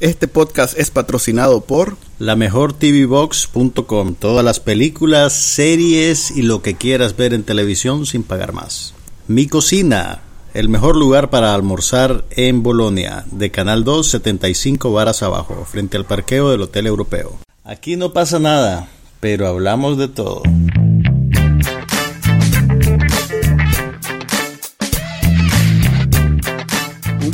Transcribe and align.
Este 0.00 0.28
podcast 0.28 0.78
es 0.78 0.92
patrocinado 0.92 1.62
por 1.62 1.96
la 2.20 2.36
mejor. 2.36 2.72
Todas 2.72 4.44
las 4.44 4.60
películas, 4.60 5.32
series 5.32 6.30
y 6.30 6.42
lo 6.42 6.62
que 6.62 6.76
quieras 6.76 7.16
ver 7.16 7.34
en 7.34 7.42
televisión 7.42 8.06
sin 8.06 8.22
pagar 8.22 8.52
más. 8.52 8.94
Mi 9.26 9.48
cocina, 9.48 10.20
el 10.54 10.68
mejor 10.68 10.94
lugar 10.94 11.30
para 11.30 11.52
almorzar 11.52 12.24
en 12.30 12.62
Bolonia, 12.62 13.24
de 13.32 13.50
Canal 13.50 13.82
2, 13.82 14.06
75 14.06 14.92
varas 14.92 15.24
abajo, 15.24 15.66
frente 15.68 15.96
al 15.96 16.04
parqueo 16.04 16.50
del 16.50 16.62
Hotel 16.62 16.86
Europeo. 16.86 17.36
Aquí 17.64 17.96
no 17.96 18.12
pasa 18.12 18.38
nada, 18.38 18.88
pero 19.18 19.48
hablamos 19.48 19.98
de 19.98 20.06
todo. 20.06 20.42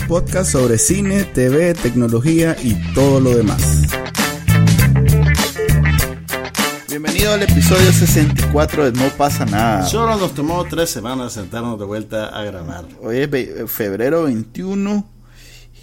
Podcast 0.09 0.53
sobre 0.53 0.79
cine, 0.79 1.25
TV, 1.25 1.75
tecnología 1.75 2.57
y 2.63 2.75
todo 2.95 3.21
lo 3.21 3.35
demás. 3.35 3.83
Bienvenido 6.89 7.33
al 7.33 7.43
episodio 7.43 7.93
64 7.93 8.91
de 8.91 8.93
No 8.93 9.09
pasa 9.17 9.45
nada. 9.47 9.87
Solo 9.87 10.17
nos 10.17 10.35
tomó 10.35 10.65
tres 10.65 10.91
semanas 10.91 11.33
sentarnos 11.33 11.79
de 11.79 11.85
vuelta 11.87 12.27
a 12.29 12.45
grabar. 12.45 12.85
Hoy 13.03 13.19
es 13.19 13.71
febrero 13.71 14.25
21 14.25 15.07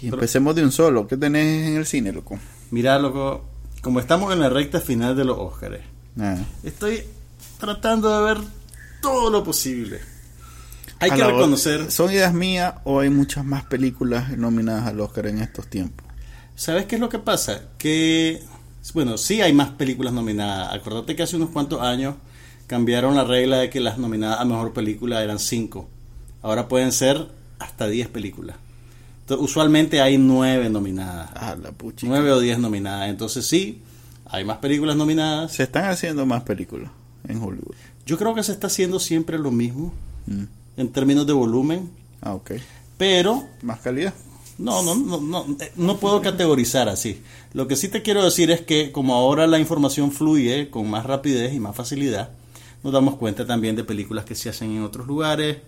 y 0.00 0.08
empecemos 0.08 0.54
de 0.54 0.64
un 0.64 0.72
solo. 0.72 1.06
¿Qué 1.06 1.16
tenés 1.16 1.68
en 1.68 1.76
el 1.76 1.86
cine, 1.86 2.12
loco? 2.12 2.38
Mira, 2.70 2.98
loco, 2.98 3.44
como 3.82 4.00
estamos 4.00 4.32
en 4.32 4.40
la 4.40 4.48
recta 4.48 4.80
final 4.80 5.16
de 5.16 5.24
los 5.24 5.36
Óscares, 5.38 5.82
Ah. 6.20 6.36
estoy 6.62 7.02
tratando 7.58 8.16
de 8.18 8.34
ver 8.34 8.42
todo 9.00 9.30
lo 9.30 9.42
posible. 9.42 10.00
Hay 11.02 11.10
que 11.10 11.24
reconocer, 11.24 11.90
¿Son 11.90 12.10
ideas 12.12 12.32
mías 12.32 12.74
o 12.84 13.00
hay 13.00 13.10
muchas 13.10 13.44
más 13.44 13.64
películas 13.64 14.36
nominadas 14.36 14.86
al 14.86 15.00
Oscar 15.00 15.26
en 15.26 15.40
estos 15.40 15.66
tiempos? 15.68 16.06
¿sabes 16.54 16.86
qué 16.86 16.94
es 16.94 17.00
lo 17.00 17.08
que 17.08 17.18
pasa? 17.18 17.62
Que, 17.76 18.40
bueno, 18.94 19.18
sí 19.18 19.40
hay 19.40 19.52
más 19.52 19.70
películas 19.70 20.12
nominadas. 20.12 20.72
Acuérdate 20.72 21.16
que 21.16 21.24
hace 21.24 21.36
unos 21.36 21.50
cuantos 21.50 21.80
años 21.80 22.14
cambiaron 22.68 23.16
la 23.16 23.24
regla 23.24 23.58
de 23.58 23.70
que 23.70 23.80
las 23.80 23.98
nominadas 23.98 24.40
a 24.40 24.44
mejor 24.44 24.72
película 24.72 25.22
eran 25.24 25.38
cinco. 25.38 25.88
Ahora 26.40 26.68
pueden 26.68 26.92
ser 26.92 27.28
hasta 27.58 27.88
10 27.88 28.08
películas. 28.08 28.56
Entonces, 29.20 29.44
usualmente 29.44 30.00
hay 30.00 30.18
nueve 30.18 30.68
nominadas. 30.68 31.30
Ah, 31.34 31.56
la 31.60 31.72
pucha. 31.72 32.06
Nueve 32.06 32.30
o 32.32 32.38
10 32.38 32.58
nominadas. 32.58 33.08
Entonces 33.08 33.46
sí, 33.46 33.82
hay 34.26 34.44
más 34.44 34.58
películas 34.58 34.96
nominadas. 34.96 35.52
Se 35.52 35.64
están 35.64 35.86
haciendo 35.86 36.26
más 36.26 36.42
películas 36.42 36.90
en 37.26 37.42
Hollywood. 37.42 37.74
Yo 38.06 38.18
creo 38.18 38.34
que 38.34 38.42
se 38.42 38.52
está 38.52 38.66
haciendo 38.66 39.00
siempre 39.00 39.38
lo 39.38 39.50
mismo 39.50 39.92
Mm. 40.26 40.44
En 40.76 40.88
términos 40.92 41.26
de 41.26 41.32
volumen, 41.32 41.90
Ah, 42.20 42.34
ok. 42.34 42.52
pero 42.98 43.44
¿Más 43.62 43.80
calidad? 43.80 44.14
no, 44.58 44.82
no, 44.82 44.94
no, 44.94 45.20
no, 45.20 45.56
eh, 45.60 45.72
no 45.76 45.96
puedo 45.98 46.20
categorizar 46.22 46.88
así. 46.88 47.20
Lo 47.52 47.66
que 47.66 47.76
sí 47.76 47.88
te 47.88 48.02
quiero 48.02 48.22
decir 48.24 48.50
es 48.50 48.60
que 48.60 48.92
como 48.92 49.14
ahora 49.14 49.46
la 49.46 49.58
información 49.58 50.12
fluye 50.12 50.70
con 50.70 50.88
más 50.88 51.04
rapidez 51.04 51.52
y 51.54 51.60
más 51.60 51.74
facilidad, 51.76 52.30
nos 52.82 52.92
damos 52.92 53.16
cuenta 53.16 53.46
también 53.46 53.76
de 53.76 53.84
películas 53.84 54.24
que 54.24 54.34
se 54.34 54.48
hacen 54.48 54.70
en 54.72 54.82
otros 54.82 55.06
lugares, 55.06 55.58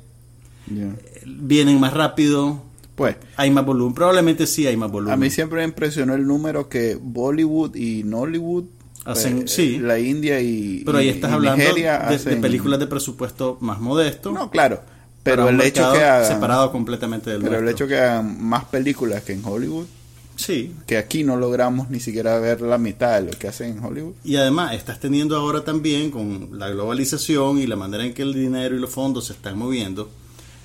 eh, 0.70 0.92
vienen 1.26 1.78
más 1.80 1.92
rápido, 1.92 2.62
Pues, 2.94 3.16
hay 3.36 3.50
más 3.50 3.66
volumen, 3.66 3.92
probablemente 3.94 4.46
sí 4.46 4.66
hay 4.66 4.76
más 4.76 4.90
volumen. 4.90 5.14
a 5.14 5.16
mí 5.16 5.28
siempre 5.30 5.58
me 5.58 5.64
impresionó 5.64 6.14
el 6.14 6.26
número 6.26 6.68
que 6.68 6.96
Bollywood 7.00 7.74
y 7.74 8.04
Nollywood, 8.04 8.64
Hacen- 9.04 9.42
eh, 9.42 9.48
sí. 9.48 9.78
la 9.78 9.98
India 9.98 10.40
y, 10.40 10.82
Pero 10.86 10.98
ahí 10.98 11.08
estás 11.10 11.30
y 11.30 11.34
hablando 11.34 11.58
de, 11.62 11.68
Nigeria 11.68 11.98
de 12.08 12.14
hacen- 12.16 12.40
películas 12.40 12.78
de 12.80 12.86
presupuesto 12.86 13.58
más 13.60 13.80
modesto. 13.80 14.32
No, 14.32 14.50
claro, 14.50 14.80
pero 15.24 15.48
el 15.48 15.60
hecho 15.60 15.92
que 15.92 16.04
hagan, 16.04 16.26
separado 16.26 16.70
completamente 16.70 17.30
del 17.30 17.42
pero 17.42 17.58
el 17.58 17.68
hecho 17.68 17.88
que 17.88 17.98
hagan 17.98 18.40
más 18.40 18.64
películas 18.66 19.24
que 19.24 19.32
en 19.32 19.44
Hollywood, 19.44 19.86
Sí, 20.36 20.74
que 20.86 20.98
aquí 20.98 21.22
no 21.22 21.36
logramos 21.36 21.90
ni 21.90 22.00
siquiera 22.00 22.38
ver 22.38 22.60
la 22.60 22.78
mitad 22.78 23.20
de 23.20 23.30
lo 23.30 23.38
que 23.38 23.48
hacen 23.48 23.78
en 23.78 23.84
Hollywood. 23.84 24.14
Y 24.24 24.36
además 24.36 24.74
estás 24.74 24.98
teniendo 24.98 25.36
ahora 25.36 25.64
también 25.64 26.10
con 26.10 26.58
la 26.58 26.68
globalización 26.70 27.58
y 27.58 27.66
la 27.66 27.76
manera 27.76 28.04
en 28.04 28.14
que 28.14 28.22
el 28.22 28.34
dinero 28.34 28.74
y 28.74 28.80
los 28.80 28.90
fondos 28.90 29.26
se 29.26 29.34
están 29.34 29.56
moviendo, 29.56 30.10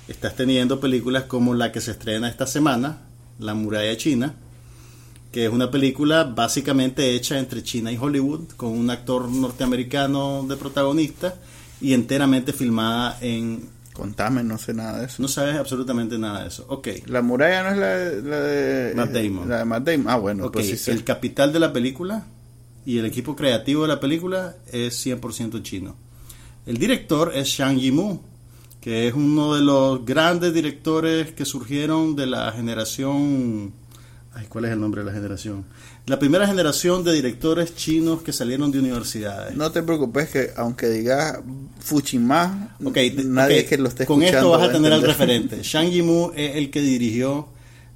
estás 0.08 0.34
teniendo 0.34 0.80
películas 0.80 1.24
como 1.24 1.54
la 1.54 1.70
que 1.70 1.80
se 1.80 1.92
estrena 1.92 2.28
esta 2.28 2.46
semana, 2.46 3.02
La 3.38 3.54
muralla 3.54 3.96
china, 3.96 4.34
que 5.32 5.46
es 5.46 5.52
una 5.52 5.70
película 5.70 6.24
básicamente 6.24 7.14
hecha 7.14 7.38
entre 7.38 7.62
China 7.62 7.92
y 7.92 7.96
Hollywood, 7.96 8.48
con 8.56 8.70
un 8.70 8.90
actor 8.90 9.28
norteamericano 9.28 10.44
de 10.48 10.56
protagonista 10.56 11.36
y 11.80 11.94
enteramente 11.94 12.52
filmada 12.52 13.16
en... 13.20 13.79
Contame, 14.00 14.42
no 14.42 14.56
sé 14.56 14.72
nada 14.72 14.98
de 14.98 15.04
eso. 15.04 15.20
No 15.20 15.28
sabes 15.28 15.56
absolutamente 15.56 16.18
nada 16.18 16.40
de 16.40 16.48
eso. 16.48 16.64
Ok. 16.68 16.88
La 17.04 17.20
muralla 17.20 17.64
no 17.64 17.68
es 17.72 17.76
la 17.76 17.86
de, 17.88 18.22
la 18.22 18.40
de 18.40 18.94
Matt 18.94 19.10
Damon. 19.10 19.46
La 19.46 19.58
de 19.58 19.64
Matt 19.66 19.84
Damon. 19.84 20.08
Ah, 20.08 20.16
bueno, 20.16 20.46
Ok, 20.46 20.54
pues 20.54 20.80
sí 20.80 20.90
el 20.90 21.04
capital 21.04 21.52
de 21.52 21.60
la 21.60 21.70
película 21.70 22.24
y 22.86 22.96
el 22.96 23.04
equipo 23.04 23.36
creativo 23.36 23.82
de 23.82 23.88
la 23.88 24.00
película 24.00 24.56
es 24.72 25.06
100% 25.06 25.62
chino. 25.62 25.96
El 26.64 26.78
director 26.78 27.30
es 27.34 27.48
Shang 27.48 27.76
Yimou, 27.76 28.22
que 28.80 29.06
es 29.06 29.12
uno 29.12 29.54
de 29.54 29.60
los 29.60 30.02
grandes 30.06 30.54
directores 30.54 31.32
que 31.32 31.44
surgieron 31.44 32.16
de 32.16 32.26
la 32.26 32.52
generación... 32.52 33.74
Ay, 34.32 34.46
¿cuál 34.48 34.64
es 34.64 34.70
el 34.70 34.80
nombre 34.80 35.02
de 35.02 35.10
la 35.10 35.12
generación? 35.12 35.66
La 36.06 36.18
primera 36.18 36.46
generación 36.46 37.04
de 37.04 37.12
directores 37.12 37.74
chinos 37.76 38.22
que 38.22 38.32
salieron 38.32 38.72
de 38.72 38.78
universidades. 38.80 39.54
No 39.56 39.70
te 39.70 39.82
preocupes 39.82 40.28
que 40.30 40.50
aunque 40.56 40.88
digas 40.88 41.38
te- 43.10 43.24
nadie 43.24 43.60
ok, 43.62 43.68
que 43.68 43.78
lo 43.78 43.88
esté 43.88 44.06
Con 44.06 44.22
escuchando 44.22 44.48
esto 44.48 44.58
vas 44.58 44.60
va 44.68 44.70
a 44.70 44.72
tener 44.76 44.92
al 44.92 45.02
referente. 45.02 45.58
Shang 45.62 45.90
Yimou 45.90 46.32
es 46.34 46.56
el 46.56 46.70
que 46.70 46.80
dirigió 46.80 47.48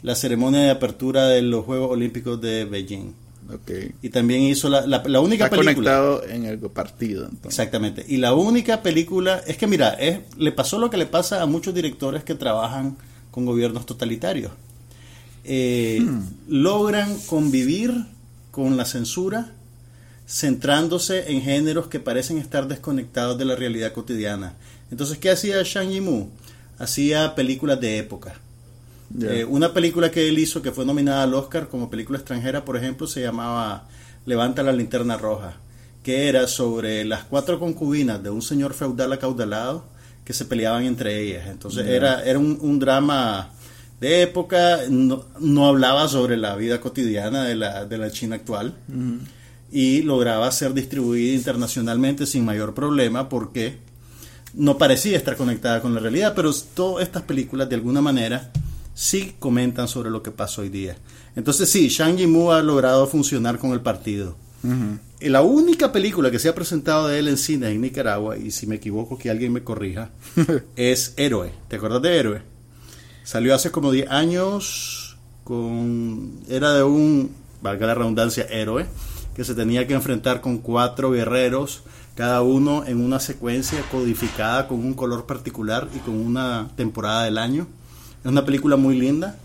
la 0.03 0.15
ceremonia 0.15 0.60
de 0.60 0.70
apertura 0.70 1.26
de 1.28 1.42
los 1.42 1.65
Juegos 1.65 1.91
Olímpicos 1.91 2.41
de 2.41 2.65
Beijing. 2.66 3.15
Ok. 3.53 3.70
Y 4.03 4.10
también 4.10 4.42
hizo 4.42 4.69
la, 4.69 4.86
la- 4.86 5.03
la 5.04 5.21
única 5.21 5.47
Está 5.47 5.56
película. 5.56 5.97
conectado 5.98 6.25
en 6.28 6.44
el 6.44 6.59
partido. 6.59 7.25
Entonces. 7.25 7.47
Exactamente. 7.59 8.04
Y 8.06 8.19
la 8.19 8.32
única 8.34 8.82
película. 8.82 9.42
Es 9.47 9.56
que 9.56 9.66
mira, 9.66 9.91
es, 9.94 10.21
le 10.38 10.53
pasó 10.53 10.78
lo 10.78 10.88
que 10.88 10.98
le 10.98 11.06
pasa 11.06 11.42
a 11.42 11.47
muchos 11.47 11.75
directores 11.75 12.22
que 12.22 12.34
trabajan 12.34 12.97
con 13.31 13.44
gobiernos 13.44 13.86
totalitarios. 13.86 14.53
Eh, 15.44 16.05
Logran 16.49 17.16
convivir 17.27 17.93
con 18.50 18.77
la 18.77 18.84
censura 18.84 19.53
centrándose 20.27 21.31
en 21.31 21.43
géneros 21.43 21.88
que 21.88 22.00
parecen 22.00 22.38
estar 22.38 22.66
desconectados 22.66 23.37
de 23.38 23.44
la 23.44 23.56
realidad 23.56 23.93
cotidiana. 23.93 24.54
Entonces, 24.91 25.19
¿qué 25.19 25.31
hacía 25.31 25.62
Shang 25.62 25.91
Yimou? 25.91 26.31
Hacía 26.78 27.34
películas 27.34 27.81
de 27.81 27.99
época. 27.99 28.34
Eh, 29.21 29.44
una 29.44 29.72
película 29.72 30.10
que 30.10 30.28
él 30.28 30.38
hizo 30.38 30.62
que 30.62 30.72
fue 30.72 30.84
nominada 30.84 31.22
al 31.22 31.34
Oscar 31.34 31.69
como 31.69 31.91
película 31.91 32.19
extranjera, 32.19 32.65
por 32.65 32.77
ejemplo, 32.77 33.06
se 33.06 33.21
llamaba 33.21 33.87
Levanta 34.27 34.62
la 34.62 34.72
linterna 34.72 35.16
roja, 35.16 35.56
que 36.03 36.28
era 36.28 36.49
sobre 36.49 37.04
las 37.04 37.25
cuatro 37.25 37.60
concubinas 37.60 38.22
de 38.22 38.31
un 38.31 38.43
señor 38.43 38.72
feudal 38.72 39.12
acaudalado 39.12 39.84
que 40.25 40.33
se 40.33 40.47
peleaban 40.47 40.84
entre 40.84 41.21
ellas. 41.21 41.47
Entonces 41.49 41.87
era, 41.87 42.25
era 42.25 42.38
un, 42.38 42.59
un 42.60 42.78
drama 42.78 43.50
de 44.00 44.22
época, 44.22 44.81
no, 44.91 45.25
no 45.41 45.66
hablaba 45.66 46.09
sobre 46.09 46.37
la 46.37 46.56
vida 46.56 46.81
cotidiana 46.81 47.44
de 47.44 47.55
la, 47.55 47.84
de 47.87 47.99
la 47.99 48.10
China 48.10 48.37
actual 48.37 48.75
Mm. 48.88 49.19
y 49.72 50.03
lograba 50.03 50.50
ser 50.53 50.75
distribuida 50.75 51.34
internacionalmente 51.34 52.27
sin 52.27 52.44
mayor 52.44 52.75
problema 52.75 53.28
porque 53.28 53.78
no 54.53 54.78
parecía 54.78 55.16
estar 55.16 55.37
conectada 55.37 55.81
con 55.81 55.94
la 55.94 56.00
realidad, 56.00 56.34
pero 56.37 56.53
todas 56.75 57.03
estas 57.04 57.22
películas 57.22 57.69
de 57.69 57.75
alguna 57.77 58.00
manera 58.00 58.53
sí 58.94 59.34
comentan 59.38 59.88
sobre 59.88 60.10
lo 60.10 60.22
que 60.22 60.31
pasa 60.31 60.60
hoy 60.62 60.69
día. 60.69 60.97
Entonces 61.34 61.69
sí, 61.69 61.88
Shang 61.88 62.16
Yimou 62.16 62.53
ha 62.53 62.62
logrado 62.62 63.06
funcionar 63.09 63.59
con 63.59 63.72
el 63.72 63.81
partido. 63.81 64.37
La 65.21 65.43
única 65.43 65.91
película 65.93 66.31
que 66.31 66.38
se 66.38 66.49
ha 66.49 66.54
presentado 66.54 67.09
de 67.09 67.19
él 67.19 67.28
en 67.28 67.37
cine 67.37 67.69
en 67.71 67.81
Nicaragua, 67.81 68.38
y 68.38 68.50
si 68.50 68.66
me 68.66 68.77
equivoco 68.77 69.19
que 69.19 69.28
alguien 69.31 69.53
me 69.53 69.65
corrija, 69.65 70.10
es 70.77 71.15
Héroe. 71.16 71.50
¿Te 71.69 71.77
acuerdas 71.77 72.00
de 72.03 72.16
Héroe? 72.16 72.43
Salió 73.24 73.54
hace 73.54 73.70
como 73.72 73.90
10 73.90 74.08
años 74.10 75.16
con 75.44 76.40
era 76.48 76.72
de 76.74 76.82
un, 76.84 77.30
valga 77.62 77.86
la 77.88 77.94
redundancia, 77.94 78.44
héroe 78.44 78.86
que 79.34 79.42
se 79.44 79.54
tenía 79.56 79.86
que 79.88 79.94
enfrentar 79.94 80.41
con 80.41 80.59
cuatro 80.59 81.10
guerreros, 81.10 81.82
cada 82.15 82.41
uno 82.42 82.84
en 82.86 83.04
una 83.04 83.18
secuencia 83.18 83.82
codificada 83.91 84.68
con 84.68 84.78
un 84.78 84.94
color 84.94 85.26
particular 85.26 85.88
y 85.92 85.98
con 85.98 86.15
una 86.15 86.71
temporada 86.76 87.24
del 87.24 87.38
año. 87.38 87.66
Es 88.22 88.30
una 88.30 88.44
película 88.44 88.76
muy 88.76 88.97
linda. 88.97 89.36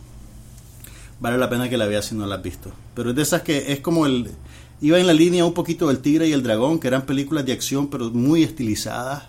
Vale 1.20 1.38
la 1.40 1.50
pena 1.50 1.70
que 1.70 1.78
la 1.78 1.88
veas 1.88 2.06
si 2.06 2.16
no 2.16 2.28
la 2.28 2.36
has 2.36 2.44
visto. 2.44 2.72
Pero 2.94 3.10
es 3.10 3.16
de 3.16 3.24
esas 3.24 3.42
que 3.42 3.74
es 3.74 3.80
como 3.80 4.06
el 4.06 4.30
iba 4.82 5.00
en 5.00 5.08
la 5.08 5.14
línea 5.14 5.44
un 5.44 5.54
poquito 5.56 5.88
del 5.88 6.00
Tigre 6.00 6.28
y 6.28 6.34
el 6.34 6.44
Dragón, 6.44 6.80
que 6.80 6.88
eran 6.88 7.02
películas 7.08 7.46
de 7.46 7.52
acción 7.54 7.88
pero 7.90 8.12
muy 8.12 8.44
estilizadas 8.44 9.24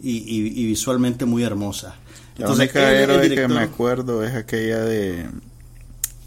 y, 0.00 0.18
y- 0.18 0.62
y 0.62 0.66
visualmente 0.66 1.24
muy 1.24 1.42
hermosas. 1.42 1.94
La 2.40 2.50
única 2.52 2.92
héroe 2.92 3.28
que 3.34 3.48
me 3.48 3.60
acuerdo 3.60 4.24
es 4.24 4.34
aquella 4.34 4.80
de, 4.80 5.26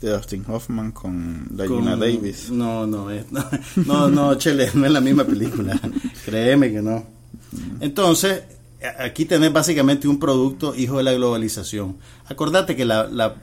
de 0.01 0.09
Dustin 0.09 0.43
Hoffman 0.47 0.91
con 0.91 1.47
Diana 1.55 1.67
con- 1.91 1.99
Davis. 1.99 2.49
No, 2.49 2.85
no, 2.87 3.09
es- 3.11 3.31
no, 3.31 3.43
no, 3.85 4.09
no, 4.09 4.35
Chele, 4.35 4.69
no 4.73 4.85
es 4.85 4.91
la 4.91 5.01
misma 5.01 5.23
película. 5.25 5.79
Créeme 6.25 6.71
que 6.71 6.81
no. 6.81 7.05
Entonces, 7.79 8.43
aquí 8.99 9.25
tenés 9.25 9.51
básicamente 9.53 10.07
un 10.07 10.19
producto 10.19 10.73
hijo 10.75 10.97
de 10.97 11.03
la 11.03 11.13
globalización. 11.13 11.97
Acordate 12.25 12.75
que 12.75 12.85
la, 12.85 13.05
la 13.07 13.35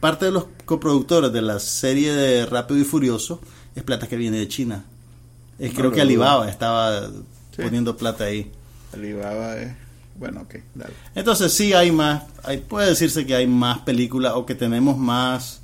parte 0.00 0.26
de 0.26 0.32
los 0.32 0.46
coproductores 0.64 1.32
de 1.32 1.42
la 1.42 1.58
serie 1.60 2.12
de 2.12 2.46
Rápido 2.46 2.80
y 2.80 2.84
Furioso 2.84 3.40
es 3.74 3.82
plata 3.82 4.06
que 4.06 4.16
viene 4.16 4.38
de 4.38 4.48
China. 4.48 4.84
Es, 5.58 5.72
creo 5.72 5.92
que. 5.92 6.00
Alibaba 6.00 6.48
estaba 6.50 7.08
Sí. 7.54 7.62
poniendo 7.62 7.96
plata 7.96 8.24
ahí. 8.24 8.50
Alibaba 8.92 9.56
es... 9.58 9.72
Bueno, 10.16 10.42
ok, 10.42 10.56
dale. 10.74 10.94
Entonces 11.14 11.52
sí 11.52 11.72
hay 11.72 11.90
más, 11.90 12.24
hay, 12.42 12.58
puede 12.58 12.88
decirse 12.88 13.26
que 13.26 13.34
hay 13.34 13.46
más 13.46 13.80
películas 13.80 14.34
o 14.36 14.46
que 14.46 14.54
tenemos 14.54 14.96
más 14.96 15.60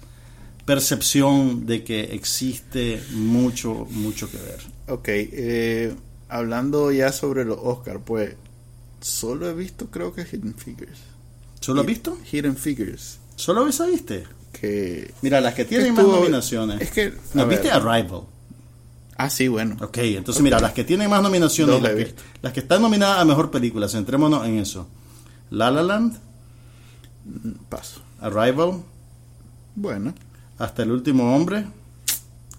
percepción 0.65 1.67
de 1.67 1.85
que 1.85 2.15
existe 2.15 3.03
mucho, 3.13 3.87
mucho 3.91 4.31
que 4.31 4.37
ver. 4.39 4.61
Ok, 4.89 5.09
eh, 5.09 5.95
hablando 6.29 6.93
ya 6.93 7.13
sobre 7.13 7.45
los 7.45 7.59
Oscar, 7.61 8.01
pues 8.01 8.35
solo 9.01 9.49
he 9.49 9.55
visto 9.55 9.87
creo 9.87 10.13
que 10.13 10.23
Hidden 10.23 10.55
Figures. 10.55 10.99
¿Solo 11.61 11.83
has 11.83 11.87
visto? 11.87 12.19
Hidden 12.31 12.57
Figures. 12.57 13.19
¿Solo 13.37 13.67
esa 13.69 13.87
viste? 13.87 14.25
Que... 14.53 15.13
Mira, 15.23 15.41
las 15.41 15.55
que 15.55 15.65
tienen 15.65 15.95
más 15.95 16.05
nominaciones. 16.05 16.81
Es 16.81 16.91
que... 16.91 17.15
¿No 17.35 17.47
viste. 17.47 17.71
Arrival? 17.71 18.23
Ah, 19.23 19.29
sí, 19.29 19.49
bueno. 19.49 19.77
Ok, 19.83 19.99
entonces 19.99 20.43
mira, 20.43 20.59
las 20.61 20.73
que 20.73 20.83
tienen 20.85 21.11
más 21.11 21.23
nominaciones, 21.23 21.83
las 21.83 21.93
que, 21.95 22.15
las 22.41 22.53
que 22.55 22.61
están 22.61 22.81
nominadas 22.81 23.19
a 23.19 23.25
Mejor 23.27 23.51
Película, 23.51 23.87
centrémonos 23.89 24.47
en 24.47 24.59
eso. 24.59 24.87
La 25.51 25.71
La 25.71 25.83
Land, 25.83 26.17
Paso. 27.69 28.01
Arrival, 28.21 28.83
Bueno. 29.75 30.15
Hasta 30.59 30.83
el 30.83 30.91
Último 30.93 31.35
Hombre, 31.35 31.67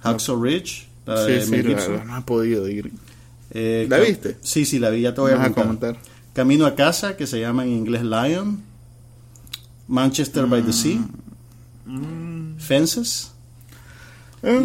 Hacksaw 0.01 0.41
Ridge, 0.41 0.87
la 1.05 1.25
sí, 1.25 1.31
de 1.33 1.41
sí, 1.45 1.61
la- 1.63 2.03
no 2.05 2.17
he 2.17 2.21
podido 2.21 2.67
ir. 2.67 2.91
Eh, 3.51 3.85
¿La 3.89 3.97
viste? 3.99 4.37
Sí, 4.41 4.65
sí, 4.65 4.77
la 4.79 4.89
vi, 4.91 5.01
ya 5.01 5.13
te 5.13 5.21
voy 5.21 5.31
a 5.31 5.43
a 5.43 5.51
comentar. 5.51 5.97
Camino 6.33 6.65
a 6.65 6.75
casa, 6.75 7.17
que 7.17 7.27
se 7.27 7.39
llama 7.39 7.63
en 7.63 7.71
inglés 7.71 8.03
Lion. 8.03 8.61
Manchester 9.87 10.45
by 10.45 10.61
the 10.63 10.73
Sea. 10.73 10.99
Mm. 11.85 12.57
Fences. 12.57 13.31
Ah, 14.43 14.59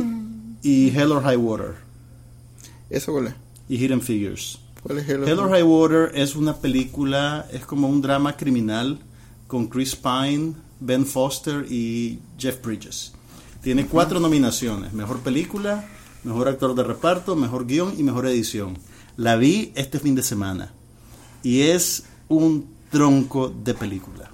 Y 0.62 0.90
Hell 0.90 1.12
or 1.12 1.22
High 1.22 1.37
Water. 1.37 1.86
¿Eso 2.91 3.12
cuál 3.12 3.29
es? 3.29 3.35
Y 3.69 3.77
Hidden 3.77 4.00
Figures. 4.00 4.59
¿Cuál 4.83 4.99
es 4.99 5.09
el 5.09 5.27
Hell 5.27 5.38
or 5.38 5.50
High 5.50 5.62
Water 5.62 6.12
es 6.15 6.37
una 6.37 6.56
película, 6.56 7.47
es 7.53 7.67
como 7.67 7.88
un 7.88 8.00
drama 8.00 8.37
criminal 8.37 8.99
con 9.47 9.67
Chris 9.67 9.97
Pine, 9.97 10.55
Ben 10.79 11.05
Foster 11.05 11.67
y 11.71 12.21
Jeff 12.38 12.62
Bridges. 12.62 13.12
Tiene 13.62 13.87
cuatro 13.87 14.21
nominaciones: 14.21 14.93
mejor 14.93 15.21
película, 15.21 15.88
mejor 16.23 16.49
actor 16.49 16.75
de 16.75 16.85
reparto, 16.85 17.35
mejor 17.35 17.67
guion 17.67 17.94
y 17.99 18.03
mejor 18.03 18.27
edición. 18.27 18.79
La 19.17 19.37
vi 19.37 19.73
este 19.75 19.99
fin 19.99 20.15
de 20.15 20.23
semana 20.23 20.73
y 21.43 21.62
es 21.62 22.05
un 22.29 22.67
tronco 22.91 23.49
de 23.49 23.75
película. 23.75 24.31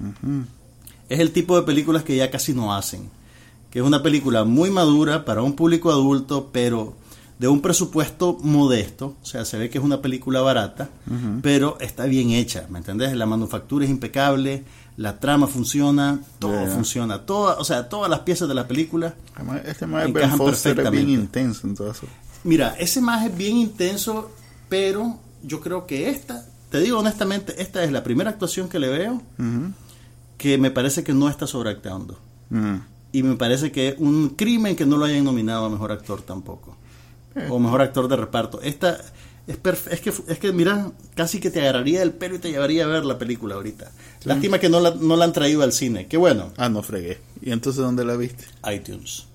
Es 1.08 1.20
el 1.20 1.30
tipo 1.30 1.56
de 1.56 1.62
películas 1.62 2.02
que 2.02 2.16
ya 2.16 2.30
casi 2.30 2.52
no 2.52 2.74
hacen. 2.74 3.08
Que 3.70 3.78
es 3.78 3.84
una 3.84 4.02
película 4.02 4.44
muy 4.44 4.70
madura 4.70 5.24
para 5.24 5.42
un 5.42 5.54
público 5.54 5.90
adulto, 5.90 6.50
pero 6.52 6.94
de 7.38 7.48
un 7.48 7.60
presupuesto 7.60 8.38
modesto. 8.40 9.16
O 9.22 9.26
sea, 9.26 9.44
se 9.44 9.58
ve 9.58 9.70
que 9.70 9.78
es 9.78 9.84
una 9.84 10.00
película 10.00 10.40
barata, 10.40 10.88
pero 11.42 11.76
está 11.80 12.04
bien 12.06 12.30
hecha. 12.30 12.66
¿Me 12.70 12.78
entendés? 12.78 13.14
La 13.16 13.26
manufactura 13.26 13.84
es 13.84 13.90
impecable, 13.90 14.64
la 14.96 15.18
trama 15.18 15.46
funciona, 15.46 16.20
todo 16.38 16.66
funciona. 16.66 17.26
Toda, 17.26 17.56
o 17.56 17.64
sea, 17.64 17.88
todas 17.88 18.10
las 18.10 18.20
piezas 18.20 18.48
de 18.48 18.54
la 18.54 18.68
película. 18.68 19.14
Además, 19.34 19.62
Este 19.64 19.86
más 19.86 20.04
Ben 20.04 20.16
Encajan 20.16 20.38
Foster 20.38 20.72
es 20.72 20.76
bien 20.76 20.84
perfectamente. 20.84 21.12
intenso 21.12 21.66
en 21.66 21.74
todo 21.74 21.90
eso. 21.90 22.06
Mira, 22.44 22.74
ese 22.78 23.00
más 23.00 23.24
es 23.26 23.36
bien 23.36 23.56
intenso, 23.56 24.30
pero 24.68 25.18
yo 25.42 25.60
creo 25.60 25.86
que 25.86 26.10
esta, 26.10 26.44
te 26.70 26.80
digo 26.80 26.98
honestamente, 26.98 27.60
esta 27.60 27.82
es 27.84 27.92
la 27.92 28.02
primera 28.02 28.30
actuación 28.30 28.68
que 28.68 28.78
le 28.78 28.88
veo 28.88 29.22
que 30.36 30.58
me 30.58 30.72
parece 30.72 31.04
que 31.04 31.12
no 31.12 31.28
está 31.28 31.46
sobreactuando. 31.46 32.18
Mm. 32.50 32.76
Y 33.12 33.22
me 33.22 33.36
parece 33.36 33.70
que 33.70 33.90
es 33.90 33.94
un 33.98 34.30
crimen 34.30 34.74
que 34.74 34.86
no 34.86 34.96
lo 34.96 35.04
hayan 35.04 35.24
nominado 35.24 35.66
a 35.66 35.70
mejor 35.70 35.92
actor 35.92 36.22
tampoco. 36.22 36.76
O 37.48 37.58
mejor 37.58 37.82
actor 37.82 38.08
de 38.08 38.16
reparto. 38.16 38.60
Esta 38.62 38.98
es, 39.46 39.56
es 39.90 40.00
que 40.00 40.10
es 40.28 40.38
que 40.38 40.52
mira, 40.52 40.92
casi 41.14 41.40
que 41.40 41.50
te 41.50 41.60
agarraría 41.60 42.00
del 42.00 42.12
pelo 42.12 42.36
y 42.36 42.38
te 42.38 42.50
llevaría 42.50 42.84
a 42.84 42.88
ver 42.88 43.04
la 43.04 43.18
película 43.18 43.54
ahorita. 43.56 43.90
Lástima 44.24 44.58
que 44.58 44.68
no 44.68 44.80
la, 44.80 44.90
no 44.94 45.16
la 45.16 45.24
han 45.24 45.32
traído 45.32 45.62
al 45.62 45.72
cine. 45.72 46.06
Qué 46.06 46.16
bueno, 46.16 46.52
Ah, 46.56 46.68
no 46.68 46.82
fregué. 46.82 47.18
¿Y 47.40 47.50
entonces 47.52 47.82
dónde 47.82 48.04
la 48.04 48.16
viste? 48.16 48.44
iTunes. 48.72 49.26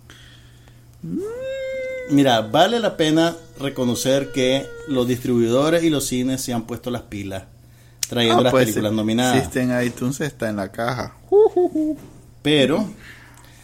Mira, 2.10 2.42
vale 2.42 2.80
la 2.80 2.96
pena 2.96 3.36
reconocer 3.60 4.32
que 4.32 4.66
los 4.88 5.08
distribuidores 5.08 5.84
y 5.84 5.90
los 5.90 6.06
cines 6.06 6.42
se 6.42 6.54
han 6.54 6.64
puesto 6.66 6.90
las 6.90 7.04
pilas 7.04 7.44
trayendo 8.08 8.40
Ah, 8.40 8.44
las 8.44 8.52
pues, 8.52 8.64
películas 8.66 8.92
si- 8.92 8.96
nominadas. 8.96 9.34
Si 9.38 9.44
está 9.44 9.62
en 9.62 9.86
iTunes, 9.86 10.22
está 10.22 10.50
en 10.50 10.56
la 10.56 10.72
caja. 10.72 11.16
Pero 12.42 12.88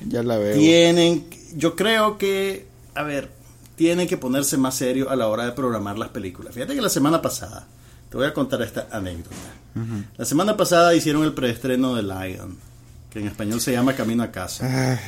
Ya 0.06 0.22
la 0.24 0.38
veo. 0.38 0.58
tienen, 0.58 1.26
yo 1.56 1.78
creo 1.78 2.18
que, 2.18 2.66
a 2.96 3.04
ver, 3.04 3.30
tienen 3.76 4.08
que 4.08 4.18
ponerse 4.18 4.58
más 4.58 4.76
serio 4.76 5.10
a 5.10 5.16
la 5.16 5.28
hora 5.28 5.46
de 5.46 5.52
programar 5.54 5.98
las 5.98 6.10
películas. 6.10 6.54
Fíjate 6.54 6.76
que 6.76 6.82
la 6.82 6.90
semana 6.90 7.22
pasada, 7.22 7.68
te 8.10 8.18
voy 8.18 8.28
a 8.28 8.34
contar 8.34 8.62
esta 8.62 8.88
anécdota. 8.92 9.36
La 10.18 10.26
semana 10.26 10.56
pasada 10.56 10.94
hicieron 10.94 11.24
el 11.24 11.34
preestreno 11.34 11.96
de 11.96 12.04
Lion, 12.04 12.56
que 13.10 13.20
en 13.20 13.28
español 13.28 13.60
se 13.60 13.72
llama 13.72 13.94
Camino 13.96 14.22
a 14.24 14.32
casa, 14.32 14.94
Ay, 14.94 15.00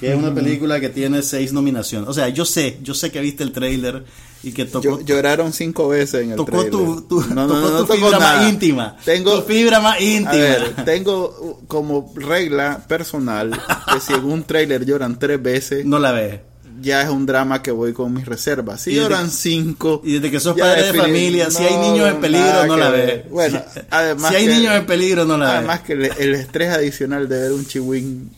que 0.00 0.10
es 0.12 0.16
una 0.18 0.34
película 0.34 0.80
que 0.80 0.88
tiene 0.88 1.22
seis 1.22 1.52
nominaciones. 1.52 2.08
O 2.08 2.12
sea, 2.14 2.28
yo 2.28 2.44
sé, 2.44 2.78
yo 2.82 2.94
sé 2.94 3.12
que 3.12 3.20
viste 3.20 3.44
el 3.44 3.52
trailer 3.52 4.04
y 4.42 4.50
que 4.52 4.64
tocó, 4.64 4.82
Yo- 4.82 5.00
lloraron 5.02 5.52
cinco 5.52 5.88
veces 5.88 6.22
en 6.24 6.30
el 6.30 6.36
tocó 6.36 6.50
trailer. 6.52 6.70
tu, 6.72 7.02
tu- 7.02 7.20
No, 7.34 7.46
no, 7.46 7.48
tocó 7.48 7.60
no, 7.60 7.70
no 7.70 7.78
tu 7.80 7.86
tocó 7.86 7.94
fibra 7.94 8.18
nada. 8.18 8.36
más 8.40 8.48
íntima. 8.50 8.96
Tengo, 9.04 9.40
tu 9.42 9.46
fibra 9.46 9.78
más 9.80 10.00
íntima. 10.00 10.30
a 10.32 10.34
ver, 10.34 10.84
tengo 10.84 11.28
uh, 11.40 11.66
como 11.68 12.12
regla 12.16 12.82
personal 12.88 13.50
que 13.92 14.00
si 14.00 14.12
en 14.14 14.24
un 14.24 14.42
trailer 14.44 14.84
lloran 14.86 15.18
tres 15.18 15.40
veces, 15.40 15.84
no 15.84 15.98
la 16.00 16.10
ves. 16.12 16.40
Ya 16.80 17.02
es 17.02 17.08
un 17.08 17.26
drama 17.26 17.62
que 17.62 17.70
voy 17.70 17.92
con 17.92 18.12
mis 18.12 18.24
reservas. 18.26 18.80
Si 18.82 18.94
lloran 18.94 19.30
cinco. 19.30 20.00
Y 20.04 20.14
desde 20.14 20.30
que 20.30 20.40
sos 20.40 20.58
padre 20.58 20.84
de 20.92 20.94
familia, 20.94 21.50
si 21.50 21.62
hay 21.64 21.76
niños 21.76 22.08
en 22.10 22.20
peligro, 22.20 22.66
no 22.66 22.76
la 22.76 22.90
ves. 22.90 23.28
Bueno, 23.30 23.62
si, 23.72 23.80
además 23.90 24.30
si 24.30 24.36
hay 24.36 24.46
que- 24.46 24.54
niños 24.54 24.74
en 24.74 24.86
peligro, 24.86 25.24
no 25.24 25.36
la 25.38 25.58
Además 25.58 25.80
que 25.80 25.92
el, 25.94 26.34
estrés 26.34 26.70
adicional 26.72 27.28
de 27.28 27.40
ver 27.40 27.52
un 27.52 27.66
chihuín 27.66 28.30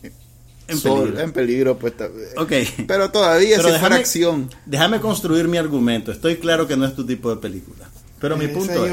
En 0.68 0.78
sol- 0.78 1.00
peligro. 1.02 1.20
en 1.22 1.32
peligro, 1.32 1.78
pues 1.78 1.92
Ok. 2.36 2.52
Pero 2.86 3.10
todavía 3.10 3.56
Pero 3.56 3.68
si 3.68 3.78
fuera 3.78 3.96
déjame- 3.96 4.00
acción. 4.00 4.50
Déjame 4.66 5.00
construir 5.00 5.48
mi 5.48 5.58
argumento. 5.58 6.12
Estoy 6.12 6.36
claro 6.36 6.66
que 6.66 6.76
no 6.76 6.84
es 6.86 6.94
tu 6.94 7.04
tipo 7.06 7.30
de 7.30 7.36
película. 7.40 7.88
Pero 8.20 8.36
mi 8.36 8.46
punto 8.48 8.86
es, 8.86 8.92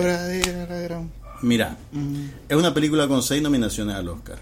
mira, 1.42 1.78
es 2.50 2.58
una 2.58 2.74
película 2.74 3.08
con 3.08 3.22
seis 3.24 3.42
nominaciones 3.42 3.96
al 3.96 4.10
Oscar. 4.10 4.38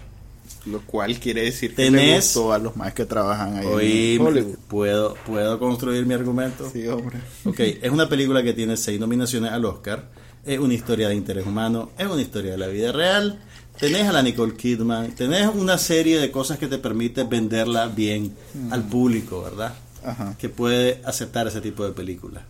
Lo 0.66 0.80
cual 0.82 1.18
quiere 1.18 1.42
decir 1.44 1.74
que 1.74 1.90
le 1.90 1.98
Tenés- 1.98 2.16
gustó 2.16 2.52
a 2.52 2.58
los 2.58 2.76
más 2.76 2.92
que 2.92 3.04
trabajan 3.06 3.56
ahí 3.56 3.66
Hoy 3.66 4.16
en 4.16 4.22
Hollywood. 4.26 4.56
puedo, 4.68 5.14
puedo 5.26 5.58
construir 5.58 6.04
mi 6.04 6.14
argumento. 6.14 6.68
Sí, 6.70 6.86
hombre. 6.88 7.18
Ok, 7.44 7.60
es 7.60 7.90
una 7.90 8.08
película 8.08 8.42
que 8.42 8.52
tiene 8.52 8.76
seis 8.76 8.98
nominaciones 9.00 9.50
al 9.52 9.64
Oscar. 9.64 10.04
Es 10.44 10.58
una 10.58 10.74
historia 10.74 11.08
de 11.08 11.14
interés 11.14 11.46
humano. 11.46 11.90
Es 11.98 12.06
una 12.06 12.20
historia 12.22 12.52
de 12.52 12.58
la 12.58 12.66
vida 12.68 12.92
real. 12.92 13.38
Tenés 13.78 14.08
a 14.08 14.12
la 14.12 14.22
Nicole 14.22 14.54
Kidman. 14.56 15.12
Tenés 15.12 15.48
una 15.54 15.78
serie 15.78 16.18
de 16.18 16.30
cosas 16.30 16.58
que 16.58 16.66
te 16.66 16.78
permiten 16.78 17.28
venderla 17.28 17.86
bien 17.88 18.34
al 18.70 18.82
público, 18.82 19.42
¿verdad? 19.42 19.74
Ajá. 20.04 20.36
Que 20.38 20.48
puede 20.48 21.00
aceptar 21.04 21.46
ese 21.46 21.60
tipo 21.60 21.84
de 21.84 21.92
película. 21.92 22.42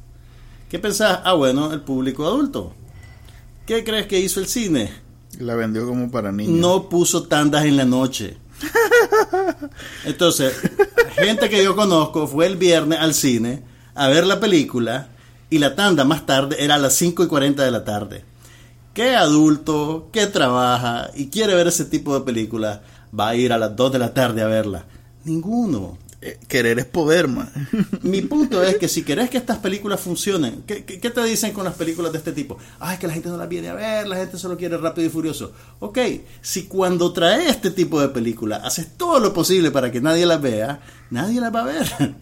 ¿Qué 0.70 0.78
pensás? 0.78 1.20
Ah, 1.24 1.34
bueno, 1.34 1.72
el 1.72 1.80
público 1.82 2.26
adulto. 2.26 2.72
¿Qué 3.66 3.84
crees 3.84 4.06
que 4.06 4.18
hizo 4.20 4.40
el 4.40 4.46
cine? 4.48 4.90
La 5.38 5.54
vendió 5.54 5.86
como 5.86 6.10
para 6.10 6.32
niños. 6.32 6.56
No 6.58 6.88
puso 6.88 7.24
tandas 7.24 7.64
en 7.64 7.76
la 7.76 7.84
noche. 7.84 8.38
Entonces, 10.04 10.54
gente 11.14 11.48
que 11.48 11.62
yo 11.62 11.76
conozco 11.76 12.26
fue 12.26 12.46
el 12.46 12.56
viernes 12.56 12.98
al 12.98 13.14
cine 13.14 13.62
a 13.94 14.08
ver 14.08 14.26
la 14.26 14.40
película 14.40 15.08
y 15.50 15.58
la 15.58 15.74
tanda 15.74 16.04
más 16.04 16.26
tarde 16.26 16.56
era 16.58 16.76
a 16.76 16.78
las 16.78 16.94
5 16.94 17.24
y 17.24 17.26
40 17.26 17.64
de 17.64 17.70
la 17.70 17.84
tarde. 17.84 18.24
¿Qué 18.94 19.14
adulto 19.14 20.08
que 20.12 20.26
trabaja 20.26 21.10
y 21.14 21.28
quiere 21.28 21.54
ver 21.54 21.68
ese 21.68 21.84
tipo 21.84 22.14
de 22.18 22.24
película 22.24 22.82
va 23.18 23.28
a 23.28 23.36
ir 23.36 23.52
a 23.52 23.58
las 23.58 23.76
2 23.76 23.92
de 23.92 23.98
la 23.98 24.12
tarde 24.12 24.42
a 24.42 24.46
verla? 24.46 24.86
Ninguno. 25.24 25.98
Eh, 26.20 26.36
querer 26.48 26.80
es 26.80 26.84
poder, 26.84 27.28
man. 27.28 27.48
Mi 28.02 28.22
punto 28.22 28.60
es 28.62 28.76
que 28.76 28.88
si 28.88 29.04
querés 29.04 29.30
que 29.30 29.38
estas 29.38 29.58
películas 29.58 30.00
funcionen, 30.00 30.64
¿qué, 30.66 30.84
qué, 30.84 30.98
qué 30.98 31.10
te 31.10 31.22
dicen 31.22 31.52
con 31.52 31.64
las 31.64 31.74
películas 31.74 32.10
de 32.10 32.18
este 32.18 32.32
tipo? 32.32 32.58
Ay, 32.80 32.98
que 32.98 33.06
la 33.06 33.12
gente 33.12 33.28
no 33.28 33.36
las 33.36 33.48
viene 33.48 33.68
a 33.68 33.74
ver, 33.74 34.08
la 34.08 34.16
gente 34.16 34.36
solo 34.36 34.56
quiere 34.56 34.76
rápido 34.78 35.06
y 35.06 35.10
furioso. 35.10 35.52
Ok, 35.78 35.98
si 36.40 36.64
cuando 36.64 37.12
traes 37.12 37.48
este 37.48 37.70
tipo 37.70 38.00
de 38.00 38.08
películas 38.08 38.62
haces 38.64 38.96
todo 38.96 39.20
lo 39.20 39.32
posible 39.32 39.70
para 39.70 39.92
que 39.92 40.00
nadie 40.00 40.26
las 40.26 40.42
vea, 40.42 40.80
nadie 41.10 41.40
las 41.40 41.54
va 41.54 41.60
a 41.60 41.66
ver. 41.66 41.86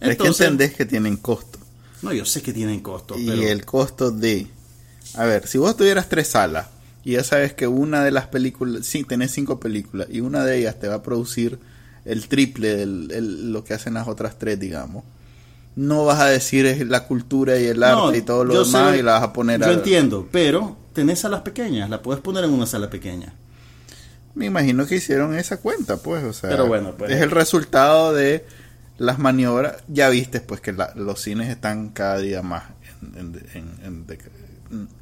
es 0.00 0.16
que 0.16 0.26
entendés 0.28 0.74
que 0.74 0.86
tienen 0.86 1.16
costo. 1.16 1.58
No, 2.02 2.12
yo 2.12 2.24
sé 2.24 2.42
que 2.42 2.52
tienen 2.52 2.80
costo, 2.80 3.18
Y 3.18 3.26
pero 3.26 3.42
el 3.42 3.64
costo 3.64 4.12
de... 4.12 4.46
A 5.14 5.24
ver, 5.24 5.48
si 5.48 5.58
vos 5.58 5.76
tuvieras 5.76 6.08
tres 6.08 6.28
salas 6.28 6.68
y 7.02 7.12
ya 7.12 7.24
sabes 7.24 7.54
que 7.54 7.66
una 7.66 8.04
de 8.04 8.12
las 8.12 8.28
películas, 8.28 8.86
sí, 8.86 9.02
tenés 9.02 9.32
cinco 9.32 9.58
películas 9.58 10.06
y 10.10 10.20
una 10.20 10.44
de 10.44 10.58
ellas 10.58 10.78
te 10.78 10.86
va 10.86 10.96
a 10.96 11.02
producir 11.02 11.58
el 12.06 12.28
triple 12.28 12.76
de 12.76 12.86
lo 13.20 13.64
que 13.64 13.74
hacen 13.74 13.94
las 13.94 14.08
otras 14.08 14.38
tres, 14.38 14.58
digamos. 14.58 15.04
No 15.74 16.04
vas 16.06 16.20
a 16.20 16.26
decir 16.26 16.64
es 16.64 16.86
la 16.86 17.04
cultura 17.06 17.58
y 17.58 17.66
el 17.66 17.82
arte 17.82 18.18
y 18.18 18.22
todo 18.22 18.44
lo 18.44 18.64
demás 18.64 18.92
sé- 18.92 18.98
y 18.98 19.02
la 19.02 19.12
vas 19.12 19.22
a 19.24 19.32
poner 19.34 19.60
Yo 19.60 19.66
a... 19.68 19.72
entiendo, 19.74 20.26
pero 20.32 20.76
tenés 20.94 21.18
salas 21.20 21.42
pequeñas, 21.42 21.90
la 21.90 22.00
puedes 22.00 22.22
poner 22.22 22.44
en 22.44 22.50
una 22.52 22.64
sala 22.66 22.88
pequeña. 22.88 23.34
Me 24.34 24.46
imagino 24.46 24.86
que 24.86 24.96
hicieron 24.96 25.34
esa 25.38 25.58
cuenta, 25.58 25.98
pues, 25.98 26.24
o 26.24 26.32
sea, 26.32 26.48
Pero 26.50 26.66
bueno, 26.66 26.94
pues. 26.96 27.10
es 27.10 27.20
el 27.20 27.30
resultado 27.30 28.14
de 28.14 28.44
las 28.98 29.18
maniobras. 29.18 29.76
Ya 29.88 30.08
viste, 30.08 30.40
pues, 30.40 30.60
que 30.62 30.72
la- 30.72 30.92
los 30.94 31.20
cines 31.20 31.48
están 31.50 31.90
cada 31.90 32.18
día 32.18 32.42
más 32.42 32.64
en, 33.16 34.06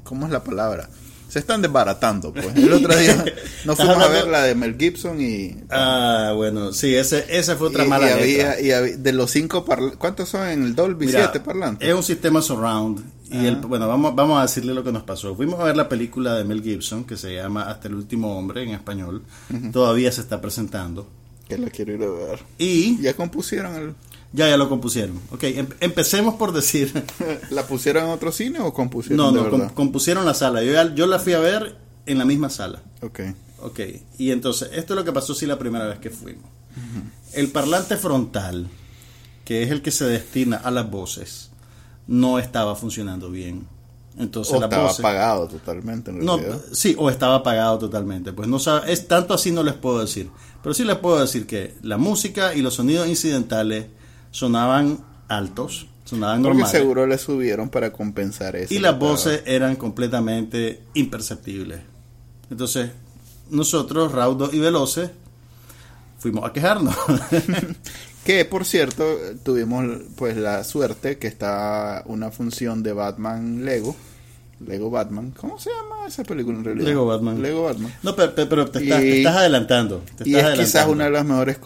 ¿cómo 0.03 0.27
es 0.27 0.33
la 0.33 0.43
palabra? 0.43 0.89
Se 1.29 1.39
están 1.41 1.63
desbaratando, 1.63 2.33
pues. 2.33 2.55
El 2.55 2.73
otro 2.73 2.97
día 2.97 3.25
nos 3.65 3.77
fuimos 3.77 3.97
a 3.99 4.07
ver 4.09 4.29
la 4.29 4.43
de 4.45 4.55
Mel 4.55 4.77
Gibson 4.79 5.21
y 5.21 5.57
Ah, 5.71 6.33
bueno, 6.37 6.73
sí, 6.73 6.95
ese, 6.95 7.25
esa 7.29 7.57
fue 7.57 7.69
otra 7.69 7.85
y- 7.85 7.89
mala 7.89 8.09
y 8.09 8.13
había, 8.13 8.37
letra. 8.51 8.61
y 8.61 8.71
había- 8.71 8.97
de 8.97 9.13
los 9.13 9.31
cinco 9.33 9.65
parlantes, 9.65 9.99
¿cuántos 9.99 10.29
son 10.29 10.47
en 10.47 10.63
el 10.63 10.75
Dolby? 10.77 11.07
Mira, 11.07 11.21
Siete 11.23 11.41
parlantes. 11.41 11.89
Es 11.89 11.95
un 11.95 12.03
sistema 12.05 12.41
surround. 12.41 13.03
Y 13.31 13.47
el, 13.47 13.57
bueno, 13.57 13.89
vamos, 13.89 14.15
vamos 14.15 14.39
a 14.39 14.43
decirle 14.43 14.75
lo 14.75 14.85
que 14.85 14.93
nos 14.93 15.03
pasó. 15.03 15.35
Fuimos 15.35 15.59
a 15.59 15.65
ver 15.65 15.77
la 15.77 15.89
película 15.89 16.35
de 16.37 16.45
Mel 16.45 16.63
Gibson 16.63 17.03
que 17.05 17.17
se 17.17 17.35
llama 17.35 17.63
Hasta 17.63 17.89
el 17.89 17.95
último 17.95 18.39
hombre 18.39 18.63
en 18.63 18.69
español. 18.71 19.23
Todavía 19.73 20.13
se 20.13 20.21
está 20.21 20.41
presentando. 20.41 21.09
Que 21.49 21.59
la 21.59 21.69
quiero 21.69 21.95
ir 21.95 22.03
a 22.05 22.11
ver. 22.11 22.39
Y 22.59 23.01
Ya 23.03 23.15
compusieron 23.15 23.75
el... 23.75 23.95
ya, 24.35 24.49
ya 24.51 24.57
lo 24.59 24.69
compusieron. 24.69 25.19
Ok, 25.31 25.45
em- 25.45 25.69
empecemos 25.81 26.35
por 26.35 26.53
decir. 26.53 26.93
¿La 27.51 27.67
pusieron 27.67 28.05
en 28.05 28.11
otro 28.11 28.31
cine 28.33 28.59
o 28.61 28.75
compusieron 28.75 29.17
No, 29.17 29.33
de 29.33 29.41
no, 29.45 29.49
com- 29.51 29.61
verdad? 29.61 29.75
compusieron 29.75 30.25
la 30.27 30.35
sala. 30.35 30.63
Yo, 30.63 30.73
ya- 30.73 30.95
yo 30.95 31.07
la 31.07 31.19
fui 31.19 31.33
a 31.33 31.39
ver 31.39 31.77
en 32.05 32.19
la 32.19 32.25
misma 32.27 32.51
sala. 32.51 32.83
Ok. 33.01 33.21
Ok, 33.61 33.81
y 34.19 34.31
entonces, 34.31 34.69
esto 34.75 34.93
es 34.93 34.97
lo 34.99 35.05
que 35.07 35.13
pasó 35.13 35.35
sí 35.35 35.47
la 35.47 35.59
primera 35.59 35.87
vez 35.87 35.99
que 35.99 36.11
fuimos. 36.11 36.45
El 37.33 37.49
parlante 37.49 37.97
frontal, 37.97 38.69
que 39.45 39.63
es 39.63 39.71
el 39.71 39.81
que 39.81 39.91
se 39.91 40.05
destina 40.05 40.57
a 40.59 40.71
las 40.71 40.91
voces, 40.91 41.51
no 42.07 42.39
estaba 42.39 42.75
funcionando 42.77 43.31
bien. 43.31 43.67
Entonces 44.19 44.53
O 44.55 44.61
las 44.61 44.65
estaba 44.69 44.89
voces- 44.89 44.99
apagado 45.01 45.49
totalmente 45.49 46.11
en 46.11 46.25
No, 46.25 46.39
sí, 46.73 46.95
o 46.99 47.09
estaba 47.11 47.37
apagado 47.37 47.79
totalmente. 47.79 48.33
Pues 48.33 48.49
no 48.49 48.59
es 48.87 49.09
tanto 49.09 49.33
así 49.35 49.51
no 49.51 49.63
les 49.63 49.75
puedo 49.75 50.01
decir. 50.01 50.29
Pero 50.63 50.75
sí 50.75 50.85
les 50.85 50.97
puedo 50.99 51.19
decir 51.21 51.47
que 51.47 51.75
la 51.83 51.97
música 51.97 52.55
y 52.55 52.61
los 52.63 52.75
sonidos 52.75 53.09
incidentales 53.09 53.87
sonaban 54.35 54.99
altos, 55.29 55.87
sonaban 56.05 56.43
Porque 56.43 56.59
normales. 56.59 56.71
seguro 56.81 57.07
le 57.07 57.19
subieron 57.19 57.69
para 57.69 57.93
compensar 57.93 58.57
eso. 58.57 58.75
Y 58.75 58.81
las 58.81 58.99
voces 58.99 59.43
eran 59.47 59.77
completamente 59.77 60.83
imperceptibles. 60.95 61.81
Entonces, 62.51 62.91
nosotros, 63.51 64.11
raudos 64.11 64.53
y 64.53 64.59
veloces, 64.59 65.11
fuimos 66.19 66.45
a 66.45 66.53
quejarnos. 66.53 66.95
Que 68.25 68.47
por 68.47 68.65
cierto, 68.65 69.05
tuvimos 69.43 69.85
pues 70.17 70.35
la 70.39 70.65
suerte 70.65 71.19
que 71.19 71.27
está 71.27 72.03
una 72.07 72.31
función 72.31 72.83
de 72.83 72.95
Batman 72.95 73.67
Lego. 73.67 73.95
Lego 74.67 74.89
Batman. 74.89 75.35
¿Cómo 75.37 75.59
se 75.59 75.69
llama 75.69 76.07
esa 76.09 76.25
película 76.25 76.57
en 76.57 76.65
realidad? 76.65 76.87
Lego 76.89 77.05
Batman. 77.05 77.43
Lego 77.43 77.65
Batman. 77.65 77.93
no, 78.03 78.17
pero, 78.17 78.35
pero- 78.35 78.71
te, 78.71 78.83
estás, 78.83 79.01
Y- 79.01 79.03
te 79.11 79.19
estás 79.19 79.37
adelantando. 79.37 80.03
te 80.17 80.27
Y 80.27 80.37
estás 80.37 80.53
es 80.55 80.59
quizás 80.59 80.75
adelantando. 80.87 80.93
una 80.95 81.05
de 81.05 81.11
las 81.11 81.25
mejores, 81.27 81.59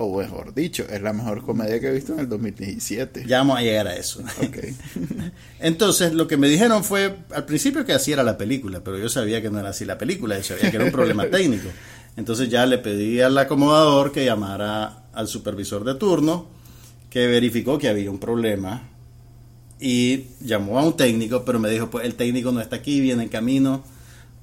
o 0.00 0.18
mejor 0.18 0.54
dicho, 0.54 0.86
es 0.88 1.02
la 1.02 1.12
mejor 1.12 1.44
comedia 1.44 1.78
que 1.78 1.88
he 1.88 1.92
visto 1.92 2.14
en 2.14 2.20
el 2.20 2.28
2017. 2.28 3.24
Ya 3.26 3.38
vamos 3.38 3.58
a 3.58 3.62
llegar 3.62 3.86
a 3.86 3.96
eso. 3.96 4.22
Entonces, 5.60 6.14
lo 6.14 6.26
que 6.26 6.38
me 6.38 6.48
dijeron 6.48 6.84
fue, 6.84 7.16
al 7.34 7.44
principio 7.44 7.84
que 7.84 7.92
así 7.92 8.10
era 8.10 8.22
la 8.22 8.38
película, 8.38 8.82
pero 8.82 8.98
yo 8.98 9.10
sabía 9.10 9.42
que 9.42 9.50
no 9.50 9.60
era 9.60 9.68
así 9.68 9.84
la 9.84 9.98
película, 9.98 10.38
yo 10.38 10.42
sabía 10.42 10.70
que 10.70 10.76
era 10.76 10.86
un 10.86 10.92
problema 10.92 11.26
técnico. 11.30 11.68
Entonces 12.16 12.48
ya 12.48 12.64
le 12.64 12.78
pedí 12.78 13.20
al 13.20 13.36
acomodador 13.36 14.10
que 14.10 14.24
llamara 14.24 15.04
al 15.12 15.28
supervisor 15.28 15.84
de 15.84 15.94
turno, 15.94 16.48
que 17.10 17.26
verificó 17.26 17.76
que 17.76 17.88
había 17.88 18.10
un 18.10 18.18
problema 18.18 18.88
y 19.78 20.28
llamó 20.40 20.78
a 20.78 20.84
un 20.84 20.96
técnico, 20.96 21.44
pero 21.44 21.58
me 21.58 21.68
dijo, 21.68 21.90
pues 21.90 22.06
el 22.06 22.14
técnico 22.14 22.52
no 22.52 22.60
está 22.60 22.76
aquí, 22.76 23.00
viene 23.00 23.24
en 23.24 23.28
camino. 23.28 23.84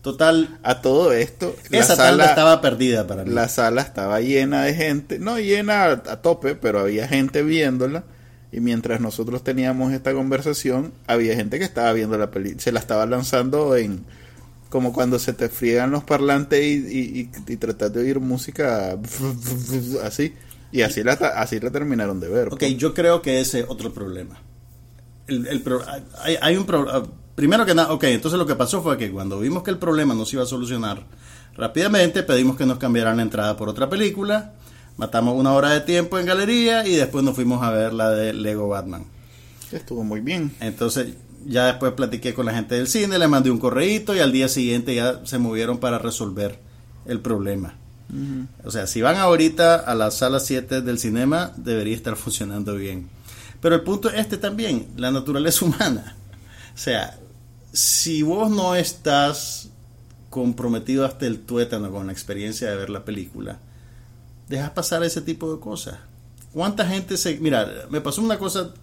Total, 0.01 0.57
A 0.63 0.81
todo 0.81 1.11
esto, 1.11 1.55
esa 1.71 1.95
sala, 1.97 2.25
estaba 2.27 2.61
perdida 2.61 3.05
para 3.07 3.25
mí. 3.25 3.33
la 3.33 3.49
sala 3.49 3.81
estaba 3.81 4.21
llena 4.21 4.63
de 4.63 4.73
gente, 4.73 5.19
no 5.19 5.37
llena 5.39 5.83
a, 5.85 5.91
a 5.91 6.21
tope, 6.21 6.55
pero 6.55 6.79
había 6.79 7.07
gente 7.07 7.43
viéndola. 7.43 8.03
Y 8.51 8.61
mientras 8.61 9.01
nosotros 9.01 9.43
teníamos 9.43 9.91
esta 9.91 10.13
conversación, 10.13 10.93
había 11.07 11.35
gente 11.35 11.59
que 11.59 11.65
estaba 11.65 11.91
viendo 11.91 12.17
la 12.17 12.31
película, 12.31 12.61
se 12.61 12.71
la 12.71 12.79
estaba 12.79 13.05
lanzando 13.05 13.75
en 13.75 14.05
como 14.69 14.93
cuando 14.93 15.19
se 15.19 15.33
te 15.33 15.49
friegan 15.49 15.91
los 15.91 16.03
parlantes 16.03 16.61
y, 16.61 16.73
y, 16.87 17.19
y, 17.47 17.53
y 17.53 17.57
tratas 17.57 17.91
de 17.93 18.01
oír 18.01 18.19
música 18.21 18.97
así. 20.03 20.33
Y 20.71 20.81
así 20.81 21.03
la, 21.03 21.13
así 21.13 21.59
la 21.59 21.71
terminaron 21.71 22.19
de 22.19 22.27
ver. 22.29 22.47
Ok, 22.49 22.59
pues. 22.59 22.77
yo 22.77 22.93
creo 22.93 23.21
que 23.21 23.39
ese 23.41 23.61
es 23.61 23.65
otro 23.67 23.93
problema. 23.93 24.37
El, 25.27 25.47
el 25.47 25.61
pro- 25.61 25.83
hay, 26.21 26.37
hay 26.41 26.55
un 26.57 26.65
problema. 26.65 27.03
Primero 27.37 27.67
que 27.67 27.75
nada, 27.75 27.93
ok, 27.93 28.05
entonces 28.05 28.39
lo 28.39 28.47
que 28.47 28.55
pasó 28.55 28.81
fue 28.81 28.97
que 28.97 29.11
cuando 29.11 29.39
vimos 29.39 29.61
que 29.61 29.69
el 29.69 29.77
problema 29.77 30.15
no 30.15 30.25
se 30.25 30.37
iba 30.37 30.43
a 30.43 30.47
solucionar 30.47 31.03
rápidamente, 31.55 32.23
pedimos 32.23 32.57
que 32.57 32.65
nos 32.65 32.79
cambiaran 32.79 33.17
la 33.17 33.21
entrada 33.21 33.55
por 33.55 33.69
otra 33.69 33.87
película, 33.91 34.53
matamos 34.97 35.35
una 35.35 35.53
hora 35.53 35.69
de 35.69 35.81
tiempo 35.81 36.17
en 36.17 36.25
galería 36.25 36.87
y 36.87 36.95
después 36.95 37.23
nos 37.23 37.35
fuimos 37.35 37.61
a 37.61 37.69
ver 37.69 37.93
la 37.93 38.09
de 38.09 38.33
Lego 38.33 38.69
Batman. 38.69 39.05
Estuvo 39.71 40.03
muy 40.03 40.21
bien. 40.21 40.55
Entonces 40.61 41.13
ya 41.45 41.67
después 41.67 41.91
platiqué 41.91 42.33
con 42.33 42.47
la 42.47 42.55
gente 42.55 42.73
del 42.73 42.87
cine, 42.87 43.19
le 43.19 43.27
mandé 43.27 43.51
un 43.51 43.59
correíto 43.59 44.15
y 44.15 44.19
al 44.19 44.31
día 44.31 44.47
siguiente 44.47 44.95
ya 44.95 45.23
se 45.23 45.37
movieron 45.37 45.77
para 45.77 45.99
resolver 45.99 46.59
el 47.05 47.19
problema. 47.19 47.75
O 48.63 48.71
sea, 48.71 48.87
si 48.87 49.03
van 49.03 49.17
ahorita 49.17 49.75
a 49.75 49.93
la 49.93 50.09
sala 50.09 50.39
7 50.39 50.81
del 50.81 50.97
cinema, 50.97 51.51
debería 51.55 51.95
estar 51.95 52.15
funcionando 52.15 52.73
bien. 52.73 53.09
Pero 53.61 53.75
el 53.75 53.81
punto 53.81 54.09
es 54.09 54.15
este 54.15 54.37
también, 54.37 54.87
la 54.97 55.11
naturaleza 55.11 55.65
humana. 55.67 56.15
O 56.73 56.79
sea, 56.79 57.19
si 57.73 58.23
vos 58.23 58.49
no 58.49 58.75
estás 58.75 59.69
comprometido 60.29 61.05
hasta 61.05 61.25
el 61.25 61.39
tuétano 61.39 61.91
con 61.91 62.07
la 62.07 62.13
experiencia 62.13 62.69
de 62.69 62.75
ver 62.75 62.89
la 62.89 63.05
película, 63.05 63.59
dejas 64.47 64.71
pasar 64.71 65.03
ese 65.03 65.21
tipo 65.21 65.53
de 65.53 65.59
cosas. 65.59 65.97
¿Cuánta 66.53 66.85
gente 66.87 67.17
se... 67.17 67.37
Mira, 67.39 67.85
me 67.89 68.01
pasó 68.01 68.21
una 68.21 68.37
cosa... 68.37 68.73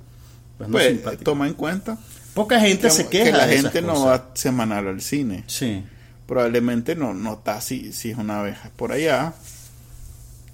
Pues, 0.58 0.68
no 0.68 0.78
Pues 1.02 1.18
toma 1.24 1.48
en 1.48 1.54
cuenta 1.54 1.98
Poca 2.34 2.60
gente 2.60 2.82
que, 2.82 2.90
se 2.90 3.08
queja 3.08 3.24
que 3.24 3.32
la 3.32 3.46
de 3.46 3.54
esas 3.56 3.72
gente 3.72 3.86
no 3.86 3.94
cosas. 3.94 4.06
va 4.06 4.30
semanal 4.34 4.88
al 4.88 5.00
cine. 5.00 5.44
Sí. 5.46 5.84
probablemente 6.26 6.96
no, 6.96 7.14
no 7.14 7.34
está 7.34 7.60
si, 7.60 7.92
si 7.92 8.10
es 8.10 8.18
una 8.18 8.42
vez 8.42 8.56
por 8.76 8.92
allá 8.92 9.34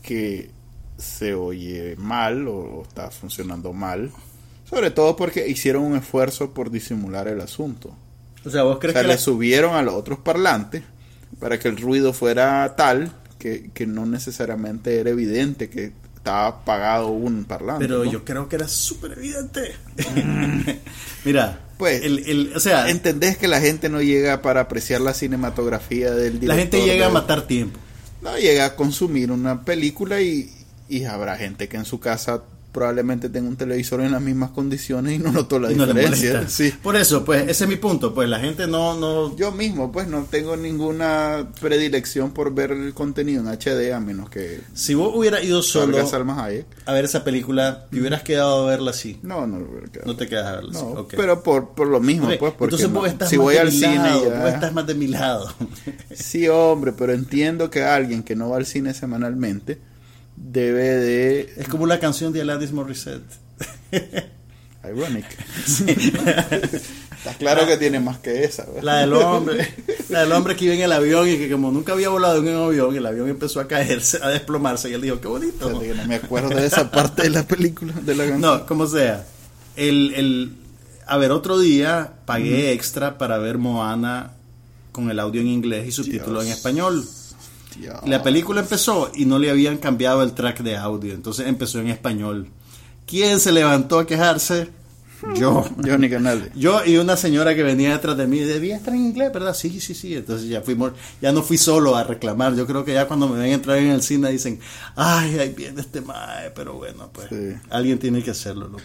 que 0.03 0.51
se 0.99 1.35
oye 1.35 1.97
mal 1.97 2.47
o 2.49 2.83
está 2.83 3.11
funcionando 3.11 3.73
mal. 3.73 4.11
Sobre 4.69 4.91
todo 4.91 5.17
porque 5.17 5.49
hicieron 5.49 5.83
un 5.83 5.97
esfuerzo 5.97 6.53
por 6.53 6.71
disimular 6.71 7.29
el 7.29 7.41
asunto. 7.41 7.97
O 8.45 8.51
sea, 8.51 8.63
vos 8.63 8.77
O 8.77 8.79
crees 8.79 8.95
sea, 8.95 9.03
que 9.03 9.09
le 9.09 9.15
la- 9.15 9.21
subieron 9.21 9.75
a 9.75 9.83
los 9.83 9.95
otros 9.95 10.19
parlantes 10.19 10.83
para 11.39 11.59
que 11.59 11.69
el 11.69 11.77
ruido 11.77 12.13
fuera 12.13 12.75
tal 12.77 13.13
que, 13.39 13.71
que 13.73 13.87
no 13.87 14.07
necesariamente 14.07 14.99
era 15.01 15.11
evidente 15.11 15.69
que 15.71 15.93
estaba 16.17 16.47
apagado 16.49 17.09
un 17.09 17.45
parlante. 17.45 17.87
Pero 17.87 18.05
¿no? 18.05 18.11
yo 18.11 18.25
creo 18.25 18.49
que 18.49 18.57
era 18.57 18.69
súper 18.69 19.13
evidente. 19.13 19.73
Mira, 21.25 21.61
Pues, 21.79 22.03
el, 22.05 22.19
el- 22.27 22.53
o 22.55 22.61
sea, 22.61 22.89
¿Entendés 22.91 23.37
que 23.39 23.49
la 23.49 23.61
gente 23.61 23.89
no 23.89 24.03
llega 24.03 24.43
para 24.43 24.61
apreciar 24.63 25.01
la 25.01 25.15
cinematografía 25.15 26.11
del 26.11 26.35
director? 26.41 26.49
la 26.49 26.57
gente 26.57 26.83
llega 26.85 27.07
a 27.07 27.11
matar 27.11 27.47
tiempo. 27.47 27.79
No, 28.23 28.37
llega 28.37 28.67
a 28.67 28.77
consumir 28.77 29.31
una 29.33 29.65
película 29.65 30.21
y, 30.21 30.51
y 30.91 31.05
habrá 31.05 31.37
gente 31.39 31.69
que 31.69 31.79
en 31.79 31.87
su 31.87 32.01
casa 32.01 32.43
probablemente 32.73 33.29
tenga 33.29 33.49
un 33.49 33.57
televisor 33.57 34.01
en 34.01 34.13
las 34.13 34.23
mismas 34.23 34.51
condiciones 34.51 35.15
y 35.15 35.19
no 35.19 35.33
notó 35.33 35.59
la 35.59 35.71
no 35.71 35.87
diferencia. 35.87 36.45
Sí. 36.49 36.73
Por 36.83 36.97
eso, 36.97 37.25
pues, 37.25 37.49
ese 37.49 37.65
es 37.65 37.69
mi 37.71 37.77
punto. 37.77 38.15
Pues 38.15 38.29
la 38.29 38.39
gente 38.41 38.67
no, 38.67 38.99
no, 38.99 39.37
Yo 39.37 39.53
mismo, 39.53 39.91
pues, 39.93 40.07
no 40.09 40.25
tengo 40.31 40.57
ninguna 40.57 41.49
predilección 41.61 42.33
por 42.33 42.55
ver 42.55 42.73
el 42.73 42.95
contenido 42.95 43.41
en 43.43 43.49
HD 43.49 43.93
a 43.93 44.01
menos 44.01 44.31
que 44.31 44.61
si 44.75 44.95
vos 44.95 45.13
hubieras 45.15 45.43
ido 45.45 45.63
solo 45.63 45.99
a 46.87 46.93
ver 46.93 47.05
esa 47.05 47.25
película 47.25 47.87
y 47.93 48.01
hubieras 48.01 48.23
quedado 48.23 48.67
a 48.67 48.71
verla 48.71 48.91
así, 48.91 49.19
No, 49.23 49.47
no, 49.47 49.59
no, 49.59 49.67
no 50.05 50.17
te 50.17 50.27
quedas 50.29 50.47
a 50.47 50.53
verla 50.57 50.71
así. 50.71 50.83
no, 50.85 50.91
ok. 51.01 51.15
pero 51.17 51.43
por, 51.43 51.71
por 51.71 51.89
lo 51.89 52.01
mismo, 52.01 52.27
Ok, 52.29 52.35
pues, 52.39 52.53
porque 52.53 52.75
Entonces 52.77 52.91
no- 52.91 53.01
vos 53.01 53.09
estás 53.09 53.29
si 53.31 53.37
más 53.37 53.45
voy 53.45 53.55
de 53.55 53.61
al 53.61 53.67
mi 53.67 53.73
cine 53.73 53.95
lado, 53.97 54.29
ya- 54.31 54.41
vos 54.41 54.51
estás 54.53 54.73
más 54.73 54.87
de 54.87 54.95
mi 54.95 55.07
lado. 55.09 55.53
Sí, 56.15 56.49
hombre, 56.49 56.93
pero 56.93 57.13
entiendo 57.13 57.71
que 57.71 57.83
alguien 57.85 58.23
que 58.23 58.37
no 58.37 58.51
va 58.51 58.57
al 58.57 58.67
cine 58.67 58.95
semanalmente 58.95 59.79
debe 60.41 60.83
de... 60.83 61.55
es 61.57 61.69
como 61.69 61.87
la 61.87 62.01
canción 62.01 62.33
de 62.33 62.41
Alanis 62.41 62.73
Morissette. 62.73 63.23
Ironic. 64.83 65.27
Está 67.21 67.35
claro 67.39 67.67
que 67.67 67.77
tiene 67.77 68.01
más 68.01 68.19
que 68.19 68.45
esa, 68.45 68.65
¿verdad? 68.65 68.83
La 68.83 68.97
del 69.01 69.13
hombre, 69.13 69.75
la 70.09 70.21
del 70.21 70.33
hombre 70.33 70.57
que 70.57 70.65
iba 70.65 70.75
en 70.75 70.81
el 70.81 70.93
avión 70.93 71.29
y 71.29 71.37
que 71.37 71.51
como 71.51 71.71
nunca 71.71 71.93
había 71.93 72.09
volado 72.09 72.39
en 72.39 72.49
un 72.49 72.65
avión, 72.65 72.97
el 72.97 73.05
avión 73.05 73.29
empezó 73.29 73.61
a 73.61 73.69
caerse, 73.69 74.19
a 74.23 74.29
desplomarse 74.29 74.89
y 74.89 74.95
él 74.95 75.03
dijo, 75.03 75.21
qué 75.21 75.29
bonito. 75.29 75.79
Que 75.81 75.95
no 75.95 76.07
me 76.07 76.15
acuerdo 76.15 76.49
de 76.49 76.65
esa 76.65 76.91
parte 76.91 77.25
de 77.25 77.31
la 77.31 77.47
película, 77.47 77.93
de 77.93 78.15
la 78.15 78.25
canción. 78.27 78.41
No, 78.41 78.67
como 78.67 78.87
sea. 78.87 79.27
El, 79.77 80.15
el, 80.15 80.57
a 81.07 81.19
ver, 81.19 81.31
otro 81.31 81.59
día 81.59 82.15
pagué 82.25 82.73
extra 82.73 83.19
para 83.19 83.37
ver 83.37 83.59
Moana 83.59 84.33
con 84.93 85.11
el 85.11 85.21
audio 85.21 85.43
en 85.43 85.49
inglés 85.49 85.89
y 85.89 85.93
subtítulos 85.93 86.47
en 86.47 86.53
español. 86.53 87.07
Dios. 87.81 88.01
La 88.07 88.23
película 88.23 88.61
empezó 88.61 89.11
y 89.15 89.25
no 89.25 89.39
le 89.39 89.51
habían 89.51 89.79
cambiado 89.79 90.23
el 90.23 90.33
track 90.33 90.61
de 90.61 90.77
audio, 90.77 91.15
entonces 91.15 91.47
empezó 91.47 91.81
en 91.81 91.89
español. 91.89 92.49
¿Quién 93.07 93.41
se 93.41 93.53
levantó 93.53 93.99
a 93.99 94.07
quejarse? 94.07 94.69
Yo. 95.35 95.65
Johnny 95.85 96.09
Canale. 96.09 96.51
Yo 96.55 96.83
y 96.85 96.97
una 96.97 97.17
señora 97.17 97.55
que 97.55 97.63
venía 97.63 97.91
detrás 97.93 98.17
de 98.17 98.27
mí, 98.27 98.39
debía 98.39 98.77
estar 98.77 98.95
en 98.95 99.05
inglés, 99.07 99.31
¿verdad? 99.33 99.53
Sí, 99.55 99.79
sí, 99.81 99.95
sí. 99.95 100.15
Entonces 100.15 100.49
ya 100.49 100.63
fuimos, 100.63 100.93
ya 101.21 101.31
no 101.33 101.43
fui 101.43 101.59
solo 101.59 101.95
a 101.97 102.05
reclamar. 102.05 102.55
Yo 102.55 102.67
creo 102.67 102.85
que 102.85 102.95
ya 102.95 103.07
cuando 103.07 103.29
me 103.29 103.39
ven 103.39 103.53
entrar 103.53 103.77
en 103.79 103.91
el 103.91 104.01
cine 104.03 104.31
dicen, 104.31 104.61
ay, 104.97 105.39
ahí 105.39 105.51
viene 105.55 105.81
este 105.83 106.01
mae, 106.01 106.51
pero 106.55 106.75
bueno, 106.75 107.11
pues 107.13 107.29
Sí. 107.29 107.55
alguien 107.69 107.99
tiene 107.99 108.23
que 108.23 108.31
hacerlo. 108.31 108.69
loco. 108.69 108.83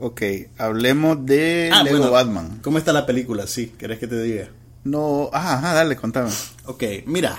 Ok, 0.00 0.22
hablemos 0.58 1.24
de 1.26 1.70
Ah, 1.72 1.82
Lego 1.82 1.98
bueno, 1.98 2.12
Batman. 2.12 2.58
¿Cómo 2.62 2.78
está 2.78 2.92
la 2.92 3.04
película? 3.06 3.46
Sí, 3.46 3.72
¿querés 3.78 3.98
que 3.98 4.06
te 4.06 4.20
diga? 4.22 4.48
No, 4.84 5.28
ajá, 5.32 5.54
ajá, 5.58 5.74
dale, 5.74 5.96
contame. 5.96 6.30
Ok, 6.66 6.82
mira. 7.06 7.36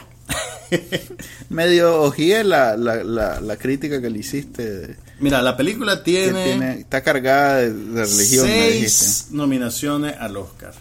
Medio 1.50 2.02
ojeé 2.04 2.44
la, 2.44 2.76
la, 2.78 3.04
la, 3.04 3.42
la 3.42 3.58
crítica 3.58 4.02
que 4.02 4.10
le 4.10 4.20
hiciste. 4.20 4.96
Mira, 5.20 5.42
la 5.42 5.58
película 5.58 6.04
tiene, 6.04 6.44
tiene- 6.44 6.80
está 6.80 7.02
cargada 7.02 7.58
de, 7.58 7.74
de 7.74 8.06
religión, 8.06 8.46
seis 8.48 9.28
nominaciones 9.32 10.16
al 10.20 10.38
Oscar. 10.38 10.74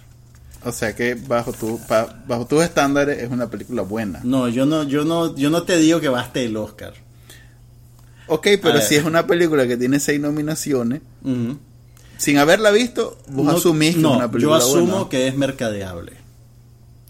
O 0.64 0.72
sea 0.72 0.94
que 0.94 1.14
bajo 1.14 1.52
tu, 1.52 1.78
pa- 1.86 2.22
bajo 2.26 2.46
tus 2.46 2.62
estándares 2.62 3.22
es 3.22 3.30
una 3.30 3.48
película 3.48 3.82
buena. 3.82 4.20
No, 4.24 4.48
yo 4.48 4.66
no, 4.66 4.82
yo 4.84 5.04
no, 5.04 5.34
yo 5.36 5.50
no 5.50 5.62
te 5.62 5.76
digo 5.78 6.00
que 6.00 6.08
baste 6.08 6.44
el 6.44 6.56
Oscar. 6.56 6.94
Ok, 8.26 8.46
pero 8.62 8.80
si 8.82 8.94
es 8.96 9.04
una 9.04 9.26
película 9.26 9.66
que 9.66 9.76
tiene 9.76 10.00
seis 10.00 10.20
nominaciones, 10.20 11.00
sin 12.18 12.36
haberla 12.38 12.70
visto, 12.72 13.16
vos 13.28 13.46
No, 13.46 13.52
asumís 13.52 13.94
que 13.94 14.02
no, 14.02 14.10
es 14.12 14.16
una 14.18 14.30
película 14.30 14.58
yo 14.58 14.64
asumo 14.64 14.92
buena. 14.92 15.08
que 15.08 15.28
es 15.28 15.36
mercadeable. 15.36 16.12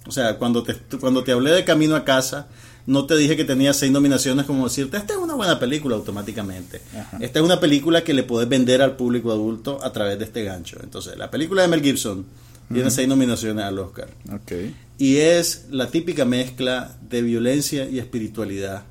O 0.06 0.12
sea, 0.12 0.36
cuando 0.36 0.62
te, 0.62 0.74
cuando 1.00 1.24
te 1.24 1.32
hablé 1.32 1.50
de 1.50 1.64
Camino 1.64 1.96
a 1.96 2.04
Casa, 2.04 2.46
no 2.88 3.04
te 3.06 3.16
dije 3.16 3.36
que 3.36 3.44
tenía 3.44 3.72
seis 3.72 3.92
nominaciones 3.92 4.46
como 4.46 4.64
decirte, 4.66 4.96
esta 4.96 5.12
es 5.12 5.18
una 5.18 5.34
buena 5.34 5.58
película 5.60 5.94
automáticamente. 5.96 6.80
Ajá. 6.98 7.18
Esta 7.20 7.38
es 7.38 7.44
una 7.44 7.60
película 7.60 8.02
que 8.02 8.14
le 8.14 8.22
puedes 8.24 8.48
vender 8.48 8.82
al 8.82 8.96
público 8.96 9.30
adulto 9.30 9.78
a 9.84 9.92
través 9.92 10.18
de 10.18 10.24
este 10.24 10.42
gancho. 10.42 10.78
Entonces, 10.82 11.16
la 11.16 11.30
película 11.30 11.62
de 11.62 11.68
Mel 11.68 11.82
Gibson 11.82 12.24
tiene 12.72 12.90
seis 12.90 13.06
nominaciones 13.06 13.64
al 13.64 13.78
Oscar. 13.78 14.08
Y 14.98 15.16
es 15.18 15.66
la 15.70 15.90
típica 15.90 16.24
mezcla 16.24 16.96
de 17.08 17.22
violencia 17.22 17.88
y 17.88 17.98
espiritualidad. 17.98 18.82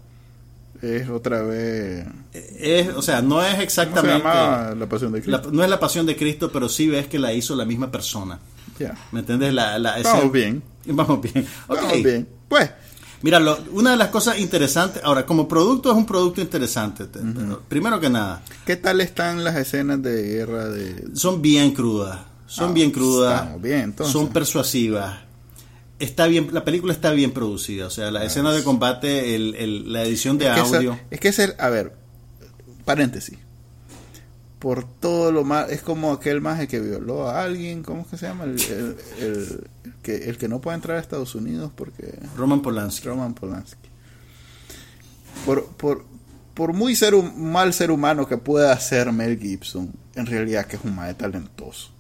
Es 0.82 1.10
otra 1.10 1.42
vez... 1.42 2.06
Es, 2.34 2.89
o 2.96 3.01
sea, 3.01 3.22
no 3.24 3.42
es 3.42 3.48
¿Cómo 3.48 3.58
se 3.58 3.63
exactamente... 3.63 4.20
llama 4.24 4.75
La 4.77 4.88
Pasión 4.88 5.12
de 5.12 5.20
la- 5.20 5.24
Cristo? 5.42 5.51
no 5.51 5.63
es 5.63 5.70
la 5.72 5.80
pasión 5.80 6.06
de 6.06 6.16
Cristo, 6.16 6.51
pero 6.51 6.70
sí 6.70 6.88
ves 6.88 7.08
que 7.08 7.18
la 7.18 7.34
hizo 7.34 7.56
la 7.56 7.66
misma 7.66 7.89
persona. 7.92 8.38
Ya. 8.77 8.96
¿Me 9.12 9.22
entiendes? 9.22 9.54
La, 9.56 9.80
la, 9.80 10.00
Vamos 10.04 10.32
bien. 10.32 10.62
Vamos 10.86 11.20
bien. 11.22 11.48
Vamos 11.68 12.04
bien. 12.04 12.27
Pues, 12.48 12.70
Mira, 13.21 13.39
lo- 13.39 13.57
una 13.71 13.91
de 13.91 13.97
las 13.97 14.09
cosas 14.09 14.38
interesantes, 14.39 15.01
ahora, 15.03 15.25
como 15.25 15.47
producto 15.47 15.89
es 15.91 15.97
un 15.97 16.05
producto 16.05 16.39
interesante. 16.41 17.05
pero 17.12 17.62
primero 17.67 18.00
que 18.00 18.09
nada, 18.09 18.43
¿qué 18.65 18.75
tal 18.75 19.01
están 19.01 19.43
las 19.43 19.55
escenas 19.55 20.01
de 20.03 20.21
guerra 20.24 20.69
de... 20.69 21.05
son 21.15 21.41
bien 21.41 21.71
crudas. 21.71 22.19
Son 22.45 22.69
Ah, 22.69 22.74
bien 22.74 22.91
crudas. 22.91 23.62
bien. 23.62 23.95
Son 24.05 24.29
persuasivas. 24.29 25.19
Está 26.00 26.27
bien, 26.27 26.50
la 26.51 26.63
película 26.63 26.93
está 26.93 27.12
bien 27.12 27.31
producida. 27.31 27.88
O 27.88 27.89
sea, 27.89 28.12
la 28.12 28.24
escena 28.24 28.53
de 28.53 28.63
combate, 28.63 29.36
el, 29.36 29.55
el- 29.55 29.91
la 29.91 30.03
edición 30.03 30.38
de 30.38 30.47
Es 30.50 30.53
que 30.53 30.59
esa- 30.62 30.97
es 31.09 31.19
que 31.19 31.27
es 31.29 31.39
el, 31.39 31.55
a 31.59 31.69
ver, 31.69 31.93
paréntesis. 32.86 33.38
Por 34.60 34.86
todo 34.86 35.32
lo 35.32 35.44
más, 35.44 35.70
es 35.70 35.82
como 35.82 36.12
aquel 36.12 36.42
maje 36.42 36.68
que 36.68 36.80
violó 36.80 37.28
a 37.30 37.44
alguien, 37.44 37.84
¿cómo 37.84 38.02
es 38.02 38.08
que 38.08 38.18
se 38.18 38.26
llama? 38.28 38.46
El, 38.46 38.60
el- 38.60 38.96
el- 39.20 39.68
el 39.84 39.94
que, 40.02 40.16
el 40.30 40.38
que 40.38 40.48
no 40.48 40.60
puede 40.62 40.76
entrar 40.76 40.98
a 40.98 41.00
Estados 41.00 41.36
Unidos 41.36 41.72
porque 41.76 42.18
Roman 42.36 42.62
Polanski. 42.64 43.08
Roman 43.08 43.34
Polanski. 43.36 43.88
Por, 45.46 45.66
por, 45.68 46.06
por 46.56 46.74
muy 46.74 46.96
ser 46.96 47.14
un 47.14 47.52
mal 47.52 47.72
ser 47.74 47.92
humano 47.92 48.28
que 48.28 48.38
pueda 48.38 48.78
ser 48.80 49.12
Mel 49.12 49.38
Gibson, 49.40 49.94
en 50.16 50.26
realidad 50.26 50.66
que 50.66 50.78
es 50.78 50.84
un 50.84 50.96
maje 50.96 51.14
talentoso. 51.14 51.92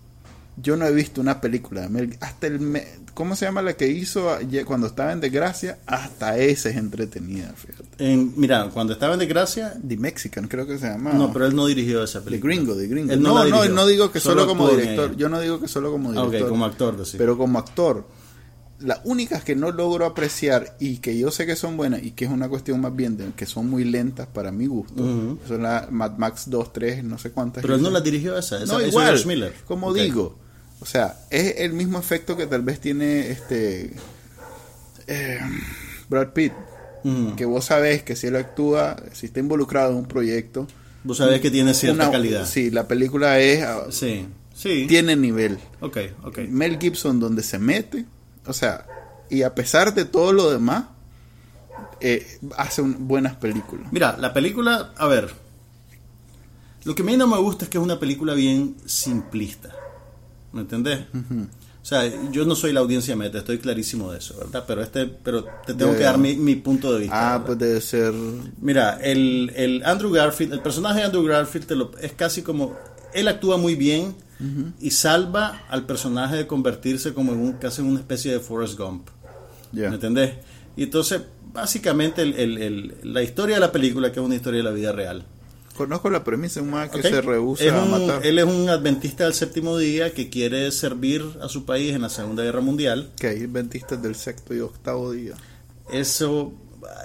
Yo 0.59 0.75
no 0.75 0.85
he 0.87 0.91
visto 0.91 1.21
una 1.21 1.39
película 1.39 1.81
de 1.81 1.89
Mel 1.89 2.17
hasta 2.19 2.47
el 2.47 2.59
me- 2.59 2.87
¿cómo 3.13 3.35
se 3.35 3.45
llama 3.45 3.61
la 3.61 3.73
que 3.73 3.87
hizo 3.89 4.27
cuando 4.65 4.87
estaba 4.87 5.11
en 5.11 5.19
desgracia? 5.21 5.77
Hasta 5.85 6.37
esa 6.39 6.69
es 6.69 6.77
entretenida, 6.77 7.53
fíjate. 7.55 8.11
En- 8.11 8.33
mira, 8.37 8.69
cuando 8.73 8.93
estaba 8.93 9.13
en 9.13 9.19
Desgracia, 9.19 9.73
The 9.87 9.97
Mexican, 9.97 10.47
creo 10.47 10.65
que 10.65 10.79
se 10.79 10.87
llama. 10.87 11.13
no, 11.13 11.31
pero 11.31 11.45
él 11.45 11.55
no 11.55 11.67
dirigió 11.67 12.03
esa 12.03 12.19
The 12.19 12.25
película. 12.25 12.53
Gringo, 12.55 12.75
The 12.75 12.87
Gringo. 12.87 13.13
Él 13.13 13.21
no, 13.21 13.43
no, 13.45 13.65
no 13.69 13.85
digo 13.87 14.11
que 14.11 14.19
solo, 14.19 14.47
como 14.47 14.67
director. 14.69 15.15
Yo 15.15 15.29
no 15.29 15.39
digo 15.39 15.59
que 15.61 15.67
solo 15.67 15.91
como 15.91 16.09
Ah, 16.19 16.25
director. 16.25 16.49
como 16.49 16.65
actor, 16.65 17.05
sí. 17.05 17.17
Pero 17.19 17.37
como 17.37 17.59
actor. 17.59 18.07
Las 18.79 18.99
únicas 19.05 19.43
que 19.43 19.55
no 19.55 19.71
logro 19.71 20.05
apreciar 20.05 20.75
y 20.79 20.97
que 20.97 21.17
yo 21.17 21.31
sé 21.31 21.47
que 21.47 21.55
son 21.55 21.77
buenas 21.77 22.03
y 22.03 22.11
que 22.11 22.25
es 22.25 22.31
una 22.31 22.47
cuestión 22.47 22.79
más 22.79 22.95
bien 22.95 23.17
de 23.17 23.31
que 23.35 23.47
son 23.47 23.67
muy 23.69 23.83
lentas 23.83 24.27
para 24.27 24.51
mi 24.51 24.67
gusto. 24.67 25.03
Son 25.47 25.63
la 25.63 25.87
Mad 25.89 26.17
Max 26.17 26.43
2, 26.47 26.73
3, 26.73 27.03
no 27.03 27.17
sé 27.17 27.31
cuántas. 27.31 27.63
Pero 27.63 27.73
él 27.75 27.81
no 27.81 27.87
hizo. 27.87 27.93
la 27.93 28.01
dirigió 28.01 28.37
esa. 28.37 28.61
esa 28.63 28.73
No, 28.73 28.81
igual. 28.81 29.19
Miller. 29.25 29.53
Como 29.65 29.91
digo. 29.93 30.37
O 30.79 30.85
sea, 30.85 31.17
es 31.29 31.55
el 31.57 31.73
mismo 31.73 31.97
efecto 31.99 32.37
que 32.37 32.45
tal 32.47 32.61
vez 32.61 32.79
tiene 32.79 33.29
este. 33.31 33.93
eh, 35.07 35.39
Brad 36.09 36.29
Pitt. 36.33 36.53
Que 37.37 37.45
vos 37.45 37.63
sabés 37.63 38.03
que 38.03 38.17
si 38.17 38.27
él 38.27 38.35
actúa, 38.35 38.97
si 39.13 39.27
está 39.27 39.39
involucrado 39.39 39.91
en 39.91 39.97
un 39.99 40.05
proyecto. 40.07 40.67
Vos 41.05 41.17
sabés 41.17 41.39
que 41.39 41.49
tiene 41.49 41.73
cierta 41.73 42.03
una- 42.03 42.11
calidad. 42.11 42.45
Sí, 42.45 42.69
la 42.69 42.85
película 42.85 43.39
es. 43.39 43.63
ah, 43.63 43.85
Sí, 43.91 44.27
sí. 44.53 44.87
Tiene 44.89 45.15
nivel. 45.15 45.57
Ok, 45.79 45.97
ok. 46.23 46.39
Mel 46.49 46.77
Gibson, 46.77 47.19
donde 47.21 47.43
se 47.43 47.59
mete. 47.59 48.05
O 48.45 48.51
sea, 48.51 48.85
y 49.29 49.43
a 49.43 49.55
pesar 49.55 49.93
de 49.93 50.03
todo 50.03 50.33
lo 50.33 50.51
demás, 50.51 50.85
eh, 52.01 52.27
hace 52.57 52.81
un- 52.81 53.07
buenas 53.07 53.35
películas. 53.37 53.87
Mira, 53.93 54.17
la 54.17 54.33
película, 54.33 54.91
a 54.97 55.07
ver, 55.07 55.29
lo 56.83 56.93
que 56.93 57.03
a 57.03 57.05
mí 57.05 57.15
no 57.15 57.27
me 57.27 57.37
gusta 57.37 57.63
es 57.65 57.69
que 57.69 57.77
es 57.77 57.83
una 57.83 57.99
película 58.01 58.33
bien 58.33 58.75
simplista. 58.85 59.69
¿Me 60.53 60.61
entendés? 60.61 60.99
O 61.13 61.85
sea, 61.89 62.03
yo 62.31 62.43
no 62.45 62.53
soy 62.55 62.73
la 62.73 62.81
audiencia 62.81 63.15
meta, 63.15 63.37
estoy 63.37 63.59
clarísimo 63.59 64.11
de 64.11 64.17
eso, 64.19 64.37
¿verdad? 64.37 64.65
Pero 64.67 64.81
este, 64.81 65.05
pero 65.05 65.45
te 65.65 65.73
tengo 65.73 65.91
que 65.95 66.03
dar 66.03 66.17
mi, 66.17 66.35
mi 66.35 66.55
punto 66.55 66.91
de 66.93 66.99
vista. 67.01 67.15
Ah, 67.17 67.31
¿verdad? 67.37 67.45
pues 67.45 67.59
debe 67.59 67.81
ser. 67.81 68.13
Mira, 68.59 68.99
el, 69.01 69.53
el 69.55 69.83
Andrew 69.85 70.11
Garfield, 70.11 70.51
el 70.53 70.59
personaje 70.61 70.99
de 70.99 71.05
Andrew 71.05 71.23
Garfield 71.23 71.65
te 71.65 71.75
lo- 71.75 71.91
es 72.01 72.11
casi 72.13 72.41
como. 72.41 72.75
Él 73.13 73.27
actúa 73.29 73.55
muy 73.57 73.75
bien 73.75 74.15
y 74.79 74.91
salva 74.91 75.63
al 75.69 75.85
personaje 75.85 76.35
de 76.35 76.45
convertirse 76.45 77.13
como 77.13 77.31
en 77.33 77.39
un, 77.39 77.53
casi 77.53 77.81
en 77.81 77.87
una 77.87 77.99
especie 77.99 78.31
de 78.33 78.39
Forrest 78.39 78.77
Gump. 78.77 79.07
¿Me 79.89 79.95
entendés? 79.95 80.33
Y 80.75 80.83
entonces, 80.83 81.21
básicamente, 81.53 82.21
el- 82.21 82.35
el- 82.57 82.95
la 83.03 83.23
historia 83.23 83.55
de 83.55 83.61
la 83.61 83.71
película, 83.71 84.11
que 84.11 84.19
es 84.19 84.25
una 84.25 84.35
historia 84.35 84.57
de 84.59 84.63
la 84.63 84.71
vida 84.71 84.91
real. 84.91 85.25
Conozco 85.77 86.09
la 86.09 86.23
premisa, 86.23 86.61
un 86.61 86.71
man 86.71 86.89
que 86.89 86.97
¿ok? 86.99 87.03
se 87.05 87.21
rehúsa 87.21 87.63
Es 87.63 87.71
a 87.71 87.83
un- 87.83 87.91
matar. 87.91 88.25
Él 88.25 88.39
es 88.39 88.45
un 88.45 88.67
adventista 88.67 89.25
del 89.25 89.33
séptimo 89.33 89.77
día 89.77 90.13
que 90.13 90.29
quiere 90.29 90.71
servir 90.71 91.23
a 91.41 91.47
su 91.47 91.65
país 91.65 91.93
en 91.93 92.01
la 92.01 92.09
Segunda 92.09 92.43
Guerra 92.43 92.61
Mundial. 92.61 93.11
Que 93.19 93.27
hay 93.27 93.43
adventistas 93.43 94.01
del 94.01 94.15
sexto 94.15 94.53
y 94.55 94.59
octavo 94.59 95.11
día. 95.11 95.35
Eso. 95.91 96.51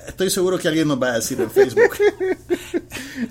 Estoy 0.07 0.31
seguro 0.31 0.59
que 0.59 0.69
alguien 0.69 0.89
nos 0.89 1.01
va 1.01 1.09
a 1.09 1.15
decir 1.15 1.41
en 1.41 1.51
Facebook. 1.51 1.91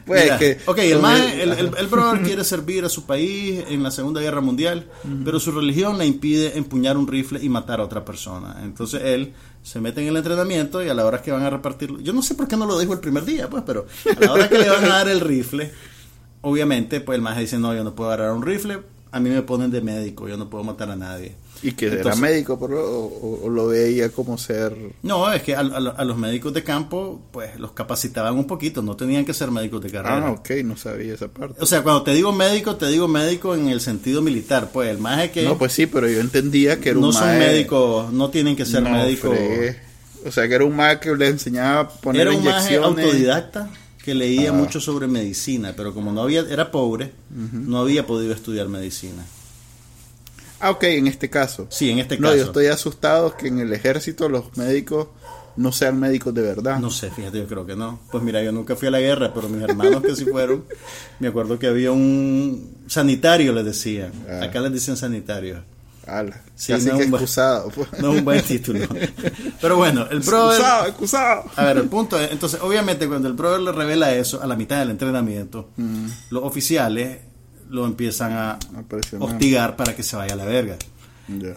Pues 0.05 0.23
Mira, 0.23 0.37
que. 0.37 0.57
ok, 0.65 0.77
el, 0.79 0.99
maje- 0.99 1.41
el- 1.43 1.51
el, 1.51 1.59
el- 1.67 1.77
el 1.77 1.87
brother 1.87 2.21
quiere 2.21 2.43
servir 2.43 2.85
a 2.85 2.89
su 2.89 3.05
país 3.05 3.63
en 3.67 3.83
la 3.83 3.91
Segunda 3.91 4.21
Guerra 4.21 4.39
Mundial, 4.39 4.87
pero 5.25 5.39
su 5.39 5.51
religión 5.51 5.97
le 5.97 6.05
impide 6.05 6.57
empuñar 6.57 6.97
un 6.97 7.07
rifle 7.07 7.39
y 7.43 7.49
matar 7.49 7.81
a 7.81 7.83
otra 7.83 8.05
persona. 8.05 8.57
Entonces 8.63 9.01
él 9.03 9.33
se 9.63 9.81
mete 9.81 10.01
en 10.01 10.07
el 10.07 10.17
entrenamiento 10.17 10.81
y 10.83 10.87
a 10.89 10.93
la 10.93 11.05
hora 11.05 11.21
que 11.21 11.31
van 11.31 11.43
a 11.43 11.49
repartirlo, 11.49 11.99
yo 11.99 12.13
no 12.13 12.21
sé 12.21 12.35
por 12.35 12.47
qué 12.47 12.55
no 12.57 12.65
lo 12.65 12.79
dijo 12.79 12.93
el 12.93 12.99
primer 12.99 13.25
día, 13.25 13.49
pues, 13.49 13.63
pero 13.65 13.85
a 14.17 14.25
la 14.25 14.31
hora 14.33 14.49
que 14.49 14.57
le 14.59 14.69
van 14.69 14.85
a 14.85 14.89
dar 14.89 15.09
el 15.09 15.19
rifle, 15.19 15.71
obviamente, 16.41 17.01
pues 17.01 17.17
el 17.17 17.21
maje 17.21 17.41
dice, 17.41 17.57
no, 17.59 17.73
yo 17.75 17.83
no 17.83 17.93
puedo 17.95 18.11
agarrar 18.11 18.33
un 18.33 18.43
rifle, 18.43 18.79
a 19.11 19.19
mí 19.19 19.29
me 19.29 19.41
ponen 19.41 19.71
de 19.71 19.81
médico, 19.81 20.27
yo 20.29 20.37
no 20.37 20.49
puedo 20.49 20.63
matar 20.63 20.89
a 20.89 20.95
nadie. 20.95 21.35
Y 21.63 21.73
que 21.73 21.87
era 21.87 22.15
médico, 22.15 22.59
pero, 22.59 22.81
o, 22.83 23.41
o 23.45 23.49
lo 23.49 23.67
veía 23.67 24.09
como 24.09 24.37
ser. 24.37 24.75
No, 25.03 25.31
es 25.31 25.43
que 25.43 25.55
a, 25.55 25.59
a- 25.59 25.63
a 25.97 26.03
los 26.05 26.17
médicos 26.17 26.53
de 26.53 26.63
campo, 26.63 27.21
pues 27.31 27.59
los 27.59 27.73
capacitaban 27.73 28.35
un 28.35 28.47
poquito, 28.47 28.81
no 28.81 28.95
tenían 28.95 29.25
que 29.25 29.33
ser 29.33 29.51
médicos 29.51 29.81
de 29.83 29.91
carrera. 29.91 30.27
Ah, 30.27 30.31
ok, 30.31 30.49
no 30.65 30.75
sabía 30.75 31.13
esa 31.13 31.27
parte. 31.27 31.61
O 31.61 31.65
sea, 31.67 31.83
cuando 31.83 32.01
te 32.03 32.13
digo 32.13 32.31
médico, 32.31 32.75
te 32.77 32.87
digo 32.87 33.07
médico 33.07 33.53
en 33.53 33.69
el 33.69 33.79
sentido 33.79 34.21
militar. 34.23 34.69
Pues 34.73 34.89
el 34.89 34.97
más 34.97 35.23
es 35.25 35.31
que 35.31 35.43
No, 35.43 35.57
pues 35.57 35.71
sí, 35.73 35.85
pero 35.85 36.09
yo 36.09 36.19
entendía 36.19 36.79
que 36.79 36.89
era 36.89 36.99
no 36.99 37.07
un 37.07 37.13
son 37.13 37.25
mae- 37.27 37.39
médicos, 37.39 38.11
no 38.11 38.29
tienen 38.31 38.55
que 38.55 38.65
ser 38.65 38.81
No, 38.81 38.89
médicos. 38.89 39.29
fregué. 39.37 39.77
O 40.25 40.31
sea, 40.31 40.47
que 40.47 40.55
era 40.55 40.65
un 40.65 40.75
mae 40.75 40.99
que 40.99 41.15
le 41.15 41.27
enseñaba 41.27 41.79
a 41.81 41.89
poner 41.89 42.27
Era 42.27 42.31
un 42.37 42.43
maje 42.43 42.75
inyecciones. 42.75 43.05
autodidacta 43.05 43.69
que 44.03 44.15
leía 44.15 44.49
Ah. 44.49 44.53
mucho 44.53 44.79
sobre 44.81 45.05
medicina, 45.07 45.73
pero 45.77 45.93
como 45.93 46.11
no 46.11 46.21
había, 46.23 46.41
era 46.41 46.71
pobre, 46.71 47.11
no 47.29 47.77
había 47.79 48.07
podido 48.07 48.33
estudiar 48.33 48.67
medicina. 48.67 49.23
Ah, 50.61 50.71
ok, 50.71 50.83
en 50.83 51.07
este 51.07 51.29
caso. 51.29 51.67
Sí, 51.69 51.89
en 51.89 51.99
este 51.99 52.17
no, 52.17 52.27
caso. 52.27 52.37
yo 52.37 52.43
estoy 52.45 52.67
asustado 52.67 53.35
que 53.35 53.47
en 53.47 53.59
el 53.59 53.73
ejército 53.73 54.29
los 54.29 54.55
médicos 54.57 55.07
no 55.57 55.71
sean 55.71 55.99
médicos 55.99 56.33
de 56.33 56.41
verdad. 56.41 56.79
No 56.79 56.89
sé, 56.89 57.09
fíjate, 57.11 57.39
yo 57.39 57.47
creo 57.47 57.65
que 57.65 57.75
no. 57.75 57.99
Pues 58.11 58.23
mira, 58.23 58.41
yo 58.41 58.51
nunca 58.51 58.75
fui 58.75 58.87
a 58.87 58.91
la 58.91 58.99
guerra, 59.01 59.33
pero 59.33 59.49
mis 59.49 59.61
hermanos 59.63 60.01
que 60.01 60.15
sí 60.15 60.25
fueron, 60.25 60.63
me 61.19 61.27
acuerdo 61.27 61.59
que 61.59 61.67
había 61.67 61.91
un 61.91 62.77
sanitario, 62.87 63.51
les 63.53 63.65
decían. 63.65 64.11
Ah. 64.29 64.45
Acá 64.45 64.61
les 64.61 64.71
dicen 64.73 64.95
sanitario. 64.95 65.63
Ala, 66.07 66.41
Sí, 66.55 66.71
no 66.73 66.77
que 66.79 66.83
es 66.85 66.93
un 66.93 67.01
excusado. 67.13 67.69
pues. 67.69 67.87
No 67.99 68.11
es 68.11 68.19
un 68.19 68.25
buen 68.25 68.41
título. 68.43 68.87
Pero 69.61 69.77
bueno, 69.77 70.07
el 70.09 70.19
brother... 70.19 70.57
Excusado, 70.59 70.87
excusado. 70.87 71.43
A 71.55 71.65
ver, 71.65 71.77
el 71.77 71.89
punto 71.89 72.19
es, 72.19 72.31
entonces, 72.31 72.59
obviamente, 72.61 73.07
cuando 73.07 73.27
el 73.27 73.33
brother 73.35 73.61
le 73.61 73.71
revela 73.71 74.13
eso 74.15 74.41
a 74.41 74.47
la 74.47 74.55
mitad 74.55 74.79
del 74.79 74.89
entrenamiento, 74.91 75.69
Mm. 75.77 76.05
los 76.31 76.43
oficiales 76.43 77.19
lo 77.71 77.85
empiezan 77.85 78.33
a 78.33 78.59
hostigar 79.19 79.75
para 79.75 79.95
que 79.95 80.03
se 80.03 80.15
vaya 80.15 80.33
a 80.33 80.37
la 80.37 80.45
verga. 80.45 80.77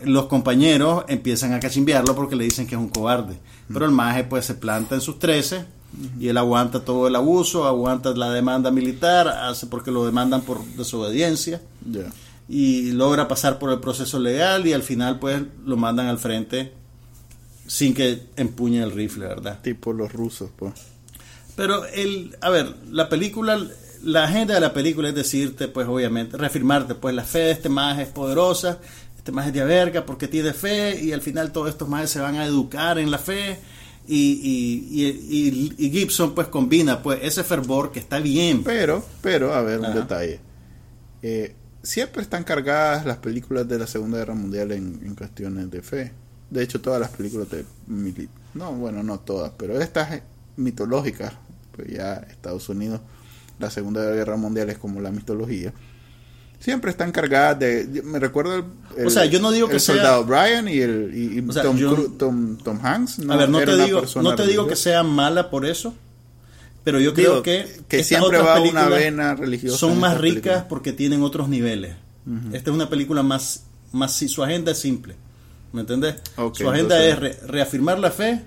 Los 0.04 0.26
compañeros 0.26 1.04
empiezan 1.08 1.52
a 1.52 1.60
cachimbearlo 1.60 2.14
porque 2.14 2.36
le 2.36 2.44
dicen 2.44 2.66
que 2.66 2.76
es 2.76 2.80
un 2.80 2.88
cobarde. 2.88 3.36
Pero 3.72 3.84
el 3.84 3.90
maje 3.90 4.24
pues 4.24 4.46
se 4.46 4.54
planta 4.54 4.94
en 4.94 5.00
sus 5.00 5.18
13 5.18 5.64
y 6.20 6.28
él 6.28 6.36
aguanta 6.36 6.84
todo 6.84 7.08
el 7.08 7.16
abuso, 7.16 7.66
aguanta 7.66 8.14
la 8.14 8.30
demanda 8.30 8.70
militar, 8.70 9.28
hace 9.28 9.66
porque 9.66 9.90
lo 9.90 10.06
demandan 10.06 10.42
por 10.42 10.64
desobediencia 10.76 11.60
y 12.48 12.92
logra 12.92 13.26
pasar 13.26 13.58
por 13.58 13.70
el 13.70 13.80
proceso 13.80 14.18
legal 14.20 14.66
y 14.66 14.72
al 14.72 14.82
final 14.82 15.18
pues 15.18 15.42
lo 15.64 15.76
mandan 15.76 16.06
al 16.06 16.18
frente 16.18 16.72
sin 17.66 17.94
que 17.94 18.26
empuñe 18.36 18.82
el 18.82 18.92
rifle, 18.92 19.26
¿verdad? 19.26 19.60
Tipo 19.62 19.92
los 19.92 20.12
rusos, 20.12 20.50
pues. 20.56 20.74
Pero 21.56 21.86
el, 21.86 22.36
a 22.40 22.50
ver, 22.50 22.74
la 22.90 23.08
película, 23.08 23.58
la 24.04 24.24
agenda 24.24 24.54
de 24.54 24.60
la 24.60 24.72
película 24.72 25.08
es 25.08 25.14
decirte, 25.14 25.68
pues 25.68 25.86
obviamente, 25.88 26.36
reafirmarte, 26.36 26.94
pues 26.94 27.14
la 27.14 27.24
fe 27.24 27.38
de 27.40 27.50
este 27.52 27.68
maje 27.68 28.02
es 28.02 28.08
poderosa, 28.08 28.78
este 29.16 29.32
maje 29.32 29.48
es 29.48 29.54
de 29.54 29.64
verga 29.64 30.04
porque 30.06 30.28
tiene 30.28 30.52
fe 30.52 31.00
y 31.02 31.12
al 31.12 31.20
final 31.22 31.52
todos 31.52 31.68
estos 31.70 31.88
majes 31.88 32.10
se 32.10 32.20
van 32.20 32.36
a 32.36 32.44
educar 32.44 32.98
en 32.98 33.10
la 33.10 33.18
fe 33.18 33.58
y, 34.06 34.16
y, 34.16 35.02
y, 35.02 35.74
y- 35.86 35.90
Gibson 35.90 36.34
pues 36.34 36.48
combina 36.48 37.02
pues 37.02 37.20
ese 37.22 37.42
fervor 37.42 37.90
que 37.90 37.98
está 38.00 38.18
bien. 38.18 38.62
Pero, 38.62 39.04
pero, 39.22 39.54
a 39.54 39.62
ver, 39.62 39.78
un 39.80 39.86
Ajá. 39.86 39.94
detalle. 39.94 40.40
Eh, 41.22 41.54
siempre 41.82 42.20
están 42.22 42.44
cargadas 42.44 43.06
las 43.06 43.16
películas 43.18 43.66
de 43.66 43.78
la 43.78 43.86
Segunda 43.86 44.18
Guerra 44.18 44.34
Mundial 44.34 44.72
en, 44.72 45.00
en 45.04 45.14
cuestiones 45.14 45.70
de 45.70 45.80
fe. 45.82 46.12
De 46.50 46.62
hecho, 46.62 46.80
todas 46.82 47.00
las 47.00 47.10
películas 47.10 47.48
de 47.50 47.64
no, 48.54 48.72
bueno, 48.72 49.02
no 49.02 49.18
todas, 49.20 49.52
pero 49.56 49.80
estas 49.80 50.20
mitológicas, 50.56 51.32
pues 51.74 51.88
ya 51.88 52.14
Estados 52.30 52.68
Unidos, 52.68 53.00
la 53.58 53.70
Segunda 53.70 54.02
Guerra 54.10 54.36
Mundial 54.36 54.70
es 54.70 54.78
como 54.78 55.00
la 55.00 55.10
mitología. 55.10 55.72
Siempre 56.60 56.90
están 56.90 57.12
cargadas 57.12 57.58
de. 57.58 58.02
Me 58.04 58.18
recuerdo 58.18 58.54
el, 58.56 58.64
el- 58.96 59.06
O 59.06 59.10
sea, 59.10 59.26
yo 59.26 59.38
no 59.40 59.50
digo 59.52 59.68
que 59.68 59.74
el 59.74 59.80
sea- 59.80 59.96
soldado 59.96 60.24
Brian 60.24 60.66
y 60.68 60.78
el 60.78 61.10
y, 61.14 61.38
y 61.38 61.44
O 61.48 61.52
sea, 61.52 61.62
Tom, 61.62 61.76
yo- 61.76 61.94
Cru- 61.96 62.16
Tom, 62.16 62.56
Tom 62.56 62.78
Hanks. 62.82 63.18
a 63.28 63.36
ver, 63.36 63.48
no 63.50 63.58
te 63.62 63.76
digo, 63.76 64.02
no 64.22 64.34
te 64.34 64.46
digo 64.46 64.66
que 64.66 64.76
sea 64.76 65.02
mala 65.02 65.50
por 65.50 65.66
eso, 65.66 65.94
pero 66.82 67.00
yo 67.00 67.12
Digo, 67.12 67.42
creo 67.42 67.42
que, 67.42 67.80
que 67.86 68.02
siempre 68.02 68.38
va 68.38 68.60
una 68.60 68.88
vena 68.88 69.34
religiosa 69.34 69.76
Son 69.76 70.00
más 70.00 70.18
ricas 70.18 70.40
películas. 70.42 70.64
porque 70.68 70.92
tienen 70.92 71.22
otros 71.22 71.48
niveles. 71.48 71.96
Esta 72.52 72.70
es 72.70 72.74
una 72.74 72.88
película 72.88 73.22
más, 73.22 73.64
más 73.92 74.12
su 74.16 74.42
agenda 74.42 74.72
es 74.72 74.78
simple, 74.78 75.16
¿me 75.74 75.82
entendés? 75.82 76.14
Ok, 76.36 76.56
su 76.56 76.70
agenda 76.70 77.04
entonces- 77.04 77.34
es 77.34 77.42
re- 77.42 77.46
reafirmar 77.52 77.98
la 77.98 78.10
fe 78.10 78.40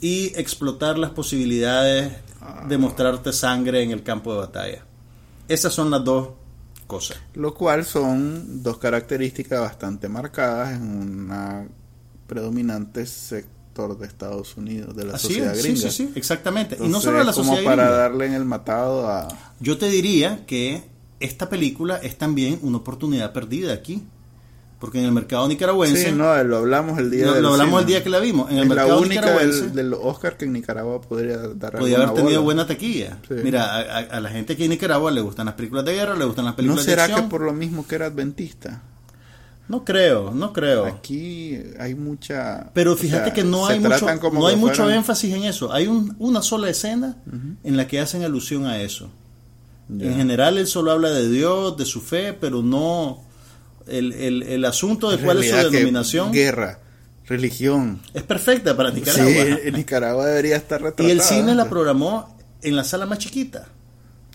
y 0.00 0.32
explotar 0.36 0.96
las 0.96 1.10
posibilidades 1.10 2.12
Ah. 2.46 2.64
de 2.68 2.78
mostrarte 2.78 3.32
sangre 3.32 3.82
en 3.82 3.90
el 3.90 4.02
campo 4.02 4.32
de 4.32 4.38
batalla. 4.40 4.84
Esas 5.48 5.72
son 5.72 5.90
las 5.90 6.04
dos 6.04 6.28
cosas. 6.86 7.18
Lo 7.34 7.54
cual 7.54 7.84
son 7.84 8.62
dos 8.62 8.78
características 8.78 9.60
bastante 9.60 10.08
marcadas 10.08 10.74
en 10.74 10.82
una 10.82 11.66
predominante 12.26 13.06
sector 13.06 13.98
de 13.98 14.06
Estados 14.06 14.56
Unidos, 14.56 14.96
de 14.96 15.04
la 15.04 15.14
Así 15.14 15.26
sociedad 15.28 15.52
es, 15.54 15.62
sí, 15.62 15.68
gringa. 15.72 15.90
sí, 15.90 16.06
sí, 16.06 16.12
exactamente. 16.14 16.76
y 16.76 16.88
no 16.88 16.98
Entonces, 16.98 17.04
solo 17.04 17.18
de 17.18 17.24
la 17.24 17.32
como 17.32 17.44
sociedad 17.52 17.64
para 17.70 17.82
gringa. 17.84 17.98
darle 17.98 18.26
en 18.26 18.32
el 18.34 18.44
matado 18.44 19.08
a... 19.08 19.28
Yo 19.60 19.78
te 19.78 19.88
diría 19.88 20.44
que 20.46 20.84
esta 21.20 21.48
película 21.48 21.96
es 21.96 22.16
también 22.18 22.58
una 22.62 22.78
oportunidad 22.78 23.32
perdida 23.32 23.72
aquí. 23.74 24.02
Porque 24.78 24.98
en 24.98 25.06
el 25.06 25.12
mercado 25.12 25.48
nicaragüense, 25.48 26.10
Sí, 26.10 26.12
no, 26.12 26.44
lo 26.44 26.58
hablamos 26.58 26.98
el 26.98 27.10
día 27.10 27.24
lo, 27.26 27.32
hablamos 27.54 27.58
cine. 27.68 27.78
el 27.80 27.86
día 27.86 28.04
que 28.04 28.10
la 28.10 28.18
vimos, 28.18 28.50
en 28.50 28.58
el 28.58 28.64
es 28.64 28.68
la 28.68 28.74
mercado 28.74 29.00
única 29.00 29.14
nicaragüense 29.22 29.60
del, 29.68 29.72
del 29.74 29.94
Oscar 29.94 30.36
que 30.36 30.44
en 30.44 30.52
Nicaragua 30.52 31.00
podría 31.00 31.38
dar 31.38 31.76
alguna 31.76 31.96
haber 31.96 32.08
tenido 32.10 32.24
bola. 32.26 32.40
buena 32.40 32.66
taquilla. 32.66 33.18
Sí. 33.26 33.34
Mira, 33.42 33.64
a, 33.64 33.80
a- 33.80 33.98
a 34.00 34.20
la 34.20 34.28
gente 34.28 34.52
aquí 34.52 34.64
en 34.64 34.70
Nicaragua 34.70 35.10
le 35.10 35.22
gustan 35.22 35.46
las 35.46 35.54
películas 35.54 35.84
de 35.86 35.94
guerra, 35.94 36.14
le 36.14 36.26
gustan 36.26 36.44
las 36.44 36.52
¿No 36.52 36.56
películas 36.56 36.84
de 36.84 36.92
será 36.92 37.06
que 37.06 37.12
acción. 37.12 37.28
por 37.30 37.40
lo 37.40 37.54
mismo 37.54 37.86
que 37.86 37.94
era 37.94 38.06
adventista? 38.06 38.82
No 39.68 39.82
creo, 39.84 40.30
no 40.32 40.52
creo. 40.52 40.84
Aquí 40.86 41.58
hay 41.80 41.94
mucha... 41.94 42.70
Pero 42.74 42.92
o 42.92 42.96
fíjate 42.96 43.24
sea, 43.24 43.32
que 43.32 43.42
no 43.44 43.66
hay 43.66 43.80
mucho, 43.80 44.06
no 44.30 44.46
hay 44.46 44.54
mucho 44.56 44.82
fueran- 44.84 44.98
énfasis 44.98 45.34
en 45.34 45.44
eso. 45.44 45.72
Hay 45.72 45.86
un- 45.88 46.14
una 46.18 46.42
sola 46.42 46.68
escena 46.68 47.16
en 47.64 47.76
la 47.78 47.88
que 47.88 47.98
hacen 47.98 48.22
alusión 48.24 48.66
a 48.66 48.80
eso. 48.82 49.10
En 49.88 50.16
general 50.16 50.58
él 50.58 50.66
solo 50.66 50.90
habla 50.92 51.10
de 51.10 51.28
Dios, 51.30 51.76
de 51.78 51.84
su 51.86 52.00
fe, 52.00 52.32
pero 52.32 52.62
no 52.62 53.22
el, 53.86 54.12
el- 54.12 54.42
el 54.42 54.64
asunto 54.64 55.10
de 55.10 55.16
En 55.16 55.24
cuál 55.24 55.42
es 55.42 55.50
su 55.50 55.56
denominación 55.70 56.32
Guerra, 56.32 56.80
religión. 57.26 58.00
es 58.14 58.22
perfecta 58.22 58.76
para 58.76 58.90
Nicaragua. 58.90 59.30
Sí, 59.32 59.38
en 59.64 59.74
Nicaragua 59.74 60.26
debería 60.26 60.56
estar 60.56 60.80
retratada. 60.80 61.08
y 61.08 61.12
el 61.12 61.20
cine 61.20 61.54
la 61.54 61.68
programó 61.68 62.36
en 62.62 62.76
la 62.76 62.84
sala 62.84 63.06
más 63.06 63.18
chiquita. 63.18 63.66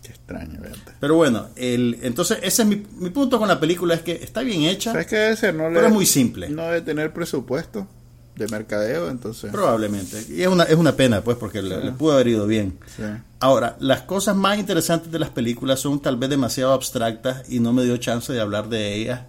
Qué 0.04 0.10
extraño, 0.10 0.60
¿verdad? 0.62 0.94
Pero 1.00 1.16
bueno, 1.16 1.50
el, 1.56 2.00
entonces 2.02 2.40
ese 2.42 2.64
es 2.64 2.68
mi, 2.68 2.84
mi 2.98 3.10
punto 3.12 3.38
con 3.40 3.48
la 3.48 3.60
película, 3.60 3.94
es 3.94 4.02
que 4.02 4.14
está 4.14 4.42
bien 4.42 4.64
hecha, 4.64 4.92
¿Sabes 4.92 5.08
qué 5.08 5.16
debe 5.16 5.36
ser? 5.38 5.54
No 5.54 5.66
pero 5.74 5.88
es 5.88 5.94
muy 5.94 6.06
simple. 6.06 6.50
No 6.50 6.64
debe 6.64 6.82
tener 6.82 7.14
presupuesto 7.14 7.88
de 8.36 8.48
mercadeo, 8.48 9.10
entonces... 9.10 9.52
Probablemente. 9.52 10.24
Y 10.30 10.42
es 10.42 10.48
una, 10.48 10.64
es 10.64 10.76
una 10.76 10.96
pena, 10.96 11.22
pues, 11.22 11.38
porque 11.38 11.62
le, 11.62 11.84
le 11.84 11.92
pudo 11.92 12.14
haber 12.14 12.30
ido 12.30 12.48
bien. 12.48 12.80
Sí. 12.96 13.04
Ahora, 13.40 13.76
las 13.80 14.02
cosas 14.04 14.36
más 14.36 14.58
interesantes 14.58 15.12
de 15.12 15.20
las 15.20 15.30
películas 15.30 15.80
son 15.82 16.02
tal 16.02 16.16
vez 16.18 16.30
demasiado 16.30 16.72
abstractas 16.74 17.44
y 17.50 17.60
no 17.60 17.72
me 17.74 17.84
dio 17.84 17.98
chance 17.98 18.32
de 18.34 18.40
hablar 18.40 18.70
de 18.70 18.96
ellas 18.96 19.22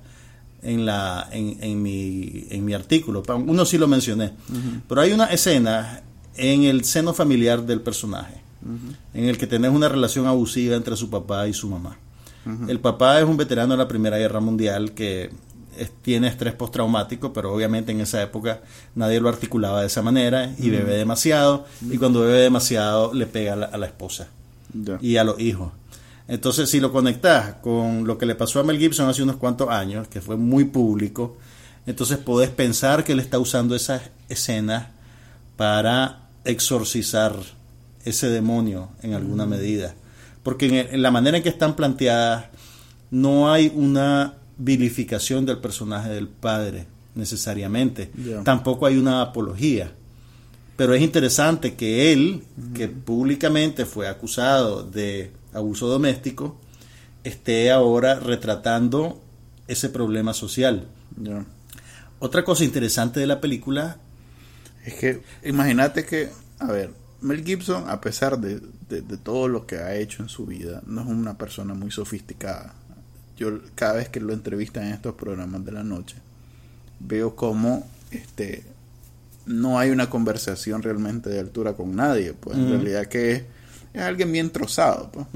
en 0.62 0.86
la 0.86 1.28
en, 1.32 1.58
en 1.60 1.82
mi 1.82 2.46
en 2.50 2.64
mi 2.64 2.74
artículo. 2.74 3.22
Uno 3.46 3.64
sí 3.64 3.78
lo 3.78 3.88
mencioné. 3.88 4.32
Pero 4.88 5.00
hay 5.00 5.12
una 5.12 5.26
escena 5.26 6.02
en 6.36 6.64
el 6.64 6.84
seno 6.84 7.12
familiar 7.14 7.64
del 7.66 7.80
personaje 7.80 8.40
en 9.12 9.24
el 9.28 9.38
que 9.38 9.46
tenés 9.48 9.72
una 9.72 9.88
relación 9.88 10.26
abusiva 10.26 10.76
entre 10.76 10.96
su 10.96 11.10
papá 11.10 11.48
y 11.48 11.52
su 11.52 11.68
mamá. 11.68 11.98
El 12.68 12.80
papá 12.80 13.18
es 13.20 13.24
un 13.24 13.36
veterano 13.36 13.72
de 13.74 13.78
la 13.78 13.88
Primera 13.88 14.18
Guerra 14.18 14.40
Mundial 14.40 14.92
que 14.92 15.30
es- 15.78 15.90
tiene 16.02 16.28
estrés 16.28 16.54
postraumático, 16.54 17.32
pero 17.32 17.52
obviamente 17.54 17.92
en 17.92 18.00
esa 18.00 18.22
época 18.22 18.60
nadie 18.94 19.20
lo 19.20 19.28
articulaba 19.28 19.80
de 19.80 19.86
esa 19.88 20.02
manera 20.02 20.52
y 20.58 20.70
bebe 20.70 20.96
demasiado 20.96 21.64
y 21.90 21.98
cuando 21.98 22.20
bebe 22.20 22.38
demasiado 22.40 23.12
le 23.14 23.26
pega 23.26 23.54
a 23.54 23.56
la, 23.56 23.66
a 23.66 23.78
la 23.78 23.86
esposa 23.86 24.28
Ya. 24.74 24.98
y 25.00 25.16
a 25.16 25.24
los 25.24 25.38
hijos. 25.40 25.72
Entonces, 26.32 26.70
si 26.70 26.80
lo 26.80 26.90
conectas 26.90 27.56
con 27.56 28.06
lo 28.06 28.16
que 28.16 28.24
le 28.24 28.34
pasó 28.34 28.58
a 28.58 28.62
Mel 28.62 28.78
Gibson 28.78 29.06
hace 29.06 29.22
unos 29.22 29.36
cuantos 29.36 29.68
años, 29.68 30.08
que 30.08 30.22
fue 30.22 30.38
muy 30.38 30.64
público, 30.64 31.36
entonces 31.84 32.16
podés 32.16 32.48
pensar 32.48 33.04
que 33.04 33.12
él 33.12 33.20
está 33.20 33.38
usando 33.38 33.76
esas 33.76 34.00
escenas 34.30 34.86
para 35.58 36.30
exorcizar 36.46 37.34
ese 38.06 38.30
demonio 38.30 38.88
en 39.02 39.12
alguna 39.12 39.44
medida. 39.44 39.94
Porque 40.42 40.88
en, 40.90 41.02
la 41.02 41.10
manera 41.10 41.36
en 41.36 41.42
que 41.42 41.50
están 41.50 41.76
planteadas, 41.76 42.46
no 43.10 43.52
hay 43.52 43.70
una 43.74 44.36
vilificación 44.56 45.44
del 45.44 45.58
personaje 45.58 46.08
del 46.08 46.28
padre, 46.28 46.86
necesariamente. 47.14 48.10
Tampoco 48.42 48.86
hay 48.86 48.96
una 48.96 49.20
apología. 49.20 49.92
Pero 50.78 50.94
es 50.94 51.02
interesante 51.02 51.74
que 51.74 52.10
él, 52.10 52.42
que 52.72 52.88
públicamente 52.88 53.84
fue 53.84 54.08
acusado 54.08 54.82
de 54.82 55.30
abuso 55.52 55.86
doméstico, 55.88 56.58
esté 57.24 57.70
ahora 57.70 58.18
retratando 58.18 59.22
ese 59.68 59.88
problema 59.88 60.32
social. 60.34 60.86
Otra 62.18 62.44
cosa 62.44 62.64
interesante 62.64 63.20
de 63.20 63.26
la 63.26 63.40
película, 63.40 63.98
Es 64.84 64.94
que, 64.94 65.22
imagínate 65.44 66.04
que, 66.04 66.28
a 66.58 66.66
ver, 66.66 66.90
Mel 67.20 67.44
Gibson, 67.44 67.88
a 67.88 68.00
pesar 68.00 68.40
de, 68.40 68.60
de- 68.88 69.00
de 69.02 69.16
todo 69.16 69.46
lo 69.46 69.64
que 69.64 69.76
ha 69.76 69.94
hecho 69.94 70.24
en 70.24 70.28
su 70.28 70.44
vida, 70.44 70.82
no 70.86 71.02
es 71.02 71.06
una 71.06 71.38
persona 71.38 71.72
muy 71.74 71.92
sofisticada. 71.92 72.74
Yo 73.36 73.60
cada 73.76 73.94
vez 73.94 74.08
que 74.08 74.18
lo 74.20 74.32
entrevistan 74.32 74.86
en 74.88 74.94
estos 74.94 75.14
programas 75.14 75.64
de 75.64 75.70
la 75.72 75.84
noche, 75.84 76.16
veo 76.98 77.36
como 77.36 77.86
este 78.10 78.64
no 79.46 79.78
hay 79.78 79.90
una 79.90 80.08
conversación 80.10 80.82
realmente 80.82 81.30
de 81.30 81.38
altura 81.40 81.74
con 81.74 81.94
nadie. 81.94 82.32
Pues 82.32 82.56
en 82.58 82.68
realidad 82.70 83.06
que 83.06 83.32
es, 83.32 83.42
es 83.94 84.02
alguien 84.02 84.30
bien 84.32 84.50
trozado. 84.50 85.10
Pues. 85.12 85.26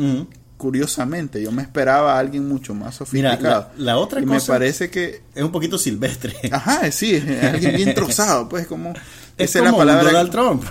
Curiosamente, 0.57 1.43
yo 1.43 1.53
me 1.53 1.61
esperaba 1.61 2.15
a 2.17 2.19
alguien 2.19 2.49
mucho 2.49 2.73
más 2.75 2.99
Mira, 3.13 3.33
sofisticado. 3.33 3.71
la- 3.77 3.85
la 3.85 3.99
otra 3.99 4.21
y 4.23 4.27
me 4.27 4.37
cosa- 4.37 4.55
parece 4.55 4.89
que 4.91 5.21
es 5.35 5.43
un 5.43 5.53
poquito 5.53 5.77
silvestre. 5.77 6.35
Ajá, 6.51 6.91
sí, 6.91 7.15
es 7.15 7.45
alguien 7.45 7.77
bien 7.77 7.95
trozado, 7.95 8.49
pues 8.49 8.67
como 8.67 8.95
es 9.37 9.55
esa 9.55 9.59
como 9.71 9.85
la 9.85 9.99
palabra. 10.01 10.05
Donald 10.25 10.31
Trump. 10.31 10.65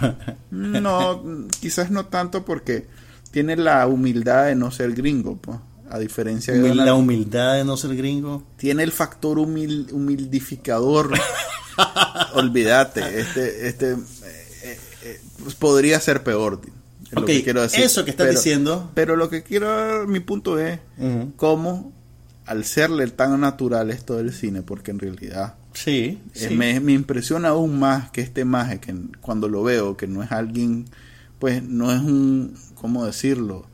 No, 0.49 1.23
quizás 1.59 1.91
no 1.91 2.07
tanto 2.07 2.43
porque 2.45 2.87
tiene 3.29 3.55
la 3.57 3.85
humildad 3.85 4.45
de 4.47 4.55
no 4.55 4.71
ser 4.71 4.93
gringo, 4.93 5.37
pues, 5.37 5.59
a 5.91 5.99
diferencia 5.99 6.51
de 6.55 6.61
Humil- 6.63 6.83
la 6.83 6.95
humildad 6.95 7.53
de 7.57 7.63
no 7.65 7.77
ser 7.77 7.95
gringo. 7.95 8.43
tiene 8.57 8.81
el 8.81 8.91
factor 8.91 9.37
humil- 9.37 9.91
humildificador. 9.91 11.11
Olvídate, 12.33 13.19
este 13.19 13.67
este 13.67 13.91
eh, 13.91 13.97
eh, 14.63 14.79
eh, 15.03 15.21
pues 15.43 15.53
podría 15.55 15.99
ser 15.99 16.23
peor. 16.23 16.59
Es 17.05 17.13
lo 17.13 17.25
que 17.25 17.43
quiero 17.43 17.61
decir. 17.61 17.83
eso 17.83 18.03
que 18.05 18.11
estás 18.11 18.27
Pero- 18.27 18.39
diciendo. 18.39 18.91
Pero 18.93 19.15
lo 19.15 19.29
que 19.29 19.43
quiero, 19.43 20.07
mi 20.07 20.19
punto 20.19 20.59
es 20.59 20.79
cómo 21.35 21.93
al 22.45 22.63
serle 22.65 23.07
tan 23.07 23.39
natural 23.41 23.89
esto 23.91 24.17
del 24.17 24.31
cine, 24.33 24.61
porque 24.61 24.91
en 24.91 24.99
realidad 24.99 25.55
Sí, 25.73 26.21
Eh, 26.33 26.47
sí. 26.49 26.55
Me, 26.55 26.79
me 26.79 26.93
impresiona 26.93 27.49
aún 27.49 27.77
más 27.79 28.09
que 28.11 28.21
este 28.21 28.45
maje, 28.45 28.79
que 28.79 28.95
cuando 29.19 29.49
lo 29.49 29.61
veo, 29.61 29.97
que 29.97 30.07
no 30.07 30.23
es 30.23 30.31
alguien, 30.31 30.85
pues 31.37 31.61
no 31.63 31.91
es 31.91 31.99
un, 32.01 32.55
¿cómo 32.75 33.05
decirlo? 33.05 33.65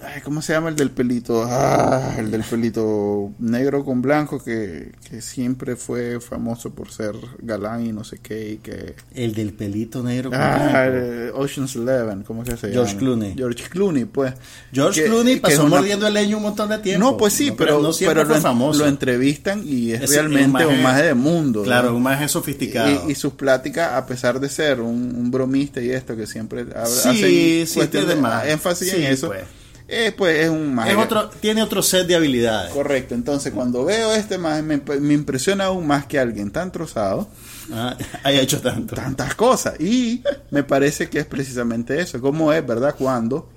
Ay, 0.00 0.20
¿Cómo 0.22 0.42
se 0.42 0.52
llama 0.52 0.68
el 0.68 0.76
del 0.76 0.92
pelito? 0.92 1.42
Ah, 1.44 2.14
el 2.18 2.30
del 2.30 2.44
pelito 2.44 3.32
negro 3.40 3.84
con 3.84 4.00
blanco 4.00 4.42
que, 4.42 4.92
que 5.10 5.20
siempre 5.20 5.74
fue 5.74 6.20
famoso 6.20 6.70
por 6.72 6.92
ser 6.92 7.16
galán 7.40 7.84
y 7.84 7.92
no 7.92 8.04
sé 8.04 8.18
qué. 8.18 8.50
Y 8.52 8.56
que... 8.58 8.94
El 9.12 9.34
del 9.34 9.52
pelito 9.54 10.04
negro 10.04 10.30
con 10.30 10.38
Ah, 10.40 10.86
blanco. 10.88 11.38
Ocean's 11.40 11.74
Eleven, 11.74 12.22
¿cómo 12.22 12.44
que 12.44 12.52
se 12.56 12.68
llama? 12.68 12.74
George 12.74 12.96
Clooney. 12.96 13.34
George 13.36 13.64
Clooney, 13.68 14.04
pues. 14.04 14.34
George 14.72 15.02
Que- 15.02 15.08
Clooney 15.08 15.40
pasó 15.40 15.62
una- 15.64 15.70
mordiendo 15.78 16.06
el 16.06 16.14
leño 16.14 16.36
un 16.36 16.44
montón 16.44 16.68
de 16.68 16.78
tiempo. 16.78 17.04
No, 17.04 17.16
pues 17.16 17.32
sí, 17.32 17.50
No, 17.50 17.56
pero, 17.56 17.82
no 17.82 17.92
siempre 17.92 18.20
pero 18.20 18.26
fue 18.28 18.36
lo, 18.36 18.42
famoso. 18.42 18.78
lo 18.78 18.86
entrevistan 18.86 19.62
y 19.64 19.94
es 19.94 20.02
Es 20.02 20.10
realmente 20.10 20.64
un 20.64 20.80
maje- 20.80 21.02
de 21.02 21.14
mundo. 21.14 21.64
Claro, 21.64 21.90
¿no? 21.90 21.96
un 21.96 22.02
maje 22.04 22.28
sofisticado. 22.28 23.08
Y, 23.08 23.12
y 23.12 23.14
sus 23.16 23.32
pláticas, 23.32 23.94
a 23.94 24.06
pesar 24.06 24.38
de 24.38 24.48
ser 24.48 24.80
un, 24.80 25.12
un 25.16 25.30
bromista 25.32 25.80
y 25.82 25.90
esto, 25.90 26.14
que 26.16 26.28
siempre 26.28 26.60
habla- 26.60 26.86
Sí, 26.86 27.08
hace 27.08 27.66
sí, 27.66 27.86
de- 28.06 28.14
más. 28.14 28.46
énfasis 28.46 28.90
Sí, 28.92 28.96
en 28.98 29.12
eso, 29.12 29.26
pues. 29.26 29.42
Eh, 29.88 30.12
pues 30.16 30.38
es 30.40 30.50
un 30.50 30.74
maje. 30.74 30.92
Es 30.92 30.96
otro, 30.98 31.28
tiene 31.40 31.62
otro 31.62 31.82
set 31.82 32.06
de 32.06 32.14
habilidades. 32.14 32.72
Correcto, 32.72 33.14
entonces 33.14 33.52
cuando 33.52 33.84
veo 33.84 34.12
este 34.14 34.38
maje 34.38 34.62
me, 34.62 34.76
me 35.00 35.14
impresiona 35.14 35.64
aún 35.64 35.86
más 35.86 36.06
que 36.06 36.18
alguien 36.18 36.50
tan 36.50 36.70
trozado, 36.70 37.28
Ah, 37.72 37.96
haya 38.24 38.40
hecho 38.40 38.60
tanto. 38.60 38.94
tantas 38.94 39.34
cosas. 39.34 39.78
Y 39.80 40.22
me 40.50 40.62
parece 40.62 41.08
que 41.08 41.18
es 41.18 41.26
precisamente 41.26 42.00
eso, 42.00 42.20
como 42.20 42.52
es, 42.52 42.66
¿verdad? 42.66 42.94
Cuando 42.96 43.48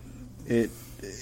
eh, 0.47 0.69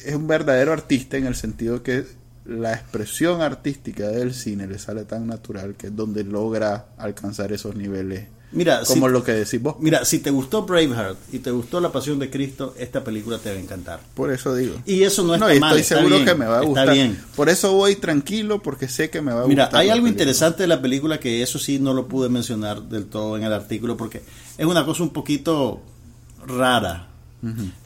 es 0.06 0.16
un 0.16 0.28
verdadero 0.28 0.74
artista 0.74 1.18
en 1.18 1.26
el 1.28 1.36
sentido 1.36 1.84
que 1.84 2.06
la 2.46 2.74
expresión 2.74 3.42
artística 3.42 4.08
del 4.08 4.34
cine 4.34 4.66
le 4.66 4.80
sale 4.80 5.06
tan 5.06 5.28
natural 5.28 5.76
que 5.76 5.88
es 5.88 5.96
donde 5.96 6.24
logra 6.24 6.88
alcanzar 6.98 7.52
esos 7.52 7.76
niveles, 7.76 8.28
Mira, 8.52 8.82
como 8.84 9.08
si, 9.08 9.14
lo 9.14 9.24
que 9.24 9.32
decís 9.34 9.62
vos. 9.62 9.76
mira, 9.80 10.04
si 10.06 10.20
te 10.20 10.32
gustó 10.32 10.64
Braveheart 10.64 11.18
y 11.32 11.38
te 11.40 11.52
gustó 11.52 11.80
La 11.80 11.92
Pasión 11.92 12.18
de 12.18 12.32
Cristo, 12.32 12.74
esta 12.80 13.04
película 13.04 13.38
te 13.38 13.52
va 13.52 13.58
a 13.58 13.60
encantar. 13.60 14.00
Por 14.16 14.32
eso 14.32 14.56
digo. 14.56 14.76
Y 14.88 15.04
eso 15.04 15.24
no 15.24 15.36
está 15.36 15.54
y 15.54 15.60
mal. 15.60 15.70
estoy 15.78 15.82
está 15.82 15.96
seguro 15.98 16.16
bien, 16.16 16.28
que 16.28 16.36
me 16.36 16.46
va 16.46 16.56
a 16.56 16.62
está 16.62 16.68
gustar. 16.68 16.94
bien. 16.94 17.22
Por 17.36 17.50
eso 17.50 17.74
voy 17.74 17.96
tranquilo 17.96 18.62
porque 18.64 18.88
sé 18.88 19.10
que 19.12 19.22
me 19.22 19.34
va 19.34 19.44
a 19.44 19.48
Mira, 19.48 19.66
gustar. 19.66 19.82
hay 19.82 19.88
la 19.88 19.94
algo 19.94 20.06
película. 20.06 20.24
interesante 20.24 20.64
de 20.64 20.68
la 20.68 20.82
película 20.82 21.20
que 21.20 21.44
eso 21.44 21.60
sí 21.60 21.78
no 21.80 21.94
lo 21.94 22.08
pude 22.08 22.30
mencionar 22.30 22.82
del 22.82 23.06
todo 23.06 23.38
en 23.38 23.44
el 23.44 23.54
artículo 23.54 23.96
porque 23.98 24.24
es 24.58 24.66
una 24.66 24.84
cosa 24.84 25.04
un 25.04 25.10
poquito 25.12 25.82
rara. 26.48 27.08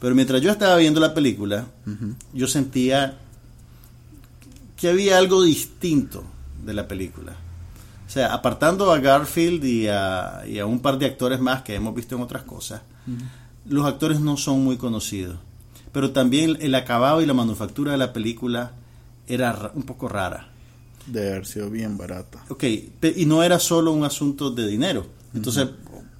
Pero 0.00 0.14
mientras 0.14 0.40
yo 0.42 0.50
estaba 0.50 0.76
viendo 0.76 0.98
la 0.98 1.12
película, 1.14 1.66
yo 2.32 2.48
sentía 2.48 3.18
que 4.76 4.88
había 4.88 5.18
algo 5.18 5.42
distinto 5.42 6.24
de 6.64 6.74
la 6.74 6.88
película. 6.88 7.36
O 8.14 8.16
sea, 8.16 8.32
apartando 8.32 8.92
a 8.92 9.00
Garfield 9.00 9.64
y 9.64 9.88
a, 9.88 10.44
y 10.46 10.60
a 10.60 10.66
un 10.66 10.78
par 10.78 10.98
de 10.98 11.06
actores 11.06 11.40
más 11.40 11.62
que 11.62 11.74
hemos 11.74 11.92
visto 11.96 12.14
en 12.14 12.22
otras 12.22 12.44
cosas, 12.44 12.82
los 13.68 13.84
actores 13.86 14.20
no 14.20 14.36
son 14.36 14.62
muy 14.62 14.76
conocidos. 14.76 15.36
Pero 15.90 16.12
también 16.12 16.56
el 16.60 16.76
acabado 16.76 17.20
y 17.22 17.26
la 17.26 17.34
manufactura 17.34 17.90
de 17.90 17.98
la 17.98 18.12
película 18.12 18.70
era 19.26 19.50
ra- 19.50 19.72
un 19.74 19.82
poco 19.82 20.06
rara. 20.08 20.46
De 21.08 21.28
haber 21.32 21.44
sido 21.44 21.68
bien 21.70 21.98
barata. 21.98 22.44
Ok, 22.50 22.62
y 23.16 23.26
no 23.26 23.42
era 23.42 23.58
solo 23.58 23.90
un 23.90 24.04
asunto 24.04 24.52
de 24.52 24.68
dinero. 24.68 25.08
Entonces, 25.34 25.66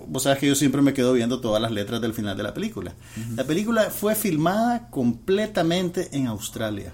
vos 0.09 0.25
sabes 0.25 0.41
que 0.41 0.49
yo 0.49 0.57
siempre 0.57 0.83
me 0.83 0.95
quedo 0.95 1.13
viendo 1.13 1.39
todas 1.41 1.63
las 1.63 1.71
letras 1.71 2.01
del 2.01 2.13
final 2.13 2.37
de 2.37 2.43
la 2.43 2.53
película. 2.55 2.93
La 3.37 3.45
película 3.45 3.83
fue 3.91 4.17
filmada 4.17 4.89
completamente 4.91 6.09
en 6.11 6.27
Australia. 6.27 6.93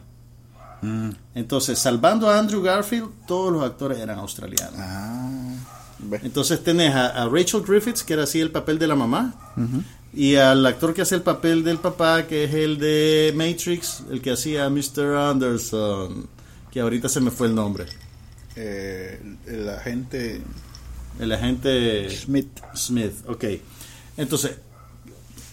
Mm. 0.83 1.11
Entonces, 1.35 1.79
salvando 1.79 2.29
a 2.29 2.39
Andrew 2.39 2.63
Garfield, 2.63 3.09
todos 3.27 3.53
los 3.53 3.63
actores 3.63 3.99
eran 3.99 4.19
australianos. 4.19 4.75
Ah. 4.79 5.31
Entonces 6.23 6.63
tenés 6.63 6.95
a, 6.95 7.09
a 7.09 7.29
Rachel 7.29 7.63
Griffiths, 7.63 8.03
que 8.03 8.15
era 8.15 8.25
así 8.25 8.41
el 8.41 8.51
papel 8.51 8.79
de 8.79 8.87
la 8.87 8.95
mamá, 8.95 9.35
y 10.13 10.37
al 10.37 10.65
actor 10.65 10.95
que 10.95 11.03
hace 11.03 11.15
el 11.15 11.23
papel 11.23 11.63
del 11.63 11.79
papá, 11.79 12.27
que 12.27 12.45
es 12.45 12.55
el 12.55 12.79
de 12.79 13.33
Matrix, 13.37 14.05
el 14.11 14.23
que 14.23 14.33
hacía 14.33 14.69
Mr. 14.71 15.17
Anderson, 15.17 16.27
que 16.71 16.81
ahorita 16.81 17.09
se 17.09 17.21
me 17.21 17.31
fue 17.31 17.49
el 17.49 17.55
nombre. 17.55 17.87
Eh, 18.57 19.21
el 19.47 19.69
agente 19.69 20.41
El 21.19 21.33
agente 21.33 22.11
Smith. 22.11 22.49
Smith, 22.75 23.13
ok. 23.29 23.45
Entonces, 24.17 24.53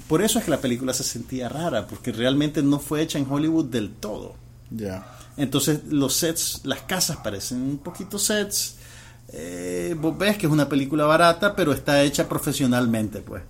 por 0.08 0.22
eso 0.22 0.40
es 0.40 0.46
que 0.46 0.52
la 0.52 0.62
película 0.62 0.94
se 0.94 1.04
sentía 1.04 1.50
rara, 1.50 1.86
porque 1.88 2.12
realmente 2.12 2.64
no 2.64 2.80
fue 2.80 3.02
hecha 3.02 3.20
en 3.20 3.30
Hollywood 3.30 3.66
del 3.66 3.92
todo. 3.92 4.36
Ya. 4.72 5.17
Entonces, 5.38 5.80
los 5.90 6.14
sets, 6.16 6.62
las 6.64 6.82
casas 6.82 7.18
parecen 7.18 7.62
un 7.62 7.78
poquito 7.78 8.18
sets. 8.20 8.76
Eh, 9.34 9.94
vos 10.00 10.18
ves 10.18 10.38
que 10.38 10.46
es 10.46 10.52
una 10.52 10.70
película 10.70 11.04
barata, 11.04 11.54
pero 11.54 11.74
está 11.74 12.02
hecha 12.02 12.30
profesionalmente, 12.30 13.20
pues. 13.20 13.44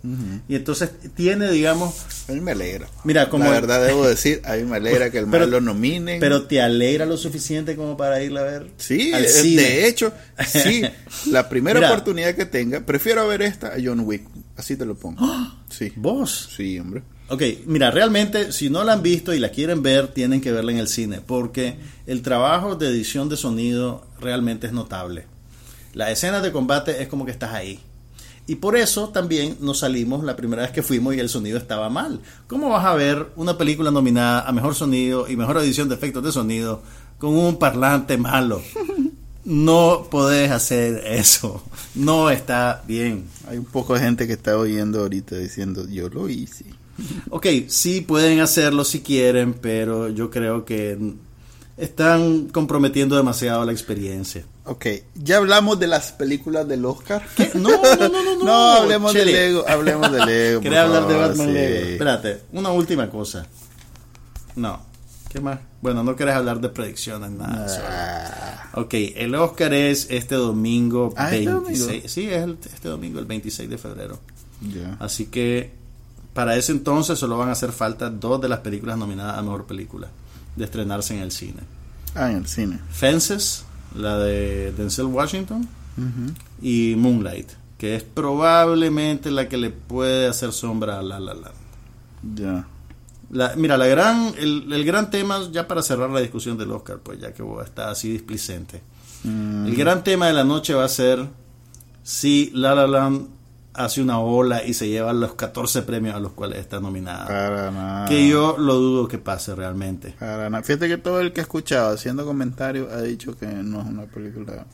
Y 0.50 0.56
entonces 0.56 0.89
tiene, 1.15 1.52
digamos, 1.52 1.93
A 2.28 2.32
mí 2.32 2.41
me 2.41 2.52
alegra. 2.54 2.88
Mira, 3.04 3.30
como- 3.30 3.43
La 3.45 3.52
verdad 3.52 3.86
debo 3.86 4.08
decir, 4.08 4.41
a 4.43 4.56
mí 4.56 4.63
me 4.63 4.78
alegra 4.78 5.12
que 5.12 5.19
el 5.19 5.28
Pero- 5.28 5.43
mal 5.43 5.52
lo 5.52 5.62
nominen. 5.62 6.19
pero 6.19 6.47
te 6.47 6.62
alegra 6.63 7.06
lo 7.06 7.15
suficiente 7.15 7.76
como 7.76 7.95
para 7.95 8.21
irla 8.23 8.41
a 8.41 8.43
ver. 8.45 8.71
Sí, 8.78 9.13
al 9.13 9.26
eh, 9.26 9.30
cine. 9.30 9.62
de 9.62 9.88
hecho, 9.88 10.12
sí. 10.47 10.82
La 11.30 11.47
primera 11.47 11.80
Mira. 11.80 11.91
oportunidad 11.91 12.34
que 12.36 12.45
tenga, 12.47 12.80
prefiero 12.82 13.28
ver 13.28 13.43
esta 13.43 13.67
a 13.67 13.76
John 13.82 14.00
Wick. 14.00 14.23
Así 14.58 14.76
te 14.78 14.86
lo 14.86 14.95
pongo. 14.95 15.23
Sí. 15.69 15.93
¿Vos? 15.95 16.50
Sí, 16.58 16.80
hombre. 16.80 17.04
Ok, 17.29 17.41
mira, 17.65 17.91
realmente 17.91 18.53
si 18.53 18.69
no 18.69 18.85
la 18.85 18.93
han 18.93 19.03
visto 19.03 19.33
y 19.33 19.39
la 19.39 19.49
quieren 19.49 19.83
ver, 19.83 20.07
tienen 20.07 20.39
que 20.39 20.53
verla 20.53 20.71
en 20.71 20.77
el 20.77 20.87
cine, 20.87 21.19
porque 21.19 21.77
el 22.05 22.21
trabajo 22.21 22.75
de 22.75 22.87
edición 22.87 23.27
de 23.27 23.35
sonido 23.35 24.05
realmente 24.21 24.67
es 24.67 24.73
notable. 24.73 25.25
La 25.93 26.09
escena 26.09 26.39
de 26.39 26.53
combate 26.53 27.01
es 27.01 27.09
como 27.09 27.25
que 27.25 27.31
estás 27.31 27.53
ahí. 27.53 27.81
Y 28.49 28.55
por 28.55 28.77
eso 28.77 29.09
también 29.09 29.57
nos 29.59 29.79
salimos 29.79 30.23
la 30.23 30.37
primera 30.37 30.61
vez 30.61 30.71
que 30.71 30.81
fuimos 30.81 31.15
y 31.15 31.19
el 31.19 31.27
sonido 31.27 31.57
estaba 31.57 31.89
mal. 31.89 32.21
¿Cómo 32.47 32.69
vas 32.69 32.85
a 32.85 32.95
ver 32.95 33.27
una 33.35 33.57
película 33.57 33.91
nominada 33.91 34.47
a 34.47 34.53
mejor 34.53 34.73
sonido 34.73 35.27
y 35.27 35.35
mejor 35.35 35.57
edición 35.57 35.89
de 35.89 35.95
efectos 35.95 36.23
de 36.23 36.31
sonido 36.31 36.81
con 37.17 37.35
un 37.35 37.59
parlante 37.59 38.17
malo? 38.17 38.61
No 39.43 40.07
podés 40.11 40.51
hacer 40.51 41.03
eso. 41.07 41.63
No 41.95 42.29
está 42.29 42.83
bien. 42.85 43.25
Hay 43.47 43.57
un 43.57 43.65
poco 43.65 43.93
de 43.93 44.01
gente 44.01 44.27
que 44.27 44.33
está 44.33 44.57
oyendo 44.57 44.99
ahorita 44.99 45.37
diciendo, 45.37 45.87
yo 45.87 46.09
lo 46.09 46.27
hice. 46.27 46.65
Ok, 47.29 47.45
sí 47.67 48.01
pueden 48.01 48.39
hacerlo 48.39 48.83
si 48.83 49.01
quieren, 49.01 49.53
pero 49.53 50.10
yo 50.10 50.29
creo 50.29 50.65
que 50.65 50.97
están 51.77 52.47
comprometiendo 52.47 53.15
demasiado 53.15 53.63
la 53.65 53.71
experiencia. 53.71 54.43
Ok, 54.65 54.86
ya 55.15 55.38
hablamos 55.38 55.79
de 55.79 55.88
las 55.88 56.12
películas 56.12 56.67
del 56.67 56.83
Oscar. 56.86 57.23
No, 57.53 57.69
no, 57.69 57.95
no, 57.95 58.10
no, 58.10 58.36
no. 58.36 58.45
No, 58.45 58.71
hablemos 58.71 59.13
de. 59.13 59.25
Lego, 59.25 59.63
hablemos 59.67 60.12
de 60.12 60.25
Lego. 60.25 60.62
¿Querés 60.62 60.79
por 60.79 60.88
hablar 60.88 61.07
de 61.07 61.13
favor, 61.13 61.27
Batman 61.29 61.47
sí. 61.47 61.53
Lego? 61.53 61.88
Espérate, 61.89 62.41
una 62.53 62.71
última 62.71 63.10
cosa. 63.10 63.45
No. 64.55 64.86
¿Qué 65.29 65.39
más? 65.41 65.60
Bueno, 65.81 66.03
no 66.03 66.15
querés 66.15 66.36
hablar 66.36 66.60
de 66.62 66.69
predicciones, 66.69 67.29
nada. 67.31 67.67
Ah, 67.86 68.79
Ok, 68.79 68.93
el 69.15 69.36
Oscar 69.36 69.73
es 69.73 70.07
este 70.10 70.36
domingo 70.36 71.13
Ah, 71.17 71.25
este 71.33 71.45
26. 71.47 71.79
domingo. 71.88 72.07
Sí, 72.07 72.29
es 72.29 72.43
el- 72.43 72.57
este 72.63 72.88
domingo, 72.89 73.19
el 73.19 73.25
26 73.25 73.69
de 73.69 73.77
febrero. 73.77 74.19
ya. 74.73 74.95
Así 74.99 75.25
que 75.25 75.71
para 76.38 76.56
ese 76.56 76.71
entonces 76.71 77.17
solo 77.17 77.36
van 77.36 77.50
a 77.50 77.54
hacer 77.54 77.71
falta 77.71 78.12
dos 78.12 78.39
de 78.39 78.47
las 78.47 78.60
películas 78.60 78.95
nominadas 78.95 79.39
a 79.39 79.41
mejor 79.41 79.65
película 79.65 80.08
de 80.56 80.65
estrenarse 80.65 81.15
en 81.15 81.23
el 81.23 81.32
cine. 81.32 81.62
Ah, 82.13 82.30
en 82.30 82.38
el 82.38 82.45
cine. 82.47 82.80
Fences, 82.91 83.65
la 83.95 84.19
de 84.19 84.71
Denzel 84.71 85.08
Washington, 85.08 85.67
y 86.62 86.93
Moonlight, 86.95 87.50
que 87.80 87.95
es 87.95 88.04
probablemente 88.04 89.32
la 89.32 89.50
que 89.50 89.58
le 89.58 89.71
puede 89.71 90.28
hacer 90.28 90.52
sombra 90.54 91.00
a 91.00 91.02
La 91.02 91.19
La 91.19 91.34
Land. 91.34 91.56
Ya. 92.36 92.67
La- 93.32 93.56
mira, 93.56 93.76
la 93.78 93.88
gran, 93.88 94.32
el, 94.38 94.71
el 94.71 94.86
gran 94.86 95.10
tema, 95.10 95.39
ya 95.52 95.67
para 95.67 95.82
cerrar 95.82 96.12
la 96.12 96.19
discusión 96.19 96.56
del 96.56 96.71
Oscar, 96.71 97.00
pues 97.00 97.19
ya 97.19 97.34
que 97.34 97.43
está 97.65 97.89
así 97.89 98.12
displicente. 98.12 98.84
Mm, 99.23 99.65
El 99.65 99.76
gran 99.76 100.04
tema 100.04 100.28
de 100.28 100.34
la 100.34 100.43
noche 100.43 100.76
va 100.76 100.86
a 100.86 100.89
ser 100.89 101.28
si 102.04 102.52
La 102.54 102.76
La 102.76 102.86
Land 102.86 103.28
hace 103.77 104.01
una 104.01 104.19
ola 104.19 104.63
y 104.65 104.73
se 104.73 104.89
lleva 104.89 105.13
los 105.13 105.35
14 105.35 105.83
premios 105.83 106.15
a 106.15 106.19
los 106.19 106.33
cuales 106.33 106.59
está 106.59 106.79
nominada. 106.79 107.27
para 107.27 107.71
nada. 107.71 108.07
Que 108.07 108.27
yo 108.27 108.57
lo 108.57 108.75
dudo 108.75 109.07
que 109.07 109.19
pase 109.19 109.55
realmente. 109.55 110.15
Para 110.19 110.49
nada. 110.49 110.63
Fíjate 110.63 110.87
que 110.87 110.97
todo 110.97 111.21
el 111.21 111.31
que 111.31 111.41
ha 111.41 111.43
escuchado 111.43 111.93
haciendo 111.93 112.25
comentarios 112.25 112.91
ha 112.91 113.01
dicho 113.01 113.37
que 113.37 113.45
no 113.45 113.81
es 113.81 113.85
una 113.87 114.05
película. 114.05 114.65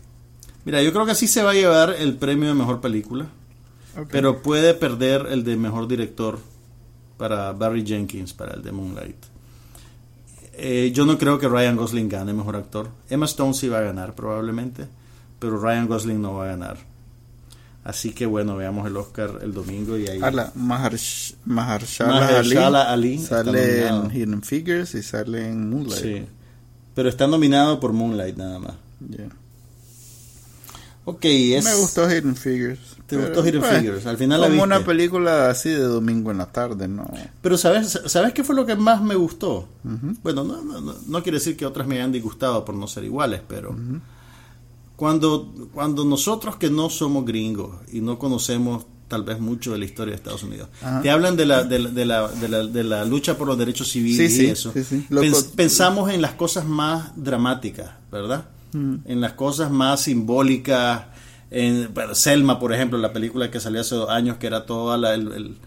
Mira, 0.66 0.82
yo 0.82 0.94
creo 0.94 1.06
que 1.06 1.16
sí 1.16 1.28
se 1.28 1.44
va 1.44 1.52
a 1.52 1.54
llevar 1.54 1.94
el 2.00 2.16
premio 2.16 2.48
de 2.48 2.56
mejor 2.56 2.82
película. 2.82 3.28
Pero 4.10 4.42
puede 4.42 4.74
perder 4.74 5.28
el 5.30 5.44
de 5.44 5.56
mejor 5.56 5.88
director 5.88 6.40
para 7.18 7.52
Barry 7.52 7.86
Jenkins, 7.86 8.34
para 8.34 8.56
el 8.56 8.64
de 8.64 8.72
Moonlight. 8.72 9.18
Eh, 10.54 10.92
yo 10.94 11.06
no 11.06 11.18
creo 11.18 11.38
que 11.38 11.48
Ryan 11.48 11.76
Gosling 11.76 12.10
gane 12.10 12.34
mejor 12.34 12.56
actor. 12.56 12.90
Emma 13.10 13.26
Stone 13.26 13.54
sí 13.54 13.68
va 13.70 13.80
a 13.80 13.82
ganar 13.82 14.16
probablemente, 14.16 14.88
pero 15.40 15.60
Ryan 15.60 15.88
Gosling 15.88 16.22
no 16.22 16.36
va 16.36 16.46
a 16.46 16.48
ganar. 16.48 16.93
Así 17.84 18.12
que 18.12 18.26
bueno, 18.26 18.56
veamos 18.56 18.88
el 18.88 18.96
Oscar 18.96 19.40
el 19.42 19.54
domingo 19.54 19.98
y 19.98 20.08
ahí. 20.08 20.22
Habla, 20.22 20.54
Maharsh- 20.56 21.36
Mahershala 21.46 22.14
Mahershala 22.22 22.84
Ali, 22.92 23.16
Ali 23.16 23.20
sale 23.20 23.88
en. 23.88 24.10
Hidden 24.12 24.42
Figures 24.42 24.96
y 24.96 25.04
sale 25.04 25.50
en 25.50 25.70
Moonlight. 25.70 26.02
Sí. 26.02 26.26
Pero 26.96 27.10
está 27.10 27.28
nominado 27.28 27.80
por 27.80 27.92
Moonlight 27.92 28.38
nada 28.38 28.60
más. 28.60 28.74
Ya. 29.10 29.26
Ok, 31.06 31.26
es... 31.26 31.66
Me 31.66 31.76
gustó 31.76 32.10
Hidden 32.10 32.36
Figures. 32.38 32.80
¿Te 33.08 33.18
Pero, 33.18 33.24
gustó 33.24 33.46
Hidden 33.46 33.60
pues, 33.62 33.78
Figures? 33.82 34.06
Al 34.06 34.18
final 34.18 34.40
la 34.40 34.48
Como 34.48 34.64
una 34.64 34.78
viste. 34.78 34.90
película 34.92 35.50
así 35.50 35.68
de 35.70 35.80
domingo 35.84 36.32
en 36.32 36.38
la 36.38 36.46
tarde, 36.46 36.88
¿no? 36.88 37.12
Pero 37.42 37.58
¿sabes, 37.58 38.00
¿sabes 38.06 38.32
qué 38.34 38.46
fue 38.46 38.56
lo 38.56 38.66
que 38.66 38.76
más 38.78 39.02
me 39.02 39.16
gustó? 39.16 39.68
Bueno, 40.24 40.46
no, 40.46 40.62
no, 40.64 40.80
no, 40.80 40.96
no 41.06 41.24
quiere 41.24 41.40
decir 41.40 41.58
que 41.58 41.66
otras 41.66 41.86
me 41.86 41.96
hayan 41.96 42.14
disgustado 42.14 42.64
por 42.64 42.76
no 42.76 42.88
ser 42.88 43.04
iguales, 43.04 43.42
pero 43.46 43.76
cuando, 44.96 45.54
cuando 45.74 46.06
nosotros 46.06 46.56
que 46.58 46.70
no 46.70 46.90
somos 46.90 47.26
gringos 47.26 47.76
y 47.92 48.02
no 48.02 48.18
conocemos 48.20 48.86
tal 49.08 49.24
vez 49.24 49.40
mucho 49.40 49.74
de 49.74 49.78
la 49.80 49.86
historia 49.86 50.12
de 50.12 50.16
Estados 50.18 50.44
Unidos, 50.44 50.70
Ajá. 50.82 51.02
te 51.02 51.10
hablan 51.12 51.36
de 51.36 51.46
la, 51.46 51.64
de, 51.64 51.80
la, 51.80 51.90
de, 51.90 52.06
la, 52.06 52.28
de, 52.30 52.48
la, 52.48 52.64
de 52.64 52.84
la 52.84 53.06
lucha 53.06 53.38
por 53.38 53.48
los 53.48 53.58
derechos 53.58 53.90
civiles 53.90 54.32
Sí, 54.32 54.38
sí, 54.40 54.46
y 54.48 54.50
eso, 54.50 54.72
sí, 54.74 55.06
Pens- 55.10 55.52
pensamos 55.56 56.12
en 56.12 56.22
las 56.22 56.34
cosas 56.34 56.66
más 56.66 57.12
dramáticas, 57.16 57.92
¿verdad? 58.12 58.46
En 58.74 59.22
las 59.22 59.34
cosas 59.34 59.70
más 59.70 60.02
simbólicas. 60.02 61.04
En 61.52 61.90
Selma, 62.14 62.60
por 62.60 62.74
ejemplo, 62.74 62.98
la 62.98 63.14
película 63.14 63.52
que 63.52 63.60
salió 63.60 63.82
hace 63.82 63.94
dos 63.94 64.10
años, 64.10 64.38
que 64.38 64.48
era 64.48 64.66
toda 64.66 64.98
la, 64.98 65.14
el- 65.14 65.32
el- 65.32 65.58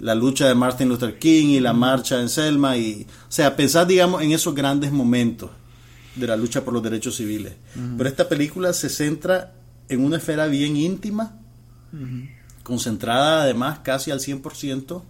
la 0.00 0.14
lucha 0.14 0.48
de 0.48 0.54
Martin 0.54 0.88
Luther 0.88 1.18
King 1.18 1.48
y 1.48 1.60
la 1.60 1.74
marcha 1.74 2.18
en 2.22 2.30
Selma. 2.30 2.78
Y, 2.78 3.06
o 3.28 3.30
sea, 3.32 3.54
pensar, 3.54 3.86
digamos, 3.86 4.22
en 4.22 4.32
esos 4.32 4.54
grandes 4.54 4.90
momentos 4.92 5.50
de 6.16 6.26
la 6.26 6.36
lucha 6.36 6.64
por 6.64 6.72
los 6.74 6.82
derechos 6.82 7.16
civiles. 7.16 7.54
Pero 7.96 8.08
esta 8.08 8.28
película 8.28 8.72
se 8.72 8.88
centra 8.88 9.52
en 9.88 10.04
una 10.04 10.16
esfera 10.18 10.46
bien 10.46 10.76
íntima, 10.76 11.38
concentrada 12.62 13.42
además 13.42 13.80
casi 13.80 14.10
al 14.10 14.20
100% 14.20 15.02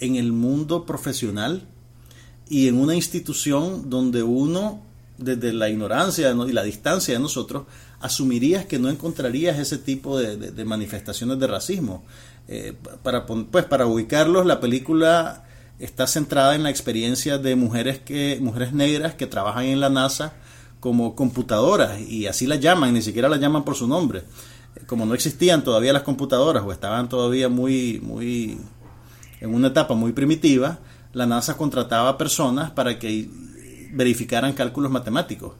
en 0.00 0.16
el 0.16 0.32
mundo 0.32 0.86
profesional 0.86 1.62
y 2.48 2.68
en 2.68 2.76
una 2.78 2.94
institución 2.94 3.90
donde 3.90 4.22
uno, 4.22 4.82
desde 5.18 5.52
la 5.52 5.68
ignorancia 5.68 6.32
¿no? 6.34 6.48
y 6.48 6.52
la 6.52 6.62
distancia 6.62 7.14
de 7.14 7.20
nosotros, 7.20 7.64
asumirías 8.00 8.64
que 8.64 8.78
no 8.78 8.88
encontrarías 8.88 9.58
ese 9.58 9.78
tipo 9.78 10.18
de, 10.18 10.36
de- 10.36 10.50
de 10.52 10.64
manifestaciones 10.64 11.38
de 11.38 11.46
racismo. 11.46 12.02
Eh, 12.48 12.74
para, 13.02 13.26
pues, 13.26 13.64
para 13.66 13.86
ubicarlos, 13.86 14.46
la 14.46 14.58
película 14.58 15.44
está 15.80 16.06
centrada 16.06 16.54
en 16.54 16.62
la 16.62 16.70
experiencia 16.70 17.38
de 17.38 17.56
mujeres, 17.56 17.98
que, 17.98 18.38
mujeres 18.40 18.72
negras 18.72 19.14
que 19.14 19.26
trabajan 19.26 19.64
en 19.64 19.80
la 19.80 19.88
NASA 19.88 20.34
como 20.78 21.14
computadoras 21.14 22.00
y 22.00 22.26
así 22.26 22.46
las 22.46 22.60
llaman, 22.60 22.94
ni 22.94 23.02
siquiera 23.02 23.28
las 23.28 23.40
llaman 23.40 23.64
por 23.64 23.74
su 23.74 23.86
nombre. 23.86 24.22
Como 24.86 25.04
no 25.06 25.14
existían 25.14 25.64
todavía 25.64 25.92
las 25.92 26.02
computadoras 26.02 26.62
o 26.64 26.72
estaban 26.72 27.08
todavía 27.08 27.48
muy, 27.48 28.00
muy 28.02 28.58
en 29.40 29.54
una 29.54 29.68
etapa 29.68 29.94
muy 29.94 30.12
primitiva, 30.12 30.78
la 31.12 31.26
NASA 31.26 31.56
contrataba 31.56 32.16
personas 32.16 32.70
para 32.70 32.98
que 32.98 33.28
verificaran 33.92 34.52
cálculos 34.52 34.90
matemáticos. 34.90 35.54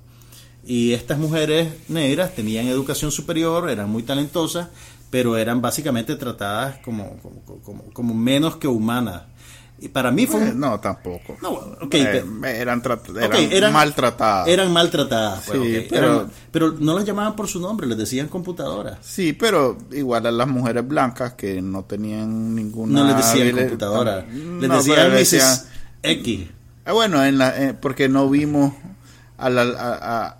Y 0.64 0.92
estas 0.92 1.18
mujeres 1.18 1.72
negras 1.88 2.34
tenían 2.34 2.66
educación 2.66 3.10
superior, 3.10 3.70
eran 3.70 3.90
muy 3.90 4.02
talentosas, 4.02 4.68
pero 5.10 5.36
eran 5.36 5.60
básicamente 5.60 6.14
tratadas 6.16 6.78
como- 6.84 7.16
como 7.92 8.14
menos 8.14 8.56
que 8.56 8.68
humanas. 8.68 9.22
Y 9.82 9.88
para 9.88 10.10
mí 10.10 10.26
fue... 10.26 10.40
Eh, 10.40 10.50
un- 10.50 10.60
no, 10.60 10.78
tampoco. 10.78 11.36
No, 11.40 11.58
Eh, 11.90 12.00
eran, 12.02 12.42
eran, 12.44 13.52
eran- 13.52 13.72
maltratadas. 13.72 14.46
Eran 14.48 14.70
maltratadas, 14.72 15.42
pues, 15.46 15.58
Sí, 15.62 15.86
pero- 15.88 16.06
eran- 16.16 16.30
pero 16.52 16.72
no 16.78 16.94
las 16.94 17.04
llamaban 17.06 17.34
por 17.34 17.48
su 17.48 17.60
nombre, 17.60 17.86
les 17.86 17.96
decían 17.96 18.28
computadoras. 18.28 18.98
Sí, 19.00 19.32
pero 19.32 19.78
igual 19.92 20.26
a 20.26 20.30
las 20.30 20.46
mujeres 20.48 20.86
blancas 20.86 21.32
que 21.34 21.62
no 21.62 21.84
tenían 21.84 22.54
ninguna... 22.54 23.00
No 23.00 23.06
les 23.06 23.16
decían 23.16 23.48
habili- 23.48 23.60
computadora, 23.62 24.26
No, 24.30 24.60
les 24.60 24.70
decían 24.70 25.08
Mrs. 25.12 25.18
decían- 25.18 25.58
X. 26.02 26.48
Ah, 26.84 26.92
bueno, 26.92 27.24
en 27.24 27.38
la, 27.38 27.62
eh, 27.62 27.74
porque 27.74 28.08
no 28.08 28.28
vimos 28.28 28.74
a 29.38 29.48
la 29.50 29.62
a, 29.62 30.26
a- 30.26 30.36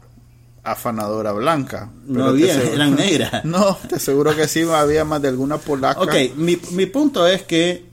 afanadora 0.62 1.33
blanca. 1.33 1.90
No 2.07 2.26
había, 2.26 2.55
aseguro- 2.55 2.74
eran 2.74 2.94
negras. 2.96 3.44
No, 3.44 3.76
te 3.88 3.94
aseguro 3.96 4.35
que 4.37 4.46
sí, 4.48 4.62
había 4.62 5.05
más 5.05 5.22
de 5.22 5.29
alguna 5.29 5.57
polaca. 5.59 6.00
Ok, 6.00 6.14
mi, 6.37 6.59
mi 6.72 6.87
punto 6.87 7.26
es 7.26 7.42
que 7.42 7.88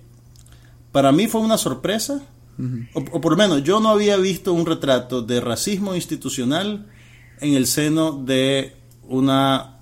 para 0.98 1.12
mí 1.12 1.28
fue 1.28 1.42
una 1.42 1.58
sorpresa, 1.58 2.22
o, 2.96 3.00
o 3.00 3.22
por 3.22 3.34
lo 3.34 3.38
menos 3.38 3.64
yo 3.64 3.80
no 3.80 3.90
había 3.90 4.18
visto 4.18 4.54
un 4.54 4.66
retrato 4.66 5.22
de 5.22 5.42
racismo 5.42 5.96
institucional 5.96 6.88
en 7.40 7.54
el 7.54 7.68
seno 7.68 8.14
de 8.14 8.76
una 9.04 9.80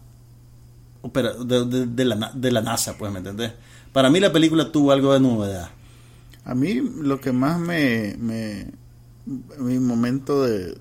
de, 1.46 1.66
de- 1.66 1.86
de 1.86 2.06
la, 2.06 2.32
de 2.34 2.52
la 2.52 2.62
NASA, 2.62 2.98
pues, 2.98 3.12
¿me 3.12 3.20
entendés? 3.20 3.54
Para 3.94 4.10
mí 4.10 4.20
la 4.20 4.32
película 4.34 4.72
tuvo 4.72 4.92
algo 4.92 5.14
de 5.14 5.20
novedad. 5.20 5.70
A 6.44 6.56
mí 6.56 6.76
lo 6.76 7.22
que 7.22 7.32
más 7.32 7.60
me, 7.60 8.16
me 8.20 8.72
mi 9.60 9.80
momento 9.80 10.44
de, 10.44 10.78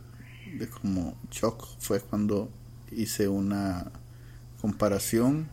de 0.59 0.69
como 0.69 1.17
shock 1.31 1.67
fue 1.79 2.01
cuando 2.01 2.51
hice 2.93 3.29
una 3.29 3.91
comparación 4.61 5.49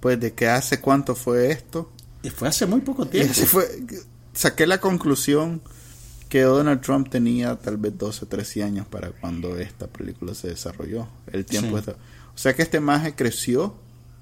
pues 0.00 0.20
de 0.20 0.34
que 0.34 0.48
hace 0.48 0.80
cuánto 0.80 1.14
fue 1.14 1.50
esto 1.50 1.90
Y 2.26 2.30
fue 2.30 2.48
hace 2.48 2.66
muy 2.66 2.80
poco 2.80 3.04
y 3.04 3.08
tiempo. 3.08 3.32
así 3.32 3.44
fue 3.46 3.66
saqué 4.32 4.66
la 4.66 4.80
conclusión 4.80 5.62
que 6.28 6.42
Donald 6.42 6.80
Trump 6.80 7.08
tenía 7.08 7.56
tal 7.56 7.76
vez 7.76 7.96
12 7.96 8.26
13 8.26 8.62
años 8.64 8.86
para 8.86 9.10
cuando 9.12 9.56
esta 9.58 9.86
película 9.86 10.34
se 10.34 10.48
desarrolló 10.48 11.08
el 11.32 11.44
tiempo 11.46 11.76
Sí. 11.76 11.80
está- 11.80 11.92
o 11.92 12.38
sea 12.38 12.54
que 12.54 12.62
este 12.62 12.80
maje 12.80 13.14
creció 13.14 13.76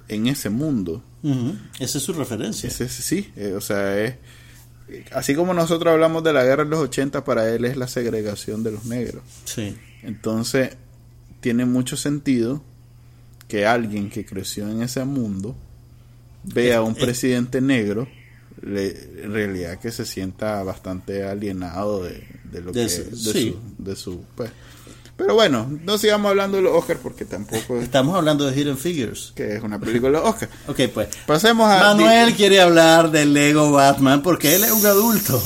en 0.08 0.26
ese 0.26 0.50
mundo 0.50 1.02
Esa 1.80 1.96
es 1.98 2.04
su 2.04 2.12
referencia. 2.12 2.68
ese 2.68 2.88
sí, 2.88 3.32
eh, 3.36 3.54
o 3.56 3.60
sea, 3.62 3.98
es 3.98 4.16
así 5.12 5.34
como 5.34 5.54
nosotros 5.54 5.90
hablamos 5.94 6.22
de 6.22 6.34
la 6.34 6.44
guerra 6.44 6.64
de 6.64 6.70
los 6.70 6.80
80, 6.80 7.24
para 7.24 7.48
él 7.48 7.64
es 7.64 7.78
la 7.78 7.88
segregación 7.88 8.62
de 8.62 8.70
los 8.72 8.84
negros. 8.84 9.22
Sí. 9.46 9.74
Entonces, 10.02 10.76
tiene 11.40 11.64
mucho 11.64 11.96
sentido 11.96 12.62
que 13.48 13.64
alguien 13.66 14.10
que 14.10 14.26
creció 14.26 14.68
en 14.68 14.82
ese 14.82 15.02
mundo 15.06 15.56
vea 16.44 16.78
a 16.78 16.82
un 16.82 16.92
Es- 16.92 16.98
es- 16.98 17.04
presidente 17.04 17.60
negro, 17.60 18.08
le- 18.62 19.22
en 19.24 19.32
realidad 19.32 19.78
que 19.78 19.90
se 19.92 20.04
sienta 20.06 20.62
bastante 20.62 21.24
alienado 21.24 22.02
de, 22.04 22.26
de 22.44 22.60
lo 22.60 22.72
De 22.72 22.82
que 22.84 22.88
su- 22.88 23.10
de 23.10 23.16
sí. 23.16 23.56
su, 23.76 23.82
de 23.84 23.96
su 23.96 24.24
pues. 24.34 24.50
Pero 25.16 25.34
bueno, 25.34 25.70
no 25.84 25.96
sigamos 25.96 26.30
hablando 26.30 26.56
de 26.56 26.64
los 26.64 26.72
Oscars 26.72 26.98
porque 27.00 27.24
tampoco 27.24 27.76
es 27.76 27.84
Estamos 27.84 28.16
hablando 28.16 28.50
de 28.50 28.60
Hidden 28.60 28.76
Figures. 28.76 29.32
que 29.36 29.54
es 29.54 29.62
una 29.62 29.78
película 29.78 30.18
de 30.18 30.24
los 30.24 30.28
Oscars. 30.34 30.50
Ok, 30.66 30.80
pues. 30.92 31.08
Pasemos 31.24 31.70
a 31.70 31.78
Manuel 31.94 32.34
quiere 32.34 32.60
hablar 32.60 33.12
del 33.12 33.32
Lego 33.32 33.70
Batman 33.70 34.22
porque 34.22 34.56
él 34.56 34.64
es 34.64 34.72
un 34.72 34.84
adulto. 34.84 35.40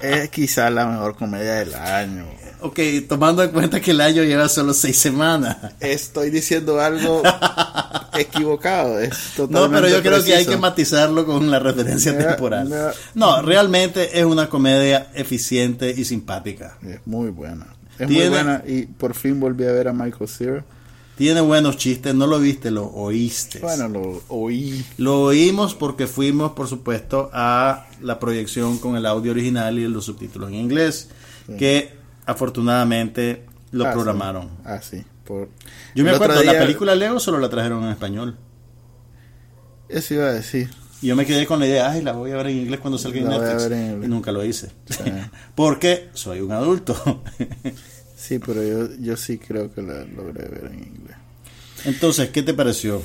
es 0.00 0.30
quizá 0.30 0.70
la 0.70 0.86
mejor 0.86 1.16
comedia 1.16 1.54
del 1.56 1.74
año. 1.74 2.26
Ok, 2.62 2.78
tomando 3.08 3.42
en 3.42 3.50
cuenta 3.50 3.80
que 3.80 3.90
el 3.92 4.00
año 4.00 4.22
lleva 4.24 4.48
solo 4.48 4.72
seis 4.74 4.96
semanas. 4.98 5.56
Estoy 5.80 6.30
diciendo 6.30 6.80
algo 6.80 7.22
equivocado. 8.14 9.00
Es 9.00 9.16
No, 9.48 9.70
pero 9.70 9.88
yo 9.88 10.02
creo 10.02 10.22
que 10.24 10.34
hay 10.34 10.46
que 10.46 10.56
matizarlo 10.56 11.26
con 11.26 11.50
la 11.50 11.58
referencia 11.58 12.12
Mira, 12.12 12.30
temporal. 12.30 12.66
mira. 12.66 12.92
No, 13.14 13.42
realmente 13.42 14.18
es 14.18 14.24
una 14.24 14.48
comedia 14.48 15.10
eficiente 15.14 15.94
y 15.96 16.04
simpática. 16.04 16.78
Es 16.82 17.00
muy 17.06 17.30
buena. 17.30 17.66
Es 17.98 18.08
Tiene- 18.08 18.20
muy 18.24 18.28
buena 18.30 18.62
y 18.66 18.82
por 18.86 19.14
fin 19.14 19.38
volví 19.40 19.64
a 19.64 19.72
ver 19.72 19.88
a 19.88 19.92
Michael 19.92 20.28
Cera. 20.28 20.64
Tiene 21.16 21.42
buenos 21.42 21.76
chistes, 21.76 22.14
no 22.14 22.26
lo 22.26 22.38
viste, 22.38 22.70
lo 22.70 22.86
oíste. 22.86 23.58
Bueno, 23.58 23.88
lo 23.90 24.22
oí. 24.28 24.82
Lo 24.96 25.20
oímos 25.24 25.74
porque 25.74 26.06
fuimos, 26.06 26.52
por 26.52 26.66
supuesto, 26.66 27.28
a 27.34 27.86
la 28.00 28.18
proyección 28.18 28.78
con 28.78 28.96
el 28.96 29.04
audio 29.04 29.32
original 29.32 29.78
y 29.78 29.86
los 29.86 30.06
subtítulos 30.06 30.48
en 30.48 30.54
inglés, 30.54 31.10
que 31.58 31.92
afortunadamente 32.30 33.44
lo 33.72 33.84
Ah, 33.84 33.88
sí. 33.90 33.94
programaron. 33.94 34.50
Ah, 34.64 34.80
sí. 34.82 35.04
Por... 35.24 35.48
Yo 35.94 36.02
me 36.04 36.10
El 36.10 36.16
acuerdo, 36.16 36.42
la 36.42 36.52
día- 36.52 36.60
película 36.60 36.94
Lego 36.94 37.20
solo 37.20 37.38
la 37.38 37.48
trajeron 37.48 37.84
en 37.84 37.90
español. 37.90 38.36
Eso 39.88 40.14
iba 40.14 40.26
a 40.26 40.32
decir. 40.32 40.70
Y 41.02 41.06
yo 41.08 41.16
me 41.16 41.24
quedé 41.26 41.46
con 41.46 41.58
la 41.60 41.66
idea, 41.66 41.90
ay, 41.90 42.02
la 42.02 42.12
voy 42.12 42.30
a 42.32 42.36
ver 42.36 42.48
en 42.48 42.58
inglés 42.58 42.80
cuando 42.80 42.98
salga 42.98 43.18
en 43.18 43.24
La 43.30 43.38
Netflix. 43.38 43.70
en. 43.72 44.04
Y 44.04 44.08
nunca 44.08 44.32
lo 44.32 44.44
hice. 44.44 44.70
Sí. 44.88 44.98
Porque 45.54 46.10
soy 46.14 46.40
un 46.40 46.52
adulto. 46.52 47.22
Sí, 48.16 48.38
pero 48.38 48.62
yo, 48.62 48.94
yo 49.00 49.16
sí 49.16 49.38
creo 49.38 49.72
que 49.72 49.80
la 49.82 50.04
logré 50.04 50.46
ver 50.46 50.70
en 50.72 50.78
inglés. 50.80 51.16
Entonces, 51.86 52.28
¿qué 52.28 52.42
te 52.42 52.52
pareció? 52.52 53.02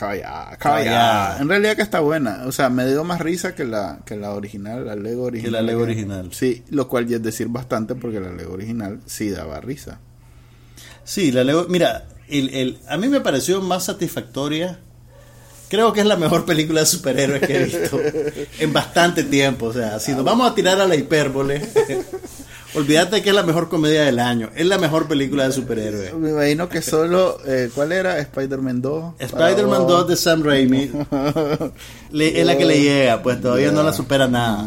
Calla, 0.00 0.56
Calla. 0.58 1.36
En 1.40 1.46
realidad 1.46 1.76
que 1.76 1.82
está 1.82 2.00
buena. 2.00 2.44
O 2.46 2.52
sea, 2.52 2.70
me 2.70 2.86
dio 2.86 3.04
más 3.04 3.20
risa 3.20 3.54
que 3.54 3.64
la, 3.64 3.98
que 4.06 4.16
la 4.16 4.30
original, 4.30 4.86
la 4.86 4.96
Lego 4.96 5.24
original. 5.24 5.52
la 5.52 5.60
Lego 5.60 5.82
original. 5.82 6.32
Sí, 6.32 6.64
lo 6.70 6.88
cual 6.88 7.06
ya 7.06 7.16
es 7.16 7.22
decir 7.22 7.48
bastante 7.48 7.94
porque 7.94 8.18
la 8.18 8.30
Lego 8.30 8.54
original 8.54 9.00
sí 9.04 9.28
daba 9.28 9.60
risa. 9.60 10.00
Sí, 11.04 11.32
la 11.32 11.44
Lego. 11.44 11.66
Mira, 11.68 12.06
el, 12.28 12.48
el, 12.54 12.78
a 12.88 12.96
mí 12.96 13.08
me 13.08 13.20
pareció 13.20 13.60
más 13.60 13.84
satisfactoria. 13.84 14.78
Creo 15.68 15.92
que 15.92 16.00
es 16.00 16.06
la 16.06 16.16
mejor 16.16 16.46
película 16.46 16.80
de 16.80 16.86
superhéroes 16.86 17.42
que 17.42 17.56
he 17.56 17.64
visto 17.64 18.00
en 18.58 18.72
bastante 18.72 19.24
tiempo. 19.24 19.66
O 19.66 19.72
sea, 19.74 20.00
si 20.00 20.12
nos 20.12 20.24
vamos 20.24 20.50
a 20.50 20.54
tirar 20.54 20.80
a 20.80 20.86
la 20.86 20.96
hipérbole, 20.96 21.60
olvídate 22.74 23.22
que 23.22 23.30
es 23.30 23.34
la 23.34 23.42
mejor 23.42 23.68
comedia 23.68 24.02
del 24.04 24.18
año. 24.18 24.50
Es 24.54 24.66
la 24.66 24.78
mejor 24.78 25.08
película 25.08 25.46
de 25.46 25.52
superhéroes. 25.52 26.14
Me 26.14 26.30
imagino 26.30 26.68
que 26.68 26.82
solo, 26.82 27.38
eh, 27.46 27.70
¿cuál 27.74 27.92
era? 27.92 28.18
Spider-Man 28.18 28.80
2. 28.82 29.14
Spider-Man 29.18 29.82
Para 29.86 29.94
2 29.98 30.08
de 30.08 30.16
Sam 30.16 30.42
Raimi 30.42 30.90
le- 32.12 32.40
es 32.40 32.46
la 32.46 32.56
que 32.56 32.64
le 32.64 32.80
llega, 32.80 33.22
pues 33.22 33.40
todavía 33.40 33.70
no 33.72 33.82
la 33.82 33.92
supera 33.92 34.26
nada. 34.28 34.64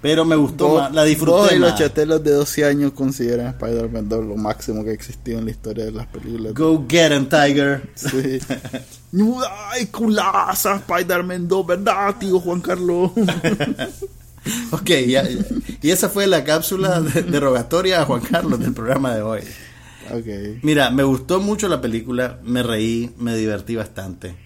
Pero 0.00 0.24
me 0.24 0.36
gustó 0.36 0.68
Vos- 0.68 0.80
más, 0.82 0.94
la 0.94 1.02
disfruté 1.02 1.56
y 1.56 1.58
los 1.58 1.74
chatelos 1.74 2.22
de 2.22 2.30
12 2.30 2.64
años 2.64 2.92
consideran 2.92 3.48
Spider-Man 3.48 4.08
2 4.08 4.26
lo 4.26 4.36
máximo 4.36 4.84
que 4.84 4.92
existió 4.92 5.38
en 5.38 5.46
la 5.46 5.50
historia 5.50 5.86
de 5.86 5.90
las 5.90 6.06
películas. 6.06 6.54
Go 6.54 6.84
get 6.88 7.10
him, 7.10 7.28
Tiger. 7.28 7.82
Sí. 7.96 8.38
¡Ay, 9.72 9.86
culaza! 9.86 10.76
Spider-Man 10.76 11.48
2, 11.48 11.66
¿verdad, 11.66 12.14
tío 12.20 12.38
Juan 12.38 12.60
Carlos? 12.60 13.10
Ok, 14.72 14.88
ya- 15.06 15.22
ya. 15.28 15.44
y 15.82 15.90
esa 15.90 16.08
fue 16.08 16.26
la 16.26 16.44
cápsula 16.44 17.00
de- 17.00 17.22
derogatoria 17.22 18.02
a 18.02 18.04
Juan 18.04 18.20
Carlos 18.22 18.58
del 18.60 18.72
programa 18.74 19.14
de 19.14 19.22
hoy. 19.22 19.40
ok. 20.10 20.62
Mira, 20.62 20.90
me 20.90 21.02
gustó 21.02 21.40
mucho 21.40 21.68
la 21.68 21.80
película, 21.80 22.38
me 22.44 22.62
reí, 22.62 23.10
me 23.18 23.34
divertí 23.36 23.76
bastante. 23.76 24.36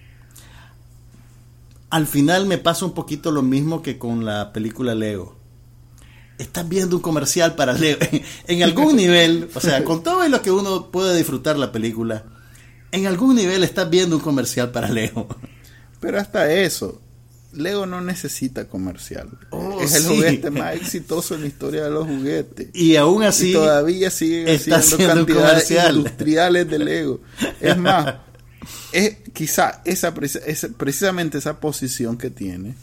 Al 1.89 2.07
final 2.07 2.45
me 2.47 2.57
pasa 2.57 2.85
un 2.85 2.93
poquito 2.93 3.31
lo 3.31 3.43
mismo 3.43 3.81
que 3.83 3.97
con 3.99 4.25
la 4.25 4.51
película 4.51 4.95
Lego. 4.95 5.37
Estás 6.39 6.67
viendo 6.67 6.95
un 6.95 7.01
comercial 7.01 7.53
para 7.55 7.73
Lego. 7.73 7.99
En 8.47 8.63
algún 8.63 8.95
nivel, 8.95 9.49
o 9.53 9.59
sea, 9.59 9.83
con 9.83 10.01
todo 10.01 10.27
lo 10.27 10.41
que 10.41 10.49
uno 10.51 10.89
puede 10.89 11.15
disfrutar 11.15 11.57
la 11.57 11.71
película, 11.71 12.23
en 12.91 13.05
algún 13.05 13.35
nivel 13.35 13.63
estás 13.63 13.89
viendo 13.89 14.15
un 14.15 14.21
comercial 14.23 14.71
para 14.71 14.89
Lego. 14.89 15.27
Pero 15.99 16.19
hasta 16.19 16.51
eso, 16.51 16.99
Lego 17.55 17.85
no 17.85 18.01
necesita 18.01 18.65
comercial. 18.67 19.29
Oh, 19.51 19.81
es 19.81 19.93
el 19.95 20.03
sí. 20.03 20.07
juguete 20.09 20.49
más 20.51 20.75
exitoso 20.75 21.35
en 21.35 21.41
la 21.41 21.47
historia 21.47 21.83
de 21.85 21.89
los 21.91 22.07
juguetes. 22.07 22.67
Y 22.73 22.95
aún 22.95 23.23
así, 23.23 23.51
y 23.51 23.53
todavía 23.53 24.09
siguen 24.09 24.47
está 24.47 24.77
haciendo 24.77 25.07
cantidades 25.07 25.63
comercial. 25.65 25.95
industriales 25.97 26.69
de 26.69 26.79
Lego. 26.79 27.21
Es 27.61 27.77
más, 27.77 28.15
es 28.91 29.17
quizá 29.33 29.81
esa, 29.85 30.13
esa- 30.45 30.69
precisamente 30.69 31.37
esa 31.37 31.59
posición 31.59 32.17
que 32.17 32.29
tiene, 32.29 32.75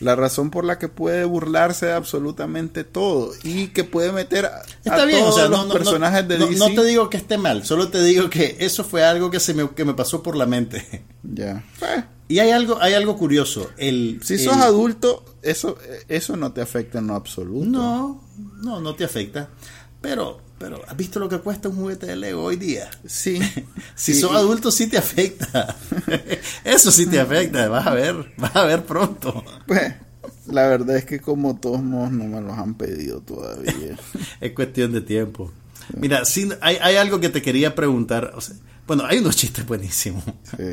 la 0.00 0.16
razón 0.16 0.50
por 0.50 0.64
la 0.64 0.78
que 0.78 0.88
puede 0.88 1.24
burlarse 1.24 1.86
de 1.86 1.92
absolutamente 1.92 2.84
todo 2.84 3.30
y 3.42 3.68
que 3.68 3.84
puede 3.84 4.12
meter 4.12 4.46
a, 4.46 4.62
Está 4.84 5.02
a 5.02 5.04
bien, 5.04 5.20
todos 5.20 5.34
o 5.34 5.38
sea, 5.38 5.48
los 5.48 5.66
no- 5.66 5.72
personajes 5.72 6.26
de 6.28 6.38
no- 6.38 6.46
DC. 6.46 6.58
no 6.58 6.66
te 6.74 6.84
digo 6.84 7.08
que 7.10 7.16
esté 7.16 7.38
mal, 7.38 7.64
solo 7.64 7.88
te 7.88 8.02
digo 8.02 8.28
que 8.28 8.56
eso 8.60 8.82
fue 8.84 9.04
algo 9.04 9.30
que 9.30 9.40
se 9.40 9.54
me, 9.54 9.70
que 9.70 9.84
me 9.84 9.94
pasó 9.94 10.22
por 10.22 10.36
la 10.36 10.46
mente. 10.46 11.04
Ya. 11.22 11.64
Eh, 11.80 12.04
Y 12.28 12.38
hay 12.40 12.50
algo, 12.50 12.78
hay 12.80 12.94
algo 12.94 13.16
curioso. 13.16 13.70
El, 13.78 14.20
si 14.22 14.34
el- 14.34 14.40
sos 14.40 14.56
adulto, 14.56 15.24
eso, 15.42 15.78
eso 16.08 16.36
no 16.36 16.52
te 16.52 16.60
afecta 16.60 16.98
en 16.98 17.06
lo 17.06 17.14
absoluto. 17.14 17.64
No, 17.70 18.22
no, 18.62 18.80
no 18.80 18.94
te 18.94 19.04
afecta. 19.04 19.48
Pero, 20.00 20.40
pero, 20.58 20.80
¿has 20.86 20.96
visto 20.96 21.18
lo 21.18 21.28
que 21.28 21.38
cuesta 21.38 21.68
un 21.68 21.76
juguete 21.76 22.06
de 22.06 22.16
Lego 22.16 22.42
hoy 22.44 22.56
día? 22.56 22.90
Sí. 23.06 23.38
Si 23.96 24.14
Sí, 24.14 24.20
sos 24.20 24.34
adulto 24.34 24.70
sí 24.70 24.88
te 24.88 24.98
afecta. 24.98 25.76
Eso 26.64 26.90
sí 26.90 27.06
te 27.06 27.20
afecta, 27.20 27.68
vas 27.68 27.86
a 27.86 27.94
ver, 27.94 28.32
vas 28.36 28.54
a 28.56 28.64
ver 28.64 28.84
pronto. 28.84 29.44
Pues, 29.66 29.94
la 30.46 30.66
verdad 30.66 30.96
es 30.96 31.04
que 31.04 31.20
como 31.20 31.56
todos 31.58 31.82
modos 31.82 32.10
no 32.12 32.24
me 32.24 32.40
los 32.40 32.58
han 32.58 32.74
pedido 32.74 33.20
todavía. 33.20 33.96
Es 34.40 34.52
cuestión 34.52 34.92
de 34.92 35.00
tiempo. 35.00 35.52
Mira, 35.96 36.24
sí, 36.24 36.48
hay, 36.60 36.76
hay 36.80 36.96
algo 36.96 37.20
que 37.20 37.28
te 37.28 37.40
quería 37.42 37.74
preguntar. 37.74 38.32
o 38.34 38.40
sea, 38.40 38.56
bueno, 38.86 39.04
hay 39.06 39.18
unos 39.18 39.36
chistes 39.36 39.64
buenísimos. 39.66 40.24
Sí. 40.56 40.64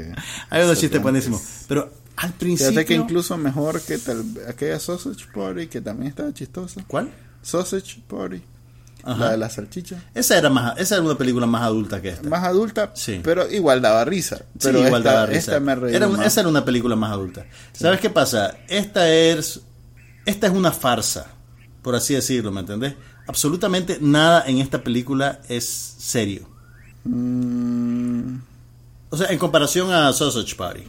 Hay 0.50 0.64
unos 0.64 0.80
chistes 0.80 1.02
buenísimos. 1.02 1.42
Pero 1.68 1.92
al 2.18 2.34
principio. 2.34 2.72
Fíjate 2.72 2.86
que 2.86 2.94
incluso 2.96 3.38
mejor 3.38 3.82
que 3.82 3.98
tal, 3.98 4.24
aquella 4.48 4.80
Sausage 4.80 5.26
Party 5.34 5.68
que 5.68 5.82
también 5.82 6.10
estaba 6.10 6.34
chistosa. 6.34 6.84
¿Cuál? 6.88 7.12
Sausage 7.42 8.02
Party. 8.08 8.42
Ajá. 9.04 9.18
La 9.26 9.32
de 9.32 9.38
la 9.38 9.50
salchicha. 9.50 10.04
Esa 10.14 10.38
era 10.38 10.50
más, 10.50 10.78
esa 10.80 10.96
era 10.96 11.04
una 11.04 11.18
película 11.18 11.46
más 11.48 11.64
adulta 11.64 12.02
que 12.02 12.10
esta. 12.10 12.30
Más 12.30 12.44
adulta, 12.44 12.92
Sí. 12.96 13.20
pero 13.24 13.50
igual 13.52 13.82
daba 13.82 14.06
risa. 14.06 14.38
Sí, 14.38 14.44
Pero 14.64 14.80
igual 14.86 15.02
esta, 15.02 15.14
daba 15.14 15.26
risa. 15.26 15.40
esta 15.40 15.60
me 15.60 15.76
reí 15.76 15.96
Era 15.96 16.08
un- 16.08 16.22
esa 16.22 16.42
era 16.42 16.50
una 16.50 16.64
película 16.66 16.96
más 16.96 17.12
adulta. 17.12 17.46
¿Sabes 17.74 18.00
qué 18.00 18.10
pasa? 18.10 18.56
Esta 18.68 19.10
es, 19.12 19.62
esta 20.26 20.48
es 20.48 20.54
una 20.54 20.72
farsa, 20.72 21.28
por 21.82 21.96
así 21.96 22.14
decirlo, 22.14 22.52
¿me 22.52 22.60
entendés? 22.62 22.94
Absolutamente 23.28 23.98
nada 24.02 24.44
en 24.48 24.60
esta 24.60 24.84
película 24.84 25.40
es 25.50 25.66
serio. 25.98 26.48
Mm, 27.06 28.36
O 29.14 29.18
sea, 29.18 29.28
en 29.28 29.38
comparación 29.40 29.92
a 29.92 30.14
Sausage 30.14 30.56
Party. 30.56 30.84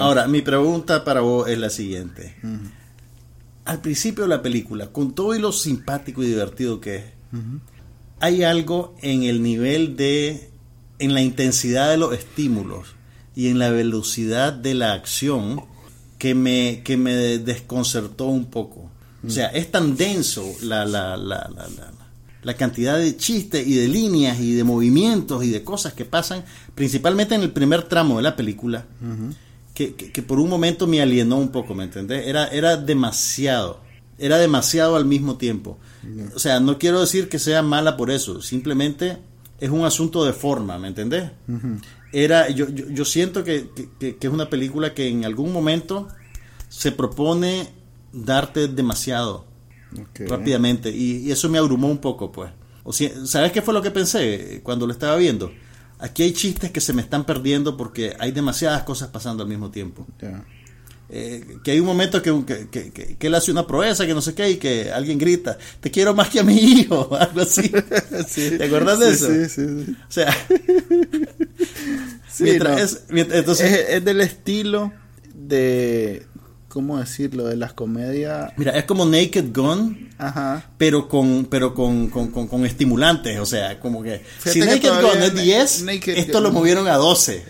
Ahora, 0.00 0.26
mi 0.28 0.40
pregunta 0.40 1.04
para 1.04 1.20
vos 1.20 1.46
es 1.48 1.58
la 1.58 1.68
siguiente. 1.68 2.36
Al 3.66 3.80
principio 3.80 4.24
de 4.24 4.28
la 4.28 4.40
película, 4.40 4.86
con 4.88 5.14
todo 5.14 5.34
y 5.34 5.38
lo 5.40 5.52
simpático 5.52 6.22
y 6.22 6.26
divertido 6.26 6.80
que 6.80 6.96
es, 6.96 7.04
hay 8.20 8.42
algo 8.42 8.94
en 9.02 9.22
el 9.24 9.42
nivel 9.42 9.96
de, 9.96 10.50
en 10.98 11.14
la 11.14 11.20
intensidad 11.20 11.90
de 11.90 11.96
los 11.98 12.14
estímulos 12.14 12.88
y 13.36 13.48
en 13.48 13.58
la 13.58 13.70
velocidad 13.70 14.52
de 14.52 14.74
la 14.74 14.92
acción 14.92 15.62
que 16.18 16.34
me, 16.34 16.82
que 16.84 16.96
me 16.96 17.12
desconcertó 17.38 18.26
un 18.26 18.46
poco. 18.46 18.90
O 19.26 19.30
sea, 19.30 19.46
es 19.48 19.70
tan 19.70 19.96
denso 19.96 20.44
la, 20.62 20.84
la, 20.84 21.16
la, 21.16 21.48
la, 21.54 21.68
la, 21.68 21.92
la 22.42 22.54
cantidad 22.56 22.98
de 22.98 23.16
chistes 23.16 23.66
y 23.66 23.74
de 23.74 23.88
líneas 23.88 24.38
y 24.38 24.52
de 24.54 24.64
movimientos 24.64 25.42
y 25.44 25.50
de 25.50 25.64
cosas 25.64 25.94
que 25.94 26.04
pasan, 26.04 26.44
principalmente 26.74 27.34
en 27.34 27.42
el 27.42 27.50
primer 27.50 27.82
tramo 27.84 28.18
de 28.18 28.22
la 28.22 28.36
película, 28.36 28.84
que, 29.74 29.94
que- 29.94 30.12
que 30.12 30.22
por 30.22 30.38
un 30.38 30.48
momento 30.48 30.86
me 30.86 31.00
alienó 31.02 31.38
un 31.38 31.48
poco, 31.48 31.74
¿me 31.74 31.84
entendés? 31.84 32.26
Era, 32.26 32.46
era 32.48 32.76
demasiado, 32.76 33.80
era 34.18 34.38
demasiado 34.38 34.96
al 34.96 35.04
mismo 35.04 35.36
tiempo. 35.36 35.78
O 36.34 36.38
sea, 36.38 36.60
no 36.60 36.78
quiero 36.78 37.00
decir 37.00 37.28
que 37.28 37.38
sea 37.38 37.62
mala 37.62 37.96
por 37.96 38.10
eso, 38.10 38.40
simplemente 38.42 39.18
es 39.60 39.70
un 39.70 39.84
asunto 39.84 40.24
de 40.24 40.32
forma, 40.32 40.78
¿me 40.78 40.88
entendés? 40.88 41.30
Era, 42.12 42.48
yo, 42.50 42.68
yo, 42.68 42.88
yo 42.90 43.04
siento 43.04 43.42
que, 43.42 43.68
que- 43.98 44.16
es 44.20 44.28
una 44.30 44.48
película 44.50 44.94
que 44.94 45.08
en 45.08 45.24
algún 45.24 45.52
momento 45.52 46.08
se 46.68 46.92
propone 46.92 47.68
darte 48.12 48.68
demasiado 48.68 49.46
rápidamente 50.26 50.90
y, 50.90 51.18
y 51.26 51.30
eso 51.32 51.48
me 51.48 51.58
abrumó 51.58 51.88
un 51.88 51.98
poco 51.98 52.30
pues 52.32 52.50
o 52.84 52.92
sea, 52.92 53.10
sabes 53.26 53.52
qué 53.52 53.62
fue 53.62 53.72
lo 53.74 53.80
que 53.82 53.90
pensé 53.90 54.60
cuando 54.62 54.86
lo 54.86 54.92
estaba 54.92 55.16
viendo 55.16 55.52
aquí 55.98 56.22
hay 56.24 56.32
chistes 56.32 56.70
que 56.72 56.80
se 56.80 56.92
me 56.92 57.00
están 57.02 57.24
perdiendo 57.24 57.76
porque 57.76 58.14
hay 58.18 58.30
demasiadas 58.32 58.82
cosas 58.84 59.08
pasando 59.08 59.42
al 59.42 59.48
mismo 59.48 59.70
tiempo 59.70 60.06
Ya. 60.20 60.44
Eh, 61.10 61.58
que 61.62 61.72
hay 61.72 61.80
un 61.80 61.86
momento 61.86 62.22
que, 62.22 62.32
que, 62.70 62.90
que- 62.90 63.16
él 63.20 63.34
hace 63.34 63.50
una 63.50 63.66
proeza 63.66 64.06
que 64.06 64.14
no 64.14 64.22
sé 64.22 64.34
qué 64.34 64.50
y 64.52 64.56
que 64.56 64.90
alguien 64.90 65.18
grita 65.18 65.58
te 65.80 65.90
quiero 65.90 66.14
más 66.14 66.30
que 66.30 66.40
a 66.40 66.42
mi 66.42 66.56
hijo 66.56 67.14
algo 67.20 67.42
así 67.42 67.70
Sí. 68.28 68.52
¿te 68.56 68.64
acuerdas 68.64 68.98
de 69.00 69.10
eso? 69.10 69.26
Sí, 69.28 69.44
sí, 69.50 69.84
sí. 69.84 69.96
o 70.08 70.10
sea 70.12 70.34
mientras 72.40 72.76
no. 72.78 72.84
es- 72.84 73.02
mientras- 73.10 73.38
entonces 73.38 73.70
es, 73.72 73.88
es 73.90 74.04
del 74.04 74.20
estilo 74.20 74.92
de. 75.34 76.26
¿Cómo 76.68 76.98
decirlo? 76.98 77.44
De 77.46 77.54
las 77.56 77.72
comedias. 77.72 78.52
mira 78.56 78.72
es 78.72 78.82
como 78.84 79.06
Naked 79.06 79.54
Gun 79.54 80.08
Ajá. 80.18 80.70
pero 80.76 81.08
con 81.08 81.44
pero 81.44 81.72
con, 81.72 82.08
con, 82.10 82.32
con- 82.32 82.48
con 82.48 82.66
estimulantes, 82.66 83.38
o 83.38 83.46
sea, 83.46 83.78
como 83.78 84.02
que 84.02 84.18
Fíjate 84.40 84.50
si 84.52 84.58
Naked 84.60 85.02
Gun 85.02 85.22
es 85.22 85.34
Na- 85.34 85.42
10, 85.42 85.82
Naked 85.84 86.18
esto 86.18 86.38
Gun- 86.38 86.42
lo 86.42 86.50
movieron 86.52 86.88
a 86.88 86.96
12. 86.96 87.44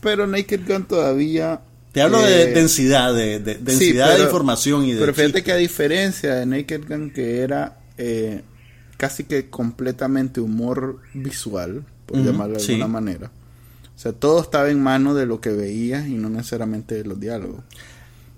Pero 0.00 0.26
Naked 0.26 0.60
Gun 0.66 0.84
todavía. 0.86 1.60
Te 1.92 2.00
hablo 2.02 2.22
de 2.22 2.42
eh, 2.44 2.46
densidad, 2.54 3.14
de, 3.14 3.38
de- 3.38 3.54
sí, 3.54 3.60
densidad 3.62 4.16
de 4.16 4.24
información 4.24 4.84
y 4.84 4.92
de 4.92 5.00
Pero 5.00 5.12
fíjate 5.14 5.32
chiste. 5.32 5.44
que 5.44 5.52
a 5.52 5.56
diferencia 5.56 6.34
de 6.34 6.46
Naked 6.46 6.82
Gun, 6.88 7.10
que 7.10 7.40
era 7.40 7.78
eh, 7.98 8.42
casi 8.96 9.24
que 9.24 9.50
completamente 9.50 10.40
humor 10.40 11.00
visual, 11.14 11.84
por 12.06 12.18
llamarlo 12.24 12.54
de 12.54 12.60
sí. 12.60 12.72
alguna 12.72 12.88
manera. 12.88 13.30
O 13.94 13.98
sea, 14.02 14.12
todo 14.12 14.40
estaba 14.40 14.70
en 14.70 14.82
mano 14.82 15.14
de 15.14 15.26
lo 15.26 15.40
que 15.40 15.50
veías 15.50 16.08
y 16.08 16.14
no 16.14 16.28
necesariamente 16.30 16.94
de 16.96 17.04
los 17.04 17.20
diálogos. 17.20 17.62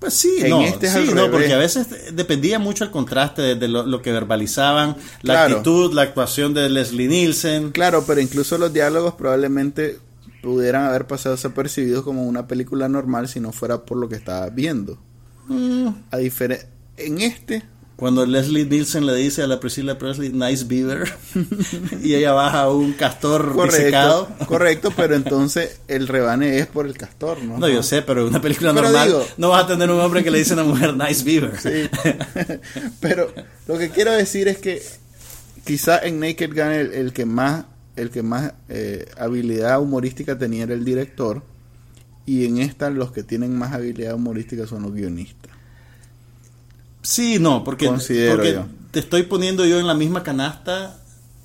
Pues 0.00 0.12
sí, 0.14 0.34
en 0.40 0.50
no, 0.50 0.61
este 0.62 0.88
es 0.88 0.92
sí, 0.92 1.11
no, 1.14 1.30
porque 1.30 1.52
a 1.55 1.57
veces 1.57 1.86
dependía 2.14 2.59
mucho 2.59 2.84
el 2.84 2.90
contraste 2.90 3.40
de, 3.40 3.55
de 3.55 3.68
lo, 3.68 3.86
lo 3.86 4.02
que 4.02 4.12
verbalizaban, 4.12 4.96
la 5.22 5.34
Claro. 5.34 5.52
actitud, 5.59 5.94
la 5.94 6.02
actuación 6.02 6.52
de 6.52 6.68
Leslie 6.68 7.09
Nielsen. 7.09 7.70
Claro, 7.70 8.05
pero 8.07 8.20
incluso 8.20 8.59
los 8.59 8.72
diálogos 8.72 9.14
probablemente 9.14 9.98
pudieran 10.45 10.84
haber 10.84 11.07
pasado 11.07 11.34
desapercibidos 11.34 12.05
como 12.05 12.24
una 12.26 12.47
película 12.47 12.88
normal 12.88 13.28
si 13.28 13.40
no 13.40 13.53
fuera 13.53 13.84
por 13.84 13.99
lo 13.99 14.09
que 14.09 14.16
estabas 14.16 14.55
viendo. 14.55 14.99
Mm, 15.49 15.88
A 16.11 16.18
diferen- 16.18 16.66
en 16.97 17.20
este, 17.20 17.62
Cuando 17.97 18.26
Leslie 18.26 18.64
Nielsen 18.66 19.07
le 19.07 19.14
dice 19.14 19.42
a 19.42 19.47
la 19.47 19.61
Priscilla 19.61 19.97
Presley, 19.99 20.30
nice 20.32 20.64
beaver, 20.64 21.12
y 22.03 22.14
ella 22.14 22.32
baja 22.32 22.68
un 22.68 22.92
castor 22.95 23.55
disecado. 23.70 24.26
correcto, 24.26 24.47
correcto, 24.47 24.92
pero 24.97 25.14
entonces 25.14 25.78
el 25.86 26.09
rebane 26.09 26.59
es 26.59 26.66
por 26.66 26.86
el 26.86 26.97
castor, 26.99 27.40
¿no? 27.42 27.57
No, 27.59 27.68
yo 27.68 27.82
sé, 27.84 28.03
pero 28.03 28.22
en 28.22 28.28
una 28.28 28.40
película 28.40 28.72
Pero 28.74 28.86
normal 28.88 29.09
digo- 29.09 29.24
no 29.36 29.51
vas 29.51 29.64
a 29.64 29.66
tener 29.68 29.90
un 29.92 30.01
hombre 30.01 30.24
que 30.24 30.30
le 30.32 30.38
dice 30.38 30.55
a 30.55 30.57
una 30.57 30.64
mujer 30.64 30.95
nice 30.97 31.22
beaver. 31.24 31.53
Sí. 31.61 31.88
Pero 33.01 33.32
lo 33.68 33.78
que 33.78 33.90
quiero 33.90 34.11
decir 34.12 34.49
es 34.49 34.59
que 34.59 34.82
quizá 35.64 35.99
en 36.01 36.18
Naked 36.20 36.51
Gun 36.53 36.72
el, 36.72 36.92
el 36.95 37.12
que 37.12 37.26
más 37.26 37.64
el 37.97 38.11
que 38.11 38.22
más 38.22 38.53
eh, 38.68 39.07
habilidad 39.18 39.80
humorística 39.80 40.36
tenía 40.38 40.64
era 40.64 40.74
el 40.74 40.84
director 40.84 41.42
y 42.26 42.47
en 42.47 42.59
esta 42.59 42.90
los 42.90 43.12
que 43.12 43.22
tienen 43.22 43.57
más 43.57 43.72
habilidad 43.72 44.14
humorística 44.14 44.66
son 44.66 44.82
los 44.82 44.92
guionistas. 44.95 45.53
Sí, 47.03 47.38
no, 47.38 47.62
porque, 47.64 47.86
porque 47.86 48.61
te 48.90 48.99
estoy 49.01 49.24
poniendo 49.24 49.66
yo 49.66 49.78
en 49.78 49.86
la 49.86 49.95
misma 49.95 50.22
canasta 50.22 50.99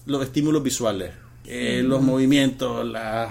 los 0.05 0.23
estímulos 0.23 0.63
visuales, 0.63 1.11
eh, 1.45 1.81
los 1.85 2.01
movimientos, 2.01 2.85
la... 2.87 3.29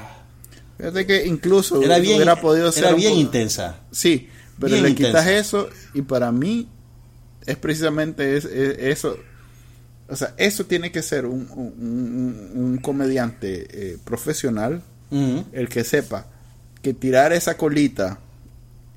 Fíjate 0.77 1.07
que 1.07 1.27
incluso 1.27 1.83
Era 1.83 1.99
bien, 1.99 2.17
hubiera 2.17 2.41
podido 2.41 2.71
ser 2.71 2.85
era 2.85 2.95
bien 2.95 3.15
intensa. 3.15 3.81
Sí, 3.91 4.29
pero 4.61 4.73
Bien 4.73 4.85
le 4.85 4.91
intensa. 4.91 5.21
quitas 5.23 5.27
eso 5.47 5.69
y 5.95 6.03
para 6.03 6.31
mí 6.31 6.69
es 7.47 7.57
precisamente 7.57 8.37
es- 8.37 8.45
es- 8.45 8.79
eso. 8.79 9.17
O 10.09 10.17
sea, 10.17 10.35
eso 10.39 10.65
tiene 10.67 10.91
que 10.91 11.03
ser 11.03 11.27
un, 11.27 11.49
un- 11.55 11.75
un- 11.79 12.65
un 12.65 12.79
comediante 12.79 13.67
eh, 13.71 13.99
profesional, 14.05 14.83
el 15.11 15.69
que 15.69 15.85
sepa 15.85 16.27
que 16.83 16.95
tirar 16.95 17.33
esa 17.33 17.57
colita 17.57 18.19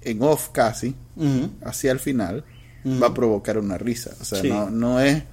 en 0.02 0.22
off 0.22 0.50
casi, 0.52 0.96
ujú. 1.16 1.50
hacia 1.66 1.92
el 1.92 2.00
final, 2.00 2.44
va 3.02 3.08
a 3.08 3.14
provocar 3.14 3.58
una 3.58 3.78
risa. 3.78 4.12
O 4.20 4.26
sea, 4.26 4.42
Sí. 4.42 4.50
no, 4.50 4.70
no 4.70 5.00
es... 5.00 5.24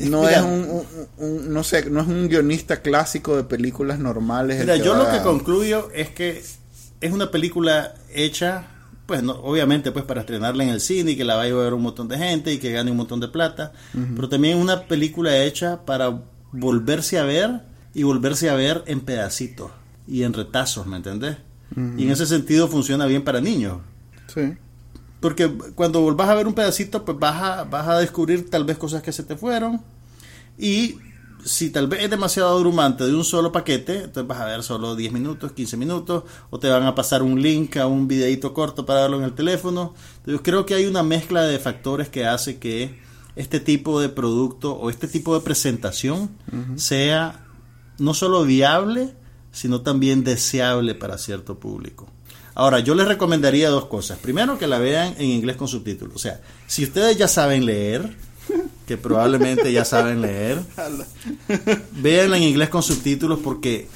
No 0.00 0.22
Mira. 0.22 0.38
es 0.38 0.42
un, 0.42 0.50
un- 0.70 0.86
un- 1.18 1.52
no 1.52 1.62
sé, 1.62 1.90
no 1.90 2.00
es 2.00 2.08
un 2.08 2.26
guionista 2.28 2.80
clásico 2.80 3.36
de 3.36 3.44
películas 3.44 3.98
normales. 3.98 4.58
Mira, 4.60 4.76
yo 4.76 4.94
lo 4.96 5.10
que 5.10 5.18
concluyo 5.22 5.90
es 5.94 6.08
que 6.08 6.42
es 7.02 7.12
una 7.12 7.30
película 7.30 7.94
hecha, 8.14 8.68
pues 9.12 9.22
no, 9.22 9.34
obviamente 9.34 9.92
pues 9.92 10.06
para 10.06 10.22
estrenarla 10.22 10.64
en 10.64 10.70
el 10.70 10.80
cine 10.80 11.10
y 11.10 11.16
que 11.16 11.24
la 11.24 11.36
vaya 11.36 11.52
a 11.52 11.58
ver 11.58 11.74
un 11.74 11.82
montón 11.82 12.08
de 12.08 12.16
gente 12.16 12.50
y 12.50 12.56
que 12.56 12.72
gane 12.72 12.90
un 12.90 12.96
montón 12.96 13.20
de 13.20 13.28
plata, 13.28 13.74
pero 14.16 14.26
también 14.26 14.56
una 14.56 14.84
película 14.84 15.36
hecha 15.36 15.84
para 15.84 16.22
volverse 16.50 17.18
a 17.18 17.24
ver 17.24 17.60
y 17.92 18.04
volverse 18.04 18.48
a 18.48 18.54
ver 18.54 18.82
en 18.86 19.00
pedacitos 19.00 19.70
y 20.08 20.22
en 20.22 20.32
retazos, 20.32 20.86
¿me 20.86 20.96
entendés? 20.96 21.36
Y 21.76 22.04
en 22.04 22.10
ese 22.10 22.24
sentido 22.24 22.68
funciona 22.68 23.04
bien 23.04 23.22
para 23.22 23.42
niños. 23.42 23.80
Sí. 24.28 24.54
Porque 25.20 25.46
cuando 25.74 26.00
volvás 26.00 26.30
a 26.30 26.34
ver 26.34 26.46
un 26.46 26.54
pedacito, 26.54 27.04
pues 27.04 27.18
vas 27.18 27.42
a, 27.42 27.64
vas 27.64 27.88
a 27.88 27.98
descubrir 27.98 28.48
tal 28.48 28.64
vez 28.64 28.78
cosas 28.78 29.02
que 29.02 29.12
se 29.12 29.24
te 29.24 29.36
fueron. 29.36 29.82
Y 30.56 30.96
si 31.44 31.70
tal 31.70 31.86
vez 31.86 32.04
es 32.04 32.10
demasiado 32.10 32.56
abrumante 32.56 33.04
de 33.04 33.14
un 33.14 33.24
solo 33.24 33.52
paquete, 33.52 34.04
entonces 34.04 34.26
vas 34.26 34.40
a 34.40 34.46
ver 34.46 34.62
solo 34.62 34.94
10 34.94 35.12
minutos, 35.12 35.52
15 35.52 35.76
minutos, 35.76 36.24
o 36.50 36.58
te 36.58 36.68
van 36.68 36.84
a 36.84 36.94
pasar 36.94 37.22
un 37.22 37.40
link 37.40 37.76
a 37.76 37.86
un 37.86 38.08
videito 38.08 38.52
corto 38.54 38.86
para 38.86 39.02
verlo 39.02 39.18
en 39.18 39.24
el 39.24 39.34
teléfono. 39.34 39.94
Entonces 40.18 40.40
creo 40.42 40.66
que 40.66 40.74
hay 40.74 40.86
una 40.86 41.02
mezcla 41.02 41.42
de 41.42 41.58
factores 41.58 42.08
que 42.08 42.26
hace 42.26 42.58
que 42.58 43.00
este 43.36 43.60
tipo 43.60 44.00
de 44.00 44.08
producto 44.08 44.72
o 44.72 44.90
este 44.90 45.08
tipo 45.08 45.34
de 45.34 45.40
presentación 45.40 46.30
sea 46.76 47.46
no 47.98 48.14
solo 48.14 48.44
viable, 48.44 49.14
sino 49.52 49.82
también 49.82 50.24
deseable 50.24 50.94
para 50.94 51.18
cierto 51.18 51.58
público. 51.58 52.08
Ahora, 52.54 52.80
yo 52.80 52.94
les 52.94 53.08
recomendaría 53.08 53.70
dos 53.70 53.86
cosas. 53.86 54.18
Primero, 54.18 54.58
que 54.58 54.66
la 54.66 54.78
vean 54.78 55.14
en 55.18 55.30
inglés 55.30 55.56
con 55.56 55.68
subtítulos. 55.68 56.16
O 56.16 56.18
sea, 56.18 56.40
si 56.66 56.84
ustedes 56.84 57.16
ya 57.16 57.26
saben 57.26 57.64
leer, 57.64 58.14
que 58.86 58.96
probablemente 58.96 59.72
ya 59.72 59.84
saben 59.84 60.20
leer, 60.20 60.60
véanla 61.92 62.36
en 62.36 62.42
inglés 62.42 62.68
con 62.68 62.82
subtítulos 62.82 63.38
porque 63.42 63.88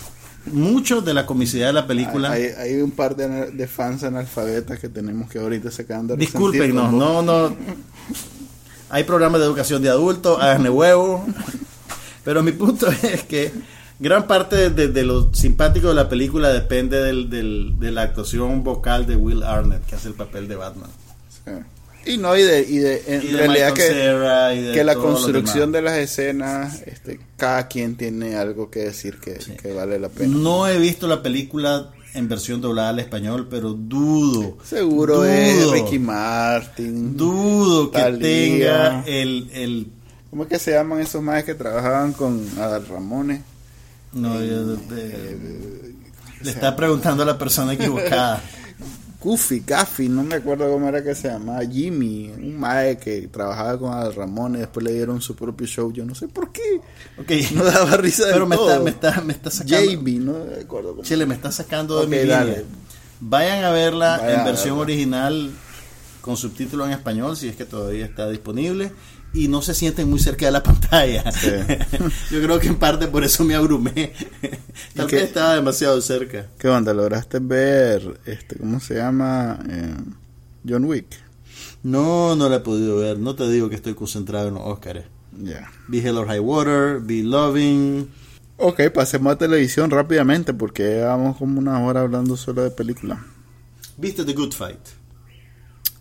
mucho 0.52 1.00
de 1.02 1.12
la 1.14 1.26
comicidad 1.26 1.66
de 1.68 1.72
la 1.72 1.86
película... 1.86 2.30
Hay, 2.30 2.44
hay 2.44 2.74
un 2.80 2.92
par 2.92 3.16
de, 3.16 3.50
de 3.50 3.66
fans 3.66 4.04
analfabetas 4.04 4.78
que 4.78 4.88
tenemos 4.88 5.28
que 5.28 5.38
ahorita 5.40 5.70
Disculpen, 6.16 6.70
con 6.74 6.98
no, 6.98 7.22
no, 7.22 7.50
no. 7.50 7.56
Hay 8.90 9.02
programas 9.04 9.40
de 9.40 9.46
educación 9.46 9.82
de 9.82 9.88
adultos, 9.88 10.38
háganle 10.40 10.70
huevo. 10.70 11.26
Pero 12.24 12.42
mi 12.42 12.52
punto 12.52 12.86
es 13.02 13.24
que 13.24 13.52
gran 13.98 14.28
parte 14.28 14.54
de, 14.56 14.70
de- 14.70 14.88
de 14.88 15.02
lo 15.04 15.34
simpático 15.34 15.88
de 15.88 15.94
la 15.94 16.08
película 16.08 16.52
depende 16.52 17.02
del, 17.02 17.28
del- 17.28 17.74
de 17.80 17.90
la 17.90 18.02
actuación 18.02 18.62
vocal 18.62 19.06
de 19.06 19.16
Will 19.16 19.42
Arnett, 19.42 19.84
que 19.86 19.96
hace 19.96 20.06
el 20.08 20.14
papel 20.14 20.46
de 20.46 20.54
Batman. 20.56 20.90
Sí. 21.44 21.50
Y 22.06 22.18
no, 22.18 22.36
y 22.36 22.42
de, 22.42 22.60
y 22.62 22.78
de 22.78 23.02
en 23.06 23.22
Y 23.22 23.26
de 23.32 23.36
realidad 23.38 23.72
que, 23.74 23.82
y 24.58 24.62
de 24.62 24.72
que 24.72 24.84
la 24.84 24.94
construcción 24.94 25.72
de 25.72 25.82
las 25.82 25.96
escenas, 25.98 26.82
este, 26.86 27.18
cada 27.36 27.66
quien 27.68 27.96
tiene 27.96 28.36
algo 28.36 28.70
que 28.70 28.80
decir 28.80 29.18
que, 29.18 29.40
Sí. 29.40 29.52
que 29.60 29.72
vale 29.72 29.98
la 29.98 30.08
pena. 30.08 30.34
No 30.36 30.68
he 30.68 30.78
visto 30.78 31.08
la 31.08 31.22
película 31.22 31.90
en 32.14 32.28
versión 32.28 32.60
doblada 32.60 32.90
al 32.90 32.98
español, 33.00 33.48
pero 33.50 33.72
dudo. 33.74 34.56
Seguro 34.64 35.16
dudo, 35.16 35.24
es 35.26 35.70
Ricky 35.70 35.98
Martin. 35.98 37.16
Dudo 37.16 37.90
que 37.90 37.98
Thalía. 37.98 38.18
tenga 38.20 39.04
el, 39.06 39.50
el 39.52 39.86
¿Cómo 40.30 40.44
es 40.44 40.48
que 40.48 40.58
se 40.58 40.72
llaman 40.72 41.00
esos 41.00 41.22
más 41.22 41.44
que 41.44 41.54
trabajaban 41.54 42.12
con 42.12 42.46
Adal 42.58 42.86
Ramones? 42.86 43.40
no, 44.12 44.42
yo- 44.42 44.76
de- 44.76 45.94
le 46.42 46.50
está 46.50 46.76
preguntando 46.76 47.22
a 47.22 47.26
la 47.26 47.36
persona 47.38 47.72
equivocada. 47.74 48.42
Goofy, 49.26 49.64
Gaffy, 49.66 50.08
no 50.08 50.22
me 50.22 50.36
acuerdo 50.36 50.70
cómo 50.70 50.88
era 50.88 51.02
que 51.02 51.12
se 51.16 51.26
llamaba, 51.28 51.64
Jimmy, 51.66 52.30
un 52.30 52.56
mae 52.56 52.96
que 52.96 53.26
trabajaba 53.26 53.76
con 53.76 53.92
Adal 53.92 54.14
Ramones, 54.14 54.60
después 54.60 54.84
le 54.84 54.92
dieron 54.92 55.20
su 55.20 55.34
propio 55.34 55.66
show, 55.66 55.92
yo 55.92 56.04
no 56.04 56.14
sé 56.14 56.28
por 56.28 56.52
qué, 56.52 56.80
Ok. 57.18 57.32
no 57.54 57.64
daba 57.64 57.96
risa 57.96 58.26
de 58.26 58.32
Pero 58.34 58.46
me 58.46 58.54
todo. 58.56 58.70
está, 58.70 58.84
me 58.84 58.90
está, 58.90 59.20
me 59.22 59.32
está 59.32 59.50
sacando. 59.50 59.90
Jamie, 59.90 60.18
no 60.20 60.32
me 60.44 60.62
acuerdo 60.62 60.90
cómo. 60.90 61.02
Chile, 61.02 61.26
me 61.26 61.34
está 61.34 61.50
sacando 61.50 62.00
de 62.00 62.06
mi 62.06 62.18
línea. 62.18 62.38
dale. 62.38 62.64
Vayan 63.18 63.64
a 63.64 63.70
verla 63.70 64.18
Vayan 64.18 64.34
en 64.34 64.40
a 64.40 64.44
versión 64.44 64.78
verla. 64.78 64.82
original 64.94 65.50
con 66.20 66.36
subtítulo 66.36 66.84
en 66.86 66.92
español, 66.92 67.36
si 67.36 67.48
es 67.48 67.56
que 67.56 67.64
todavía 67.64 68.04
está 68.04 68.28
disponible. 68.30 68.92
Y 69.36 69.48
no 69.48 69.60
se 69.60 69.74
sienten 69.74 70.08
muy 70.08 70.18
cerca 70.18 70.46
de 70.46 70.52
la 70.52 70.62
pantalla. 70.64 71.30
Sí. 71.30 71.50
Yo 72.30 72.42
creo 72.42 72.58
que 72.58 72.68
en 72.68 72.76
parte 72.76 73.06
por 73.06 73.22
eso 73.22 73.44
me 73.44 73.54
abrumé. 73.54 74.12
Tal 74.94 75.06
vez 75.06 75.22
estaba 75.22 75.54
demasiado 75.54 76.00
cerca. 76.00 76.46
¿Qué 76.58 76.68
onda? 76.68 76.94
¿Lograste 76.94 77.38
ver, 77.38 78.18
este, 78.24 78.56
cómo 78.56 78.80
se 78.80 78.94
llama? 78.94 79.58
Eh, 79.68 79.94
John 80.66 80.84
Wick. 80.84 81.06
No, 81.82 82.34
no 82.34 82.48
la 82.48 82.56
he 82.56 82.60
podido 82.60 82.96
ver. 82.96 83.18
No 83.18 83.34
te 83.34 83.48
digo 83.50 83.68
que 83.68 83.76
estoy 83.76 83.94
concentrado 83.94 84.48
en 84.48 84.54
los 84.54 84.64
Oscars. 84.64 85.04
Ya. 85.38 85.70
Vi 85.88 85.98
Hell 85.98 86.16
or 86.16 86.26
High 86.26 86.40
Water, 86.40 87.00
vi 87.00 87.22
Loving. 87.22 88.08
Ok, 88.58 88.80
pasemos 88.92 89.34
a 89.34 89.36
televisión 89.36 89.90
rápidamente 89.90 90.54
porque 90.54 90.82
llevamos 90.82 91.36
como 91.36 91.58
una 91.58 91.84
hora 91.84 92.00
hablando 92.00 92.36
solo 92.38 92.62
de 92.62 92.70
película. 92.70 93.22
¿Viste 93.98 94.24
The 94.24 94.32
Good 94.32 94.52
Fight? 94.52 94.78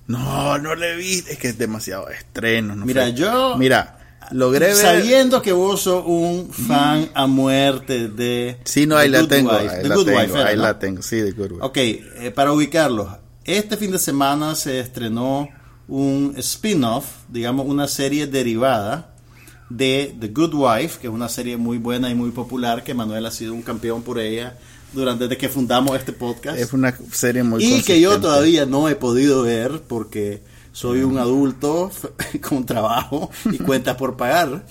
No, 0.08 0.58
no 0.58 0.76
le 0.76 0.96
vi, 0.96 1.16
es 1.28 1.38
que 1.38 1.50
es 1.50 1.58
demasiado 1.58 2.10
estreno. 2.10 2.76
no 2.76 2.86
Mira, 2.86 3.10
yo- 3.10 3.58
Mira, 3.58 3.98
logré 4.32 4.68
ver... 4.68 4.76
Sabiendo 4.76 5.42
que 5.42 5.52
vos 5.52 5.82
sos 5.82 6.04
un 6.06 6.52
fan 6.52 7.10
a 7.14 7.26
muerte 7.28 8.08
de. 8.10 8.60
Sí, 8.66 8.86
no, 8.86 8.98
ahí 8.98 9.10
la 9.10 9.28
tengo, 9.28 9.52
ahí 9.52 9.66
la 9.84 9.96
tengo, 9.96 10.38
ahí 10.44 10.56
la 10.56 10.78
tengo, 10.80 11.02
sí, 11.02 11.18
de 11.18 11.32
Good 11.32 11.52
Wife. 11.54 11.64
Ok, 11.66 11.78
eh, 11.78 12.32
para 12.36 12.52
ubicarlos, 12.52 13.10
este 13.44 13.78
fin 13.78 13.92
de 13.92 14.00
semana 14.00 14.56
se 14.56 14.80
estrenó 14.80 15.50
un 15.88 16.34
spin-off, 16.38 17.06
digamos 17.30 17.68
una 17.68 17.88
serie 17.88 18.28
derivada 18.28 19.12
de 19.70 20.16
The 20.20 20.28
Good 20.28 20.54
Wife, 20.54 21.00
que 21.02 21.08
es 21.08 21.14
una 21.14 21.30
serie 21.30 21.58
muy 21.58 21.78
buena 21.80 22.10
y 22.10 22.16
muy 22.16 22.30
popular, 22.32 22.84
que 22.84 22.94
Manuel 22.94 23.26
ha 23.26 23.32
sido 23.32 23.54
un 23.54 23.62
campeón 23.64 24.04
por 24.04 24.20
ella 24.20 24.58
durante 24.96 25.26
desde 25.26 25.38
que 25.38 25.50
fundamos 25.50 25.96
este 25.98 26.14
podcast. 26.14 26.58
Es 26.58 26.74
una 26.74 26.96
serie 27.12 27.44
muy 27.44 27.64
y 27.64 27.84
que 27.84 28.00
yo 28.00 28.20
todavía 28.20 28.66
no 28.66 28.90
he 28.90 28.96
podido 28.96 29.44
ver 29.44 29.82
porque 29.88 30.42
soy 30.72 31.04
un 31.04 31.18
adulto 31.18 31.92
con 32.50 32.66
trabajo 32.66 33.30
y 33.52 33.58
cuentas 33.60 33.96
por 33.96 34.18
pagar. 34.18 34.66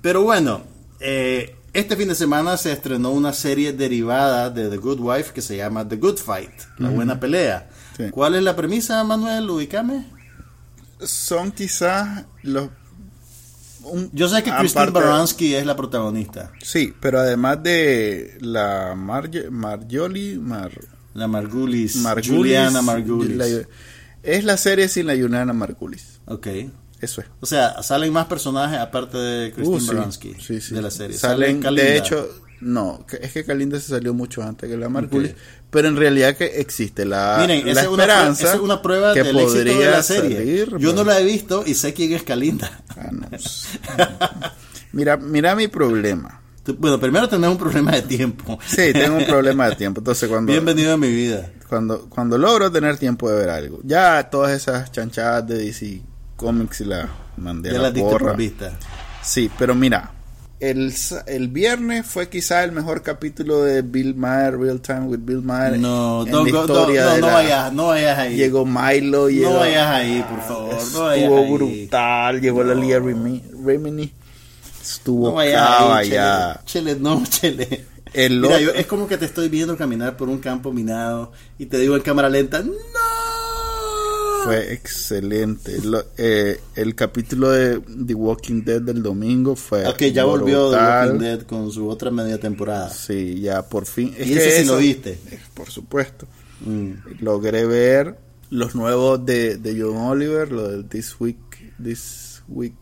Pero 0.00 0.22
bueno, 0.22 0.62
eh, 1.00 1.56
este 1.72 1.96
fin 1.96 2.08
de 2.08 2.14
semana 2.14 2.56
se 2.56 2.72
estrenó 2.72 3.10
una 3.10 3.32
serie 3.32 3.72
derivada 3.72 4.50
de 4.50 4.68
The 4.68 4.76
Good 4.76 5.00
Wife 5.00 5.32
que 5.32 5.42
se 5.42 5.56
llama 5.56 5.88
The 5.88 5.96
Good 5.96 6.18
Fight, 6.18 6.52
la 6.78 6.90
buena 6.90 7.18
pelea. 7.18 7.70
Sí. 7.96 8.10
¿Cuál 8.10 8.34
es 8.34 8.42
la 8.42 8.54
premisa, 8.54 9.02
Manuel? 9.04 9.48
Ubícame. 9.48 10.06
Son 11.00 11.50
quizás 11.50 12.24
los... 12.42 12.68
un- 13.84 14.10
Yo 14.12 14.28
sé 14.28 14.42
que 14.42 14.50
Christine 14.50 14.82
aparte- 14.84 15.00
Baranski 15.08 15.54
es 15.54 15.66
la 15.66 15.76
protagonista, 15.76 16.52
Sí, 16.62 16.92
pero 17.00 17.20
además 17.20 17.62
de 17.62 18.36
la 18.40 18.94
Marge- 18.94 19.50
Marjoli, 19.50 20.38
Mar, 20.38 20.70
la 21.14 21.28
Margulis, 21.28 21.96
Margulis, 21.96 22.30
Juliana 22.30 22.82
Margulis. 22.82 23.36
la- 23.36 23.46
es 24.22 24.44
la 24.44 24.56
serie 24.56 24.88
sin 24.88 25.06
la 25.06 25.14
Juliana 25.14 25.52
Margulis. 25.52 26.20
Ok. 26.26 26.46
Eso 27.00 27.20
es. 27.20 27.26
O 27.40 27.46
sea, 27.46 27.82
salen 27.82 28.12
más 28.12 28.26
personajes 28.26 28.78
aparte 28.78 29.18
de 29.18 29.52
Christine 29.52 29.76
Uh, 29.76 29.80
sí. 29.80 29.86
Baranski 29.88 30.34
Sí, 30.40 30.60
sí. 30.60 30.72
de 30.74 30.82
la 30.82 30.90
serie. 30.90 31.18
Salen, 31.18 31.60
Sale 31.60 31.60
Kalinda. 31.60 31.82
de 31.82 31.98
hecho, 31.98 32.28
no, 32.62 33.04
es 33.20 33.32
que 33.32 33.44
Kalinda 33.44 33.78
se 33.80 33.88
salió 33.88 34.14
mucho 34.14 34.42
antes 34.42 34.70
que 34.70 34.76
la 34.76 34.88
Margulis, 34.88 35.34
pero 35.70 35.88
en 35.88 35.96
realidad 35.96 36.36
que 36.36 36.44
existe 36.60 37.04
la, 37.04 37.38
Miren, 37.40 37.64
la 37.66 37.72
esa 37.72 37.82
esperanza 37.82 38.24
prueba- 38.24 38.32
esa 38.32 38.54
es 38.54 38.60
una 38.60 38.82
prueba 38.82 39.14
que 39.14 39.22
del 39.22 39.38
éxito 39.38 39.58
de 39.64 39.70
podría 39.72 39.90
la 39.90 40.02
serie. 40.02 40.36
salir, 40.36 40.68
Yo 40.78 40.90
no 40.90 41.02
pero- 41.02 41.04
la 41.04 41.20
he 41.20 41.24
visto 41.24 41.64
y 41.66 41.74
sé 41.74 41.92
quién 41.92 42.12
es 42.12 42.22
Kalinda. 42.22 42.82
Ah, 42.96 43.10
no. 43.10 43.26
mira, 44.92 45.16
mira 45.16 45.54
mi 45.54 45.68
problema. 45.68 46.40
Bueno, 46.78 47.00
primero 47.00 47.28
tenés 47.28 47.50
un 47.50 47.58
problema 47.58 47.90
de 47.92 48.02
tiempo. 48.02 48.58
Sí, 48.64 48.92
tengo 48.92 49.16
un 49.16 49.26
problema 49.26 49.68
de 49.68 49.76
tiempo. 49.76 50.00
Entonces, 50.00 50.28
cuando, 50.28 50.52
Bienvenido 50.52 50.92
a 50.92 50.96
mi 50.96 51.08
vida. 51.12 51.50
cuando, 51.68 52.08
cuando 52.08 52.38
logro 52.38 52.70
tener 52.70 52.98
tiempo 52.98 53.28
de 53.28 53.36
ver 53.36 53.50
algo, 53.50 53.80
ya 53.82 54.30
todas 54.30 54.52
esas 54.52 54.92
chanchadas 54.92 55.46
de 55.48 55.58
DC 55.58 56.02
Comics 56.36 56.82
y 56.82 56.84
la 56.84 57.08
mandé 57.36 57.70
Ya 57.70 57.76
a 57.76 57.78
la 57.78 57.88
la 57.88 57.90
diste 57.90 58.08
por 58.10 58.36
vista. 58.36 58.78
Sí, 59.22 59.50
pero 59.58 59.74
mira, 59.74 60.12
el, 60.70 60.94
el 61.26 61.48
viernes 61.48 62.06
fue 62.06 62.28
quizá 62.28 62.62
el 62.64 62.72
mejor 62.72 63.02
capítulo 63.02 63.62
de 63.62 63.82
Bill 63.82 64.14
Maher, 64.14 64.58
Real 64.58 64.80
Time 64.80 65.02
with 65.06 65.18
Bill 65.22 65.42
Maher. 65.42 65.78
No, 65.78 66.24
en 66.26 66.32
la 66.32 66.38
no, 66.40 66.46
historia 66.48 67.04
no, 67.04 67.10
de 67.14 67.20
no 67.20 67.26
la- 67.26 67.32
vayas, 67.32 67.72
no 67.72 67.86
vayas 67.88 68.18
ahí. 68.18 68.36
Llegó 68.36 68.64
Milo, 68.64 69.28
llegó, 69.28 69.50
no 69.52 69.58
vayas 69.58 69.86
ahí, 69.88 70.24
por 70.30 70.40
favor. 70.42 70.74
No 70.92 71.00
vayas 71.02 71.22
estuvo 71.24 71.38
ahí. 71.38 71.52
brutal, 71.52 72.40
llegó 72.40 72.62
la 72.64 72.74
Lia 72.74 73.00
Remi- 73.00 73.42
Remini, 73.64 74.12
estuvo 74.82 75.28
No 75.30 75.34
vayas 75.34 75.60
cava 75.66 75.96
ahí, 75.98 76.08
chele. 76.10 76.54
Chele, 76.64 76.96
no, 77.00 77.22
chele. 77.28 77.84
El 78.14 78.40
Mira, 78.40 78.60
yo- 78.60 78.70
es 78.72 78.86
como 78.86 79.08
que 79.08 79.16
te 79.18 79.24
estoy 79.24 79.48
viendo 79.48 79.76
caminar 79.76 80.16
por 80.16 80.28
un 80.28 80.38
campo 80.38 80.70
minado 80.72 81.32
y 81.58 81.66
te 81.66 81.78
digo 81.78 81.96
en 81.96 82.02
cámara 82.02 82.28
lenta, 82.28 82.60
¡No! 82.60 82.72
Fue 84.44 84.72
excelente. 84.72 85.80
Lo- 85.82 86.04
eh, 86.16 86.60
el 86.74 86.94
capítulo 86.94 87.50
de 87.50 87.80
The 88.06 88.14
Walking 88.14 88.62
Dead 88.64 88.80
del 88.82 89.02
domingo 89.02 89.56
fue. 89.56 89.86
Ok, 89.86 90.02
ya 90.12 90.24
volvió 90.24 90.70
The. 90.70 90.76
Walking 90.76 91.18
Dead 91.18 91.42
con 91.42 91.70
su 91.70 91.88
otra 91.88 92.10
media 92.10 92.38
temporada. 92.38 92.90
Sí, 92.90 93.40
ya 93.40 93.62
por 93.68 93.86
fin. 93.86 94.14
Es 94.18 94.26
¿Y 94.28 94.32
ese 94.34 94.50
sí 94.50 94.62
eso- 94.62 94.72
lo 94.72 94.78
viste? 94.78 95.18
eh, 95.30 95.40
Por 95.54 95.70
supuesto. 95.70 96.26
Mm. 96.64 96.92
Logré 97.20 97.66
ver 97.66 98.16
los 98.50 98.74
nuevos 98.74 99.24
de, 99.24 99.56
de 99.58 99.80
John 99.80 99.96
Oliver, 99.96 100.50
lo 100.52 100.68
del 100.68 100.84
This 100.88 101.16
Week, 101.18 101.38
This 101.82 102.42
Week 102.48 102.74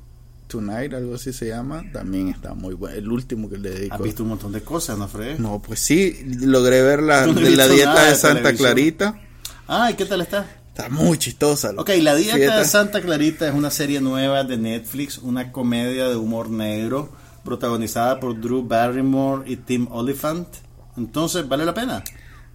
Tonight, 0.48 0.92
algo 0.94 1.14
así 1.14 1.32
se 1.32 1.46
llama. 1.46 1.84
También 1.92 2.28
está 2.28 2.54
muy 2.54 2.74
bueno. 2.74 2.96
El 2.96 3.08
último 3.10 3.48
que 3.48 3.56
le 3.56 3.70
dedico. 3.70 3.94
Has 3.94 4.02
visto 4.02 4.22
un 4.24 4.30
montón 4.30 4.50
de 4.52 4.62
cosas, 4.62 4.98
¿no, 4.98 5.06
Fred? 5.06 5.38
No, 5.38 5.62
pues 5.62 5.78
sí, 5.80 6.18
logré 6.40 6.82
ver 6.82 7.02
la, 7.02 7.24
No 7.26 7.34
de 7.34 7.50
la 7.52 7.68
dieta 7.68 8.06
de 8.10 8.16
Santa 8.16 8.42
televisión. 8.42 8.72
Clarita. 8.72 9.20
Ay, 9.68 9.94
¿qué 9.94 10.04
tal 10.06 10.20
está? 10.22 10.44
Está 10.70 10.88
muy 10.88 11.18
chistosa. 11.18 11.72
Ok, 11.76 11.90
La 12.00 12.14
Dieta 12.14 12.58
de 12.58 12.64
Santa 12.64 13.00
Clarita 13.00 13.46
es 13.48 13.54
una 13.54 13.70
serie 13.70 14.00
nueva 14.00 14.44
de 14.44 14.56
Netflix, 14.56 15.18
una 15.18 15.52
comedia 15.52 16.08
de 16.08 16.16
humor 16.16 16.48
negro, 16.48 17.10
protagonizada 17.44 18.20
por 18.20 18.40
Drew 18.40 18.62
Barrymore 18.62 19.50
y 19.50 19.56
Tim 19.56 19.88
Oliphant. 19.90 20.48
Entonces, 20.96 21.46
¿vale 21.48 21.64
la 21.64 21.74
pena? 21.74 22.02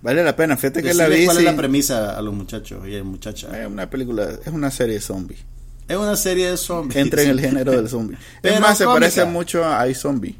Vale 0.01 0.23
la 0.23 0.35
pena, 0.35 0.55
fíjate 0.55 0.83
que 0.83 0.93
la 0.93 1.07
vi. 1.07 1.25
¿Cuál 1.25 1.37
es 1.39 1.43
la 1.43 1.55
premisa 1.55 2.17
a 2.17 2.21
los 2.21 2.33
muchachos 2.33 2.87
y 2.87 2.93
a 2.93 2.97
las 2.99 3.05
muchachas? 3.05 3.53
Es 3.53 3.67
una 3.67 3.89
película, 3.89 4.29
es 4.45 4.53
una 4.53 4.71
serie 4.71 4.95
de 4.95 5.01
zombies. 5.01 5.39
Es 5.87 5.97
una 5.97 6.15
serie 6.15 6.49
de 6.51 6.57
zombies. 6.57 6.95
Entra 6.95 7.21
en 7.21 7.29
el 7.29 7.39
género 7.41 7.71
del 7.71 7.89
zombie. 7.89 8.17
Pero 8.41 8.55
es 8.55 8.61
más, 8.61 8.77
se 8.77 8.85
parece 8.85 9.25
mucho 9.25 9.65
a 9.65 9.87
iZombie. 9.87 10.35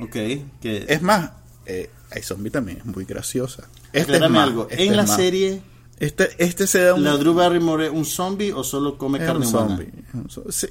Ok, 0.00 0.12
que... 0.60 0.84
Es 0.88 1.02
más, 1.02 1.30
eh, 1.66 1.90
iZombie 2.16 2.50
también 2.50 2.78
es 2.78 2.84
muy 2.84 3.04
graciosa. 3.04 3.64
Este 3.92 4.16
es 4.16 4.30
más, 4.30 4.42
algo. 4.48 4.68
este 4.70 4.84
en 4.84 4.90
es 4.90 4.96
la 4.96 5.02
más. 5.04 5.16
serie, 5.16 5.62
Este, 6.02 6.30
este 6.38 6.66
se 6.66 6.80
da 6.80 6.94
un, 6.94 7.04
¿la 7.04 7.16
Drew 7.16 7.32
Barrymore 7.32 7.86
es 7.86 7.92
un 7.92 8.04
zombie 8.04 8.52
o 8.52 8.64
solo 8.64 8.98
come 8.98 9.18
es 9.20 9.24
carne 9.24 9.46
un 9.46 9.54
humana? 9.54 9.68
zombie. 9.76 9.92
es 10.26 10.36
un 10.36 10.52
sí. 10.52 10.66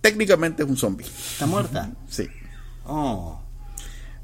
Técnicamente 0.00 0.62
es 0.62 0.68
un 0.68 0.78
zombie. 0.78 1.04
¿Está 1.06 1.44
muerta? 1.44 1.90
Sí. 2.08 2.26
Oh. 2.86 3.38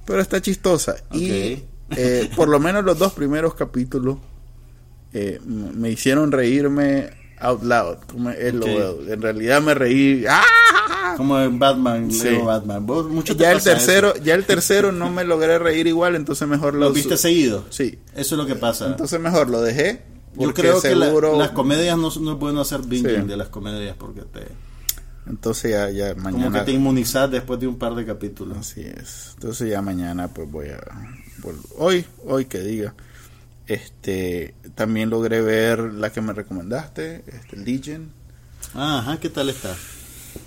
Pero 0.06 0.22
está 0.22 0.40
chistosa. 0.40 0.96
Y 1.12 1.64
eh, 1.90 2.30
por 2.34 2.48
lo 2.48 2.58
menos 2.58 2.82
los 2.82 2.98
dos 2.98 3.12
primeros 3.12 3.54
capítulos 3.54 4.16
eh, 5.12 5.38
me 5.44 5.90
hicieron 5.90 6.32
reírme 6.32 7.10
out 7.38 7.62
loud. 7.62 7.98
Como 8.10 8.30
es 8.30 8.54
lo 8.54 8.60
Ok. 8.64 8.66
veo. 8.66 9.12
En 9.12 9.20
realidad 9.20 9.60
me 9.60 9.74
reí. 9.74 10.24
¡Ah! 10.26 10.42
Como 11.16 11.38
en 11.40 11.58
Batman, 11.58 12.10
Sí. 12.10 12.24
Lego 12.24 12.44
Batman. 12.46 12.86
¿Vos, 12.86 13.08
mucho 13.08 13.36
te 13.36 13.42
Ya 13.42 13.52
el 13.52 13.62
tercero, 13.62 14.14
eso? 14.14 14.24
ya 14.24 14.34
el 14.34 14.44
tercero 14.44 14.92
no 14.92 15.10
me 15.10 15.24
logré 15.24 15.58
reír 15.58 15.86
igual, 15.86 16.14
entonces 16.16 16.46
mejor 16.48 16.74
lo 16.74 16.80
¿Lo 16.88 16.92
viste 16.92 17.16
seguido? 17.16 17.64
Sí. 17.70 17.98
Eso 18.14 18.34
es 18.34 18.38
lo 18.38 18.46
que 18.46 18.54
pasa. 18.56 18.86
Entonces 18.86 19.18
mejor 19.20 19.48
lo 19.50 19.60
dejé. 19.60 20.02
Yo 20.34 20.42
porque 20.46 20.62
creo 20.62 20.80
que 20.80 20.94
la- 20.94 21.10
las 21.36 21.50
comedias 21.50 21.98
no, 21.98 22.08
no 22.20 22.32
es 22.32 22.38
bueno 22.38 22.60
hacer 22.60 22.80
binging 22.82 23.22
Sí. 23.22 23.26
de 23.28 23.36
las 23.36 23.48
comedias 23.48 23.96
porque 23.98 24.22
te 24.22 24.46
Entonces 25.26 25.72
ya, 25.72 25.90
ya 25.90 26.14
como 26.14 26.30
mañana. 26.30 26.60
que 26.60 26.66
te 26.66 26.72
inmunizas 26.72 27.30
después 27.30 27.58
de 27.60 27.66
un 27.66 27.78
par 27.78 27.94
de 27.94 28.06
capítulos. 28.06 28.56
Así 28.58 28.80
es. 28.82 29.32
Entonces 29.34 29.70
ya 29.70 29.82
mañana 29.82 30.28
pues 30.28 30.50
voy 30.50 30.68
a 30.68 30.80
hoy 31.76 32.04
hoy 32.26 32.44
que 32.44 32.60
diga. 32.60 32.94
Este 33.66 34.54
también 34.74 35.10
logré 35.10 35.40
ver 35.42 35.78
la 35.80 36.10
que 36.10 36.20
me 36.20 36.32
recomendaste, 36.32 37.22
este 37.26 37.56
Legion. 37.56 38.10
Ajá, 38.74 39.18
¿qué 39.20 39.30
tal 39.30 39.48
está? 39.50 39.74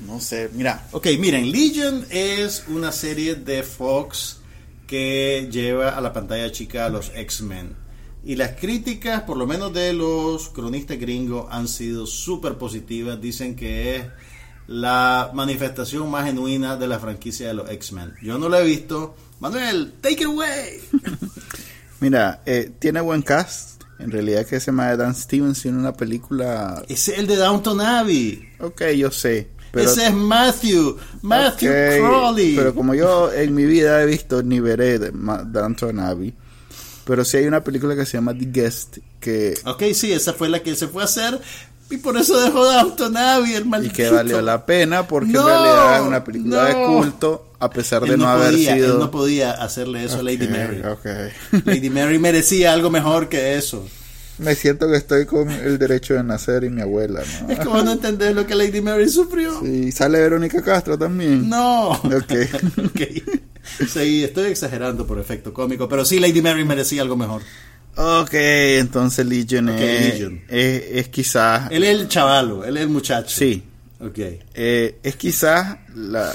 No 0.08 0.20
sé, 0.20 0.50
mira, 0.54 0.88
Ok, 0.92 1.08
miren, 1.20 1.52
Legion 1.52 2.06
es 2.10 2.66
una 2.68 2.92
serie 2.92 3.36
de 3.36 3.64
Fox 3.64 4.38
que 4.88 5.50
lleva 5.52 5.90
a 5.90 6.02
la 6.02 6.14
pantalla 6.14 6.52
chica 6.52 6.86
a 6.86 6.90
los 6.90 7.12
X-Men. 7.16 7.76
Y 8.26 8.36
las 8.36 8.52
críticas, 8.52 9.24
por 9.24 9.38
lo 9.38 9.46
menos 9.46 9.74
de 9.74 9.92
los 9.92 10.50
cronistas 10.50 10.98
gringos, 10.98 11.48
han 11.50 11.68
sido 11.68 12.06
súper 12.06 12.58
positivas. 12.58 13.20
Dicen 13.20 13.56
que 13.56 13.98
es 13.98 14.06
la 14.68 15.32
manifestación 15.34 16.10
más 16.10 16.26
genuina 16.26 16.78
de 16.78 16.88
la 16.88 17.00
franquicia 17.00 17.48
de 17.48 17.54
los 17.54 17.70
X-Men. 17.70 18.14
Yo 18.22 18.38
no 18.38 18.48
la 18.48 18.62
he 18.62 18.66
visto. 18.66 19.16
Manuel, 19.40 19.94
take 20.00 20.24
it 20.24 20.28
away. 20.28 20.80
mira, 22.00 22.42
eh, 22.46 22.72
tiene 22.80 23.02
buen 23.02 23.24
cast. 23.24 23.84
En 24.00 24.12
realidad 24.12 24.46
que 24.46 24.72
más 24.72 24.92
de 24.92 24.98
Dan 24.98 25.16
Stevens 25.16 25.62
tiene 25.62 25.78
una 25.78 25.94
película. 25.94 26.84
Es 26.88 27.10
el 27.10 27.28
de 27.28 27.36
Downton 27.36 27.80
Abbey. 27.80 28.50
Ok, 28.60 28.84
yo 28.98 29.12
sé. 29.12 29.50
Pero, 29.74 29.90
Ese 29.90 30.06
es 30.08 30.14
Matthew. 30.14 30.98
Matthew 31.24 31.72
ok, 31.72 31.98
Crawley. 32.00 32.56
Pero 32.56 32.76
como 32.76 32.94
yo 32.94 33.34
en 33.34 33.56
mi 33.56 33.66
vida 33.66 34.04
he 34.04 34.06
visto 34.06 34.44
ni 34.44 34.60
veré 34.60 35.00
de 35.00 35.12
Downton 35.12 36.00
Abbey. 36.00 36.32
Pero 37.06 37.26
sí 37.26 37.38
hay 37.38 37.48
una 37.48 37.64
película 37.64 37.96
que 37.96 38.06
se 38.06 38.14
llama 38.18 38.38
The 38.38 38.46
Guest 38.52 38.98
que 39.20 39.56
Ok, 39.66 39.84
sí, 39.96 40.14
esa 40.14 40.34
fue 40.34 40.48
la 40.48 40.62
que 40.62 40.76
se 40.76 40.88
fue 40.88 41.02
a 41.02 41.06
hacer. 41.06 41.40
Y 41.90 41.98
por 41.98 42.16
eso 42.18 42.40
dejó 42.40 42.64
Downton 42.66 43.18
Abbey, 43.18 43.56
el 43.56 43.64
y 43.64 43.66
maldito. 43.66 43.96
que 43.96 44.10
valió 44.10 44.42
la 44.44 44.64
pena 44.66 45.08
porque 45.08 45.34
No, 45.34 45.42
en 45.42 45.48
realidad 45.48 45.96
es 46.02 46.08
una 46.08 46.24
película 46.24 46.66
de 46.66 46.74
no. 46.76 46.88
culto 46.88 47.48
a 47.60 47.70
pesar 47.72 48.04
de 48.04 48.14
Él 48.14 48.20
no, 48.20 48.26
no, 48.26 48.32
haber 48.32 48.52
podía, 48.52 48.74
sido 48.76 48.94
él 48.94 49.00
no 49.00 49.10
podía 49.12 49.52
hacerle 49.54 50.04
eso 50.06 50.20
a 50.20 50.24
Lady 50.24 50.48
Mary. 50.48 50.82
ok. 50.86 51.66
Lady 51.66 51.90
Mary 51.90 52.20
merecía 52.20 52.74
algo 52.74 52.90
mejor 52.92 53.28
que 53.28 53.56
eso. 53.58 53.88
Me 54.40 54.56
siento 54.56 54.88
que 54.90 54.96
estoy 54.98 55.26
con 55.26 55.50
el 55.52 55.78
derecho 55.78 56.16
de 56.16 56.24
nacer 56.24 56.64
y 56.64 56.70
mi 56.70 56.82
abuela, 56.82 57.22
¿no? 57.42 57.50
Es 57.52 57.60
como 57.60 57.82
no 57.84 57.92
entender 57.92 58.36
lo 58.36 58.48
que 58.48 58.56
Lady 58.56 58.82
Mary 58.82 59.08
sufrió. 59.10 59.60
Sí, 59.62 59.92
sale 59.92 60.20
Verónica 60.22 60.62
Castro 60.62 60.98
también. 60.98 61.48
No. 61.50 61.90
Ok. 61.92 62.34
Ok. 62.86 63.02
Sí, 63.88 64.24
estoy 64.24 64.52
exagerando 64.52 65.08
por 65.08 65.20
efecto 65.20 65.54
cómico, 65.54 65.88
pero 65.88 66.04
sí, 66.04 66.20
Lady 66.20 66.42
Mary 66.42 66.66
merecía 66.66 67.02
algo 67.02 67.16
mejor. 67.16 67.42
Ok, 67.96 68.34
entonces 68.34 69.26
Legion, 69.26 69.70
Ok, 69.70 69.76
es, 69.80 70.10
Legion. 70.14 70.42
Es, 70.50 70.84
es 70.92 71.08
quizás... 71.10 71.72
Él 71.72 71.84
es 71.84 71.98
el 72.00 72.08
chavalo, 72.10 72.66
él 72.66 72.76
es 72.78 72.84
el 72.84 72.90
muchacho. 72.90 73.30
Sí, 73.38 73.64
Ok. 74.02 74.18
eh, 74.54 74.98
es 75.02 75.16
quizás 75.16 75.78
la 75.96 76.34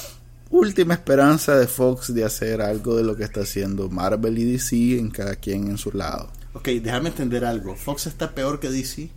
última 0.51 0.95
esperanza 0.95 1.57
de 1.59 1.67
Fox 1.67 2.15
de 2.15 2.25
hacer 2.25 2.63
algo 2.63 2.97
de 2.97 3.03
lo 3.03 3.15
que 3.17 3.25
está 3.25 3.41
haciendo 3.43 3.91
Marvel 3.91 4.39
y 4.39 4.53
DC 4.53 4.99
en 4.99 5.11
cada 5.11 5.35
quien 5.37 5.69
en 5.69 5.77
su 5.77 5.93
lado. 5.93 6.31
Ok, 6.55 6.69
déjame 6.69 7.11
entender 7.11 7.45
algo. 7.45 7.77
¿Fox 7.77 8.07
está 8.07 8.35
peor 8.35 8.59
que 8.61 8.69
DC? 8.71 9.11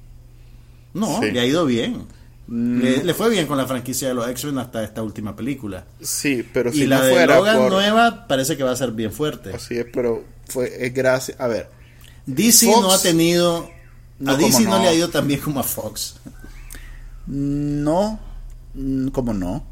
No, 0.93 1.19
Sí. 1.21 1.32
le 1.32 1.39
ha 1.39 1.45
ido 1.45 1.65
bien. 1.65 2.05
Mm. 2.47 2.82
Le, 2.82 3.03
le 3.03 3.13
fue 3.13 3.29
bien 3.29 3.47
con 3.47 3.57
la 3.57 3.65
franquicia 3.65 4.09
de 4.09 4.13
los 4.13 4.27
X-Men 4.29 4.57
hasta 4.57 4.84
esta 4.84 5.01
última 5.01 5.36
película. 5.36 5.86
Sí, 6.01 6.45
pero 6.53 6.69
y 6.69 6.73
si 6.79 6.88
la 6.88 6.97
no 6.99 7.05
de 7.05 7.11
fuera 7.13 7.36
Logan 7.38 7.57
por... 7.57 7.71
nueva 7.71 8.27
parece 8.27 8.57
que 8.57 8.63
va 8.63 8.71
a 8.71 8.75
ser 8.75 8.91
bien 8.91 9.11
fuerte. 9.11 9.53
Así 9.53 9.77
es, 9.77 9.86
pero 9.93 10.23
fue, 10.47 10.86
es 10.86 10.93
gracias... 10.93 11.39
A 11.39 11.47
ver, 11.47 11.69
DC 12.25 12.65
Fox- 12.65 12.82
no 12.82 12.91
ha 12.91 13.01
tenido... 13.01 13.69
No, 14.19 14.32
a 14.34 14.36
DC 14.36 14.51
¿cómo 14.51 14.69
no? 14.71 14.77
no? 14.77 14.84
le 14.84 14.89
ha 14.89 14.93
ido 14.93 15.09
tan 15.09 15.27
bien 15.27 15.39
como 15.39 15.61
a 15.61 15.63
Fox. 15.63 16.17
no, 17.27 18.19
mm, 18.73 19.07
¿cómo 19.09 19.34
no? 19.34 19.65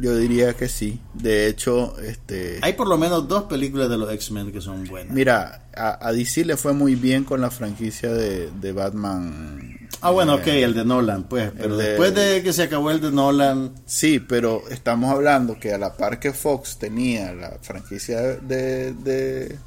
Yo 0.00 0.16
diría 0.16 0.54
que 0.54 0.68
sí. 0.68 1.00
De 1.14 1.46
hecho, 1.48 1.94
este... 2.00 2.58
Hay 2.62 2.72
por 2.72 2.88
lo 2.88 2.96
menos 2.96 3.28
dos 3.28 3.44
películas 3.44 3.88
de 3.90 3.98
los 3.98 4.12
X-Men 4.12 4.50
que 4.52 4.60
son 4.60 4.84
buenas. 4.86 5.12
Mira, 5.14 5.64
a, 5.76 6.06
a 6.08 6.12
DC 6.12 6.44
le 6.44 6.56
fue 6.56 6.72
muy 6.72 6.94
bien 6.94 7.24
con 7.24 7.40
la 7.40 7.50
franquicia 7.50 8.10
de, 8.12 8.50
de 8.50 8.72
Batman. 8.72 9.76
ah, 10.00 10.10
bueno, 10.10 10.36
Eh, 10.38 10.40
ok, 10.40 10.46
el 10.48 10.74
de 10.74 10.84
Nolan, 10.84 11.24
pues. 11.24 11.50
Pero 11.56 11.74
el 11.74 11.78
de- 11.78 11.88
después 11.90 12.14
de 12.14 12.42
que 12.42 12.52
se 12.52 12.62
acabó 12.62 12.90
el 12.90 13.00
de 13.00 13.10
Nolan... 13.12 13.72
Sí, 13.84 14.18
pero 14.18 14.62
estamos 14.70 15.10
hablando 15.10 15.58
que 15.60 15.72
a 15.74 15.78
la 15.78 15.94
par 15.96 16.18
que 16.18 16.32
Fox 16.32 16.78
tenía 16.78 17.32
la 17.34 17.58
franquicia 17.60 18.20
de, 18.20 18.94
de, 18.94 19.58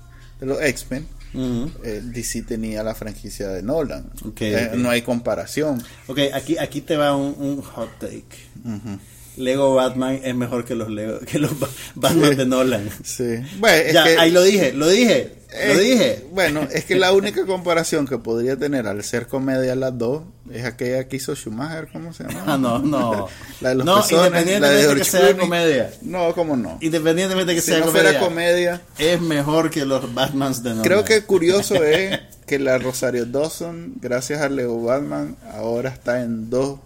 los 0.41 0.59
X-Men, 0.61 1.07
ujú. 1.33 1.71
eh, 1.83 2.01
DC 2.03 2.41
tenía 2.43 2.81
la 2.83 2.95
franquicia 2.95 3.47
de 3.49 3.61
Nolan. 3.61 4.09
Eh, 4.39 4.69
ok. 4.71 4.77
No 4.77 4.89
hay 4.89 5.01
comparación. 5.03 5.83
Ok, 6.07 6.19
aquí, 6.33 6.57
aquí 6.57 6.81
te 6.81 6.97
va 6.97 7.15
un, 7.15 7.35
un 7.37 7.61
hot 7.61 7.89
take. 7.99 8.25
Lego 9.37 9.73
Batman 9.75 10.19
es 10.23 10.35
mejor 10.35 10.65
que 10.65 10.75
los 10.75 10.89
Lego, 10.89 11.19
que 11.19 11.39
los 11.39 11.59
Ba- 11.59 11.69
Batman 11.95 12.35
de 12.37 12.45
Nolan. 12.45 12.89
Sí. 13.03 13.35
Bueno, 13.59 13.77
es 13.87 13.93
ya, 13.93 14.03
que- 14.03 14.17
ahí 14.17 14.31
lo 14.31 14.41
dije, 14.43 14.73
lo 14.73 14.87
dije, 14.87 15.33
lo 15.67 15.77
dije. 15.79 16.25
Bueno, 16.31 16.67
es 16.71 16.83
que 16.85 16.95
la 16.95 17.13
única 17.13 17.45
comparación 17.45 18.07
que 18.07 18.17
podría 18.17 18.57
tener 18.57 18.87
al 18.87 19.03
ser 19.03 19.27
comedia 19.27 19.75
las 19.75 19.97
dos 19.97 20.23
es 20.51 20.65
aquella 20.65 21.07
que 21.07 21.15
hizo 21.17 21.33
Schumacher, 21.35 21.87
¿cómo 21.91 22.13
se 22.13 22.23
llama? 22.23 22.43
Ah, 22.47 22.57
no, 22.57 22.79
no. 22.79 23.27
La 23.61 23.69
de 23.69 23.75
los 23.75 23.85
no, 23.85 23.95
pezones, 24.01 24.31
la 24.31 24.41
de 24.41 24.51
independientemente 24.55 24.87
de 24.87 24.95
que 24.95 25.03
sea 25.05 25.19
Clooney. 25.21 25.39
comedia. 25.39 25.91
No, 26.01 26.33
¿cómo 26.33 26.57
no? 26.57 26.77
Independientemente 26.81 27.51
de 27.51 27.55
que 27.55 27.61
Si 27.61 27.71
sea 27.71 27.79
no 27.79 27.85
comedia, 27.87 28.03
fuera 28.11 28.19
comedia, 28.25 28.81
es 28.97 29.21
mejor 29.21 29.69
que 29.69 29.85
los 29.85 30.13
Batmans 30.13 30.61
de 30.63 30.69
Nolan. 30.71 30.83
creo 30.83 31.03
que 31.05 31.21
curioso 31.23 31.75
es 31.83 32.19
que 32.45 32.59
la 32.59 32.77
Rosario 32.77 33.25
Dawson, 33.25 33.93
gracias 34.01 34.41
a 34.41 34.49
Lego 34.49 34.83
Batman, 34.83 35.35
ahora 35.53 35.89
está 35.89 36.21
en 36.21 36.49
dos, 36.49 36.79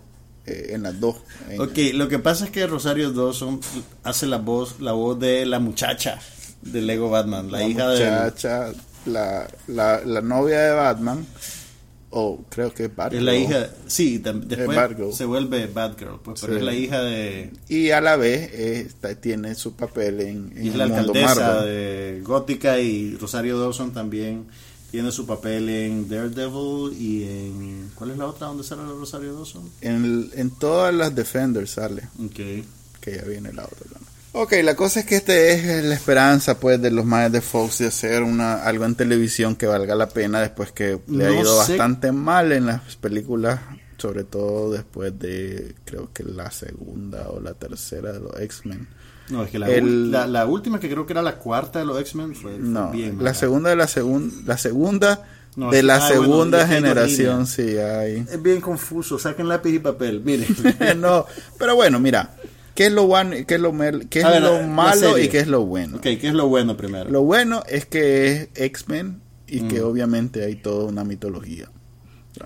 eh, 0.49 0.73
en 0.75 0.83
las 0.83 0.99
dos. 0.99 1.17
En- 1.49 1.61
Ok, 1.61 1.77
lo 1.93 2.07
que 2.07 2.19
pasa 2.19 2.45
es 2.45 2.51
que 2.51 2.65
Rosario 2.67 3.11
Dawson 3.11 3.59
hace 4.03 4.25
la 4.27 4.37
voz, 4.37 4.79
la 4.79 4.91
voz 4.93 5.19
de 5.19 5.45
la 5.45 5.59
muchacha 5.59 6.19
de 6.61 6.81
Lego 6.81 7.09
Batman, 7.09 7.51
la, 7.51 7.59
la 7.59 7.63
hija 7.67 7.87
de 7.89 8.05
muchacha, 8.11 8.71
la, 9.05 9.47
la, 9.67 10.01
la 10.05 10.21
novia 10.21 10.59
de 10.59 10.71
Batman, 10.73 11.25
o 12.11 12.43
creo 12.49 12.73
que 12.73 12.85
es 12.85 12.95
Batgirl. 12.95 13.19
es 13.19 13.23
la 13.33 13.35
hija, 13.39 13.69
sí, 13.85 14.17
después 14.17 15.15
se 15.15 15.25
vuelve 15.25 15.67
Batgirl, 15.67 16.19
pues, 16.23 16.41
pero 16.41 16.53
Sí. 16.53 16.59
es 16.59 16.65
la 16.65 16.73
hija 16.73 17.01
de 17.03 17.51
Y 17.69 17.91
a 17.91 18.01
la 18.01 18.15
vez 18.15 18.51
está- 18.51 19.13
tiene 19.15 19.53
su 19.55 19.73
papel 19.75 20.21
en, 20.21 20.51
en 20.55 20.67
es 20.67 20.73
el 20.73 20.77
la 20.79 20.87
mundo 20.87 21.01
alcaldesa 21.13 21.35
Marvel. 21.35 21.65
de 21.65 22.21
Gótica 22.23 22.79
y 22.79 23.15
Rosario 23.15 23.59
Dawson 23.59 23.93
también 23.93 24.47
Tiene 24.91 25.11
su 25.11 25.25
papel 25.27 25.69
en 25.69 26.09
Daredevil 26.09 26.93
y 26.99 27.23
en... 27.23 27.91
¿Cuál 27.95 28.11
es 28.11 28.17
la 28.17 28.25
otra 28.25 28.47
donde 28.47 28.63
sale 28.63 28.81
Rosario 28.83 29.33
Dawson? 29.35 29.69
En, 29.81 30.03
el- 30.03 30.31
en 30.35 30.49
todas 30.51 30.93
las 30.93 31.13
Defenders 31.13 31.71
sale, 31.71 32.03
Ok. 32.23 32.35
que 32.99 33.15
ya 33.15 33.21
viene 33.23 33.53
la 33.53 33.65
otra 33.65 33.79
también. 33.91 34.09
Ok, 34.31 34.53
la 34.63 34.75
cosa 34.75 34.99
es 35.01 35.05
que 35.07 35.15
este 35.17 35.53
es 35.53 35.83
la 35.85 35.93
esperanza 35.95 36.59
pues 36.59 36.79
de 36.81 36.91
los 36.91 37.03
más 37.05 37.31
de 37.31 37.41
Fox 37.41 37.79
de 37.79 37.87
hacer 37.87 38.21
una 38.23 38.63
algo 38.63 38.85
en 38.85 38.93
televisión 38.95 39.55
que 39.55 39.65
valga 39.65 39.95
la 39.95 40.07
pena 40.09 40.39
después 40.39 40.71
que 40.71 40.99
le 41.07 41.25
ha 41.25 41.31
ido 41.31 41.63
sé. 41.63 41.71
bastante 41.73 42.11
mal 42.11 42.51
en 42.51 42.67
las 42.67 42.95
películas, 42.95 43.59
sobre 43.97 44.23
todo 44.25 44.71
después 44.71 45.17
de 45.17 45.73
creo 45.83 46.11
que 46.13 46.23
la 46.23 46.51
segunda 46.51 47.27
o 47.29 47.39
la 47.39 47.55
tercera 47.55 48.11
de 48.11 48.19
los 48.19 48.39
X-Men. 48.39 48.87
No, 49.29 49.43
es 49.43 49.51
que 49.51 49.59
la, 49.59 49.69
El- 49.69 50.11
la, 50.11 50.25
la 50.27 50.45
última 50.45 50.79
que 50.79 50.89
creo 50.89 51.05
que 51.05 51.13
era 51.13 51.21
la 51.21 51.35
cuarta 51.37 51.79
de 51.79 51.85
los 51.85 51.99
X-Men 51.99 52.35
fue, 52.35 52.51
fue 52.53 52.59
No, 52.59 52.91
bien 52.91 53.11
la 53.11 53.15
mala. 53.15 53.33
segunda 53.33 53.69
de 53.69 53.75
la 53.75 53.87
segunda 53.87 54.33
la 54.45 54.57
segunda 54.57 55.23
No, 55.55 55.69
de 55.71 55.83
la 55.83 55.95
ah, 55.95 56.01
segunda 56.07 56.67
generación, 56.67 57.45
sí 57.47 57.77
hay. 57.77 58.25
Es 58.29 58.41
bien 58.41 58.59
confuso, 58.61 59.19
saquen 59.19 59.47
lápiz 59.47 59.71
y 59.73 59.79
papel, 59.79 60.21
miren. 60.21 60.47
no, 61.01 61.25
pero 61.57 61.75
bueno, 61.75 61.99
mira, 61.99 62.31
¿qué 62.75 62.87
es 62.87 62.91
lo 62.91 63.05
bueno, 63.07 63.35
qué 63.47 63.55
es 63.55 63.61
lo 63.61 63.71
qué 64.09 64.19
es 64.21 64.25
ver, 64.25 64.41
lo 64.41 64.63
malo 64.67 65.17
y 65.17 65.27
qué 65.27 65.39
es 65.39 65.47
lo 65.47 65.63
bueno? 65.65 65.97
ok, 65.97 66.03
¿qué 66.03 66.27
es 66.27 66.33
lo 66.33 66.47
bueno 66.47 66.75
primero? 66.77 67.09
Lo 67.09 67.21
bueno 67.23 67.61
es 67.67 67.85
que 67.85 68.31
es 68.31 68.49
X-Men 68.55 69.21
y 69.47 69.61
que 69.61 69.81
Mm. 69.81 69.85
obviamente 69.85 70.43
hay 70.45 70.55
toda 70.55 70.85
una 70.85 71.03
mitología. 71.03 71.69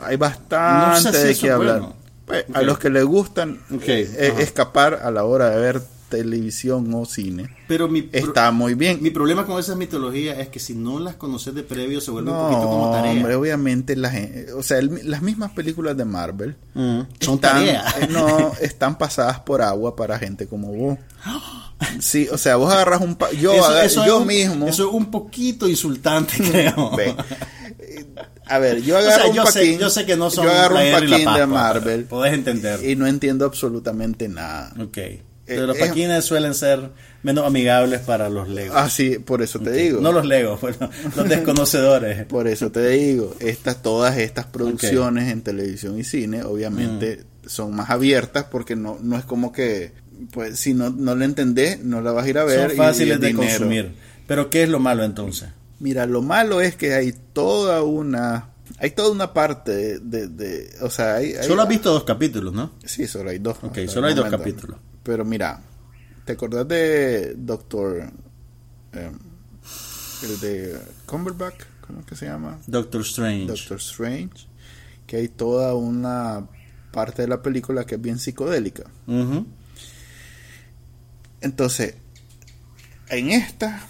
Hay 0.01 0.15
No 0.17 0.21
bastante 0.21 1.11
sé 1.11 1.21
si 1.21 1.27
de 1.27 1.35
qué 1.47 1.51
hablar. 1.51 1.79
bueno. 1.79 1.95
Pues, 2.25 2.45
A 2.53 2.61
los 2.61 2.79
que 2.79 2.89
les 2.89 3.03
gustan 3.03 3.59
eh, 3.85 4.33
escapar 4.39 5.01
a 5.03 5.11
la 5.11 5.25
hora 5.25 5.49
de 5.49 5.59
ver 5.59 5.81
televisión 6.17 6.93
o 6.93 7.05
cine, 7.05 7.49
Pero 7.67 7.87
mi, 7.87 8.07
está 8.11 8.51
muy 8.51 8.75
bien. 8.75 8.99
mi 9.01 9.09
problema 9.09 9.45
con 9.45 9.59
esas 9.59 9.75
mitologías 9.77 10.37
es 10.37 10.49
que 10.49 10.59
si 10.59 10.75
no 10.75 10.99
las 10.99 11.15
conoces 11.15 11.55
de 11.55 11.63
previo 11.63 11.99
se 12.01 12.11
vuelve 12.11 12.29
no, 12.31 12.37
un 12.39 12.43
poquito 12.53 12.69
como 12.69 12.91
tarea. 12.91 13.11
hombre, 13.11 13.35
obviamente 13.35 13.95
la 13.95 14.11
o 14.55 14.61
sea, 14.61 14.77
el- 14.77 15.09
las 15.09 15.21
mismas 15.23 15.51
películas 15.51 15.97
de 15.97 16.05
Marvel 16.05 16.55
Mm, 16.75 17.01
son 17.19 17.35
están, 17.35 17.39
tarea. 17.39 17.83
eh, 18.01 18.07
no, 18.11 18.51
están 18.61 18.97
pasadas 18.97 19.39
por 19.39 19.61
agua 19.61 19.95
para 19.95 20.19
gente 20.19 20.47
como 20.47 20.71
vos. 20.71 20.97
Sí, 21.99 22.29
o 22.31 22.37
sea, 22.37 22.55
vos 22.55 22.71
agarras 22.71 23.01
un 23.01 23.15
pa- 23.15 23.31
yo 23.33 23.51
Eso- 23.53 23.81
eso 23.81 24.01
es 24.01 24.07
yo 24.07 24.19
un- 24.19 24.27
mismo 24.27 24.67
Eso 24.67 24.87
es 24.87 24.93
un 24.93 25.11
poquito 25.11 25.67
insultante, 25.67 26.33
creo. 26.51 26.91
Ve. 26.95 27.13
A 28.45 28.57
ver, 28.59 28.81
yo 28.81 28.97
O 28.99 29.01
sea, 29.01 29.15
agarro 29.15 29.29
un 29.31 29.35
yo, 29.35 29.45
sé, 29.47 29.59
paquín. 29.59 29.79
yo 29.79 29.89
sé 29.89 30.05
que 30.05 30.15
no 30.15 30.29
son 30.29 30.45
yo 30.45 30.51
agarro 30.51 30.75
un 30.77 30.91
paquín 30.93 31.33
de 31.33 31.45
Marvel 31.45 32.05
Podés 32.05 32.33
entender. 32.33 32.83
y 32.89 32.95
no 32.95 33.05
entiendo 33.05 33.43
absolutamente 33.45 34.29
nada. 34.29 34.73
Ok. 34.81 34.97
Pero 35.45 35.67
los 35.67 35.75
eh, 35.77 35.79
paquines 35.79 36.23
suelen 36.23 36.53
ser 36.53 36.89
menos 37.21 37.45
amigables 37.45 37.99
para 38.01 38.29
los 38.29 38.47
legos. 38.47 38.75
Ah, 38.77 38.89
sí, 38.89 39.19
por 39.19 39.41
eso 39.41 39.59
te 39.59 39.71
digo. 39.71 39.99
No 39.99 40.11
los 40.11 40.25
legos, 40.25 40.61
bueno, 40.61 40.89
los 41.15 41.27
desconocedores. 41.29 42.25
Por 42.25 42.47
eso 42.47 42.71
te 42.71 42.87
digo, 42.89 43.35
estas 43.39 43.81
todas 43.81 44.17
estas 44.17 44.45
producciones 44.45 45.31
en 45.31 45.41
televisión 45.41 45.99
y 45.99 46.03
cine 46.03 46.43
obviamente 46.43 47.25
Mm. 47.43 47.49
son 47.49 47.75
más 47.75 47.89
abiertas 47.89 48.45
porque 48.49 48.75
no 48.77 48.97
no 49.01 49.17
es 49.17 49.25
como 49.25 49.51
que 49.51 49.91
pues 50.31 50.57
si 50.59 50.73
no 50.73 50.89
no 50.91 51.13
la 51.15 51.25
entendés, 51.25 51.83
no 51.83 51.99
la 52.01 52.11
vas 52.13 52.25
a 52.25 52.29
ir 52.29 52.37
a 52.37 52.45
ver 52.45 52.69
Son 52.69 52.77
fáciles 52.77 53.17
y 53.17 53.19
de 53.21 53.27
dinero. 53.27 53.47
consumir. 53.49 53.91
Pero 54.27 54.49
¿qué 54.49 54.63
es 54.63 54.69
lo 54.69 54.79
malo 54.79 55.03
entonces? 55.03 55.49
Mira, 55.79 56.05
lo 56.05 56.21
malo 56.21 56.61
es 56.61 56.75
que 56.77 56.93
hay 56.93 57.13
toda 57.33 57.83
una 57.83 58.49
hay 58.79 58.91
toda 58.91 59.11
una 59.11 59.33
parte 59.33 59.71
de, 59.73 59.99
de- 59.99 60.27
de- 60.29 60.69
o 60.81 60.89
sea, 60.89 61.15
hay, 61.15 61.33
hay- 61.33 61.45
Solo 61.47 61.61
has 61.63 61.67
visto 61.69 61.91
dos 61.91 62.05
capítulos, 62.05 62.53
¿no? 62.53 62.71
Sí, 62.85 63.07
solo 63.07 63.29
hay 63.29 63.39
dos. 63.39 63.57
Ok, 63.61 63.79
solo 63.87 64.07
hay 64.07 64.13
dos 64.13 64.29
capítulos. 64.29 64.77
Pero 65.03 65.25
mira, 65.25 65.61
¿te 66.25 66.33
acordás 66.33 66.67
de 66.67 67.35
Doctor... 67.37 68.11
em, 68.93 69.19
el 70.23 70.39
de 70.39 70.79
Cumberbatch? 71.05 71.61
¿Cómo 71.85 71.99
es 71.99 72.05
que 72.05 72.15
se 72.15 72.25
llama? 72.27 72.59
Doctor 72.67 73.01
Strange. 73.01 73.47
Doctor 73.47 73.77
Strange. 73.77 74.47
Que 75.05 75.17
hay 75.17 75.27
toda 75.27 75.75
una 75.75 76.47
parte 76.91 77.23
de 77.23 77.27
la 77.27 77.41
película 77.41 77.85
que 77.85 77.95
es 77.95 78.01
bien 78.01 78.19
psicodélica. 78.19 78.83
Entonces, 81.41 81.95
en 83.09 83.31
esta 83.31 83.85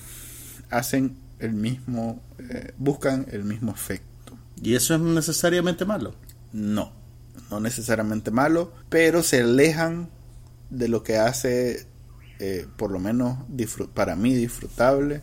hacen 0.72 1.18
el 1.38 1.54
mismo... 1.54 2.20
eh, 2.40 2.74
buscan 2.78 3.28
el 3.32 3.44
mismo 3.44 3.72
efecto. 3.72 4.36
¿Y 4.62 4.74
eso 4.74 4.96
es 4.96 5.02
necesariamente 5.02 5.86
malo? 5.86 6.16
No, 6.52 6.92
no 7.52 7.60
necesariamente 7.60 8.32
malo, 8.32 8.74
pero 8.90 9.22
se 9.22 9.42
alejan 9.42 10.10
de 10.78 10.88
lo 10.88 11.04
que 11.04 11.18
hace, 11.18 11.86
eh, 12.40 12.66
por 12.78 12.92
lo 12.92 13.00
menos 13.00 13.38
para 13.94 14.16
mí 14.16 14.34
disfrutable, 14.34 15.22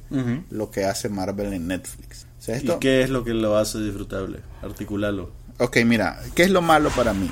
lo 0.51 0.71
que 0.71 0.85
hace 0.85 1.09
Marvel 1.09 1.53
en 1.53 1.67
Netflix. 1.69 2.27
O 2.39 2.43
sea, 2.43 2.55
¿Y 2.57 2.59
esto, 2.59 2.81
qué 2.81 3.03
es 3.03 3.11
lo 3.11 3.23
que 3.25 3.35
lo 3.35 3.57
hace 3.59 3.79
disfrutable? 3.81 4.41
Articularlo. 4.63 5.33
Ok, 5.59 5.79
mira, 5.85 6.19
¿qué 6.35 6.45
es 6.45 6.51
lo 6.51 6.63
malo 6.63 6.91
para 6.91 7.13
mí? 7.13 7.31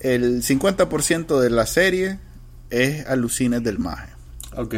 El 0.00 0.42
50% 0.42 1.38
de 1.40 1.50
la 1.50 1.66
serie 1.66 2.18
es 2.70 3.06
alucines 3.06 3.62
del 3.62 3.78
maje. 3.78 4.10
Ok. 4.56 4.74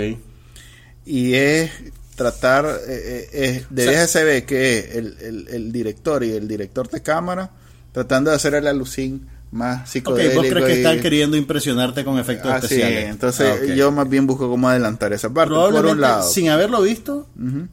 Y 1.06 1.34
es 1.34 1.70
tratar, 2.16 2.66
eh, 2.66 2.80
eh, 2.88 3.28
es- 3.32 3.66
de 3.74 3.88
O 3.88 3.90
sea- 4.06 4.46
que 4.46 4.78
es 4.78 4.94
el, 4.96 5.16
el- 5.20 5.48
el 5.48 5.72
director 5.72 6.22
y 6.22 6.32
el 6.32 6.46
director 6.46 6.88
de 6.90 7.02
cámara, 7.02 7.50
tratando 7.92 8.30
de 8.30 8.36
hacer 8.36 8.54
el 8.54 8.66
alucín 8.66 9.26
más 9.54 9.80
Ok, 9.82 9.86
psicodélico. 9.86 10.34
vos 10.42 10.46
crees 10.50 10.66
que 10.66 10.72
están 10.74 11.00
queriendo 11.00 11.36
impresionarte 11.36 12.04
con 12.04 12.18
efectos 12.18 12.50
Así 12.52 12.66
especiales. 12.66 13.04
es, 13.04 13.10
entonces 13.10 13.48
Ah, 13.50 13.64
ok. 13.64 13.72
yo 13.74 13.92
más 13.92 14.08
bien 14.08 14.26
busco 14.26 14.48
cómo 14.48 14.68
adelantar 14.68 15.12
esa 15.12 15.32
parte, 15.32 15.54
por 15.54 15.86
un 15.86 16.00
lado. 16.00 16.28
sin 16.28 16.48
haberlo 16.50 16.82
visto, 16.82 17.28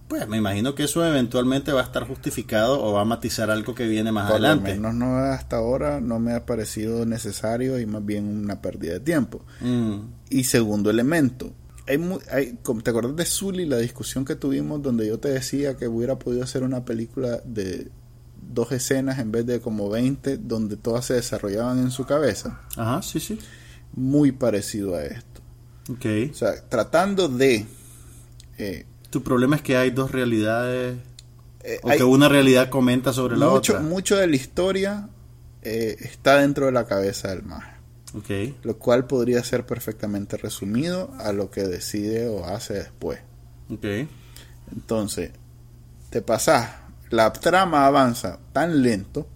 pues 0.08 0.28
me 0.28 0.38
imagino 0.38 0.76
que 0.76 0.84
eso 0.84 1.06
eventualmente 1.06 1.72
va 1.74 1.82
a 1.82 1.84
estar 1.84 2.08
justificado 2.08 2.82
o 2.82 2.94
va 2.94 3.02
a 3.02 3.06
matizar 3.06 3.50
algo 3.50 3.74
que 3.76 3.88
viene 3.88 4.12
más 4.12 4.30
Por 4.32 4.40
lo 4.40 4.48
adelante. 4.48 4.74
menos 4.76 4.94
no 4.94 5.18
hasta 5.18 5.58
ahora 5.58 6.00
no 6.00 6.20
me 6.20 6.34
ha 6.34 6.46
parecido 6.46 7.06
necesario 7.06 7.80
y 7.80 7.86
más 7.86 8.06
bien 8.06 8.26
una 8.28 8.62
pérdida 8.62 8.94
de 8.94 9.00
tiempo. 9.00 9.44
Mm. 9.60 9.96
Y 10.30 10.44
segundo 10.46 10.90
elemento, 10.90 11.52
hay, 11.88 12.00
hay 12.32 12.54
¿te 12.84 12.90
acuerdas 12.90 13.16
de 13.16 13.26
Zully, 13.26 13.66
la 13.66 13.78
discusión 13.78 14.24
que 14.24 14.36
tuvimos 14.36 14.82
donde 14.82 15.08
yo 15.08 15.20
te 15.20 15.30
decía 15.30 15.76
que 15.76 15.88
hubiera 15.88 16.18
podido 16.20 16.44
hacer 16.44 16.64
una 16.64 16.86
película 16.86 17.42
de 17.44 17.90
dos 18.54 18.72
escenas 18.72 19.20
en 19.20 19.32
vez 19.32 19.46
de 19.46 19.60
como 19.62 19.90
20 19.90 20.38
donde 20.38 20.78
todas 20.78 21.06
se 21.06 21.14
desarrollaban 21.16 21.80
en 21.80 21.92
su 21.92 22.06
cabeza? 22.06 22.62
Ajá, 22.78 23.02
sí, 23.02 23.20
sí. 23.20 23.40
Muy 23.94 24.32
parecido 24.32 24.96
a 24.96 25.04
esto. 25.04 25.42
Ok. 25.90 26.06
O 26.32 26.34
sea, 26.34 26.62
tratando 26.70 27.28
de... 27.28 27.66
eh, 28.58 28.86
Tu 29.10 29.22
problema 29.24 29.56
es 29.58 29.62
que 29.62 29.76
hay 29.78 29.92
dos 29.92 30.12
realidades 30.12 30.98
eh, 31.64 31.80
o 31.84 31.90
que 31.90 32.04
una 32.04 32.30
realidad 32.30 32.70
comenta 32.70 33.12
sobre 33.14 33.38
la 33.38 33.50
otra. 33.50 33.80
mucho 33.82 34.16
de 34.16 34.28
la 34.28 34.36
historia 34.36 35.10
eh, 35.64 35.96
está 36.00 36.38
dentro 36.40 36.66
de 36.68 36.72
la 36.72 36.86
cabeza 36.88 37.30
del 37.30 37.44
mago, 37.44 37.64
Ok. 38.16 38.30
lo 38.64 38.78
cual 38.80 39.06
podría 39.06 39.44
ser 39.44 39.66
perfectamente 39.66 40.38
resumido 40.38 41.12
a 41.20 41.34
lo 41.34 41.52
que 41.52 41.64
decide 41.64 42.28
o 42.30 42.46
hace 42.46 42.74
después. 42.76 43.20
Ok. 43.70 43.86
Entonces, 44.72 45.32
te 46.10 46.22
pasas, 46.22 46.70
la 47.12 47.32
trama 47.34 47.86
avanza 47.86 48.40
tan 48.54 48.82
lento 48.82 49.28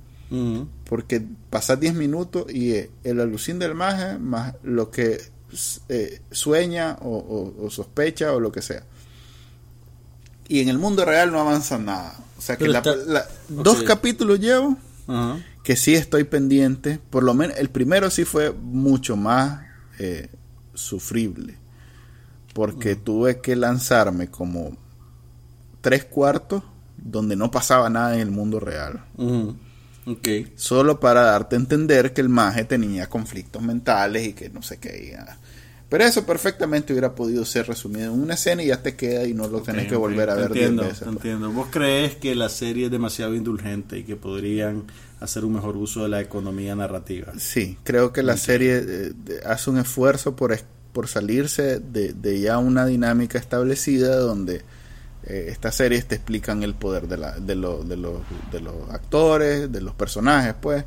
porque 0.85 1.23
pasas 1.49 1.79
10 1.79 1.93
minutos 1.93 2.45
y 2.51 2.71
eh, 2.73 2.89
el 3.03 3.21
alucín 3.21 3.59
del 3.59 3.75
mago 3.75 4.19
más 4.19 4.55
lo 4.63 4.89
que 4.91 5.21
eh, 5.87 6.21
sueña 6.31 6.97
o, 7.01 7.15
o- 7.17 7.65
o 7.65 7.69
sospecha 7.69 8.33
o 8.33 8.39
lo 8.39 8.51
que 8.51 8.61
sea. 8.61 8.83
Y 10.47 10.59
en 10.61 10.69
el 10.69 10.77
mundo 10.77 11.05
real 11.05 11.31
no 11.31 11.39
avanza 11.39 11.77
nada. 11.77 12.15
O 12.37 12.41
sea 12.41 12.57
que 12.57 12.67
la- 12.67 12.79
está- 12.79 12.95
la- 12.95 13.27
dos 13.49 13.77
capítulos 13.87 14.39
llevo 14.39 14.77
que 15.63 15.75
sí 15.75 15.93
estoy 15.95 16.23
pendiente. 16.23 16.99
Por 17.09 17.23
lo 17.23 17.33
menos 17.33 17.57
el 17.57 17.69
primero 17.69 18.09
sí 18.09 18.25
fue 18.25 18.51
mucho 18.51 19.15
más 19.15 19.61
eh, 19.99 20.29
sufrible. 20.73 21.57
Porque 22.53 22.95
tuve 22.95 23.41
que 23.41 23.55
lanzarme 23.55 24.27
como 24.29 24.75
tres 25.81 26.05
cuartos 26.05 26.63
donde 27.05 27.35
no 27.37 27.51
pasaba 27.51 27.89
nada 27.89 28.15
en 28.15 28.19
el 28.21 28.31
mundo 28.31 28.59
real. 28.59 29.05
Ujú. 29.15 29.55
Ok. 30.07 30.27
Solo 30.55 30.99
para 30.99 31.21
darte 31.21 31.55
a 31.55 31.59
entender 31.59 32.11
que 32.13 32.19
el 32.21 32.29
maje 32.29 32.65
tenía 32.65 33.07
conflictos 33.07 33.61
mentales 33.61 34.27
y 34.27 34.33
que 34.33 34.49
no 34.49 34.61
sé 34.61 34.77
qué. 34.79 35.17
Pero 35.87 36.03
eso 36.03 36.25
perfectamente 36.25 36.93
hubiera 36.93 37.13
podido 37.13 37.45
ser 37.45 37.67
resumido 37.67 38.11
en 38.13 38.19
una 38.19 38.33
escena 38.33 38.63
y 38.63 38.67
ya 38.67 38.81
te 38.81 38.95
queda 38.95 39.25
y 39.25 39.33
no 39.35 39.47
lo 39.47 39.61
tenés 39.61 39.87
que 39.87 39.95
volver 39.95 40.29
a 40.31 40.35
ver 40.35 40.51
diez 40.51 40.65
entiendo, 40.65 40.81
veces. 40.83 40.99
te 40.99 41.05
pues. 41.05 41.15
entiendo. 41.17 41.51
¿Vos 41.51 41.67
crees 41.71 42.15
que 42.15 42.33
la 42.35 42.49
serie 42.49 42.85
es 42.85 42.91
demasiado 42.91 43.35
indulgente 43.35 43.99
y 43.99 44.03
que 44.03 44.15
podrían 44.15 44.83
hacer 45.19 45.45
un 45.45 45.53
mejor 45.53 45.77
uso 45.77 46.03
de 46.03 46.09
la 46.09 46.21
economía 46.21 46.75
narrativa? 46.75 47.31
Sí, 47.37 47.77
creo 47.83 48.11
que 48.13 48.23
la 48.23 48.35
serie 48.35 48.83
eh, 48.83 49.13
hace 49.45 49.69
un 49.69 49.77
esfuerzo 49.77 50.35
por, 50.35 50.53
es- 50.53 50.65
por 50.91 51.07
salirse 51.07 51.79
de, 51.79 52.13
de 52.13 52.41
ya 52.41 52.57
una 52.57 52.85
dinámica 52.87 53.37
establecida 53.37 54.15
donde 54.17 54.63
eh, 55.27 55.47
estas 55.49 55.75
series 55.75 56.05
te 56.07 56.15
explican 56.15 56.63
el 56.63 56.73
poder 56.75 57.07
de, 57.07 57.17
la, 57.17 57.31
de, 57.39 57.55
lo- 57.55 57.83
de, 57.83 57.97
los, 57.97 58.19
de 58.51 58.59
los 58.61 58.89
actores, 58.91 59.71
de 59.71 59.81
los 59.81 59.93
personajes, 59.95 60.53
pues. 60.59 60.83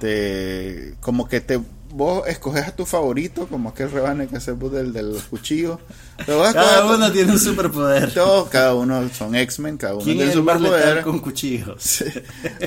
Te, 0.00 0.94
como 1.00 1.28
que 1.28 1.40
te 1.40 1.60
vos 1.90 2.26
escoges 2.26 2.66
a 2.66 2.74
tu 2.74 2.84
favorito, 2.86 3.46
como 3.46 3.68
aquel 3.68 3.90
rebane 3.90 4.26
que 4.26 4.40
se 4.40 4.54
puso 4.54 4.74
del 4.76 4.92
de 4.92 5.02
los 5.02 5.22
cuchillos. 5.24 5.78
Pero 6.26 6.38
vos 6.38 6.52
Cada 6.52 6.92
uno 6.92 7.12
tiene 7.12 7.32
un 7.32 7.38
superpoder. 7.38 8.12
todos, 8.12 8.48
cada 8.48 8.74
uno 8.74 9.08
son 9.16 9.34
X-Men, 9.36 9.76
cada 9.76 9.94
uno 9.94 10.02
¿Quién 10.04 10.16
tiene 10.16 10.34
letal 10.34 10.58
superpoder. 10.58 11.02
con 11.02 11.18
cuchillos? 11.20 11.76
Sí. 11.82 12.04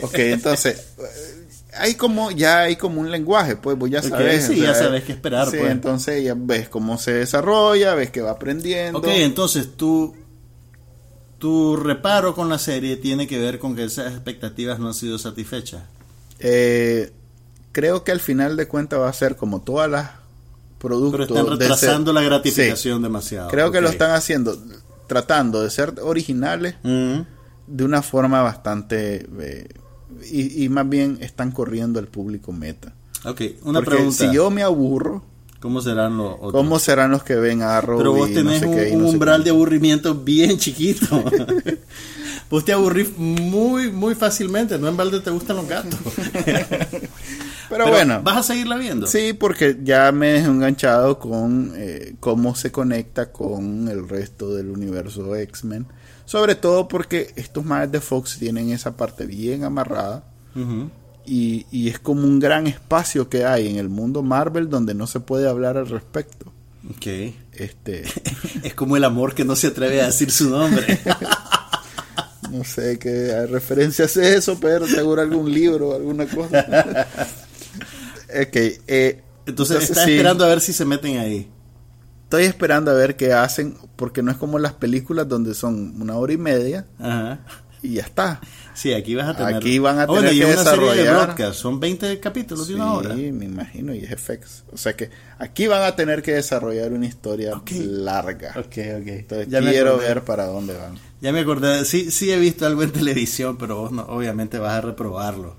Ok, 0.01 0.14
entonces, 0.16 0.78
eh, 0.99 1.47
hay 1.74 1.95
como, 1.95 2.32
ya 2.32 2.60
hay 2.60 2.78
como 2.78 3.01
un 3.01 3.12
lenguaje, 3.12 3.58
pues 3.58 3.78
vos 3.78 3.89
ya 3.89 4.01
sabes. 4.01 4.45
sí, 4.45 4.62
ya 4.62 4.74
sabes 4.74 5.03
qué 5.03 5.12
esperar, 5.12 5.49
Sí, 5.49 5.58
pues. 5.58 5.72
entonces 5.72 6.24
ya 6.24 6.36
ves 6.38 6.70
cómo 6.70 6.97
se 6.97 7.12
desarrolla, 7.14 7.95
ves 7.95 8.12
que 8.12 8.22
va 8.22 8.32
aprendiendo. 8.32 8.99
Ok, 8.99 9.08
entonces 9.10 9.76
tú, 9.76 10.16
tu 11.40 11.76
reparo 11.76 12.34
con 12.36 12.50
la 12.50 12.58
serie 12.58 12.96
tiene 12.98 13.28
que 13.28 13.40
ver 13.40 13.60
con 13.60 13.76
que 13.76 13.84
esas 13.84 14.12
expectativas 14.14 14.80
no 14.80 14.88
han 14.88 14.94
sido 14.94 15.18
satisfechas. 15.18 15.84
Eh, 16.40 17.12
creo 17.72 18.04
que 18.04 18.12
al 18.12 18.20
final 18.20 18.56
de 18.58 18.68
cuentas 18.68 19.00
va 19.00 19.10
a 19.10 19.14
ser 19.14 19.36
como 19.36 19.62
todas 19.62 19.90
las 19.90 20.12
productos. 20.80 21.28
Pero 21.28 21.40
están 21.40 21.60
retrasando 21.60 22.12
ser- 22.14 22.22
la 22.22 22.28
gratificación 22.28 22.98
Sí. 23.00 23.04
demasiado. 23.04 23.50
Creo 23.50 23.72
que 23.72 23.82
lo 23.82 23.90
están 23.90 24.12
haciendo, 24.12 24.58
tratando 25.08 25.62
de 25.62 25.70
ser 25.70 25.94
originales 26.02 26.76
Mm, 26.84 27.20
de 27.68 27.84
una 27.84 28.02
forma 28.02 28.42
bastante... 28.42 29.28
eh, 29.40 29.68
y, 30.32 30.64
y 30.64 30.70
más 30.70 30.88
bien 30.88 31.18
están 31.22 31.52
corriendo 31.52 32.00
al 32.00 32.08
público 32.08 32.52
meta. 32.54 32.94
Ok, 33.26 33.42
una 33.64 33.80
Porque 33.80 33.96
pregunta. 33.98 34.18
si 34.30 34.34
yo 34.34 34.50
me 34.52 34.64
aburro, 34.64 35.24
¿Cómo 35.66 35.82
serán 35.82 36.16
los 36.16 36.34
otros? 36.34 36.51
¿cómo 36.51 36.78
serán 36.78 37.09
los 37.09 37.24
que 37.24 37.34
ven 37.34 37.63
a 37.63 37.78
Arrow 37.78 37.97
Pero 37.97 38.13
vos 38.13 38.30
no 38.30 38.36
tenés 38.36 38.59
sé 38.59 38.68
un, 38.68 38.76
qué, 38.76 38.89
y 38.89 38.91
un 38.93 38.99
no 39.01 39.07
sé 39.07 39.13
umbral 39.13 39.39
qué? 39.39 39.45
de 39.45 39.49
aburrimiento 39.49 40.13
bien 40.13 40.59
chiquito. 40.59 41.24
vos 42.51 42.63
te 42.63 42.72
aburrís 42.72 43.18
muy, 43.18 43.89
muy 43.91 44.13
fácilmente. 44.13 44.78
No 44.78 44.88
en 44.88 44.95
balde 44.95 45.22
te 45.22 45.32
gustan 45.32 45.55
los 45.55 45.68
gatos. 45.68 45.99
Pero, 47.70 47.88
bueno, 47.89 48.22
¿Vas 48.22 48.38
a 48.38 48.43
seguirla 48.43 48.78
viendo? 48.78 49.07
sí, 49.07 49.34
porque 49.34 49.80
ya 49.84 50.11
me 50.11 50.36
he 50.36 50.38
enganchado 50.38 51.18
con 51.18 51.74
eh, 51.76 52.13
cómo 52.20 52.53
se 52.53 52.72
conecta 52.72 53.32
con 53.32 53.88
el 53.88 54.07
resto 54.07 54.53
del 54.53 54.70
universo 54.70 55.36
X-Men. 55.36 55.88
Sobre 56.26 56.53
todo 56.53 56.88
porque 56.88 57.34
estos 57.38 57.66
más 57.66 57.91
de 57.91 58.01
Fox 58.01 58.38
tienen 58.38 58.70
esa 58.70 58.95
parte 58.95 59.26
bien 59.26 59.63
amarrada. 59.63 60.26
Ujú. 60.55 60.91
Y, 61.26 61.65
y 61.71 61.89
es 61.89 61.99
como 61.99 62.23
un 62.23 62.39
gran 62.39 62.67
espacio 62.67 63.30
que 63.30 63.45
hay 63.45 63.67
en 63.67 63.78
el 63.78 63.89
mundo 63.89 64.21
Marvel 64.21 64.69
donde 64.69 64.93
no 64.93 65.07
se 65.07 65.19
puede 65.19 65.49
hablar 65.49 65.78
al 65.78 65.89
respecto. 65.89 66.53
Ok. 66.89 67.07
Este, 67.53 68.03
Es 68.63 68.73
como 68.73 68.97
el 68.97 69.03
amor 69.03 69.34
que 69.34 69.45
no 69.45 69.55
se 69.55 69.67
atreve 69.67 70.01
a 70.01 70.07
decir 70.07 70.32
su 70.32 70.49
nombre. 70.49 70.99
no 72.51 72.63
sé 72.63 72.99
qué 72.99 73.45
referencia 73.47 74.05
es 74.05 74.17
eso, 74.17 74.59
pero 74.59 74.88
seguro 74.88 75.21
algún 75.21 75.51
libro 75.51 75.89
o 75.89 75.95
alguna 75.95 76.26
cosa. 76.28 77.07
ok, 78.30 78.55
eh, 78.88 79.21
Entonces, 79.45 79.89
está 79.89 80.05
sí, 80.05 80.11
esperando 80.11 80.45
a 80.45 80.49
ver 80.49 80.61
si 80.61 80.73
se 80.73 80.86
meten 80.86 81.17
ahí. 81.17 81.49
Estoy 82.23 82.45
esperando 82.45 82.91
a 82.91 82.95
ver 82.95 83.15
qué 83.15 83.34
hacen, 83.34 83.78
porque 83.95 84.23
no 84.23 84.32
es 84.32 84.38
como 84.38 84.57
las 84.59 84.73
películas 84.73 85.28
donde 85.28 85.53
son 85.53 86.01
una 86.01 86.15
hora 86.15 86.34
y 86.34 86.38
media 86.38 86.88
Ajá. 86.99 87.39
Y 87.86 87.94
ya 87.96 88.04
está. 88.04 88.40
Sí, 88.74 88.92
aquí 88.94 89.16
vas 89.16 89.30
a 89.30 89.38
tener. 89.38 89.56
Aquí 89.56 89.80
van 89.80 90.00
a 90.00 90.04
Ah, 90.04 90.06
bueno, 90.06 90.30
tener 90.30 90.46
que 90.46 90.52
es 90.54 90.60
una 90.62 90.72
serie 90.72 90.86
de 90.90 90.96
desarrollar- 91.04 91.24
broadcast. 91.26 91.60
Son 91.60 91.80
20 91.80 92.20
capítulos 92.20 92.68
de 92.68 92.76
una 92.76 92.94
hora. 92.94 93.16
Sí, 93.16 93.32
me 93.32 93.46
imagino, 93.46 93.94
y 93.96 94.00
es 94.00 94.12
FX. 94.12 94.64
O 94.74 94.78
sea 94.78 94.94
que 94.96 95.10
aquí 95.40 95.68
van 95.68 95.84
a 95.84 95.96
tener 95.96 96.22
que 96.22 96.34
desarrollar 96.34 96.92
una 96.92 97.06
historia 97.06 97.62
larga. 97.80 98.50
Ok, 98.58 98.66
ok. 98.66 99.08
Entonces 99.08 99.48
Ya 99.50 99.62
quiero 99.62 99.98
ver 99.98 100.24
para 100.24 100.46
dónde 100.46 100.74
van. 100.74 100.96
Ya 101.22 101.32
me 101.32 101.40
acordé. 101.40 101.86
Sí, 101.86 102.12
sí 102.12 102.32
he 102.32 102.38
visto 102.38 102.66
algo 102.66 102.84
en 102.84 102.92
televisión, 102.92 103.58
pero 103.58 103.78
vos 103.78 103.92
no, 103.92 104.04
obviamente 104.04 104.60
vas 104.60 104.74
a 104.74 104.82
reprobarlo. 104.82 105.56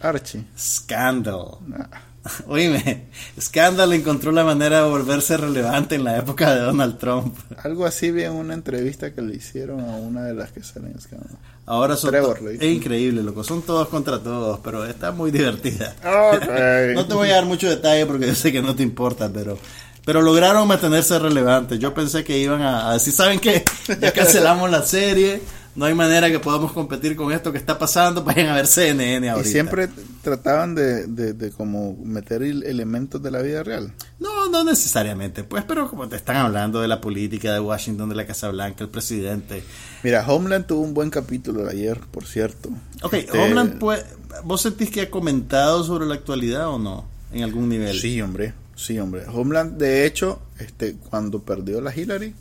Archie. 0.00 0.44
Scandal. 0.58 1.58
Ah, 1.78 2.00
Oíme, 2.46 3.04
Scandal 3.40 3.92
encontró 3.92 4.32
la 4.32 4.44
manera 4.44 4.82
de 4.82 4.88
volverse 4.88 5.36
relevante 5.36 5.94
en 5.94 6.04
la 6.04 6.16
época 6.16 6.54
de 6.54 6.60
Donald 6.60 6.98
Trump. 6.98 7.36
Algo 7.62 7.84
así 7.84 8.10
vi 8.10 8.24
en 8.24 8.32
una 8.32 8.54
entrevista 8.54 9.12
que 9.12 9.20
le 9.22 9.36
hicieron 9.36 9.80
a 9.80 9.96
una 9.96 10.24
de 10.24 10.34
las 10.34 10.50
que 10.52 10.62
salen 10.62 10.92
en 10.92 11.00
Scandal. 11.00 11.36
Ahora 11.66 11.96
son 11.96 12.10
Trevor 12.10 12.40
es 12.60 12.62
increíble, 12.62 13.22
loco. 13.22 13.42
Son 13.42 13.62
todos 13.62 13.88
contra 13.88 14.18
todos, 14.18 14.60
pero 14.62 14.84
está 14.84 15.12
muy 15.12 15.30
divertida. 15.30 15.94
Ok. 16.04 16.44
No 16.94 17.06
te 17.06 17.14
voy 17.14 17.30
a 17.30 17.36
dar 17.36 17.44
mucho 17.44 17.68
detalle 17.68 18.06
porque 18.06 18.26
yo 18.26 18.34
sé 18.34 18.52
que 18.52 18.62
no 18.62 18.74
te 18.74 18.82
importa, 18.82 19.30
pero 19.32 19.58
pero 20.04 20.20
lograron 20.20 20.68
mantenerse 20.68 21.18
relevantes. 21.18 21.78
Yo 21.78 21.94
pensé 21.94 22.22
que 22.24 22.38
iban 22.38 22.60
a, 22.60 22.90
a 22.90 22.94
decir, 22.94 23.12
¿saben 23.12 23.40
qué? 23.40 23.64
Ya 24.00 24.12
cancelamos 24.12 24.70
la 24.70 24.82
serie, 24.82 25.40
no 25.76 25.84
hay 25.86 25.94
manera 25.94 26.30
que 26.30 26.38
podamos 26.38 26.72
competir 26.72 27.16
con 27.16 27.32
esto 27.32 27.50
que 27.52 27.58
está 27.58 27.78
pasando, 27.78 28.22
vayan 28.24 28.46
a 28.48 28.54
ver 28.54 28.66
CNN 28.66 29.26
Y 29.26 29.28
ahorita. 29.28 29.48
siempre 29.50 29.88
trataban 30.22 30.74
de, 30.74 31.06
de, 31.06 31.32
de 31.32 31.50
como 31.50 31.96
meter 32.04 32.42
el- 32.42 32.62
elementos 32.62 33.22
de 33.22 33.30
la 33.30 33.42
vida 33.42 33.62
real. 33.62 33.92
No, 34.20 34.48
no 34.50 34.62
necesariamente, 34.64 35.44
pues, 35.44 35.64
pero 35.64 35.88
como 35.90 36.08
te 36.08 36.16
están 36.16 36.36
hablando 36.36 36.80
de 36.80 36.88
la 36.88 37.00
política 37.00 37.52
de 37.52 37.60
Washington, 37.60 38.08
de 38.08 38.14
la 38.14 38.26
Casa 38.26 38.48
Blanca, 38.50 38.84
el 38.84 38.90
presidente. 38.90 39.62
Mira, 40.02 40.24
Homeland 40.26 40.66
tuvo 40.66 40.80
un 40.82 40.94
buen 40.94 41.10
capítulo 41.10 41.68
ayer, 41.68 41.98
por 42.10 42.24
cierto. 42.26 42.70
Ok, 43.02 43.14
Este, 43.14 43.38
Homeland, 43.38 43.78
pues, 43.78 44.04
¿vos 44.44 44.62
sentís 44.62 44.90
que 44.90 45.00
ha 45.02 45.10
comentado 45.10 45.82
sobre 45.84 46.06
la 46.06 46.14
actualidad 46.14 46.68
o 46.68 46.78
no? 46.78 47.06
En 47.32 47.42
algún 47.42 47.68
nivel. 47.68 47.98
Sí, 47.98 48.20
hombre. 48.22 48.54
Sí, 48.76 48.98
hombre. 48.98 49.24
Homeland, 49.32 49.76
de 49.76 50.06
hecho, 50.06 50.40
este, 50.58 50.94
cuando 51.10 51.42
perdió 51.42 51.80
la 51.80 51.94
Hillary, 51.96 52.34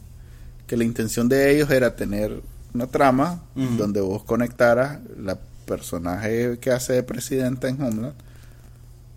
que 0.67 0.77
la 0.77 0.83
intención 0.83 1.27
de 1.29 1.53
ellos 1.55 1.69
era 1.71 1.95
tener 1.95 2.41
una 2.73 2.87
trama 2.87 3.43
donde 3.55 4.01
vos 4.01 4.23
conectaras 4.23 4.99
la 5.17 5.37
personaje 5.65 6.57
que 6.59 6.71
hace 6.71 6.93
de 6.93 7.03
presidenta 7.03 7.67
en 7.69 7.81
Homeland 7.81 8.15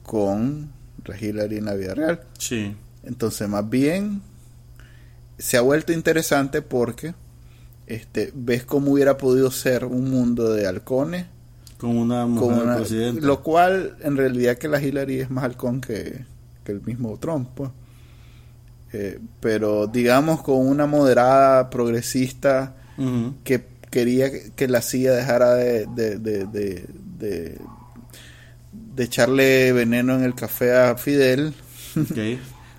con 0.02 0.70
la 1.04 1.18
Hillary 1.18 1.58
en 1.58 1.64
la 1.64 1.74
vida 1.74 1.94
real. 1.94 2.20
Sí. 2.38 2.76
Entonces, 3.02 3.48
más 3.48 3.68
bien, 3.68 4.22
se 5.38 5.56
ha 5.56 5.60
vuelto 5.60 5.92
interesante 5.92 6.62
porque 6.62 7.14
este, 7.86 8.32
ves 8.34 8.64
cómo 8.64 8.92
hubiera 8.92 9.16
podido 9.16 9.50
ser 9.50 9.84
un 9.84 10.10
mundo 10.10 10.52
de 10.52 10.66
halcones, 10.66 11.26
Con 11.78 11.96
una 11.96 12.26
mujer 12.26 12.56
con 12.58 12.62
una- 12.66 12.76
presidente. 12.76 13.20
lo 13.22 13.42
cual 13.42 13.96
en 14.02 14.16
realidad 14.16 14.58
que 14.58 14.68
la 14.68 14.80
Hillary 14.82 15.20
es 15.20 15.30
más 15.30 15.44
halcón 15.44 15.80
que, 15.80 16.24
que 16.64 16.72
el 16.72 16.80
mismo 16.82 17.16
Trump. 17.18 17.48
pues. 17.54 17.70
Eh, 18.92 19.18
pero 19.40 19.86
digamos 19.88 20.42
con 20.42 20.58
una 20.66 20.86
moderada 20.86 21.70
progresista 21.70 22.74
Que 23.44 23.64
quería 23.90 24.30
que- 24.54 24.68
la 24.68 24.82
CIA 24.82 25.12
dejara 25.12 25.54
de, 25.54 25.86
de, 25.86 26.18
de, 26.18 26.46
de, 26.46 27.58
echarle 28.98 29.72
veneno 29.72 30.14
en 30.14 30.22
el 30.24 30.34
café 30.34 30.74
a 30.76 30.96
Fidel. 30.96 31.54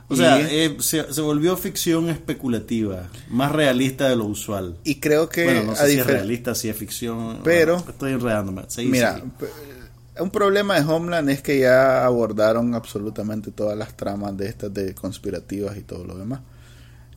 O 0.09 0.15
sea, 0.15 0.39
eh, 0.39 0.77
se, 0.79 1.11
se 1.13 1.19
volvió 1.19 1.57
ficción 1.57 2.09
especulativa, 2.09 3.09
más 3.29 3.51
realista 3.51 4.07
de 4.07 4.15
lo 4.15 4.23
usual. 4.23 4.77
Y 4.85 5.01
creo 5.01 5.27
que 5.27 5.43
bueno, 5.43 5.63
no 5.63 5.71
a 5.73 5.75
si 5.75 5.99
es 5.99 6.05
realista, 6.07 6.55
si 6.55 6.69
es 6.69 6.77
ficción. 6.77 7.39
Pero- 7.43 7.75
bueno, 7.75 7.89
estoy 7.91 8.13
enredándome. 8.13 8.63
Seguí, 8.69 8.87
Mira, 8.87 9.15
seguí. 9.15 9.29
p- 9.37 10.21
un 10.23 10.29
problema 10.31 10.79
de 10.79 10.85
Homeland 10.89 11.29
es 11.29 11.41
que 11.41 11.59
ya 11.59 12.05
abordaron 12.05 12.73
absolutamente 12.73 13.51
todas 13.51 13.77
las 13.77 13.97
tramas 13.97 14.37
de 14.37 14.47
estas 14.47 14.73
de 14.73 14.95
conspirativas 14.95 15.75
y 15.75 15.81
todo 15.81 16.05
lo 16.05 16.17
demás. 16.17 16.39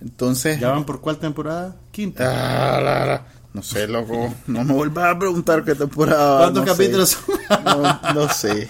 Entonces, 0.01 0.59
¿Ya 0.61 0.70
van 0.70 0.84
por 0.86 1.01
cuál 1.01 1.18
temporada? 1.18 1.76
Quinta. 1.90 2.76
Ah, 2.76 2.80
la, 2.80 3.07
la. 3.07 3.26
no 3.53 3.62
sé, 3.62 3.86
loco, 3.86 4.32
no 4.46 4.64
me 4.64 4.72
vuelvas 4.72 5.14
a 5.14 5.18
preguntar 5.18 5.64
qué 5.64 5.74
temporada. 5.74 6.34
va, 6.34 6.38
¿Cuántos 6.42 6.64
no 6.66 6.72
capítulos 6.72 7.09
son? 7.11 7.64
No, 7.64 8.01
no 8.14 8.28
sé. 8.32 8.68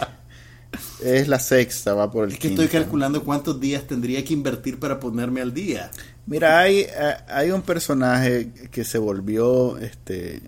Es 1.02 1.28
la 1.28 1.38
sexta, 1.38 1.94
va 1.94 2.10
por 2.10 2.24
el 2.26 2.32
Es 2.32 2.38
que 2.38 2.48
quinto. 2.48 2.62
estoy 2.62 2.80
calculando 2.80 3.24
cuántos 3.24 3.58
días 3.60 3.84
tendría 3.86 4.24
que 4.24 4.32
invertir 4.34 4.78
para 4.78 5.00
ponerme 5.00 5.40
al 5.40 5.52
día. 5.54 5.90
Mira, 6.26 6.58
hay, 6.60 6.86
hay 7.28 7.50
un 7.50 7.62
personaje 7.62 8.50
que 8.70 8.84
se 8.84 8.98
volvió 8.98 9.78
este 9.78 10.42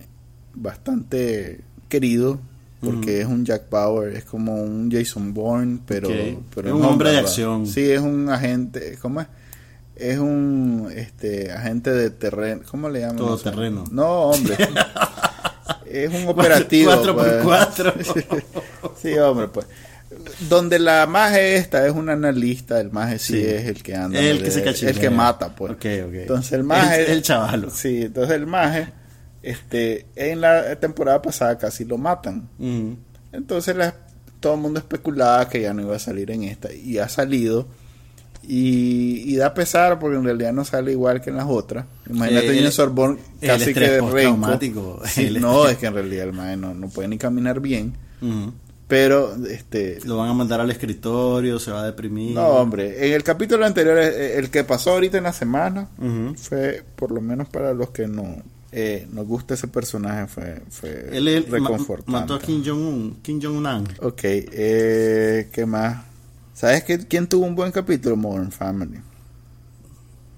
bastante 0.55 1.61
querido 1.89 2.39
porque 2.81 3.21
es 3.21 3.27
un 3.27 3.45
Jack 3.45 3.71
Bauer, 3.71 4.17
es 4.17 4.25
como 4.25 4.61
un 4.61 4.91
Jason 4.91 5.33
Bourne, 5.33 5.79
pero, 5.87 6.09
pero 6.53 6.69
Es 6.69 6.75
un 6.75 6.85
hombre 6.85 7.13
de 7.13 7.19
acción. 7.19 7.65
Sí, 7.67 7.81
es 7.91 8.01
un 8.01 8.29
agente, 8.29 8.99
¿cómo 9.01 9.21
es? 9.21 9.29
Es 9.97 10.19
un 10.19 10.91
este 10.95 11.53
agente 11.53 11.91
de 11.93 12.11
terreno, 12.11 12.63
¿cómo 12.71 12.89
le 12.89 13.01
llaman? 13.01 13.17
Todo 13.17 13.37
terreno. 13.39 13.85
No, 13.91 14.31
hombre. 14.31 14.57
es 15.87 16.13
un 16.13 16.29
operativo. 16.29 16.91
Cuatro 16.93 17.15
por 17.15 17.25
pues. 17.25 17.43
cuatro. 17.45 17.95
sí, 19.03 19.13
hombre, 19.19 19.49
pues. 19.49 19.67
Donde 20.49 20.79
la 20.79 21.07
maje 21.07 21.57
esta 21.57 21.87
es 21.87 21.93
un 21.93 22.09
analista, 22.09 22.81
el 22.81 22.91
maje 22.91 23.19
sí, 23.19 23.35
Sí. 23.35 23.45
es 23.47 23.67
el 23.67 23.83
que 23.83 23.95
anda. 23.95 24.19
El 24.19 24.39
de- 24.43 24.63
que 24.63 24.73
se. 24.75 24.89
El 24.91 24.99
que 24.99 25.11
mata, 25.11 25.55
pues. 25.55 25.73
Ok, 25.73 25.85
ok. 26.07 26.15
Entonces 26.15 26.53
el 26.53 26.65
maje. 26.65 27.05
El, 27.05 27.11
el 27.13 27.23
chavalo. 27.23 27.71
Sí, 27.71 28.03
entonces 28.03 28.35
el 28.37 28.47
maje, 28.47 28.89
este, 29.43 30.07
en 30.17 30.41
la 30.41 30.77
temporada 30.77 31.21
pasada 31.23 31.59
casi 31.59 31.85
lo 31.85 31.99
matan. 31.99 32.49
Entonces 33.33 33.77
la- 33.77 33.95
todo 34.41 34.55
el 34.55 34.61
mundo 34.61 34.81
especulaba 34.81 35.49
que 35.49 35.61
ya 35.61 35.73
no 35.75 35.83
iba 35.83 35.97
a 35.97 36.01
salir 36.01 36.31
en 36.31 36.45
esta. 36.45 36.73
Y 36.73 36.99
ha 36.99 37.09
salido. 37.09 37.69
Y, 38.45 39.23
y 39.33 39.37
da 39.37 39.55
pesar 39.55 39.99
porque 39.99 40.17
en 40.17 40.25
realidad 40.25 40.53
no 40.53 40.65
sale 40.65 40.93
igual 40.93 41.21
que 41.21 41.31
en 41.31 41.37
las 41.37 41.47
otras. 41.49 41.87
Imagínate 42.11 42.47
Eh, 42.49 42.59
en 42.59 42.65
el 42.67 42.73
casi 43.41 43.75
que 43.75 43.81
de 43.81 44.01
renco. 44.13 44.37
Sí, 45.07 45.31
no, 45.41 45.69
es 45.69 45.79
que 45.79 45.87
en 45.87 45.95
realidad 45.95 46.25
el 46.29 46.33
maje 46.33 46.57
no, 46.57 46.75
no 46.75 46.89
puede 46.89 47.09
ni 47.09 47.19
caminar 47.19 47.61
bien. 47.61 47.95
Pero, 48.89 49.35
este... 49.47 50.01
Lo 50.05 50.19
van 50.19 50.29
a 50.29 50.35
mandar 50.35 50.61
al 50.61 50.71
escritorio, 50.71 51.59
se 51.59 51.71
va 51.71 51.83
a 51.83 51.87
deprimir. 51.87 52.35
No, 52.35 52.47
hombre, 52.49 53.07
en 53.07 53.15
el 53.15 53.23
capítulo 53.23 53.65
anterior, 53.65 53.97
eh, 53.99 54.37
el 54.39 54.51
que 54.51 54.65
pasó 54.65 54.91
ahorita 54.93 55.17
en 55.19 55.25
la 55.25 55.33
semana, 55.33 55.89
fue, 56.37 56.83
por 56.97 57.11
lo 57.11 57.21
menos 57.23 57.49
para 57.49 57.73
los 57.73 57.89
que 57.91 58.07
no 58.07 58.37
eh, 58.71 59.07
nos 59.13 59.27
gusta 59.27 59.55
ese 59.55 59.69
personaje, 59.69 60.27
fue, 60.27 60.61
fue 60.69 61.09
Él, 61.13 61.27
él 61.29 61.47
ma- 61.49 61.59
reconfortante. 61.59 62.11
mató 62.13 62.35
a 62.35 62.41
Kim 62.41 62.63
Jong-un. 62.65 63.17
Kim 63.23 63.41
Jong-un. 63.43 63.67
Ok, 64.01 64.21
eh, 64.25 65.49
¿qué 65.53 65.65
más? 65.65 66.05
¿Sabes 66.55 66.85
qué, 66.85 66.99
quién 67.07 67.27
tuvo 67.27 67.47
un 67.47 67.55
buen 67.55 67.73
capítulo? 67.73 68.17
Modern 68.17 68.53
Family. 68.53 69.01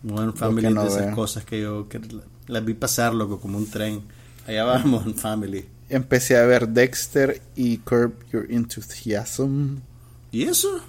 Modern 0.02 0.34
Family 0.34 0.72
no 0.72 0.82
de 0.82 0.88
esas 0.88 1.06
veo. 1.06 1.14
cosas 1.14 1.44
que 1.44 1.60
yo 1.60 1.88
que 1.88 1.98
la- 1.98 2.22
las 2.46 2.64
vi 2.64 2.74
pasar, 2.74 3.14
loco, 3.14 3.40
como 3.40 3.58
un 3.58 3.68
tren. 3.70 4.02
Allá 4.46 4.64
va 4.64 4.78
Modern 4.84 5.14
Family. 5.14 5.66
Empecé 5.88 6.36
a 6.36 6.44
ver 6.46 6.68
Dexter 6.68 7.40
y 7.56 7.78
Curb 7.78 8.12
Your 8.32 8.46
Enthusiasm. 8.50 9.76
¿Y 10.32 10.44
eso? 10.44 10.80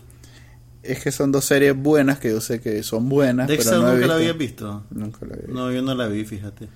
Es 0.83 1.01
que 1.03 1.11
son 1.11 1.31
dos 1.31 1.45
series 1.45 1.75
buenas 1.75 2.19
que 2.19 2.29
yo 2.29 2.39
sé 2.41 2.61
que 2.61 2.83
son 2.83 3.09
buenas. 3.09 3.47
Dexter 3.47 3.73
pero 3.73 3.81
no 3.83 3.89
he 3.89 3.95
nunca 3.95 4.07
la 4.07 4.15
visto. 4.17 4.29
había 4.29 4.33
visto. 4.33 4.83
Nunca 4.91 5.25
la 5.25 5.35
vi. 5.35 5.53
No, 5.53 5.71
yo 5.71 5.81
no 5.81 5.95
la 5.95 6.07
vi, 6.07 6.25
fíjate. 6.25 6.67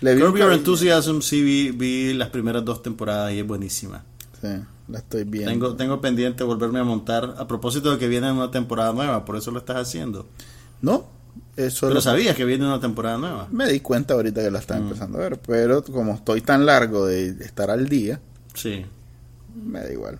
Curb 0.00 0.36
Your. 0.36 0.52
Enthusiasm 0.52 1.20
sí 1.20 1.42
vi, 1.42 1.70
vi 1.70 2.12
las 2.12 2.28
primeras 2.28 2.64
dos 2.64 2.82
temporadas 2.82 3.32
y 3.32 3.38
es 3.40 3.46
buenísima. 3.46 4.04
Sí, 4.40 4.48
la 4.88 4.98
estoy 4.98 5.24
viendo. 5.24 5.50
Tengo, 5.50 5.76
tengo 5.76 6.00
pendiente 6.00 6.44
volverme 6.44 6.78
a 6.78 6.84
montar 6.84 7.34
a 7.38 7.46
propósito 7.48 7.90
de 7.92 7.98
que 7.98 8.08
viene 8.08 8.30
una 8.32 8.50
temporada 8.50 8.92
nueva, 8.92 9.24
por 9.24 9.36
eso 9.36 9.50
lo 9.50 9.58
estás 9.58 9.76
haciendo. 9.76 10.26
No, 10.82 11.06
eso 11.56 11.88
Pero 11.88 12.00
sabías 12.00 12.36
que 12.36 12.44
viene 12.44 12.64
una 12.66 12.80
temporada 12.80 13.18
nueva. 13.18 13.48
me 13.50 13.66
di 13.70 13.80
cuenta 13.80 14.14
ahorita 14.14 14.42
que 14.42 14.50
la 14.50 14.58
Mm. 14.58 14.60
estaba 14.60 14.80
empezando 14.80 15.18
a 15.18 15.20
ver. 15.22 15.38
Pero 15.40 15.82
como 15.82 16.14
estoy 16.14 16.40
tan 16.40 16.64
largo 16.66 17.06
de 17.06 17.28
estar 17.44 17.70
al 17.70 17.88
día, 17.88 18.20
Sí. 18.54 18.84
me 19.64 19.80
da 19.80 19.92
igual. 19.92 20.18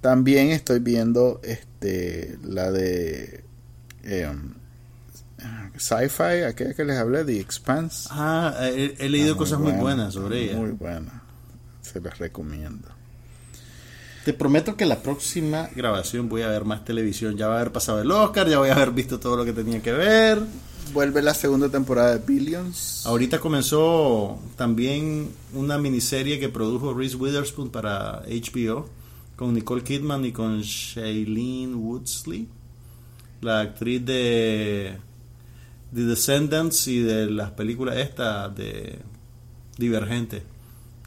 También 0.00 0.48
estoy 0.50 0.78
viendo 0.78 1.40
este 1.42 2.38
la 2.44 2.70
de 2.70 3.44
eh, 4.04 4.32
sci-fi, 5.76 6.42
aquella 6.46 6.74
que 6.74 6.84
les 6.84 6.96
hablé, 6.96 7.24
The 7.24 7.40
Expanse. 7.40 8.08
Ah, 8.12 8.54
he, 8.62 8.94
he 8.98 9.08
leído 9.08 9.28
Está 9.32 9.38
cosas 9.38 9.58
muy 9.58 9.72
buena, 9.72 9.82
buenas 9.82 10.14
sobre 10.14 10.44
ella. 10.44 10.56
Muy 10.56 10.70
buena. 10.70 11.22
Se 11.82 12.00
las 12.00 12.18
recomiendo. 12.18 12.88
Te 14.26 14.34
prometo 14.34 14.76
que 14.76 14.86
la 14.86 15.04
próxima 15.04 15.70
grabación 15.76 16.28
voy 16.28 16.42
a 16.42 16.48
ver 16.48 16.64
más 16.64 16.84
televisión. 16.84 17.36
Ya 17.36 17.46
va 17.46 17.54
a 17.54 17.60
haber 17.60 17.70
pasado 17.70 18.02
el 18.02 18.10
Oscar, 18.10 18.48
ya 18.48 18.58
voy 18.58 18.70
a 18.70 18.74
haber 18.74 18.90
visto 18.90 19.20
todo 19.20 19.36
lo 19.36 19.44
que 19.44 19.52
tenía 19.52 19.80
que 19.80 19.92
ver. 19.92 20.42
Vuelve 20.92 21.22
la 21.22 21.32
segunda 21.32 21.68
temporada 21.68 22.18
de 22.18 22.26
Billions. 22.26 23.06
Ahorita 23.06 23.38
comenzó 23.38 24.40
también 24.56 25.30
una 25.54 25.78
miniserie 25.78 26.40
que 26.40 26.48
produjo 26.48 26.92
Reese 26.92 27.14
Witherspoon 27.14 27.70
para 27.70 28.22
HBO 28.22 28.88
con 29.36 29.54
Nicole 29.54 29.84
Kidman 29.84 30.24
y 30.24 30.32
con 30.32 30.60
Shailene 30.60 31.76
Woodsley, 31.76 32.48
la 33.42 33.60
actriz 33.60 34.04
de 34.04 34.96
The 35.94 36.00
Descendants 36.00 36.88
y 36.88 36.98
de 36.98 37.30
las 37.30 37.52
películas 37.52 37.96
esta 37.98 38.48
de 38.48 38.98
Divergente. 39.78 40.55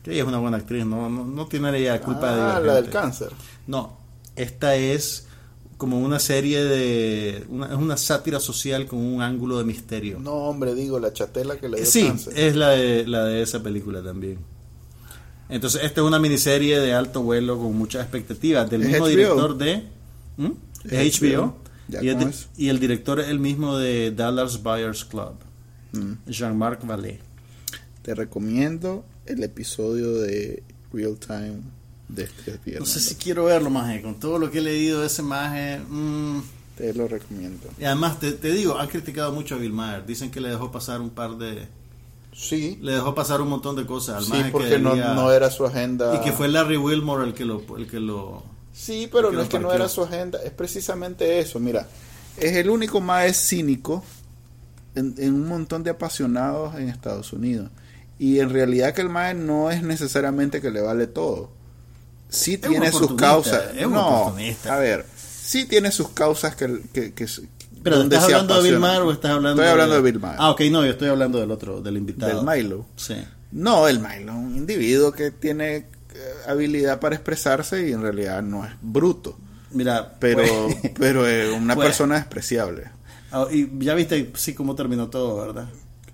Que 0.04 0.12
ella 0.12 0.22
es 0.22 0.28
una 0.28 0.38
buena 0.40 0.58
actriz, 0.58 0.86
no, 0.86 1.10
no, 1.10 1.26
no 1.26 1.46
tiene 1.48 1.78
ella 1.78 2.00
culpa 2.02 2.34
de 2.36 2.42
Ah, 2.42 2.60
la 2.60 2.76
del 2.76 2.90
cáncer. 2.90 3.30
No, 3.68 3.98
esta 4.36 4.76
es 4.76 5.26
como 5.78 6.00
una 6.00 6.20
serie 6.20 6.64
de. 6.64 7.46
Una, 7.50 7.68
es 7.68 7.74
una 7.76 7.98
sátira 7.98 8.40
social 8.40 8.86
con 8.88 9.00
un 9.00 9.22
ángulo 9.22 9.58
de 9.58 9.64
misterio. 9.66 10.20
No, 10.20 10.32
hombre, 10.34 10.74
digo, 10.76 11.00
la 11.00 11.12
chatela 11.14 11.58
que 11.58 11.70
le 11.70 11.78
dio 11.78 11.86
Sí, 11.86 12.06
cáncer. 12.08 12.34
es 12.38 12.56
la 12.56 12.70
de, 12.70 13.08
la 13.08 13.26
de 13.26 13.42
esa 13.42 13.62
película 13.64 14.02
también. 14.04 14.40
Entonces, 15.50 15.84
esta 15.84 16.02
es 16.02 16.08
una 16.08 16.20
miniserie 16.20 16.80
de 16.80 16.94
alto 16.94 17.24
vuelo 17.24 17.58
con 17.58 17.76
muchas 17.78 18.04
expectativas 18.04 18.70
del 18.70 18.84
¿Es 18.84 18.88
mismo 18.90 19.06
HBO? 19.06 19.10
director 19.10 19.58
de. 19.58 19.84
¿Mm? 20.38 20.52
¿Es 20.90 21.20
HBO. 21.22 21.28
HBO? 21.44 21.58
Ya, 21.88 22.04
Y, 22.04 22.08
el, 22.10 22.14
¿cómo 22.16 22.26
di- 22.28 22.32
es? 22.32 22.50
y 22.56 22.70
el 22.70 22.80
director 22.80 23.20
es 23.20 23.30
el 23.30 23.40
mismo 23.40 23.78
de 23.78 24.12
Dallas 24.12 24.62
Buyers 24.62 25.06
Club, 25.06 25.34
Mm. 25.92 26.30
Jean-Marc 26.30 26.86
Vallée. 26.86 27.20
Te 28.04 28.14
recomiendo 28.14 29.04
el 29.30 29.44
episodio 29.44 30.14
de 30.20 30.64
Real 30.92 31.18
Time 31.18 31.60
de 32.08 32.24
este 32.24 32.52
No 32.54 32.58
viernes. 32.66 32.90
sé 32.90 33.00
si 33.00 33.16
quiero 33.16 33.46
verlo, 33.46 33.70
maje. 33.70 34.02
Con 34.02 34.20
todo 34.20 34.40
lo 34.40 34.50
que 34.52 34.58
he 34.58 34.62
leído 34.62 35.02
de 35.02 35.08
ese 35.08 35.22
maje. 35.22 35.80
mm, 35.88 36.40
Te 36.78 36.94
lo 36.94 37.08
recomiendo. 37.08 37.68
Y 37.80 37.84
además, 37.86 38.20
te, 38.20 38.32
te 38.32 38.52
digo, 38.52 38.78
han 38.80 38.88
criticado 38.88 39.32
mucho 39.32 39.56
a 39.56 39.58
Bill 39.58 39.74
Maher. 39.74 40.06
Dicen 40.06 40.32
que 40.32 40.40
le 40.42 40.50
dejó 40.50 40.72
pasar 40.72 41.02
un 41.02 41.10
par 41.12 41.38
de. 41.38 41.68
Sí, 42.34 42.78
Le 42.82 42.94
dejó 42.94 43.14
pasar 43.14 43.42
un 43.42 43.50
montón 43.50 43.76
de 43.76 43.86
cosas 43.86 44.18
al 44.18 44.24
sí, 44.24 44.30
maje 44.32 44.44
que 44.46 44.52
porque 44.52 44.80
no, 44.80 44.92
debía- 44.92 45.14
no 45.14 45.32
era 45.32 45.52
su 45.52 45.66
agenda. 45.66 46.16
Y 46.16 46.24
que 46.24 46.32
fue 46.32 46.48
Larry 46.48 46.78
Wilmore 46.78 47.26
el 47.28 47.34
que 47.34 47.44
lo. 47.46 47.62
El 47.78 47.86
que 47.88 48.00
lo 48.00 48.44
Sí, 48.74 49.10
pero 49.12 49.30
no 49.32 49.42
es 49.42 49.50
que 49.50 49.60
no 49.60 49.74
era 49.74 49.90
su 49.90 50.02
agenda, 50.04 50.40
es 50.42 50.52
precisamente 50.52 51.40
eso. 51.40 51.60
Mira, 51.60 51.86
es 52.38 52.56
el 52.56 52.70
único 52.70 53.02
más 53.02 53.36
cínico 53.36 54.06
en, 54.96 55.16
en 55.18 55.34
un 55.34 55.48
montón 55.50 55.84
de 55.84 55.90
apasionados 55.90 56.76
en 56.76 56.88
Estados 56.88 57.34
Unidos. 57.34 57.70
Y 58.20 58.40
en 58.40 58.50
realidad 58.50 58.94
que 58.94 59.02
el 59.02 59.10
MAE 59.10 59.34
no 59.34 59.72
es 59.72 59.82
necesariamente 59.82 60.62
que 60.62 60.70
le 60.70 60.82
vale 60.82 61.08
todo. 61.08 61.52
Sí 62.28 62.58
tiene 62.58 62.92
sus 62.92 63.16
causas. 63.16 63.72
es 63.76 63.90
no, 63.90 64.36
a 64.70 64.76
ver, 64.78 65.06
sí 65.16 65.66
tiene 65.66 65.92
sus 65.92 66.10
causas 66.10 66.56
que... 66.56 66.82
que, 66.94 67.14
que 67.14 67.26
Pero 67.82 67.98
donde 67.98 68.18
¿estás 68.18 68.32
hablando 68.32 68.62
de 68.62 68.70
Bill. 68.70 68.80
Maher 68.80 69.02
o 69.02 69.12
estás 69.12 69.32
hablando 69.32 69.62
Estoy 69.62 69.72
hablando 69.72 69.96
de 69.96 70.02
Bill 70.02 70.20
Maher. 70.20 70.36
Ah, 70.38 70.52
ok, 70.52 70.62
no, 70.70 70.84
yo 70.86 70.92
estoy 70.92 71.08
hablando 71.10 71.40
del 71.40 71.50
otro, 71.50 71.82
del 71.82 71.98
invitado. 71.98 72.44
Del 72.44 72.64
Milo. 72.64 72.86
Sí. 72.98 73.16
No, 73.52 73.88
el 73.88 74.00
Milo, 74.00 74.36
un 74.36 74.56
individuo 74.56 75.12
que 75.12 75.32
tiene 75.32 75.76
eh, 75.78 75.86
habilidad 76.48 77.00
para 77.00 77.16
expresarse 77.16 77.88
y 77.88 77.94
en 77.94 78.02
realidad 78.02 78.44
no 78.44 78.64
es 78.66 78.72
bruto. 78.82 79.38
Mira, 79.72 80.16
Pero, 80.20 80.44
pues- 80.68 80.94
pero 81.00 81.26
es 81.26 81.52
una 81.56 81.74
pues- 81.74 81.88
persona 81.88 82.16
despreciable. 82.16 82.92
Ah, 83.32 83.48
y 83.52 83.70
ya 83.80 83.94
viste, 83.94 84.32
sí, 84.36 84.54
cómo 84.54 84.76
terminó 84.76 85.10
todo, 85.10 85.38
¿verdad? 85.38 85.70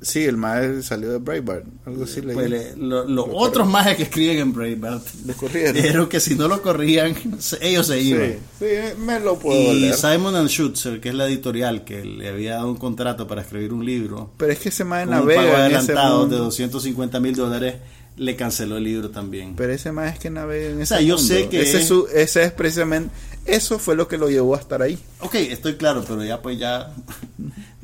Sí, 0.06 0.24
el 0.24 0.38
maestro 0.38 0.84
salió 0.84 1.12
de 1.12 1.18
Breitbart, 1.18 1.66
algo 1.86 2.04
así 2.04 2.22
leí. 2.22 2.36
Pues 2.36 2.48
le- 2.48 2.76
lo- 2.78 3.06
los 3.06 3.26
otros 3.32 3.68
majes 3.68 3.98
que 3.98 4.04
escriben 4.04 4.38
en 4.38 4.54
Breitbart 4.54 5.04
Lo 5.26 5.74
dijeron 5.74 6.08
que 6.08 6.20
si 6.20 6.36
no 6.36 6.48
lo 6.48 6.62
corrían, 6.62 7.16
ellos 7.62 7.88
se 7.88 8.00
iban. 8.02 8.34
sí, 8.60 8.66
sí, 8.66 9.00
me 9.00 9.20
lo 9.20 9.40
puedo 9.40 9.74
Y 9.74 9.80
leer. 9.80 9.96
Simon 9.96 10.36
and 10.36 10.48
Schutzer, 10.50 11.02
que 11.02 11.10
es 11.10 11.16
la 11.16 11.26
editorial 11.26 11.84
que 11.84 12.06
le 12.06 12.30
había 12.30 12.56
dado 12.56 12.70
un 12.70 12.78
contrato 12.78 13.26
para 13.26 13.42
escribir 13.42 13.74
un 13.74 13.84
libro, 13.84 14.32
Pero 14.38 14.52
es 14.52 14.60
que 14.60 14.70
ese 14.70 14.84
maestro 14.84 15.18
con 15.22 15.28
un 15.30 15.36
pago 15.36 15.48
navega 15.48 15.66
en 15.66 15.72
ese 15.72 15.78
adelantado 15.92 16.18
de 16.20 16.22
mundo. 16.30 16.38
250 16.46 17.20
mil 17.20 17.36
dólares, 17.36 17.76
le 18.18 18.36
canceló 18.36 18.78
el 18.78 18.84
libro 18.84 19.10
también. 19.10 19.56
Pero 19.56 19.74
ese 19.74 19.92
maestro 19.92 20.14
es 20.18 20.20
que 20.22 20.30
navega 20.30 20.70
en 20.70 20.82
ese 20.82 20.86
sea, 20.96 21.02
yo 21.02 21.16
mundo. 21.18 21.34
sé 21.34 21.50
que 21.50 21.62
Ese, 21.62 21.78
es- 21.78 21.82
es 21.82 21.88
su- 21.88 22.08
ese 22.14 22.44
es 22.44 22.52
precisamente... 22.52 23.10
Eso 23.48 23.78
fue 23.78 23.96
lo 23.96 24.08
que 24.08 24.18
lo 24.18 24.28
llevó 24.30 24.56
a 24.56 24.60
estar 24.60 24.82
ahí. 24.82 24.98
Ok, 25.20 25.36
estoy 25.36 25.76
claro, 25.76 26.04
pero 26.08 26.24
ya 26.24 26.42
pues 26.42 26.58
ya, 26.58 26.92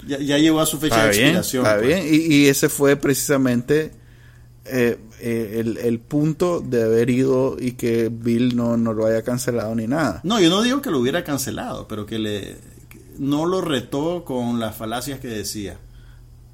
ya, 0.07 0.19
ya 0.19 0.37
llegó 0.37 0.59
a 0.59 0.65
su 0.65 0.77
fecha 0.79 0.95
Está 0.95 1.07
de 1.07 1.11
bien, 1.11 1.35
expiración. 1.37 1.65
está 1.65 1.77
pues. 1.77 1.87
bien. 1.87 2.07
Y, 2.31 2.35
y 2.35 2.47
ese 2.47 2.69
fue 2.69 2.95
precisamente 2.95 3.91
eh, 4.65 4.97
eh, 5.19 5.57
el, 5.59 5.77
el 5.77 5.99
punto 5.99 6.61
de 6.61 6.83
haber 6.83 7.09
ido 7.09 7.57
y 7.59 7.73
que 7.73 8.09
Bill 8.11 8.55
no, 8.55 8.77
no 8.77 8.93
lo 8.93 9.05
haya 9.05 9.23
cancelado 9.23 9.73
ni 9.75 9.87
nada. 9.87 10.21
No, 10.23 10.39
yo 10.39 10.49
no 10.49 10.61
digo 10.61 10.81
que 10.81 10.91
lo 10.91 10.99
hubiera 10.99 11.23
cancelado, 11.23 11.87
pero 11.87 12.05
que 12.05 12.19
le 12.19 12.57
que 12.89 12.99
no 13.17 13.45
lo 13.45 13.61
retó 13.61 14.23
con 14.25 14.59
las 14.59 14.75
falacias 14.75 15.19
que 15.19 15.27
decía. 15.27 15.77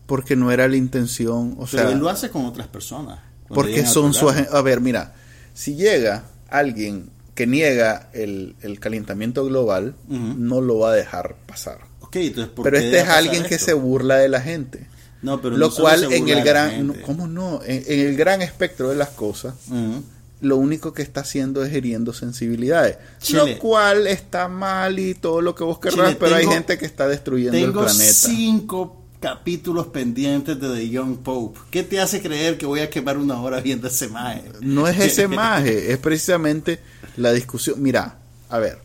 Porque 0.05 0.35
no 0.37 0.51
era 0.51 0.67
la 0.69 0.77
intención. 0.77 1.55
O 1.57 1.65
Pero 1.69 1.83
sea, 1.83 1.91
él 1.91 1.99
lo 1.99 2.09
hace 2.09 2.29
con 2.29 2.45
otras 2.45 2.67
personas. 2.67 3.19
Porque 3.49 3.85
son 3.85 4.13
su 4.13 4.29
A 4.29 4.61
ver, 4.61 4.79
mira, 4.81 5.13
si 5.53 5.75
llega 5.75 6.25
alguien 6.49 7.09
que 7.35 7.45
niega 7.45 8.09
el, 8.13 8.55
el 8.61 8.79
calentamiento 8.79 9.45
global, 9.45 9.95
no 10.07 10.61
lo 10.61 10.79
va 10.79 10.91
a 10.91 10.93
dejar 10.95 11.35
pasar. 11.45 11.79
Ok, 12.07 12.15
entonces, 12.17 12.53
¿por 12.53 12.63
Pero 12.63 12.77
qué 12.79 12.85
este 12.85 12.99
es 12.99 13.07
alguien 13.09 13.43
que 13.43 13.55
esto? 13.55 13.65
se 13.67 13.73
burla 13.73 14.15
de 14.17 14.29
la 14.29 14.41
gente. 14.41 14.87
No, 15.21 15.41
pero 15.41 15.57
lo 15.57 15.69
no 15.69 15.73
cual 15.75 16.11
en 16.13 16.29
el 16.29 16.43
gran... 16.43 16.93
¿Cómo 17.05 17.27
no? 17.27 17.61
En, 17.65 17.83
en 17.87 18.07
el 18.07 18.15
gran 18.17 18.41
espectro 18.41 18.89
de 18.89 18.95
las 18.95 19.09
cosas, 19.09 19.55
Ujú. 19.67 20.03
lo 20.41 20.57
único 20.57 20.93
que 20.93 21.01
está 21.01 21.21
haciendo 21.21 21.65
es 21.65 21.73
hiriendo 21.73 22.13
sensibilidades. 22.13 22.97
Chile. 23.19 23.53
Lo 23.53 23.59
cual 23.59 24.05
está 24.07 24.47
mal 24.47 24.99
y 24.99 25.15
todo 25.15 25.41
lo 25.41 25.55
que 25.55 25.63
vos 25.63 25.79
querrás, 25.79 26.07
Chile, 26.09 26.17
pero 26.19 26.35
hay 26.35 26.41
tengo- 26.43 26.53
gente 26.53 26.77
que 26.77 26.85
está 26.85 27.07
destruyendo 27.07 27.57
el 27.57 27.63
Tengo 27.65 27.81
planeta. 27.83 28.03
cinco 28.13 29.03
capítulos 29.19 29.87
pendientes 29.87 30.59
de 30.61 30.69
The 30.75 30.89
Young 30.89 31.17
Pope. 31.17 31.59
¿Qué 31.71 31.81
te 31.83 31.99
hace 31.99 32.21
creer 32.21 32.57
que 32.59 32.67
voy 32.67 32.81
a 32.81 32.89
quemar 32.89 33.17
una 33.17 33.41
hora 33.41 33.59
viendo 33.59 33.87
ese 33.87 34.07
maje? 34.09 34.43
No 34.61 34.87
es 34.87 34.99
ese 34.99 35.27
maje, 35.27 35.91
es 35.91 35.97
precisamente 35.97 36.79
la 37.17 37.33
discusión. 37.33 37.81
Mira, 37.81 38.19
a 38.49 38.59
ver. 38.59 38.77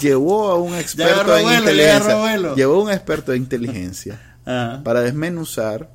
Llevó 0.00 0.50
a 0.50 0.56
un 0.56 0.74
experto 0.74 1.36
en 1.36 1.44
vuelo, 1.44 1.58
inteligencia. 1.60 2.54
Llevó 2.54 2.74
a 2.74 2.82
un 2.84 2.90
experto 2.90 3.32
de 3.32 3.38
inteligencia 3.38 4.38
Ajá. 4.44 4.82
para 4.82 5.00
desmenuzar 5.00 5.90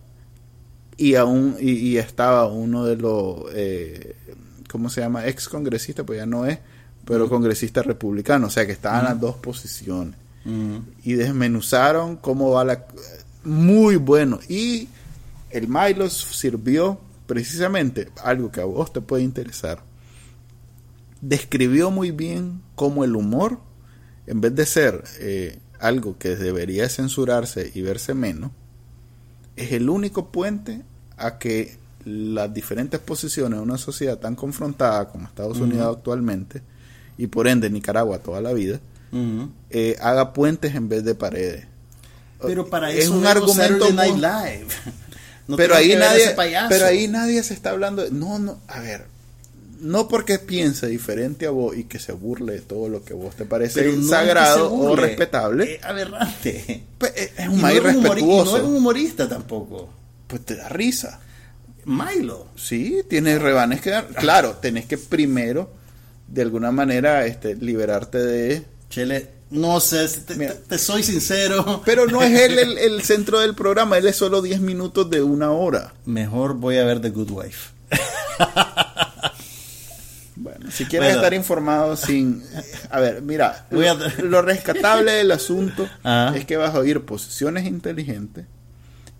y 0.97 1.15
aún 1.15 1.55
y, 1.59 1.71
y 1.71 1.97
estaba 1.97 2.47
uno 2.47 2.85
de 2.85 2.97
los 2.97 3.43
eh, 3.53 4.15
¿cómo 4.69 4.89
se 4.89 5.01
llama? 5.01 5.25
ex 5.27 5.47
congresista, 5.47 6.03
pues 6.03 6.19
ya 6.19 6.25
no 6.25 6.45
es, 6.45 6.59
pero 7.05 7.29
congresista 7.29 7.81
republicano, 7.81 8.47
o 8.47 8.49
sea 8.49 8.65
que 8.65 8.71
estaban 8.71 9.05
las 9.05 9.19
dos 9.19 9.35
posiciones 9.37 10.15
Ujú. 10.45 10.83
y 11.03 11.13
desmenuzaron 11.13 12.17
cómo 12.17 12.51
va 12.51 12.63
la 12.63 12.85
muy 13.43 13.95
bueno 13.95 14.39
y 14.47 14.89
el 15.49 15.67
Milos 15.67 16.13
sirvió 16.13 16.99
precisamente 17.25 18.09
algo 18.23 18.51
que 18.51 18.61
a 18.61 18.65
vos 18.65 18.91
te 18.91 19.01
puede 19.01 19.23
interesar 19.23 19.79
describió 21.21 21.91
muy 21.91 22.11
bien 22.11 22.61
cómo 22.79 23.03
el 23.03 23.13
humor, 23.17 23.59
en 24.25 24.39
vez 24.39 24.55
de 24.55 24.65
ser 24.65 25.03
eh, 25.19 25.59
algo 25.81 26.17
que 26.17 26.37
debería 26.37 26.87
censurarse 26.87 27.69
y 27.75 27.81
verse 27.81 28.13
menos, 28.13 28.51
es 29.57 29.73
el 29.73 29.89
único 29.89 30.31
puente 30.31 30.83
a 31.17 31.37
que 31.39 31.77
las 32.05 32.53
diferentes 32.53 33.01
posiciones 33.01 33.59
de 33.59 33.63
una 33.63 33.77
sociedad 33.77 34.17
tan 34.17 34.35
confrontada 34.35 35.09
como 35.09 35.27
Estados 35.27 35.59
Unidos 35.59 35.97
actualmente, 35.97 36.61
y 37.17 37.27
por 37.27 37.49
ende 37.49 37.69
Nicaragua 37.69 38.19
toda 38.19 38.39
la 38.39 38.53
vida, 38.53 38.79
eh, 39.69 39.97
haga 40.01 40.31
puentes 40.31 40.73
en 40.73 40.87
vez 40.87 41.03
de 41.03 41.15
paredes. 41.15 41.65
Pero 42.41 42.69
para 42.69 42.91
es 42.91 42.99
eso 43.05 43.13
un 43.13 43.23
vemos 43.23 43.35
argumento 43.35 43.91
Night 43.91 44.15
Live. 44.15 44.67
No 45.49 45.57
pero 45.57 45.73
ahí 45.75 45.87
nadie 46.11 46.25
pero 46.69 46.85
ahí 46.85 47.07
nadie 47.07 47.41
se 47.43 47.55
está 47.55 47.71
hablando 47.71 48.03
de- 48.03 48.11
no 48.11 48.37
no 48.37 48.59
a 48.67 48.79
ver 48.81 49.07
no 49.79 50.07
porque 50.07 50.39
piense 50.39 50.87
diferente 50.87 51.45
a 51.45 51.51
vos 51.51 51.75
y 51.77 51.85
que 51.85 51.99
se 51.99 52.11
burle 52.11 52.53
de 52.53 52.61
todo 52.61 52.89
lo 52.89 53.03
que 53.03 53.13
vos 53.13 53.35
te 53.35 53.45
parece 53.45 53.81
Pero 53.81 53.95
no 53.95 54.07
sagrado 54.07 54.73
o 54.73 54.95
respetable 54.95 55.75
Es 55.75 55.83
aberrante. 55.83 56.83
pues, 56.97 57.13
es 57.15 57.31
es 57.37 57.47
un 57.47 57.55
no 57.57 57.61
maíz 57.61 57.77
y 57.77 57.79
respetuoso 57.81 58.51
no 58.51 58.57
es 58.57 58.63
un 58.63 58.75
humorista 58.75 59.27
tampoco. 59.29 59.89
pues 60.27 60.45
te 60.45 60.55
da 60.55 60.69
risa 60.69 61.19
Milo. 61.85 62.47
sí 62.55 63.01
tienes 63.09 63.41
rebanes 63.41 63.81
que 63.81 63.89
dar 63.91 64.07
claro 64.09 64.57
tenés 64.61 64.85
que 64.85 64.97
primero 64.97 65.71
de 66.27 66.41
alguna 66.43 66.71
manera 66.71 67.25
este 67.25 67.55
liberarte 67.55 68.17
de 68.19 68.63
Chele, 68.89 69.29
no 69.51 69.79
sé, 69.79 70.07
te- 70.07 70.35
te 70.35 70.77
soy 70.77 71.03
sincero. 71.03 71.81
pero 71.85 72.05
no 72.05 72.21
es 72.21 72.39
él 72.39 72.59
el, 72.59 72.77
el 72.77 73.01
centro 73.03 73.39
del 73.39 73.55
programa 73.55 73.97
él 73.97 74.07
es 74.07 74.15
solo 74.17 74.41
10 74.41 74.61
minutos 74.61 75.09
de 75.09 75.21
una 75.23 75.51
hora 75.51 75.93
Mejor 76.05 76.55
voy 76.55 76.77
a 76.77 76.83
ver 76.85 76.99
The 77.01 77.09
Good 77.11 77.31
Wife. 77.31 77.69
Si 80.71 80.85
quieres 80.85 81.09
Bueno. 81.09 81.21
estar 81.21 81.33
informado 81.33 81.95
sin... 81.97 82.43
A 82.89 82.99
ver, 82.99 83.21
mira, 83.21 83.65
Voy 83.71 83.87
a- 83.87 83.93
lo, 83.93 84.41
rescatable 84.41 85.11
del 85.13 85.31
asunto 85.31 85.87
Ajá. 86.03 86.35
es 86.37 86.45
que 86.45 86.57
vas 86.57 86.73
a 86.75 86.79
oír 86.79 87.01
posiciones 87.05 87.65
inteligentes 87.65 88.45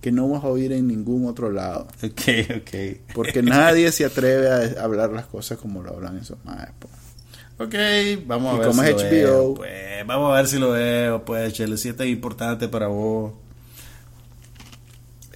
que 0.02 0.12
no 0.14 0.30
vas 0.30 0.44
a 0.44 0.48
oír 0.48 0.72
en 0.72 0.88
ningún 0.88 1.28
otro 1.28 1.52
lado. 1.52 1.88
Ok, 2.04 2.22
ok. 2.58 3.14
Porque 3.14 3.42
nadie 3.44 3.92
se 3.92 4.06
atreve 4.06 4.78
a 4.80 4.84
hablar 4.84 5.10
las 5.12 5.26
cosas 5.26 5.58
como 5.58 5.84
lo 5.84 5.94
hablan 5.94 6.18
esos 6.18 6.38
maes, 6.46 6.70
po. 6.80 6.88
Ok, 7.62 7.76
vamos 8.26 8.54
a 8.54 8.56
Y 8.56 8.60
ver 8.60 8.68
como 8.70 8.82
si 8.84 8.90
es 8.90 8.96
lo 8.96 9.00
HBO. 9.02 9.10
veo. 9.10 9.54
Pues, 9.56 10.08
vamos 10.08 10.32
a 10.32 10.36
ver 10.38 10.48
si 10.48 10.58
lo 10.60 10.72
veo, 10.72 11.26
pues, 11.26 11.52
Chele, 11.52 11.76
si 11.76 11.90
es 11.90 11.98
tan 11.98 12.08
importante 12.08 12.70
para 12.70 12.88
vos. 12.88 13.34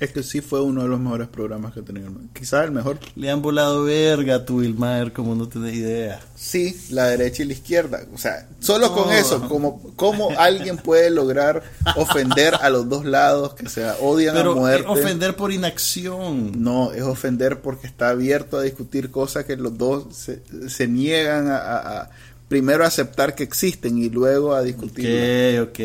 Es 0.03 0.11
que 0.11 0.21
sí 0.23 0.41
fue 0.41 0.61
uno 0.61 0.81
de 0.83 0.89
los 0.89 0.99
mejores 0.99 1.27
programas 1.29 1.73
que 1.73 1.79
he 1.79 1.83
tenido. 1.83 2.09
Quizás 2.33 2.65
el 2.65 2.71
mejor. 2.71 2.99
Le 3.15 3.29
han 3.31 3.41
volado 3.41 3.83
verga 3.83 4.35
a 4.35 4.45
tu 4.45 4.57
Wilmaer, 4.59 5.13
como 5.13 5.33
no 5.35 5.47
tenés 5.47 5.75
idea. 5.75 6.19
Sí, 6.35 6.77
la 6.89 7.07
derecha 7.07 7.43
y 7.43 7.45
la 7.45 7.53
izquierda. 7.53 8.01
O 8.13 8.17
sea, 8.17 8.47
solo 8.59 8.93
con 8.93 9.11
eso, 9.13 9.47
como, 9.47 9.81
como 9.95 10.31
alguien 10.37 10.77
puede 10.77 11.09
lograr 11.09 11.63
ofender 11.95 12.55
a 12.55 12.69
los 12.69 12.89
dos 12.89 13.05
lados 13.05 13.53
que 13.53 13.69
se 13.69 13.85
odian 14.01 14.35
a 14.35 14.39
Pero 14.39 14.55
muerte. 14.55 14.85
eh, 14.87 14.91
ofender 14.91 15.35
por 15.35 15.51
inacción. 15.53 16.61
No, 16.61 16.91
es 16.91 17.03
ofender 17.03 17.61
porque 17.61 17.87
está 17.87 18.09
abierto 18.09 18.57
a 18.57 18.61
discutir 18.63 19.09
cosas 19.11 19.45
que 19.45 19.55
los 19.55 19.77
dos 19.77 20.13
se, 20.15 20.41
se 20.67 20.87
niegan 20.87 21.47
a, 21.47 21.57
a- 21.57 22.01
a 22.01 22.09
primero 22.49 22.83
aceptar 22.85 23.35
que 23.35 23.43
existen 23.43 23.97
y 23.97 24.09
luego 24.09 24.53
a 24.53 24.61
discutir. 24.61 25.61
Ok, 25.63 25.69
ok. 25.69 25.79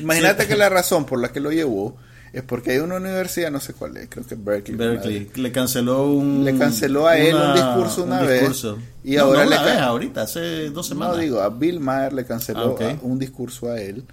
Imagínate 0.00 0.42
Sí, 0.42 0.48
que 0.50 0.56
la 0.56 0.68
razón 0.68 1.04
por 1.06 1.20
la 1.20 1.32
que 1.32 1.40
lo 1.40 1.50
llevó 1.50 1.96
es 2.32 2.42
porque 2.42 2.70
hay 2.72 2.78
una 2.78 2.96
universidad, 2.96 3.50
no 3.50 3.60
sé 3.60 3.74
cuál 3.74 3.96
es, 3.98 4.08
creo 4.08 4.26
que 4.26 4.34
Berkeley. 4.34 4.76
Berkeley 4.78 5.30
le 5.34 5.52
canceló 5.52 6.06
un 6.10 6.44
Le 6.44 6.56
canceló 6.56 7.06
a 7.06 7.18
él 7.18 7.34
un 7.34 7.54
discurso 7.54 8.04
una 8.04 8.22
vez, 8.22 8.40
discurso. 8.40 8.78
y 9.04 9.16
No, 9.16 9.24
ahora 9.24 9.44
no 9.44 9.50
le 9.50 9.56
una 9.56 9.64
vez, 9.66 9.76
ahorita 9.78 10.22
hace 10.22 10.70
dos 10.70 10.86
semanas 10.86 11.16
No 11.16 11.22
digo, 11.22 11.40
a 11.40 11.50
Bill 11.50 11.80
Maher 11.80 12.12
le 12.14 12.24
canceló 12.24 12.60
Ah, 12.60 12.66
ok. 12.68 12.80
a- 12.82 12.98
un 13.02 13.18
discurso 13.18 13.70
a 13.70 13.80
él, 13.80 14.04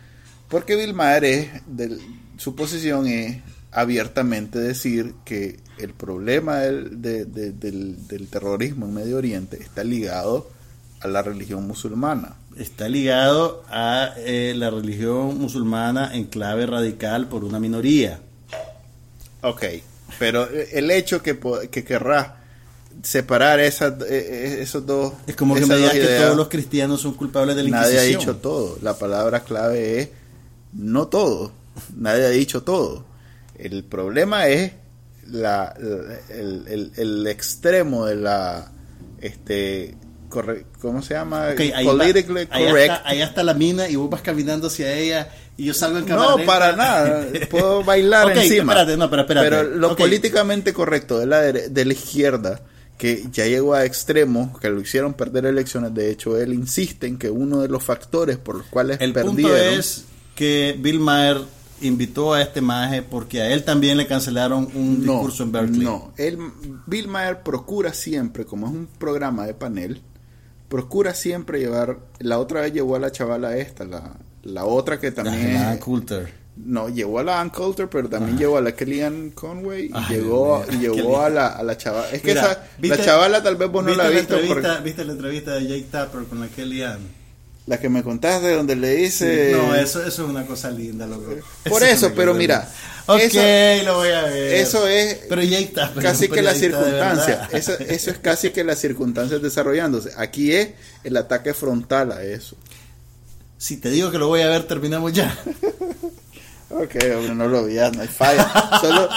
porque 0.49 0.75
Bill 0.75 0.93
Maher 0.93 1.23
es, 1.23 1.47
del- 1.67 1.99
su 2.37 2.55
posición 2.55 3.07
es 3.07 3.37
abiertamente 3.71 4.59
decir 4.59 5.13
que 5.23 5.59
el 5.77 5.93
problema 5.93 6.57
del, 6.57 7.01
de- 7.01 7.23
de- 7.25 7.51
del, 7.53 8.07
del 8.07 8.27
terrorismo 8.27 8.85
en 8.87 8.93
Medio 8.95 9.17
Oriente 9.17 9.57
está 9.61 9.83
ligado 9.83 10.49
a 11.01 11.07
la 11.07 11.21
religión 11.21 11.65
musulmana. 11.65 12.33
Está 12.59 12.87
ligado 12.89 13.63
a 13.69 14.13
eh, 14.17 14.53
la 14.55 14.69
religión 14.69 15.37
musulmana 15.39 16.15
en 16.15 16.25
clave 16.25 16.65
radical 16.65 17.27
por 17.27 17.43
una 17.43 17.59
minoría. 17.59 18.19
Ok, 19.41 19.63
pero 20.19 20.47
el 20.49 20.91
hecho 20.91 21.21
que, 21.23 21.39
que 21.71 21.83
querrá 21.83 22.35
separar 23.03 23.59
esas, 23.61 23.93
eh, 24.01 24.05
eh, 24.09 24.57
esos 24.61 24.85
dos 24.85 25.13
Es 25.25 25.35
como 25.35 25.55
que 25.55 25.65
me 25.65 25.77
digas 25.77 25.93
que 25.93 26.17
todos 26.19 26.35
los 26.35 26.49
cristianos 26.49 26.99
son 27.01 27.13
culpables 27.13 27.55
de 27.55 27.63
la 27.63 27.69
Nadie 27.69 27.99
ha 27.99 28.03
Inquisición. 28.05 28.19
dicho 28.35 28.41
todo. 28.41 28.77
La 28.81 28.97
palabra 28.97 29.39
clave 29.41 29.99
es 29.99 30.09
no 30.73 31.07
todo. 31.07 31.53
Nadie 31.95 32.25
ha 32.25 32.29
dicho 32.29 32.63
todo. 32.63 33.05
El 33.57 33.83
problema 33.85 34.47
es 34.47 34.73
la- 35.27 35.73
el, 36.29 36.65
el- 36.67 36.91
el 36.97 37.27
extremo 37.27 38.05
de 38.05 38.15
la 38.15 38.71
este 39.21 39.95
corre- 40.29 40.65
¿cómo 40.81 41.01
se 41.01 41.13
llama? 41.15 41.49
Ok, 41.53 41.59
ahí, 41.75 41.85
Politically 41.85 42.47
ahí 42.51 42.65
correct. 42.67 42.93
está, 42.93 43.09
ahí 43.09 43.21
está 43.21 43.43
la 43.43 43.53
mina 43.53 43.89
y 43.89 43.95
vos 43.95 44.09
vas 44.09 44.21
caminando 44.21 44.67
hacia 44.67 44.93
ella 44.93 45.29
y 45.57 45.65
yo 45.65 45.73
salgo 45.73 45.97
en 45.97 46.05
No, 46.05 46.09
cámara 46.15 46.35
lenta. 46.37 46.45
para 46.53 46.75
nada. 46.75 47.27
Puedo 47.49 47.83
bailar 47.83 48.37
encima. 48.37 48.73
espérate, 48.73 48.95
no, 48.97 49.09
pero 49.09 49.23
espérate. 49.23 49.49
Pero 49.49 49.63
lo 49.63 49.95
políticamente 49.95 50.73
correcto 50.73 51.19
de 51.19 51.25
la, 51.25 51.41
de 51.41 51.85
la 51.85 51.93
izquierda, 51.93 52.61
que 52.97 53.25
ya 53.31 53.45
llegó 53.45 53.73
a 53.73 53.85
extremos, 53.85 54.57
que 54.59 54.69
lo 54.69 54.79
hicieron 54.81 55.13
perder 55.13 55.45
elecciones. 55.45 55.93
De 55.93 56.09
hecho, 56.11 56.37
él 56.37 56.53
insiste 56.53 57.07
en 57.07 57.17
que 57.17 57.29
uno 57.29 57.61
de 57.61 57.67
los 57.69 57.83
factores 57.83 58.37
por 58.37 58.55
los 58.55 58.67
cuales 58.67 58.97
El 59.01 59.13
perdieron. 59.13 59.35
punto 59.37 59.55
es 59.57 60.05
que 60.35 60.75
Bill 60.79 60.99
Maher 60.99 61.37
invitó 61.81 62.33
a 62.33 62.41
este 62.41 62.59
maje 62.59 63.01
porque 63.01 63.41
a 63.41 63.51
él 63.53 63.63
también 63.63 63.95
le 63.95 64.05
cancelaron 64.05 64.67
un 64.73 65.05
no, 65.05 65.13
discurso 65.13 65.43
en 65.43 65.51
Berkeley. 65.53 65.79
No, 65.81 66.11
él, 66.17 66.37
Bill 66.85 67.07
Maher 67.07 67.41
procura 67.41 67.93
siempre, 67.93 68.43
como 68.45 68.67
es 68.67 68.73
un 68.73 68.87
programa 68.97 69.45
de 69.47 69.53
panel, 69.53 70.01
procura 70.69 71.13
siempre 71.13 71.59
llevar. 71.59 71.97
La 72.19 72.39
otra 72.39 72.61
vez 72.61 72.71
llevó 72.73 72.95
a 72.95 72.99
la 72.99 73.11
chavala 73.11 73.57
esta, 73.57 73.83
la, 73.85 74.13
la 74.43 74.63
otra 74.65 74.99
que 74.99 75.11
también. 75.11 75.57
Ah, 75.57 75.73
es- 75.73 75.79
Coulter. 75.79 76.39
No, 76.61 76.89
llevó 76.89 77.19
a 77.19 77.23
la 77.23 77.39
Ann 77.39 77.51
Coulter, 77.51 77.87
pero 77.87 78.09
también 78.09 78.37
llevó 78.37 78.57
a 78.57 78.61
la 78.61 78.73
Kellyanne 78.73 79.31
Conway 79.33 79.85
y 79.85 79.91
Ay, 79.93 80.03
llegó, 80.09 80.61
y 80.69 80.75
llevó 80.77 81.21
a 81.21 81.29
la, 81.29 81.47
a 81.47 81.63
la 81.63 81.77
chavala. 81.77 82.09
Es 82.11 82.21
que 82.21 82.27
Mira, 82.29 82.41
esa, 82.51 82.63
¿viste- 82.77 82.97
la 82.97 83.05
chavala 83.05 83.41
tal 83.41 83.55
vez 83.55 83.71
vos 83.71 83.81
no 83.81 83.91
¿Viste 83.91 84.03
la 84.03 84.09
has 84.09 84.13
la 84.13 84.19
visto. 84.37 84.53
porque- 84.53 84.83
¿Viste 84.83 85.05
la 85.05 85.11
entrevista 85.13 85.51
de 85.53 85.67
Jake 85.67 85.85
Tapper 85.89 86.23
con 86.25 86.41
la 86.41 86.47
Kellyanne? 86.47 87.19
la 87.65 87.79
que 87.79 87.87
me 87.87 88.01
contaste 88.03 88.51
donde 88.55 88.75
le 88.75 88.95
dice... 88.95 89.51
No, 89.55 89.75
eso, 89.75 89.99
eso 90.03 90.23
es 90.23 90.29
una 90.29 90.43
cosa 90.45 90.71
linda, 90.71 91.05
loco. 91.05 91.35
Por 91.69 91.83
es 91.83 91.89
eso, 91.93 92.11
pero 92.15 92.33
mira. 92.33 92.67
Ok, 93.13 93.19
eso- 93.21 93.85
lo 93.85 93.95
voy 93.97 94.09
a 94.09 94.21
ver. 94.23 94.53
Eso 94.55 94.87
es 94.87 95.27
Tapper 95.73 96.03
casi 96.03 96.27
que 96.29 96.41
la 96.41 96.51
periodista 96.53 96.79
de 96.79 96.85
circunstancia. 96.91 97.35
verdad. 97.35 97.55
Eso, 97.55 97.73
eso 97.79 98.11
es 98.11 98.17
casi 98.19 98.49
que 98.51 98.63
las 98.63 98.79
circunstancias 98.79 99.41
desarrollándose. 99.41 100.11
Aquí 100.17 100.51
es 100.53 100.69
el 101.03 101.17
ataque 101.17 101.53
frontal 101.53 102.11
a 102.11 102.23
eso. 102.23 102.55
Si 103.57 103.77
te 103.77 103.89
digo 103.89 104.09
que 104.11 104.17
lo 104.17 104.27
voy 104.27 104.41
a 104.41 104.47
ver, 104.49 104.63
terminamos 104.63 105.13
ya. 105.13 105.35
Ok, 106.71 106.95
hombre, 107.17 107.33
no 107.33 107.47
lo 107.47 107.67
ya, 107.67 107.89
no 107.89 108.03
hay 108.03 108.07
falla. 108.07 108.47
Solo 108.79 109.09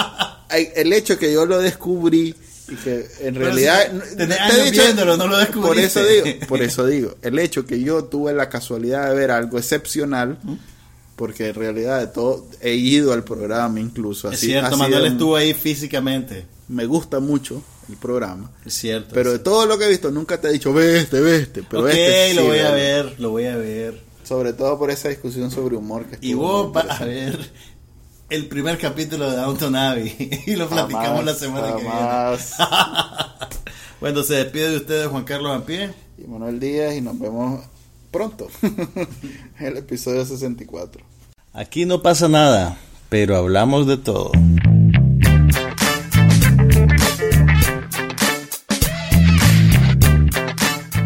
hay, 0.49 0.71
el 0.75 0.91
hecho 0.93 1.19
que 1.19 1.31
yo 1.31 1.45
lo 1.45 1.59
descubrí 1.61 2.35
y 2.67 2.75
que 2.77 3.07
en 3.21 3.35
Pero 3.35 3.45
realidad 3.47 3.93
si 4.09 4.17
te 4.17 4.71
viéndolo, 4.71 5.19
no 5.19 5.27
lo 5.27 5.33
Por 5.37 5.41
descubriste. 5.77 5.85
eso 6.01 6.07
digo, 6.07 6.47
por 6.49 6.63
eso 6.63 6.87
digo, 6.87 7.15
el 7.21 7.39
hecho 7.39 7.67
que 7.67 7.79
yo 7.83 8.05
tuve 8.05 8.33
la 8.33 8.49
casualidad 8.49 9.11
de 9.11 9.15
ver 9.17 9.31
algo 9.31 9.59
excepcional, 9.59 10.39
porque 11.17 11.49
en 11.49 11.55
realidad 11.55 12.01
de 12.01 12.07
todo 12.09 12.47
he 12.61 12.75
ido 12.75 13.13
al 13.13 13.25
programa 13.25 13.81
incluso. 13.81 14.29
es 14.31 14.35
así- 14.39 14.47
cierto, 14.47 14.69
así 14.69 14.77
Manuel 14.79 15.07
estuvo 15.07 15.37
ahí 15.37 15.55
físicamente. 15.55 16.47
Me 16.69 16.87
gusta 16.87 17.21
mucho 17.21 17.63
el 17.89 17.97
programa. 17.97 18.51
Es 18.65 18.75
cierto. 18.75 19.11
Pero 19.15 19.33
de 19.33 19.39
todo 19.41 19.67
lo 19.67 19.77
que 19.79 19.85
he 19.85 19.89
visto, 19.89 20.11
nunca 20.11 20.41
te 20.41 20.49
he 20.49 20.53
dicho, 20.53 20.73
ve 20.73 20.99
este, 21.01 21.21
ve 21.21 21.37
este. 21.39 21.63
Pero 21.63 21.89
este 21.89 22.35
lo 22.35 22.43
sí, 22.43 22.49
voy 22.49 22.59
a 22.61 22.71
vele". 22.71 22.75
ver, 23.03 23.21
lo 23.21 23.31
voy 23.31 23.45
a 23.47 23.57
ver. 23.57 24.01
Sobre 24.25 24.53
todo 24.53 24.79
por 24.79 24.91
esa 24.91 25.09
discusión 25.09 25.51
sobre 25.51 25.77
humor 25.77 26.07
que 26.07 26.17
Y 26.27 26.33
vos 26.35 26.73
vas 26.73 27.01
a 27.01 27.05
ver 27.05 27.39
el 28.31 28.47
primer 28.49 28.79
capítulo 28.79 29.31
de 29.31 29.37
Downton 29.37 29.77
Abbey 29.77 30.41
y 30.47 30.57
lo 30.57 30.69
platicamos 30.69 31.09
Jamás, 31.09 31.25
la 31.27 31.35
semana 31.35 31.77
que 31.77 31.83
jamás. 31.83 32.55
viene. 32.57 32.71
bueno, 34.01 34.23
se 34.23 34.35
despide 34.37 34.71
de 34.71 34.77
ustedes 34.79 35.09
Juan 35.09 35.25
Carlos 35.25 35.53
Ampie. 35.55 35.91
y 36.17 36.27
Manuel 36.27 36.59
Díaz 36.59 36.95
y 36.95 37.01
nos 37.03 37.19
vemos 37.19 37.61
pronto 38.11 38.49
el 39.61 39.77
episodio 39.77 40.25
64. 40.25 41.05
Aquí 41.55 41.85
no 41.85 42.01
pasa 42.01 42.29
nada, 42.29 42.79
pero 43.11 43.37
hablamos 43.37 43.87
de 43.87 43.99
todo. 43.99 44.33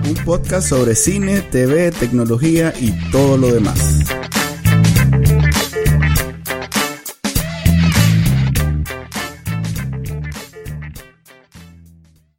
Un 0.05 0.15
podcast 0.25 0.69
sobre 0.69 0.95
cine, 0.95 1.41
TV, 1.41 1.91
tecnología 1.91 2.73
y 2.79 2.93
todo 3.11 3.37
lo 3.37 3.53
demás. 3.53 4.05